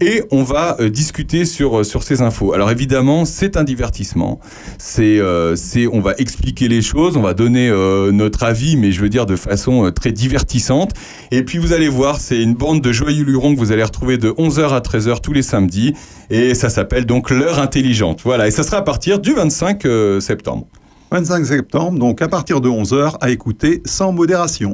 Et 0.00 0.24
on 0.32 0.42
va 0.42 0.76
euh, 0.80 0.90
discuter 0.90 1.44
sur, 1.44 1.80
euh, 1.80 1.84
sur 1.84 2.02
ces 2.02 2.20
infos. 2.20 2.52
Alors 2.52 2.70
évidemment, 2.70 3.24
c'est 3.24 3.56
un 3.56 3.62
divertissement. 3.62 4.40
C'est, 4.76 5.18
euh, 5.18 5.54
on 5.92 6.00
va 6.00 6.14
expliquer 6.18 6.66
les 6.66 6.82
choses, 6.82 7.16
on 7.16 7.22
va 7.22 7.32
donner 7.32 7.70
notre 8.12 8.42
avis, 8.42 8.76
mais 8.76 8.92
je 8.92 9.00
veux 9.00 9.08
dire 9.08 9.26
de 9.26 9.36
façon 9.36 9.90
très 9.92 10.12
divertissante. 10.12 10.92
Et 11.30 11.44
puis 11.44 11.58
vous 11.58 11.72
allez 11.72 11.88
voir, 11.88 12.20
c'est 12.20 12.42
une 12.42 12.54
bande 12.54 12.80
de 12.80 12.92
joyeux 12.92 13.24
lurons 13.24 13.54
que 13.54 13.58
vous 13.58 13.72
allez 13.72 13.82
retrouver 13.82 14.18
de 14.18 14.30
11h 14.30 14.70
à 14.70 14.80
13h 14.80 15.20
tous 15.20 15.32
les 15.32 15.42
samedis. 15.42 15.94
Et 16.30 16.54
ça 16.54 16.68
s'appelle 16.68 17.06
donc 17.06 17.30
l'heure 17.30 17.58
intelligente. 17.58 18.20
Voilà, 18.24 18.48
et 18.48 18.50
ça 18.50 18.62
sera 18.62 18.78
à 18.78 18.82
partir 18.82 19.18
du 19.18 19.32
25 19.32 19.84
euh, 19.84 20.20
septembre. 20.20 20.66
25 21.10 21.44
septembre, 21.44 21.98
donc 21.98 22.22
à 22.22 22.28
partir 22.28 22.60
de 22.60 22.68
11h, 22.68 23.16
à 23.20 23.30
écouter 23.30 23.82
sans 23.84 24.12
modération. 24.12 24.72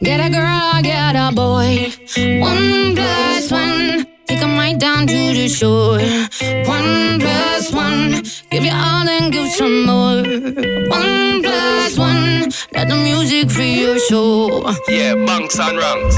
Get 0.00 0.20
a 0.20 0.30
girl, 0.30 0.82
get 0.82 1.16
a 1.16 1.30
boy. 1.34 1.92
One 2.40 2.94
plus 2.94 3.50
one. 3.52 4.06
Take 4.26 4.42
'em 4.42 4.56
right 4.56 4.78
down 4.78 5.06
to 5.06 5.34
the 5.34 5.48
shore. 5.48 5.98
One 6.66 7.18
plus 7.18 7.72
one. 7.72 8.22
Give 8.50 8.64
you 8.64 8.72
all 8.72 9.08
and 9.08 9.30
give 9.32 9.50
some 9.52 9.84
more. 9.84 10.22
One 10.88 11.42
plus 11.42 11.98
one. 11.98 12.48
Let 12.72 12.88
the 12.88 12.96
music 12.96 13.50
free 13.50 13.80
your 13.80 13.98
soul. 13.98 14.70
Yeah, 14.88 15.14
bunks 15.26 15.58
and 15.58 15.78
rungs. 15.78 16.16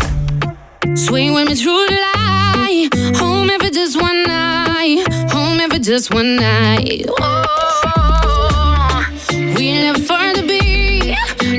Swing 0.95 1.35
with 1.35 1.47
me 1.47 1.55
through 1.55 1.87
the 1.89 1.93
light. 1.93 2.89
Home 3.19 3.51
every 3.51 3.71
just 3.71 4.01
one 4.01 4.23
night. 4.23 5.07
Home 5.31 5.61
every 5.61 5.79
just 5.79 6.13
one 6.13 6.37
night. 6.37 7.05
Oh, 7.21 9.07
we 9.31 9.73
live 9.73 9.99
for 10.07 10.33
the. 10.35 10.43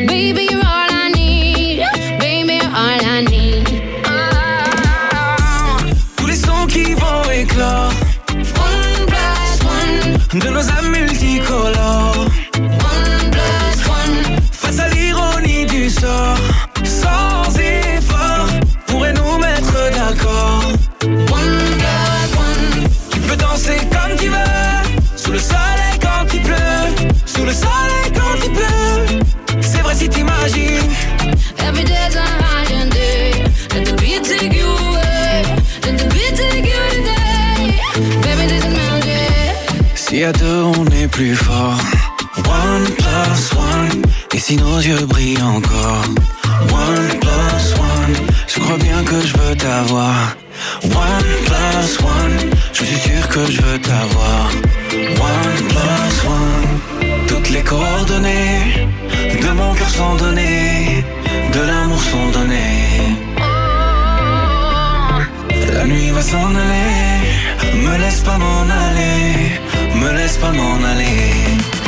Baby, 0.07 0.48
you're 0.49 0.60
all 0.60 0.89
I 0.89 1.11
need. 1.14 1.85
Baby, 2.19 2.53
you're 2.56 2.65
all 2.65 3.06
I 3.15 3.22
need. 3.30 3.68
Tous 6.18 6.27
les 6.27 6.35
sons 6.35 6.65
qui 6.68 6.93
vont 6.95 7.23
éclore. 7.31 7.93
One 8.27 9.06
plus 9.06 9.60
one. 9.64 10.39
De 10.39 10.49
nos 10.49 10.68
âmes 10.72 10.89
multicolores. 10.89 12.10
À 40.23 40.31
deux 40.34 40.64
on 40.77 40.85
est 40.88 41.07
plus 41.07 41.35
fort. 41.35 41.80
One 42.38 42.85
plus 42.95 43.43
one. 43.53 44.02
Et 44.34 44.39
si 44.39 44.56
nos 44.56 44.80
yeux 44.80 45.06
brillent 45.06 45.41
encore. 45.41 46.06
One 46.69 47.19
plus 47.19 47.73
one. 47.80 48.15
Je 48.48 48.60
crois 48.60 48.77
bien 48.77 49.03
que 49.03 49.19
je 49.22 49.34
veux 49.38 49.56
t'avoir. 49.56 50.35
One 50.84 51.31
plus 51.48 51.99
one. 52.03 52.38
Je 52.73 52.84
suis 52.84 52.99
sûr 53.07 53.27
que 53.30 53.52
je 53.52 53.61
veux 53.61 53.80
t'avoir. 53.80 54.49
One 54.91 55.61
plus 55.73 56.15
one. 56.27 57.27
Toutes 57.27 57.49
les 57.49 57.64
coordonnées 57.64 58.88
de 59.41 59.49
mon 59.60 59.73
cœur 59.73 59.89
sont 59.89 60.15
données. 60.15 61.03
De 61.53 61.61
l'amour 61.61 62.02
sont 62.11 62.30
données. 62.38 63.18
La 65.73 65.85
nuit 65.85 66.11
va 66.11 66.22
s'en 66.22 66.49
aller. 66.64 67.76
Me 67.85 67.98
laisse 67.98 68.22
pas 68.22 68.38
m'en 68.38 68.64
aller. 68.88 69.70
Me 70.02 70.11
laisse 70.14 70.38
pas 70.38 70.52
m'en 70.52 70.84
aller. 70.84 71.80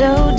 So 0.00 0.29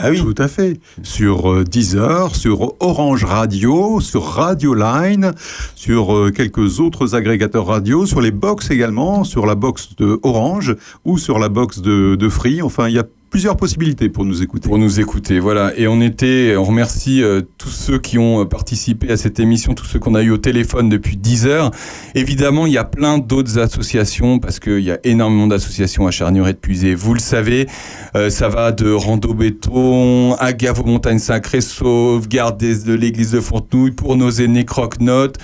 Ah 0.00 0.10
oui. 0.10 0.20
Tout 0.20 0.34
à 0.38 0.46
fait. 0.46 0.80
Sur 1.02 1.52
euh, 1.52 1.64
Deezer, 1.64 2.36
sur 2.36 2.74
Orange 2.80 3.24
Radio, 3.24 4.00
sur 4.00 4.24
Radio 4.24 4.72
Line, 4.72 5.32
sur 5.74 6.14
euh, 6.14 6.30
quelques 6.30 6.78
autres 6.78 7.16
agrégateurs 7.16 7.66
radio, 7.66 8.06
sur 8.06 8.20
les 8.20 8.30
box 8.30 8.70
également, 8.70 9.24
sur 9.24 9.44
la 9.44 9.56
box 9.56 9.96
de 9.96 10.20
Orange 10.22 10.76
ou 11.04 11.18
sur 11.18 11.40
la 11.40 11.48
box 11.48 11.80
de, 11.80 12.14
de 12.14 12.28
Free. 12.28 12.62
Enfin, 12.62 12.88
il 12.88 12.94
y 12.94 12.98
a 13.00 13.04
plusieurs 13.30 13.56
possibilités 13.56 14.08
pour 14.08 14.24
nous 14.24 14.42
écouter. 14.42 14.68
Pour 14.68 14.78
nous 14.78 15.00
écouter, 15.00 15.38
voilà. 15.38 15.72
Et 15.76 15.86
on 15.86 16.00
était, 16.00 16.56
on 16.56 16.64
remercie 16.64 17.22
euh, 17.22 17.42
tous 17.58 17.70
ceux 17.70 17.98
qui 17.98 18.18
ont 18.18 18.40
euh, 18.40 18.44
participé 18.44 19.10
à 19.10 19.16
cette 19.16 19.38
émission, 19.38 19.74
tous 19.74 19.84
ceux 19.84 19.98
qu'on 19.98 20.14
a 20.14 20.22
eu 20.22 20.30
au 20.30 20.38
téléphone 20.38 20.88
depuis 20.88 21.16
10 21.16 21.46
heures. 21.46 21.70
Évidemment, 22.14 22.66
il 22.66 22.72
y 22.72 22.78
a 22.78 22.84
plein 22.84 23.18
d'autres 23.18 23.58
associations 23.58 24.38
parce 24.38 24.58
qu'il 24.60 24.80
y 24.80 24.90
a 24.90 24.98
énormément 25.04 25.46
d'associations 25.46 26.06
à 26.06 26.10
Charnieret 26.10 26.54
de 26.54 26.58
Puisé. 26.58 26.94
Vous 26.94 27.14
le 27.14 27.20
savez, 27.20 27.66
euh, 28.16 28.30
ça 28.30 28.48
va 28.48 28.72
de 28.72 28.90
Rando 28.90 29.34
Béton, 29.34 30.34
Agave 30.34 30.80
aux 30.80 30.86
montagnes 30.86 31.18
sacrées, 31.18 31.60
sauvegarde 31.60 32.58
de 32.58 32.94
l'église 32.94 33.32
de 33.32 33.40
Fontenouille, 33.40 33.92
pour 33.92 34.16
nos 34.16 34.30
aînés 34.30 34.64
Croque-Notes. 34.64 35.38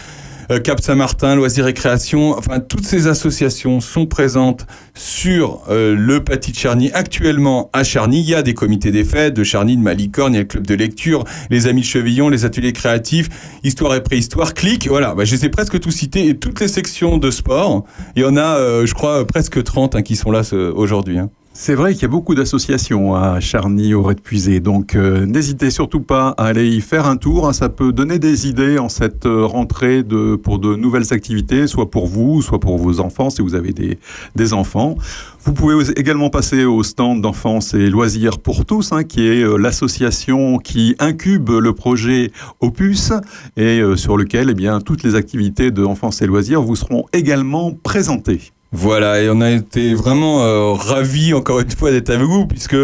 Euh, 0.50 0.60
Cap 0.60 0.80
Saint-Martin, 0.80 1.36
Loisirs 1.36 1.64
Récréation, 1.64 2.36
enfin 2.38 2.60
toutes 2.60 2.84
ces 2.84 3.06
associations 3.06 3.80
sont 3.80 4.06
présentes 4.06 4.66
sur 4.94 5.62
euh, 5.70 5.94
le 5.96 6.22
Paty 6.22 6.52
de 6.52 6.56
Charny. 6.56 6.90
Actuellement 6.92 7.70
à 7.72 7.84
Charny, 7.84 8.20
il 8.20 8.28
y 8.28 8.34
a 8.34 8.42
des 8.42 8.54
comités 8.54 8.90
des 8.90 9.04
fêtes 9.04 9.34
de 9.34 9.44
Charny, 9.44 9.76
de 9.76 9.82
Malicorne, 9.82 10.32
il 10.34 10.36
y 10.36 10.38
a 10.38 10.42
le 10.42 10.48
club 10.48 10.66
de 10.66 10.74
lecture, 10.74 11.24
les 11.50 11.66
Amis 11.66 11.80
de 11.82 11.86
Chevillon, 11.86 12.28
les 12.28 12.44
ateliers 12.44 12.72
créatifs, 12.72 13.28
Histoire 13.62 13.94
et 13.94 14.02
préhistoire, 14.02 14.54
clic, 14.54 14.88
voilà, 14.88 15.14
bah, 15.14 15.24
je 15.24 15.34
les 15.34 15.46
ai 15.46 15.48
presque 15.48 15.80
tous 15.80 15.90
cités 15.90 16.28
et 16.28 16.36
toutes 16.36 16.60
les 16.60 16.68
sections 16.68 17.18
de 17.18 17.30
sport. 17.30 17.84
Il 18.16 18.22
y 18.22 18.24
en 18.24 18.36
a, 18.36 18.56
euh, 18.58 18.86
je 18.86 18.94
crois, 18.94 19.26
presque 19.26 19.62
30 19.62 19.94
hein, 19.96 20.02
qui 20.02 20.16
sont 20.16 20.30
là 20.30 20.42
ce- 20.42 20.70
aujourd'hui. 20.72 21.18
hein. 21.18 21.30
C'est 21.56 21.76
vrai 21.76 21.92
qu'il 21.92 22.02
y 22.02 22.04
a 22.06 22.08
beaucoup 22.08 22.34
d'associations 22.34 23.14
à 23.14 23.38
Charny, 23.38 23.94
au 23.94 24.02
Red-Puisé, 24.02 24.58
donc 24.58 24.96
euh, 24.96 25.24
n'hésitez 25.24 25.70
surtout 25.70 26.00
pas 26.00 26.30
à 26.30 26.46
aller 26.46 26.68
y 26.68 26.80
faire 26.80 27.06
un 27.06 27.16
tour. 27.16 27.46
hein. 27.46 27.52
Ça 27.52 27.68
peut 27.68 27.92
donner 27.92 28.18
des 28.18 28.48
idées 28.48 28.76
en 28.80 28.88
cette 28.88 29.24
euh, 29.24 29.46
rentrée 29.46 30.02
de, 30.02 30.34
pour 30.34 30.58
de 30.58 30.74
nouvelles 30.74 31.14
activités, 31.14 31.68
soit 31.68 31.92
pour 31.92 32.08
vous, 32.08 32.42
soit 32.42 32.58
pour 32.58 32.76
vos 32.76 32.98
enfants, 32.98 33.30
si 33.30 33.40
vous 33.40 33.54
avez 33.54 33.72
des, 33.72 34.52
enfants. 34.52 34.96
Vous 35.44 35.52
pouvez 35.52 35.76
également 35.96 36.28
passer 36.28 36.64
au 36.64 36.82
stand 36.82 37.22
d'enfance 37.22 37.72
et 37.72 37.88
loisirs 37.88 38.40
pour 38.40 38.66
tous, 38.66 38.90
hein, 38.90 39.04
qui 39.04 39.28
est 39.28 39.44
euh, 39.44 39.56
l'association 39.56 40.58
qui 40.58 40.96
incube 40.98 41.50
le 41.50 41.72
projet 41.72 42.32
Opus 42.58 43.12
et 43.56 43.80
sur 43.94 44.16
lequel 44.16 44.50
eh 44.50 44.54
bien, 44.54 44.80
toutes 44.80 45.04
les 45.04 45.14
activités 45.14 45.70
de 45.70 45.84
enfance 45.84 46.20
et 46.20 46.26
loisirs 46.26 46.62
vous 46.62 46.74
seront 46.74 47.04
également 47.12 47.72
présentées. 47.72 48.53
Voilà, 48.76 49.22
et 49.22 49.30
on 49.30 49.40
a 49.40 49.52
été 49.52 49.94
vraiment 49.94 50.42
euh, 50.42 50.72
ravis 50.72 51.32
encore 51.32 51.60
une 51.60 51.70
fois 51.70 51.92
d'être 51.92 52.10
avec 52.10 52.26
vous, 52.26 52.44
puisque 52.44 52.74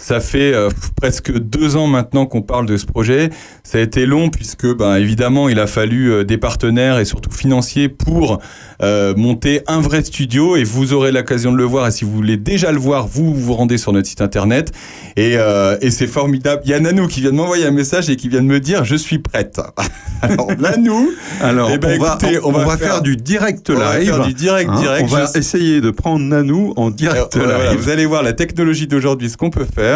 Ça 0.00 0.20
fait 0.20 0.54
euh, 0.54 0.68
presque 0.96 1.36
deux 1.36 1.74
ans 1.76 1.88
maintenant 1.88 2.24
qu'on 2.24 2.40
parle 2.40 2.66
de 2.66 2.76
ce 2.76 2.86
projet. 2.86 3.30
Ça 3.64 3.78
a 3.78 3.80
été 3.80 4.06
long 4.06 4.30
puisque, 4.30 4.64
ben, 4.76 4.94
évidemment, 4.94 5.48
il 5.48 5.58
a 5.58 5.66
fallu 5.66 6.12
euh, 6.12 6.22
des 6.24 6.38
partenaires 6.38 7.00
et 7.00 7.04
surtout 7.04 7.32
financiers 7.32 7.88
pour 7.88 8.38
euh, 8.80 9.12
monter 9.16 9.62
un 9.66 9.80
vrai 9.80 10.04
studio. 10.04 10.54
Et 10.54 10.62
vous 10.62 10.92
aurez 10.92 11.10
l'occasion 11.10 11.50
de 11.50 11.56
le 11.56 11.64
voir. 11.64 11.88
Et 11.88 11.90
si 11.90 12.04
vous 12.04 12.12
voulez 12.12 12.36
déjà 12.36 12.70
le 12.70 12.78
voir, 12.78 13.08
vous 13.08 13.34
vous 13.34 13.54
rendez 13.54 13.76
sur 13.76 13.92
notre 13.92 14.06
site 14.06 14.20
internet. 14.20 14.70
Et, 15.16 15.34
et 15.80 15.90
c'est 15.90 16.06
formidable. 16.06 16.62
Il 16.64 16.70
y 16.70 16.74
a 16.74 16.80
Nanou 16.80 17.08
qui 17.08 17.20
vient 17.20 17.30
de 17.32 17.36
m'envoyer 17.36 17.66
un 17.66 17.72
message 17.72 18.08
et 18.08 18.14
qui 18.14 18.28
vient 18.28 18.40
de 18.42 18.46
me 18.46 18.60
dire 18.60 18.84
je 18.84 18.94
suis 18.94 19.18
prête. 19.18 19.60
Alors 20.22 20.48
Nanou, 20.58 21.10
Alors, 21.40 21.70
eh 21.72 21.78
ben, 21.78 21.96
on, 21.98 22.02
va, 22.04 22.18
écoutez, 22.20 22.38
on, 22.44 22.50
va 22.52 22.76
faire, 22.76 23.02
du 23.02 23.16
direct 23.16 23.70
on 23.70 23.74
va 23.74 23.98
live. 23.98 24.08
faire 24.08 24.24
du 24.26 24.32
direct, 24.34 24.68
hein. 24.72 24.80
direct. 24.80 25.04
On 25.04 25.06
va 25.06 25.26
Je- 25.32 25.38
essayer 25.38 25.80
de 25.80 25.90
prendre 25.90 26.24
Nanou 26.24 26.72
en 26.76 26.90
direct 26.90 27.36
voilà, 27.36 27.70
live. 27.72 27.80
vous 27.80 27.88
allez 27.90 28.04
voir 28.06 28.22
la 28.24 28.32
technologie 28.32 28.86
d'aujourd'hui, 28.88 29.30
ce 29.30 29.36
qu'on 29.36 29.50
peut 29.50 29.66
faire. 29.72 29.87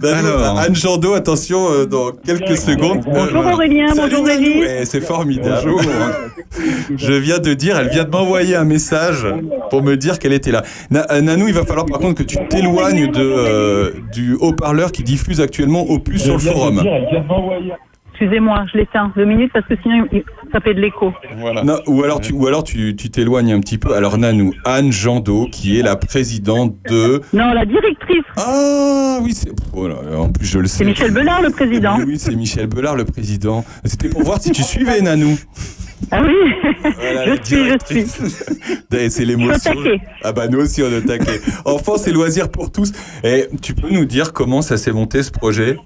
Nanou, 0.00 0.28
Alors. 0.28 0.58
Anne 0.58 0.74
Jandot, 0.76 1.14
attention, 1.14 1.70
euh, 1.70 1.86
dans 1.86 2.12
quelques 2.12 2.56
secondes. 2.56 3.00
Bonjour 3.06 3.42
voilà. 3.42 3.54
Aurélien, 3.54 3.88
Salut 3.94 4.16
bonjour. 4.18 4.28
Eh, 4.68 4.84
c'est 4.84 5.00
formidable. 5.00 5.70
Je 6.96 7.12
viens 7.12 7.38
de 7.38 7.54
dire, 7.54 7.78
elle 7.78 7.88
vient 7.88 8.04
de 8.04 8.10
m'envoyer 8.10 8.56
un 8.56 8.64
message 8.64 9.26
pour 9.70 9.82
me 9.82 9.96
dire 9.96 10.18
qu'elle 10.18 10.32
était 10.32 10.52
là. 10.52 10.62
Na- 10.90 11.06
euh, 11.10 11.20
Nanou, 11.20 11.48
il 11.48 11.54
va 11.54 11.64
falloir 11.64 11.86
par 11.86 11.98
contre 11.98 12.14
que 12.14 12.22
tu 12.22 12.36
t'éloignes 12.48 13.10
de, 13.10 13.20
euh, 13.22 13.90
du 14.12 14.34
haut-parleur 14.34 14.92
qui 14.92 15.02
diffuse 15.02 15.40
actuellement 15.40 15.84
Opus 15.90 16.22
sur 16.22 16.34
le 16.34 16.40
forum. 16.40 16.82
Excusez-moi, 18.18 18.64
je 18.72 18.78
l'éteins 18.78 19.12
deux 19.14 19.26
minutes 19.26 19.50
parce 19.52 19.66
que 19.66 19.74
sinon 19.82 20.06
il- 20.10 20.24
ça 20.50 20.58
fait 20.60 20.72
de 20.72 20.80
l'écho. 20.80 21.12
Non, 21.64 21.78
ou 21.86 22.02
alors 22.02 22.20
tu 22.22 22.32
ou 22.32 22.46
alors 22.46 22.64
tu 22.64 22.96
tu 22.96 23.10
t'éloignes 23.10 23.52
un 23.52 23.60
petit 23.60 23.76
peu. 23.76 23.92
Alors 23.94 24.16
Nanou, 24.16 24.54
Anne 24.64 24.90
Jandot, 24.90 25.48
qui 25.52 25.78
est 25.78 25.82
la 25.82 25.96
présidente 25.96 26.74
de. 26.88 27.20
Non, 27.34 27.52
la 27.52 27.66
directrice. 27.66 28.24
Ah 28.38 29.18
oui, 29.22 29.34
c'est. 29.34 29.50
oh 29.74 29.86
là 29.86 29.96
là, 30.10 30.18
en 30.18 30.30
plus 30.32 30.46
je 30.46 30.58
le 30.58 30.66
sais. 30.66 30.78
C'est 30.78 30.84
Michel 30.86 31.10
Belard, 31.12 31.42
le 31.42 31.50
président. 31.50 31.96
Oui, 31.98 32.04
oui, 32.06 32.18
c'est 32.18 32.34
Michel 32.34 32.68
Belard, 32.68 32.96
le 32.96 33.04
président. 33.04 33.64
C'était 33.84 34.08
pour 34.08 34.22
voir 34.22 34.40
si 34.40 34.50
tu 34.50 34.62
suivais 34.62 35.02
Nanou. 35.02 35.38
Ah 36.10 36.20
oui, 36.22 36.52
Voilà, 36.82 37.24
je 37.26 37.30
la 37.30 37.44
suis, 37.44 38.04
je 38.04 38.04
suis. 38.06 39.10
C'est 39.10 39.24
l'émotion. 39.26 39.72
Ah 40.24 40.32
bah 40.32 40.48
nous 40.48 40.60
aussi 40.60 40.82
on 40.82 40.86
est 40.90 41.02
taquet. 41.02 41.40
Enfance 41.66 42.06
et 42.08 42.12
loisirs 42.12 42.50
pour 42.50 42.72
tous. 42.72 42.92
Et 43.24 43.48
tu 43.60 43.74
peux 43.74 43.90
nous 43.90 44.04
dire 44.06 44.32
comment 44.32 44.62
ça 44.62 44.78
s'est 44.78 44.92
monté 44.92 45.22
ce 45.22 45.30
projet? 45.30 45.76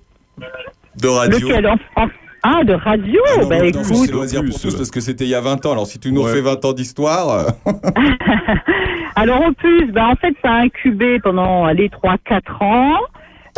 De 1.01 1.09
radio 1.09 1.49
Lequel 1.49 1.67
en- 1.69 1.77
en- 2.03 2.09
Ah, 2.43 2.65
de 2.65 2.73
radio 2.73 3.21
Ah 3.37 3.43
non, 3.43 3.49
Bah 3.49 3.59
écoute, 3.67 3.83
Enfance 3.83 4.09
et 4.09 4.13
loisirs 4.13 4.43
pour 4.43 4.59
tous 4.59 4.75
parce 4.75 4.91
que 4.91 5.01
c'était 5.01 5.25
il 5.25 5.31
y 5.31 5.35
a 5.35 5.43
20 5.43 5.67
ans. 5.67 5.73
Alors 5.73 5.87
si 5.87 5.99
tu 6.01 6.11
nous 6.11 6.23
refais 6.23 6.41
20 6.41 6.65
ans 6.65 6.73
d'histoire. 6.73 7.29
euh, 7.29 7.45
Alors 9.17 9.43
en 9.43 9.53
plus, 9.53 9.93
bah, 9.93 10.09
en 10.09 10.17
fait, 10.17 10.35
ça 10.43 10.51
a 10.53 10.61
incubé 10.63 11.19
pendant 11.21 11.67
les 11.69 11.89
3-4 11.91 12.63
ans. 12.63 12.99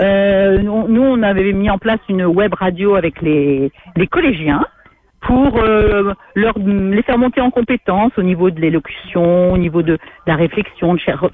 Euh, 0.00 0.58
nous, 0.58 0.88
nous, 0.88 1.02
on 1.02 1.22
avait 1.22 1.52
mis 1.52 1.70
en 1.70 1.78
place 1.78 2.00
une 2.08 2.24
web 2.24 2.54
radio 2.54 2.96
avec 2.96 3.20
les, 3.22 3.70
les 3.94 4.06
collégiens 4.08 4.64
pour 5.20 5.58
euh, 5.58 6.14
leur, 6.34 6.54
les 6.58 7.02
faire 7.02 7.18
monter 7.18 7.40
en 7.40 7.50
compétences 7.52 8.12
au 8.16 8.22
niveau 8.22 8.50
de 8.50 8.60
l'élocution, 8.60 9.52
au 9.52 9.58
niveau 9.58 9.82
de 9.82 9.98
la 10.26 10.34
réflexion, 10.34 10.94
de 10.94 10.98
cher- 10.98 11.28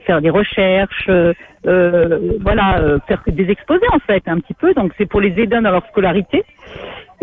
faire 0.00 0.20
des 0.20 0.30
recherches, 0.30 1.06
euh, 1.08 1.32
euh, 1.66 2.18
voilà, 2.40 2.78
euh, 2.80 2.98
faire 3.06 3.22
des 3.26 3.50
exposés 3.50 3.86
en 3.92 3.98
fait 4.00 4.22
un 4.26 4.38
petit 4.38 4.54
peu. 4.54 4.74
Donc 4.74 4.92
c'est 4.98 5.06
pour 5.06 5.20
les 5.20 5.28
aider 5.30 5.46
dans 5.46 5.60
leur 5.60 5.86
scolarité. 5.88 6.44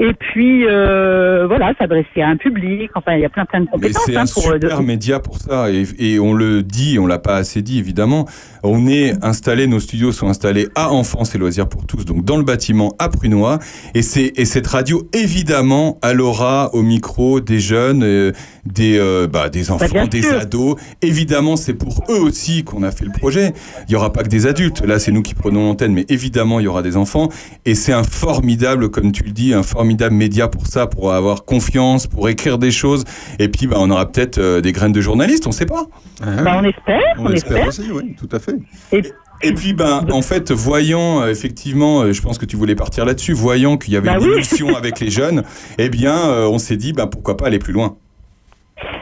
Et 0.02 0.14
puis 0.14 0.66
euh, 0.66 1.46
voilà, 1.46 1.74
s'adresser 1.78 2.22
à 2.22 2.30
un 2.30 2.38
public. 2.38 2.90
Enfin, 2.96 3.16
il 3.16 3.20
y 3.22 3.26
a 3.26 3.30
plein 3.30 3.44
plein 3.46 3.60
de 3.60 3.66
Mais 3.66 3.72
compétences 3.72 4.04
c'est 4.06 4.16
hein, 4.16 4.24
un 4.24 4.42
pour 4.42 4.54
de- 4.58 4.68
super 4.70 4.82
média 4.82 5.20
pour 5.20 5.36
ça 5.38 5.70
et, 5.70 5.84
et 6.00 6.20
on 6.20 6.34
le 6.34 6.64
dit, 6.64 6.98
on 7.00 7.06
l'a 7.06 7.20
pas 7.20 7.36
assez 7.36 7.62
dit 7.62 7.80
évidemment. 7.80 8.26
On 8.64 8.88
est 8.88 9.14
installé, 9.24 9.68
nos 9.68 9.80
studios 9.80 10.12
sont 10.12 10.28
installés 10.28 10.68
à 10.76 10.92
Enfance 10.92 11.36
et 11.36 11.38
Loisirs 11.38 11.68
pour 11.68 11.86
tous, 11.86 12.06
donc 12.06 12.26
dans 12.26 12.38
le 12.38 12.44
bâtiment 12.44 12.94
à 13.00 13.10
Prunois. 13.10 13.60
Et 13.94 14.02
c'est 14.02 14.34
et 14.36 14.46
cette 14.46 14.68
radio 14.68 15.08
évidemment 15.14 15.98
elle 16.04 16.22
aura 16.22 16.74
au 16.74 16.82
micro 16.82 17.40
des 17.40 17.60
jeunes, 17.60 18.04
euh, 18.04 18.32
des 18.66 18.98
euh, 18.98 19.28
bah, 19.28 19.50
des 19.50 19.72
enfants, 19.72 19.86
bien 19.92 20.08
des 20.08 20.22
sûr. 20.22 20.40
ados. 20.40 20.76
Évidemment, 21.02 21.56
c'est 21.56 21.74
pour 21.74 22.04
eux 22.10 22.20
aussi 22.20 22.64
qu'on 22.64 22.84
a 22.84 22.92
fait 22.92 23.06
le 23.06 23.12
projet. 23.12 23.54
Il 23.88 23.94
y 23.94 23.96
aura 23.96 24.12
pas 24.12 24.24
que 24.24 24.30
des 24.30 24.48
adultes. 24.48 24.82
Là, 24.82 25.00
c'est 25.00 25.12
nous 25.12 25.22
qui 25.22 25.34
prenons 25.34 25.66
l'antenne, 25.68 25.94
mais 25.94 26.06
évidemment 26.10 26.60
il 26.60 26.64
y 26.64 26.68
aura 26.68 26.82
des 26.82 26.98
enfants. 26.98 27.30
Et 27.66 27.76
c'est 27.76 27.94
un 27.94 28.04
formidable, 28.04 28.90
comme 28.90 29.12
tu 29.12 29.24
le 29.24 29.32
dis, 29.32 29.54
un 29.54 29.64
formidable 29.64 30.16
média 30.16 30.48
pour 30.48 30.68
ça, 30.68 30.88
pour 30.88 31.14
avoir 31.14 31.46
confiance, 31.46 32.08
pour 32.08 32.30
écrire 32.30 32.58
des 32.58 32.72
choses. 32.72 33.04
Et 33.40 33.48
puis, 33.48 33.68
bah, 33.68 33.78
on 33.80 33.90
aura 33.90 34.12
peut-être 34.12 34.38
euh, 34.38 34.62
des 34.62 34.72
graines 34.72 34.92
de 34.92 35.02
journalistes, 35.02 35.48
on 35.48 35.52
sait 35.52 35.66
pas. 35.66 35.88
Bah, 36.22 36.60
on 36.62 36.64
espère, 36.64 37.16
on, 37.18 37.30
espère. 37.32 37.68
aussi, 37.68 37.90
oui, 37.92 38.16
tout 38.18 38.28
à 38.32 38.40
fait. 38.40 38.49
Et, 38.92 39.02
Et 39.42 39.54
puis, 39.54 39.74
ben, 39.74 40.06
en 40.12 40.22
fait, 40.22 40.52
voyant, 40.52 41.22
euh, 41.22 41.28
effectivement, 41.30 42.02
euh, 42.02 42.12
je 42.12 42.22
pense 42.22 42.38
que 42.38 42.46
tu 42.46 42.58
voulais 42.58 42.76
partir 42.76 43.06
là-dessus, 43.06 43.34
voyant 43.34 43.78
qu'il 43.78 43.94
y 43.94 43.98
avait 43.98 44.10
Bah 44.10 44.18
une 44.20 44.28
oui. 44.28 44.76
avec 44.78 45.00
les 45.00 45.10
jeunes, 45.10 45.44
eh 45.78 45.90
bien, 45.90 46.16
euh, 46.16 46.48
on 46.48 46.58
s'est 46.58 46.78
dit, 46.78 46.92
ben, 46.94 47.08
pourquoi 47.08 47.38
pas 47.38 47.48
aller 47.48 47.60
plus 47.60 47.74
loin. 47.74 47.96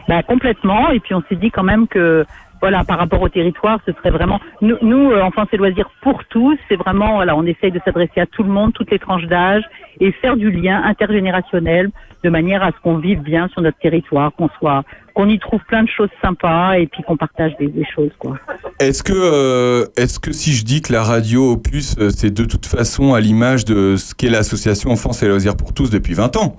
Bah, 0.07 0.23
complètement. 0.23 0.91
Et 0.91 0.99
puis 0.99 1.13
on 1.13 1.23
s'est 1.29 1.35
dit 1.35 1.51
quand 1.51 1.63
même 1.63 1.87
que 1.87 2.25
voilà, 2.59 2.83
par 2.83 2.97
rapport 2.97 3.21
au 3.21 3.29
territoire, 3.29 3.79
ce 3.85 3.91
serait 3.93 4.09
vraiment 4.09 4.39
nous, 4.61 4.77
nous 4.81 5.11
euh, 5.11 5.21
enfants 5.21 5.45
et 5.51 5.57
loisirs 5.57 5.89
pour 6.01 6.23
tous. 6.25 6.57
C'est 6.67 6.75
vraiment 6.75 7.15
voilà, 7.15 7.35
on 7.35 7.43
essaye 7.43 7.71
de 7.71 7.79
s'adresser 7.85 8.19
à 8.21 8.25
tout 8.25 8.43
le 8.43 8.49
monde, 8.49 8.73
toutes 8.73 8.89
les 8.91 8.99
tranches 8.99 9.25
d'âge, 9.25 9.63
et 9.99 10.11
faire 10.11 10.35
du 10.37 10.49
lien 10.49 10.81
intergénérationnel 10.83 11.91
de 12.23 12.29
manière 12.29 12.63
à 12.63 12.71
ce 12.71 12.77
qu'on 12.81 12.97
vive 12.97 13.21
bien 13.21 13.47
sur 13.49 13.61
notre 13.61 13.77
territoire, 13.77 14.31
qu'on 14.33 14.49
soit, 14.57 14.83
qu'on 15.17 15.29
y 15.29 15.39
trouve 15.39 15.59
plein 15.67 15.81
de 15.81 15.89
choses 15.89 16.09
sympas 16.23 16.77
et 16.77 16.85
puis 16.85 17.01
qu'on 17.01 17.17
partage 17.17 17.51
des, 17.59 17.67
des 17.69 17.85
choses 17.95 18.11
quoi. 18.19 18.37
Est-ce 18.79 19.01
que, 19.01 19.13
euh, 19.15 19.85
est-ce 19.97 20.19
que 20.19 20.31
si 20.31 20.53
je 20.53 20.63
dis 20.63 20.83
que 20.83 20.93
la 20.93 21.01
radio 21.01 21.53
Opus, 21.53 21.95
euh, 21.97 22.11
c'est 22.11 22.31
de 22.31 22.45
toute 22.45 22.67
façon 22.67 23.15
à 23.15 23.19
l'image 23.19 23.65
de 23.65 23.95
ce 23.95 24.13
qu'est 24.13 24.29
l'association 24.29 24.91
Enfance 24.91 25.23
et 25.23 25.27
Loisirs 25.27 25.57
pour 25.57 25.73
tous 25.73 25.89
depuis 25.89 26.13
20 26.13 26.37
ans? 26.37 26.55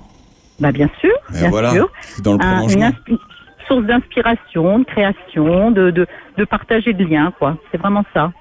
Bah 0.59 0.73
bien 0.73 0.91
sûr, 1.01 1.13
bien 1.31 1.51
voilà, 1.51 1.71
sûr. 1.71 1.89
c'est 2.01 2.25
dans 2.25 2.33
le 2.33 2.39
prolongement. 2.41 2.91
une 3.07 3.15
inspi- 3.17 3.21
source 3.69 3.85
d'inspiration, 3.87 4.81
de 4.81 4.85
création, 4.85 5.71
de, 5.71 5.91
de, 5.93 6.05
de 6.37 6.45
partager 6.45 6.93
de 6.95 7.05
liens 7.05 7.33
quoi. 7.39 7.57
C'est 7.71 7.79
vraiment 7.79 8.05
ça. 8.13 8.33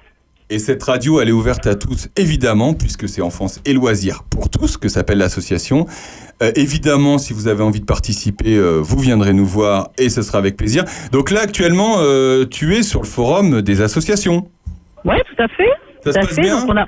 Et 0.50 0.58
cette 0.58 0.82
radio, 0.82 1.20
elle 1.20 1.28
est 1.28 1.32
ouverte 1.32 1.66
à 1.66 1.74
tous, 1.74 2.08
évidemment, 2.16 2.72
puisque 2.72 3.06
c'est 3.06 3.20
Enfance 3.20 3.60
et 3.66 3.74
Loisirs 3.74 4.22
pour 4.30 4.48
tous 4.48 4.78
que 4.78 4.88
s'appelle 4.88 5.18
l'association. 5.18 5.84
Euh, 6.42 6.52
évidemment, 6.56 7.18
si 7.18 7.34
vous 7.34 7.48
avez 7.48 7.62
envie 7.62 7.80
de 7.80 7.84
participer, 7.84 8.56
euh, 8.56 8.80
vous 8.82 8.98
viendrez 8.98 9.34
nous 9.34 9.44
voir 9.44 9.88
et 9.98 10.08
ce 10.08 10.22
sera 10.22 10.38
avec 10.38 10.56
plaisir. 10.56 10.84
Donc 11.12 11.30
là, 11.30 11.40
actuellement, 11.42 11.96
euh, 11.98 12.46
tu 12.46 12.74
es 12.74 12.82
sur 12.82 13.00
le 13.02 13.06
forum 13.06 13.60
des 13.60 13.82
associations. 13.82 14.48
Ouais, 15.04 15.22
tout 15.28 15.42
à 15.42 15.48
fait. 15.48 15.70
Ça 16.04 16.12
se 16.12 16.18
passe 16.20 16.34
fait. 16.36 16.40
bien 16.40 16.60
Donc, 16.60 16.70
on 16.70 16.76
a... 16.78 16.86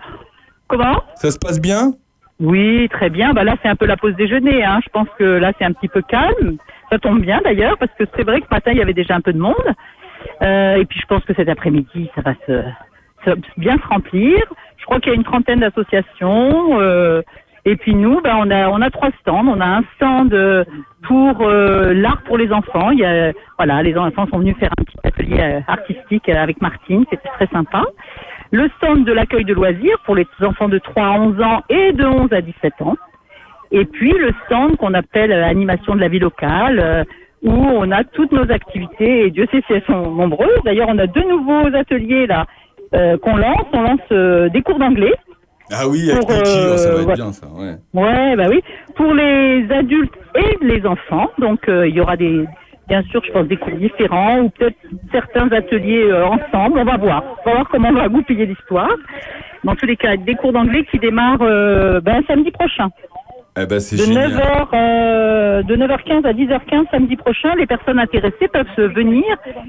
Comment? 0.69 1.03
Ça 1.17 1.31
se 1.31 1.39
passe 1.39 1.61
bien? 1.61 1.93
Oui, 2.39 2.89
très 2.91 3.11
bien. 3.11 3.35
Bah 3.35 3.45
là, 3.45 3.57
c'est 3.63 3.69
un 3.69 3.77
peu 3.77 3.85
la 3.85 3.99
pause 3.99 4.15
déjeuner. 4.17 4.65
Hein. 4.65 4.81
Je 4.83 4.89
pense 4.91 5.09
que 5.19 5.25
là, 5.25 5.53
c'est 5.59 5.65
un 5.67 5.73
petit 5.73 5.89
peu 5.89 6.01
calme. 6.01 6.57
Ça 6.91 6.99
tombe 6.99 7.21
bien 7.21 7.41
d'ailleurs, 7.45 7.77
parce 7.77 7.93
que 7.99 8.05
c'est 8.17 8.23
vrai 8.23 8.41
que 8.41 8.47
ce 8.49 8.55
matin, 8.55 8.71
il 8.73 8.79
y 8.79 8.83
avait 8.83 8.95
déjà 8.95 9.15
un 9.17 9.21
peu 9.21 9.35
de 9.35 9.39
monde. 9.39 9.55
Euh, 10.43 10.77
et 10.77 10.87
puis, 10.87 10.99
je 11.01 11.07
pense 11.07 11.23
que 11.25 11.35
cet 11.35 11.49
après-midi, 11.51 12.09
ça 12.15 12.23
va 12.23 12.33
se- 12.47 12.63
bien 13.57 13.77
se 13.77 13.87
remplir. 13.89 14.39
Je 14.79 14.85
crois 14.85 14.99
qu'il 15.01 15.13
y 15.13 15.13
a 15.13 15.17
une 15.17 15.25
trentaine 15.25 15.61
d'associations. 15.61 16.81
euh, 16.81 17.23
et 17.67 17.77
puis 17.77 17.95
nous, 17.95 18.21
bah, 18.23 18.37
on 18.39 18.51
a 18.51 18.69
on 18.71 18.81
a 18.81 18.91
trois 18.91 19.11
stands. 19.21 19.47
On 19.47 19.61
a 19.61 19.67
un 19.67 19.83
stand 19.97 20.33
euh, 20.33 20.65
pour 21.03 21.43
euh, 21.43 21.93
l'art 21.93 22.23
pour 22.23 22.39
les 22.39 22.51
enfants. 22.53 22.91
Il 22.91 23.01
y 23.01 23.05
a, 23.05 23.33
voilà, 23.59 23.83
les 23.83 23.97
enfants 23.97 24.27
sont 24.29 24.39
venus 24.39 24.57
faire 24.57 24.71
un 24.79 24.85
petit 24.85 24.97
atelier 25.05 25.63
artistique 25.69 26.29
avec 26.29 26.61
Martine. 26.63 27.05
C'était 27.11 27.29
très 27.29 27.47
sympa. 27.49 27.85
Le 28.51 28.69
stand 28.79 29.05
de 29.05 29.13
l'accueil 29.13 29.45
de 29.45 29.55
loisirs 29.55 29.99
pour 30.05 30.17
les 30.17 30.27
enfants 30.43 30.69
de 30.69 30.79
3 30.79 31.03
à 31.03 31.11
11 31.13 31.41
ans 31.43 31.63
et 31.69 31.93
de 31.93 32.05
11 32.05 32.33
à 32.33 32.41
17 32.41 32.83
ans. 32.83 32.97
Et 33.71 33.85
puis 33.85 34.11
le 34.13 34.33
stand 34.47 34.77
qu'on 34.77 34.95
appelle 34.95 35.31
animation 35.33 35.95
de 35.95 36.01
la 36.01 36.09
vie 36.09 36.19
locale, 36.19 37.07
où 37.43 37.53
on 37.53 37.91
a 37.93 38.03
toutes 38.05 38.33
nos 38.33 38.51
activités, 38.51 39.27
et 39.27 39.31
Dieu 39.31 39.47
sait 39.53 39.63
si 39.67 39.73
elles 39.75 39.85
sont 39.87 40.11
nombreuses. 40.11 40.59
D'ailleurs, 40.65 40.89
on 40.89 40.99
a 40.99 41.07
deux 41.07 41.27
nouveaux 41.29 41.75
ateliers 41.75 42.27
là 42.27 42.47
euh, 42.95 43.17
qu'on 43.19 43.37
lance. 43.37 43.67
On 43.73 43.83
lance 43.83 44.01
euh, 44.13 44.49
des 44.49 44.63
cours 44.63 44.79
d'anglais. 44.79 45.15
Ah 45.73 45.89
oui, 45.89 46.11
avec 46.11 46.27
Pour, 46.27 46.31
oh, 46.31 46.45
ça 46.45 46.91
va 46.91 46.97
euh, 46.97 47.01
être 47.01 47.09
ouais. 47.09 47.15
bien 47.15 47.33
ça, 47.33 47.47
ouais. 47.47 47.75
Ouais, 47.95 48.37
bah 48.37 48.47
oui. 48.49 48.61
Pour 48.97 49.15
les 49.15 49.67
adultes 49.71 50.15
et 50.35 50.59
les 50.65 50.85
enfants, 50.85 51.31
donc 51.39 51.61
il 51.69 51.95
y 51.95 52.01
aura 52.01 52.17
des, 52.17 52.45
bien 52.89 53.03
sûr, 53.05 53.23
je 53.25 53.31
pense 53.31 53.47
des 53.47 53.57
cours 53.57 53.77
différents 53.77 54.41
ou 54.41 54.51
peut-être 54.51 54.77
certains 55.13 55.49
ateliers 55.53 56.13
ensemble. 56.13 56.79
On 56.81 56.85
va 56.85 56.97
voir. 56.97 57.23
On 57.45 57.51
va 57.51 57.55
voir 57.57 57.69
comment 57.71 57.91
on 57.91 57.95
va 57.95 58.09
goupiller 58.09 58.47
l'histoire. 58.47 58.91
Dans 59.63 59.77
tous 59.77 59.87
les 59.87 59.97
cas, 59.97 60.17
des 60.17 60.35
cours 60.35 60.53
d'anglais 60.53 60.85
qui 60.91 60.99
démarrent 60.99 61.39
ben, 62.03 62.23
samedi 62.27 62.51
prochain. 62.51 62.89
Eh 63.57 63.67
ben, 63.67 63.77
De 63.77 63.97
génial. 63.97 64.31
9h, 64.31 64.69
euh, 64.75 65.63
de 65.65 65.77
9h15 65.77 66.25
à 66.25 66.33
10h15 66.33 66.91
samedi 66.91 67.17
prochain, 67.17 67.55
les 67.57 67.67
personnes 67.67 67.99
intéressées 67.99 68.49
peuvent 68.53 68.69
se 68.77 68.83
venir. 68.83 69.25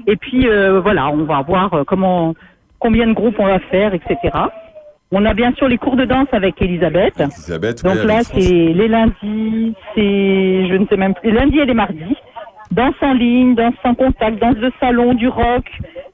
Et 0.06 0.16
puis 0.16 0.48
euh, 0.48 0.80
voilà, 0.80 1.08
on 1.08 1.24
va 1.24 1.42
voir 1.42 1.82
comment, 1.86 2.34
combien 2.82 3.06
de 3.06 3.12
groupes 3.12 3.36
on 3.38 3.46
va 3.46 3.60
faire, 3.60 3.94
etc. 3.94 4.16
On 5.10 5.24
a 5.24 5.34
bien 5.34 5.52
sûr 5.54 5.68
les 5.68 5.78
cours 5.78 5.96
de 5.96 6.04
danse 6.04 6.28
avec 6.32 6.60
Elisabeth. 6.60 7.14
Elisabeth, 7.18 7.84
Donc 7.84 8.02
là, 8.04 8.22
c'est 8.24 8.40
les 8.40 8.88
lundis, 8.88 9.74
c'est 9.94 10.68
je 10.68 10.74
ne 10.76 10.86
sais 10.86 10.96
même 10.96 11.14
plus, 11.14 11.30
les 11.30 11.36
lundis 11.38 11.58
et 11.60 11.66
les 11.66 11.74
mardis. 11.74 12.16
Danse 12.70 12.94
en 13.02 13.12
ligne, 13.12 13.54
danse 13.54 13.74
sans 13.82 13.94
contact, 13.94 14.38
danse 14.40 14.56
de 14.56 14.72
salon, 14.80 15.12
du 15.14 15.28
rock, 15.28 15.66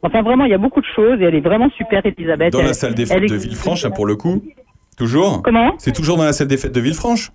Enfin, 0.02 0.22
vraiment, 0.22 0.44
il 0.44 0.50
y 0.52 0.54
a 0.54 0.58
beaucoup 0.58 0.80
de 0.80 0.86
choses 0.94 1.20
et 1.20 1.24
elle 1.24 1.34
est 1.34 1.40
vraiment 1.40 1.70
super, 1.70 2.02
Elisabeth. 2.04 2.52
Dans 2.52 2.62
la 2.62 2.72
salle 2.74 2.94
des 2.94 3.04
fêtes 3.06 3.28
de 3.28 3.34
Villefranche, 3.36 3.86
pour 3.94 4.06
le 4.06 4.14
coup. 4.16 4.42
Toujours 4.96 5.42
Comment 5.42 5.74
C'est 5.78 5.92
toujours 5.92 6.16
dans 6.16 6.24
la 6.24 6.32
salle 6.32 6.48
des 6.48 6.56
fêtes 6.56 6.74
de 6.74 6.80
Villefranche 6.80 7.30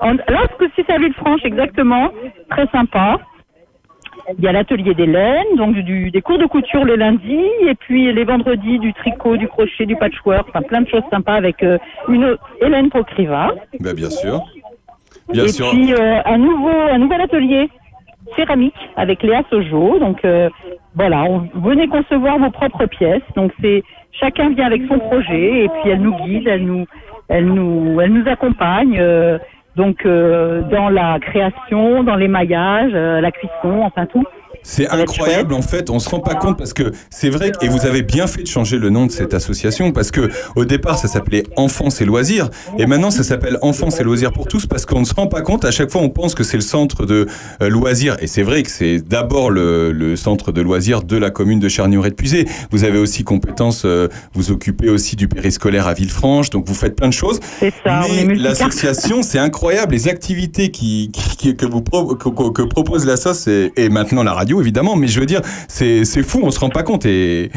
En- 0.00 0.16
coup-ci, 0.16 0.82
c'est 0.86 0.90
à 0.90 0.98
Villefranche, 0.98 1.40
exactement. 1.44 2.10
Très 2.50 2.66
sympa. 2.68 3.18
Il 4.38 4.44
y 4.44 4.48
a 4.48 4.52
l'atelier 4.52 4.94
d'Hélène, 4.94 5.56
donc 5.56 5.74
du, 5.74 6.10
des 6.10 6.22
cours 6.22 6.38
de 6.38 6.46
couture 6.46 6.84
le 6.84 6.96
lundi, 6.96 7.40
et 7.66 7.74
puis 7.74 8.12
les 8.12 8.24
vendredis 8.24 8.78
du 8.78 8.92
tricot, 8.94 9.36
du 9.36 9.48
crochet, 9.48 9.86
du 9.86 9.96
patchwork, 9.96 10.48
enfin 10.48 10.62
plein 10.62 10.82
de 10.82 10.88
choses 10.88 11.02
sympas 11.10 11.34
avec 11.34 11.62
euh, 11.62 11.78
une 12.08 12.36
Hélène 12.60 12.90
Pocriva. 12.90 13.52
Bah, 13.80 13.94
Bien 13.94 14.10
sûr. 14.10 14.40
Bien 15.32 15.44
et 15.44 15.48
sûr. 15.48 15.70
puis 15.70 15.92
euh, 15.92 16.20
un 16.24 16.38
nouveau 16.38 16.70
un 16.70 16.98
nouvel 16.98 17.20
atelier 17.20 17.68
céramique 18.36 18.74
avec 18.96 19.22
Léa 19.22 19.42
Sojo. 19.50 19.98
Donc 19.98 20.24
euh, 20.24 20.48
voilà, 20.94 21.24
on, 21.24 21.48
venez 21.60 21.88
concevoir 21.88 22.38
vos 22.38 22.50
propres 22.50 22.86
pièces. 22.86 23.22
Donc 23.36 23.52
c'est 23.60 23.82
chacun 24.12 24.50
vient 24.50 24.66
avec 24.66 24.82
son 24.88 24.98
projet 24.98 25.64
et 25.64 25.68
puis 25.68 25.90
elle 25.90 26.02
nous 26.02 26.16
guide, 26.24 26.46
elle 26.46 26.64
nous 26.64 26.86
elle 27.28 27.46
nous 27.46 28.00
elle 28.00 28.12
nous 28.12 28.28
accompagne. 28.28 29.00
Donc 29.76 30.04
euh, 30.04 30.62
dans 30.62 30.88
la 30.88 31.18
création, 31.20 32.02
dans 32.02 32.16
l'émaillage, 32.16 32.92
euh, 32.94 33.20
la 33.20 33.30
cuisson, 33.30 33.80
enfin 33.82 34.06
tout. 34.06 34.24
C'est 34.62 34.88
incroyable 34.88 35.54
en 35.54 35.62
fait, 35.62 35.90
on 35.90 35.98
se 35.98 36.08
rend 36.08 36.20
pas 36.20 36.34
compte 36.34 36.56
parce 36.58 36.72
que 36.72 36.92
c'est 37.10 37.30
vrai 37.30 37.52
et 37.62 37.68
vous 37.68 37.84
avez 37.86 38.02
bien 38.02 38.26
fait 38.26 38.42
de 38.42 38.46
changer 38.48 38.78
le 38.78 38.90
nom 38.90 39.06
de 39.06 39.10
cette 39.12 39.34
association 39.34 39.92
parce 39.92 40.10
que 40.10 40.30
au 40.56 40.64
départ 40.64 40.98
ça 40.98 41.08
s'appelait 41.08 41.42
Enfance 41.56 42.00
et 42.00 42.04
loisirs. 42.04 42.48
Et 42.78 42.86
maintenant 42.86 43.10
ça 43.10 43.22
s'appelle 43.24 43.58
Enfance 43.62 43.98
et 44.00 44.04
loisirs 44.04 44.32
pour 44.32 44.46
tous 44.46 44.66
parce 44.66 44.86
qu'on 44.86 45.00
ne 45.00 45.04
se 45.04 45.14
rend 45.14 45.26
pas 45.26 45.40
compte. 45.42 45.64
À 45.64 45.70
chaque 45.70 45.90
fois 45.90 46.00
on 46.02 46.10
pense 46.10 46.34
que 46.34 46.44
c'est 46.44 46.56
le 46.56 46.62
centre 46.62 47.06
de 47.06 47.26
euh, 47.62 47.68
loisirs. 47.68 48.16
Et 48.20 48.26
c'est 48.26 48.42
vrai 48.42 48.62
que 48.62 48.70
c'est 48.70 48.98
d'abord 49.00 49.50
le, 49.50 49.92
le 49.92 50.16
centre 50.16 50.52
de 50.52 50.60
loisirs 50.60 51.02
de 51.02 51.16
la 51.16 51.30
commune 51.30 51.58
de 51.60 51.68
Charnieret 51.68 52.10
de 52.10 52.14
Puisé. 52.14 52.46
Vous 52.70 52.84
avez 52.84 52.98
aussi 52.98 53.24
compétence, 53.24 53.82
euh, 53.84 54.08
vous 54.34 54.50
occupez 54.52 54.90
aussi 54.90 55.16
du 55.16 55.28
périscolaire 55.28 55.86
à 55.86 55.94
Villefranche. 55.94 56.50
Donc 56.50 56.66
vous 56.68 56.74
faites 56.74 56.96
plein 56.96 57.08
de 57.08 57.12
choses. 57.14 57.40
C'est 57.58 57.72
ça, 57.84 58.02
Mais 58.08 58.34
l'association 58.34 59.22
c'est 59.22 59.38
incroyable. 59.38 59.92
Les 59.94 60.08
activités 60.08 60.70
qui, 60.70 61.10
qui- 61.12 61.36
qui- 61.36 61.56
que 61.56 61.66
vous 61.66 61.82
pro- 61.82 62.14
que, 62.14 62.28
que- 62.28 62.50
que 62.52 62.62
propose 62.62 63.06
la 63.06 63.16
et, 63.46 63.72
et 63.76 63.88
maintenant 63.88 64.22
la 64.22 64.32
radio 64.32 64.51
évidemment 64.60 64.96
mais 64.96 65.06
je 65.08 65.18
veux 65.20 65.26
dire 65.26 65.40
c'est 65.68 66.04
c'est 66.04 66.22
fou 66.22 66.40
on 66.42 66.50
se 66.50 66.60
rend 66.60 66.68
pas 66.70 66.82
compte 66.82 67.06
et 67.06 67.50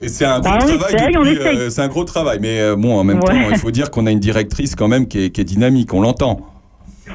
et 0.00 0.08
c'est 0.08 0.24
un 0.24 0.40
gros 0.40 0.50
Bah, 0.50 0.58
depuis, 0.60 1.30
essaye. 1.32 1.58
euh, 1.58 1.70
c'est 1.70 1.80
un 1.82 1.88
gros 1.88 2.04
travail 2.04 2.38
mais 2.40 2.60
euh, 2.60 2.74
bon 2.76 2.98
en 2.98 3.04
même 3.04 3.18
Ouais. 3.18 3.22
temps 3.22 3.50
il 3.50 3.58
faut 3.58 3.70
dire 3.70 3.90
qu'on 3.90 4.06
a 4.06 4.10
une 4.10 4.18
directrice 4.20 4.74
quand 4.74 4.88
même 4.88 5.06
qui 5.06 5.24
est, 5.26 5.30
qui 5.30 5.40
est 5.40 5.44
dynamique 5.44 5.94
on 5.94 6.00
l'entend 6.00 6.40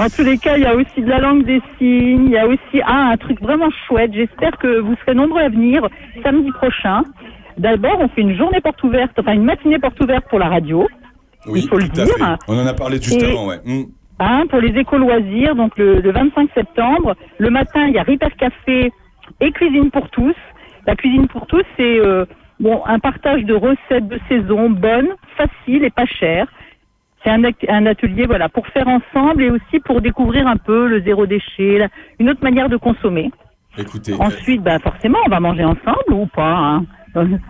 En 0.00 0.08
tous 0.08 0.22
les 0.22 0.38
cas, 0.38 0.56
il 0.56 0.62
y 0.62 0.66
a 0.66 0.76
aussi 0.76 1.00
de 1.02 1.08
la 1.08 1.18
langue 1.18 1.44
des 1.44 1.60
signes, 1.76 2.26
il 2.26 2.30
y 2.30 2.38
a 2.38 2.46
aussi 2.46 2.80
ah, 2.86 3.10
un 3.12 3.16
truc 3.16 3.40
vraiment 3.42 3.68
chouette. 3.88 4.12
J'espère 4.14 4.56
que 4.58 4.78
vous 4.80 4.94
serez 5.00 5.14
nombreux 5.16 5.40
à 5.40 5.48
venir 5.48 5.84
samedi 6.22 6.52
prochain. 6.52 7.02
D'abord, 7.56 7.98
on 7.98 8.08
fait 8.08 8.20
une 8.20 8.36
journée 8.36 8.60
porte 8.60 8.80
ouverte, 8.84 9.10
enfin 9.18 9.32
une 9.32 9.42
matinée 9.42 9.80
porte 9.80 9.98
ouverte 10.00 10.24
pour 10.30 10.38
la 10.38 10.48
radio. 10.48 10.86
oui 11.46 11.62
il 11.64 11.68
faut 11.68 11.78
le 11.78 11.88
dire. 11.88 12.06
fait. 12.06 12.22
on 12.46 12.56
en 12.56 12.66
a 12.66 12.74
parlé 12.74 13.02
juste 13.02 13.20
Et- 13.20 13.26
avant 13.32 13.46
ouais 13.48 13.58
Hmm. 13.64 13.82
Hein, 14.20 14.46
pour 14.48 14.60
les 14.60 14.76
éco-loisirs, 14.78 15.54
donc 15.54 15.76
le, 15.78 16.00
le 16.00 16.10
25 16.10 16.50
septembre. 16.54 17.14
Le 17.38 17.50
matin, 17.50 17.86
il 17.86 17.94
y 17.94 17.98
a 17.98 18.02
Ripper 18.02 18.30
Café 18.36 18.90
et 19.40 19.52
Cuisine 19.52 19.90
pour 19.90 20.08
tous. 20.10 20.34
La 20.86 20.96
cuisine 20.96 21.28
pour 21.28 21.46
tous, 21.46 21.62
c'est 21.76 22.00
euh, 22.00 22.24
bon, 22.58 22.82
un 22.86 22.98
partage 22.98 23.44
de 23.44 23.54
recettes 23.54 24.08
de 24.08 24.18
saison 24.28 24.70
bonnes, 24.70 25.10
faciles 25.36 25.84
et 25.84 25.90
pas 25.90 26.06
chères. 26.06 26.48
C'est 27.22 27.30
un, 27.30 27.42
un 27.68 27.86
atelier 27.86 28.26
voilà, 28.26 28.48
pour 28.48 28.66
faire 28.68 28.88
ensemble 28.88 29.42
et 29.44 29.50
aussi 29.50 29.78
pour 29.84 30.00
découvrir 30.00 30.46
un 30.48 30.56
peu 30.56 30.88
le 30.88 31.00
zéro 31.02 31.26
déchet, 31.26 31.78
la- 31.78 31.88
une 32.18 32.30
autre 32.30 32.42
manière 32.42 32.68
de 32.68 32.76
consommer. 32.76 33.30
écoutez 33.76 34.14
Ensuite, 34.14 34.62
bah, 34.62 34.78
forcément, 34.80 35.18
on 35.26 35.30
va 35.30 35.38
manger 35.40 35.64
ensemble 35.64 36.12
ou 36.12 36.26
pas. 36.26 36.56
hein. 36.56 36.84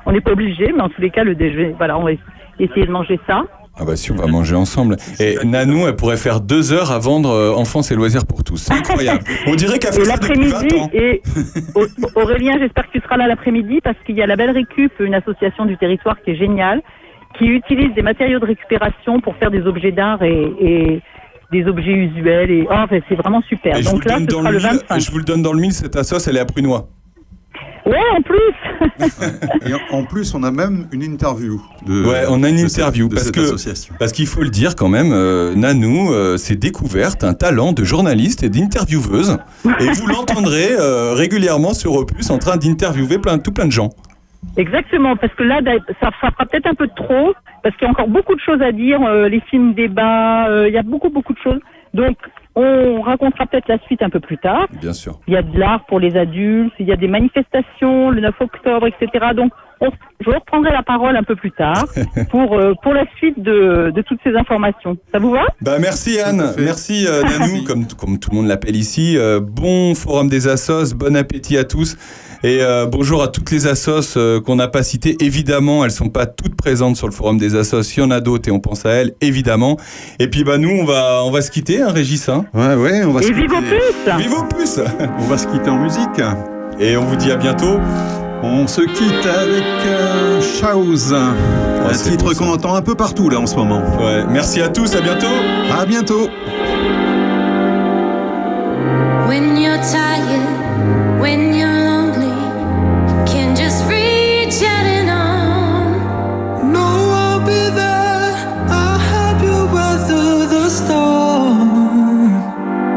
On 0.07 0.13
n'est 0.13 0.21
pas 0.21 0.33
obligé, 0.33 0.73
mais 0.73 0.83
en 0.83 0.89
tous 0.89 1.01
les 1.01 1.11
cas, 1.11 1.25
le 1.25 1.35
déjeuner, 1.35 1.75
voilà, 1.79 1.99
on 1.99 2.03
va 2.05 2.13
essayer 2.59 2.87
de 2.87 2.91
manger 2.93 3.19
ça. 3.27 3.45
Ah 3.81 3.85
bah 3.85 3.97
si 3.97 4.11
on 4.13 4.17
va 4.17 4.27
manger 4.27 4.55
ensemble 4.57 4.97
et 5.21 5.37
Nanou 5.45 5.87
elle 5.87 5.95
pourrait 5.97 6.17
faire 6.17 6.41
deux 6.41 6.73
heures 6.73 6.91
à 6.91 6.99
vendre 6.99 7.31
euh, 7.31 7.53
enfance 7.55 7.91
et 7.91 7.95
loisirs 7.95 8.27
pour 8.27 8.43
tous 8.45 8.57
c'est 8.57 8.73
incroyable 8.73 9.23
on 9.47 9.55
dirait 9.55 9.79
qu'elle 9.79 9.93
fait 9.93 10.05
ça 10.05 10.17
depuis 10.17 10.35
20 10.35 10.45
l'après-midi, 10.51 10.75
ans 10.81 10.91
et 10.93 11.23
Au- 11.75 12.21
Aurélien, 12.21 12.59
j'espère 12.59 12.87
que 12.87 12.93
tu 12.99 13.01
seras 13.05 13.17
là 13.17 13.27
l'après-midi 13.27 13.81
parce 13.83 13.97
qu'il 14.05 14.17
y 14.17 14.23
a 14.23 14.27
la 14.27 14.37
Belle 14.37 14.51
Récup, 14.51 14.93
une 15.01 15.15
association 15.15 15.65
du 15.65 15.77
territoire 15.77 16.17
qui 16.23 16.31
est 16.33 16.37
géniale, 16.37 16.83
qui 17.39 17.45
utilise 17.47 17.95
des 17.95 18.03
matériaux 18.03 18.39
de 18.41 18.47
récupération 18.47 19.21
pour 19.21 19.37
faire 19.37 19.51
des 19.51 19.63
objets 19.67 19.93
d'art 19.93 20.23
et, 20.23 20.53
et 20.61 21.03
des 21.53 21.65
objets 21.67 21.93
usuels. 21.93 22.51
Et 22.51 22.67
oh, 22.71 22.85
c'est 23.09 23.15
vraiment 23.15 23.43
super. 23.43 23.77
Et 23.77 23.83
je, 23.83 23.89
vous 23.89 23.97
Donc 23.97 24.05
le 24.05 24.11
là, 24.11 24.17
donne 24.19 24.29
ce 24.29 24.35
dans 24.35 24.41
sera 24.41 24.51
le 24.51 24.59
le 24.59 24.63
mille, 24.65 24.79
25. 24.89 25.01
je 25.01 25.11
vous 25.11 25.19
le 25.19 25.25
donne 25.25 25.43
dans 25.43 25.53
le 25.53 25.61
mille, 25.61 25.73
cette 25.73 25.97
assoce, 25.97 26.27
elle 26.29 26.37
est 26.37 26.41
à 26.41 26.45
Prunois. 26.47 26.89
Ouais, 27.87 27.97
en 28.17 28.21
plus. 28.23 29.01
Et 29.71 29.75
en- 29.75 29.99
en 29.99 30.05
plus, 30.05 30.35
on 30.35 30.43
a 30.43 30.51
même 30.51 30.87
une 30.93 31.03
interview. 31.03 31.61
De, 31.87 32.05
ouais, 32.05 32.25
on 32.29 32.43
a 32.43 32.49
une 32.51 32.59
interview 32.59 33.09
de 33.09 33.15
parce 33.15 33.27
cette 33.27 33.35
que 33.35 33.41
association. 33.41 33.95
parce 33.99 34.13
qu'il 34.13 34.27
faut 34.27 34.43
le 34.43 34.51
dire 34.51 34.77
quand 34.77 34.89
même, 34.89 35.11
euh, 35.13 35.55
Nanou 35.55 36.13
euh, 36.13 36.37
s'est 36.37 36.57
découverte 36.57 37.25
un 37.25 37.33
talent 37.35 37.73
de 37.73 37.85
journaliste 37.85 38.43
et 38.43 38.51
d'intervieweuse, 38.51 39.39
et 39.81 39.87
vous 39.93 40.07
l'entendrez 40.15 40.69
euh, 40.79 41.15
régulièrement 41.15 41.73
sur 41.73 41.95
Opus 41.95 42.29
en 42.31 42.39
train 42.39 42.57
d'interviewer 42.59 43.19
plein 43.19 43.39
tout 43.39 43.53
plein 43.53 43.67
de 43.67 43.73
gens. 43.73 43.91
Exactement, 44.57 45.17
parce 45.17 45.33
que 45.35 45.43
là, 45.45 45.61
ça, 46.01 46.11
ça 46.21 46.31
fera 46.31 46.45
peut-être 46.47 46.67
un 46.67 46.75
peu 46.75 46.87
de 46.87 46.95
trop, 46.95 47.33
parce 47.63 47.75
qu'il 47.77 47.85
y 47.87 47.89
a 47.89 47.91
encore 47.91 48.09
beaucoup 48.09 48.35
de 48.35 48.41
choses 48.41 48.61
à 48.61 48.73
dire, 48.73 49.01
euh, 49.03 49.29
les 49.29 49.41
films 49.51 49.73
débats, 49.75 50.49
euh, 50.49 50.69
il 50.69 50.75
y 50.75 50.79
a 50.79 50.83
beaucoup, 50.83 51.11
beaucoup 51.11 51.33
de 51.33 51.39
choses. 51.39 51.61
Donc, 51.95 52.17
on 52.61 53.01
racontera 53.03 53.47
peut-être 53.47 53.69
la 53.69 53.79
suite 53.87 54.03
un 54.03 54.11
peu 54.11 54.21
plus 54.21 54.39
tard. 54.39 54.67
Bien 54.81 54.93
sûr. 54.93 55.19
Il 55.29 55.35
y 55.35 55.37
a 55.37 55.43
de 55.43 55.59
l'art 55.59 55.85
pour 55.87 56.01
les 56.01 56.17
adultes, 56.17 56.73
il 56.79 56.87
y 56.87 56.93
a 56.93 56.97
des 56.97 57.09
manifestations 57.09 58.11
le 58.11 58.21
9 58.21 58.35
octobre, 58.41 58.87
etc. 58.87 59.27
Donc, 59.35 59.53
on- 59.81 59.91
je 60.21 60.29
reprendrai 60.31 60.73
la 60.73 60.83
parole 60.83 61.17
un 61.17 61.23
peu 61.23 61.37
plus 61.37 61.53
tard 61.53 61.85
pour, 62.31 62.59
euh, 62.59 62.73
pour 62.83 62.93
la 62.95 63.05
suite 63.17 63.41
de, 63.41 63.93
de 63.95 64.03
toutes 64.03 64.19
ces 64.25 64.35
informations. 64.37 64.97
Ça 65.13 65.19
vous 65.21 65.31
va? 65.31 65.47
Bah 65.61 65.79
merci 65.79 66.19
Anne, 66.21 66.53
merci 66.59 67.07
euh, 67.07 67.23
Nanou, 67.23 67.63
comme, 67.65 67.87
comme 67.87 68.19
tout 68.19 68.31
le 68.33 68.37
monde 68.39 68.49
l'appelle 68.49 68.75
ici. 68.77 69.17
Euh, 69.17 69.39
bon 69.41 69.95
forum 69.95 70.29
des 70.29 70.49
assos, 70.49 70.95
bon 70.97 71.17
appétit 71.17 71.57
à 71.57 71.65
tous. 71.65 71.97
Et 72.45 72.59
euh, 72.63 72.87
bonjour 72.87 73.23
à 73.23 73.29
toutes 73.29 73.51
les 73.51 73.67
assos 73.67 74.17
euh, 74.17 74.41
qu'on 74.41 74.57
n'a 74.57 74.69
pas 74.69 74.85
citées. 74.85 75.17
Évidemment, 75.21 75.85
elles 75.85 75.91
sont 75.91 76.09
pas 76.09 76.27
toutes 76.27 76.55
présentes 76.55 76.97
sur 76.97 77.09
le 77.09 77.13
forum 77.13 77.37
des 77.37 77.57
assos. 77.57 77.83
Il 77.97 78.01
y 78.01 78.03
en 78.03 78.13
a 78.13 78.21
d'autres 78.21 78.49
et 78.49 78.53
on 78.53 78.61
pense 78.61 78.87
à 78.87 78.91
elles, 78.91 79.15
évidemment. 79.21 79.77
Et 80.21 80.29
puis, 80.29 80.45
bah, 80.45 80.57
nous, 80.57 80.71
on 80.71 80.85
va, 80.85 81.23
on 81.25 81.33
va 81.33 81.43
se 81.43 81.51
quitter, 81.51 81.83
hein, 81.83 81.91
Régis. 81.91 82.29
Hein 82.29 82.45
ouais, 82.55 82.75
ouais, 82.77 83.05
on 83.05 83.13
va 83.13 83.21
et 83.23 83.25
se 83.25 83.33
vive 83.33 83.47
quitter. 83.47 83.57
Au 84.13 84.17
vive 84.19 84.35
au 84.35 84.45
plus 84.45 84.79
On 85.19 85.25
va 85.25 85.37
se 85.37 85.49
quitter 85.49 85.69
en 85.69 85.79
musique. 85.79 86.21
Et 86.79 86.97
on 86.97 87.05
vous 87.05 87.17
dit 87.17 87.33
à 87.33 87.37
bientôt. 87.37 87.81
On 88.45 88.69
se 88.69 88.83
quitte 88.83 89.27
avec 89.27 89.65
euh, 89.87 90.41
Chaos, 90.61 91.13
un 91.13 91.93
titre 91.93 92.35
qu'on 92.35 92.53
entend 92.53 92.77
un 92.77 92.83
peu 92.83 92.95
partout 92.95 93.31
là 93.31 93.41
en 93.41 93.47
ce 93.47 93.57
moment. 93.57 93.83
Ouais. 93.99 94.23
Merci 94.31 94.61
à 94.61 94.69
tous, 94.69 94.95
à 94.95 95.01
bientôt. 95.01 95.27
À 95.77 95.85
bientôt. 95.85 96.29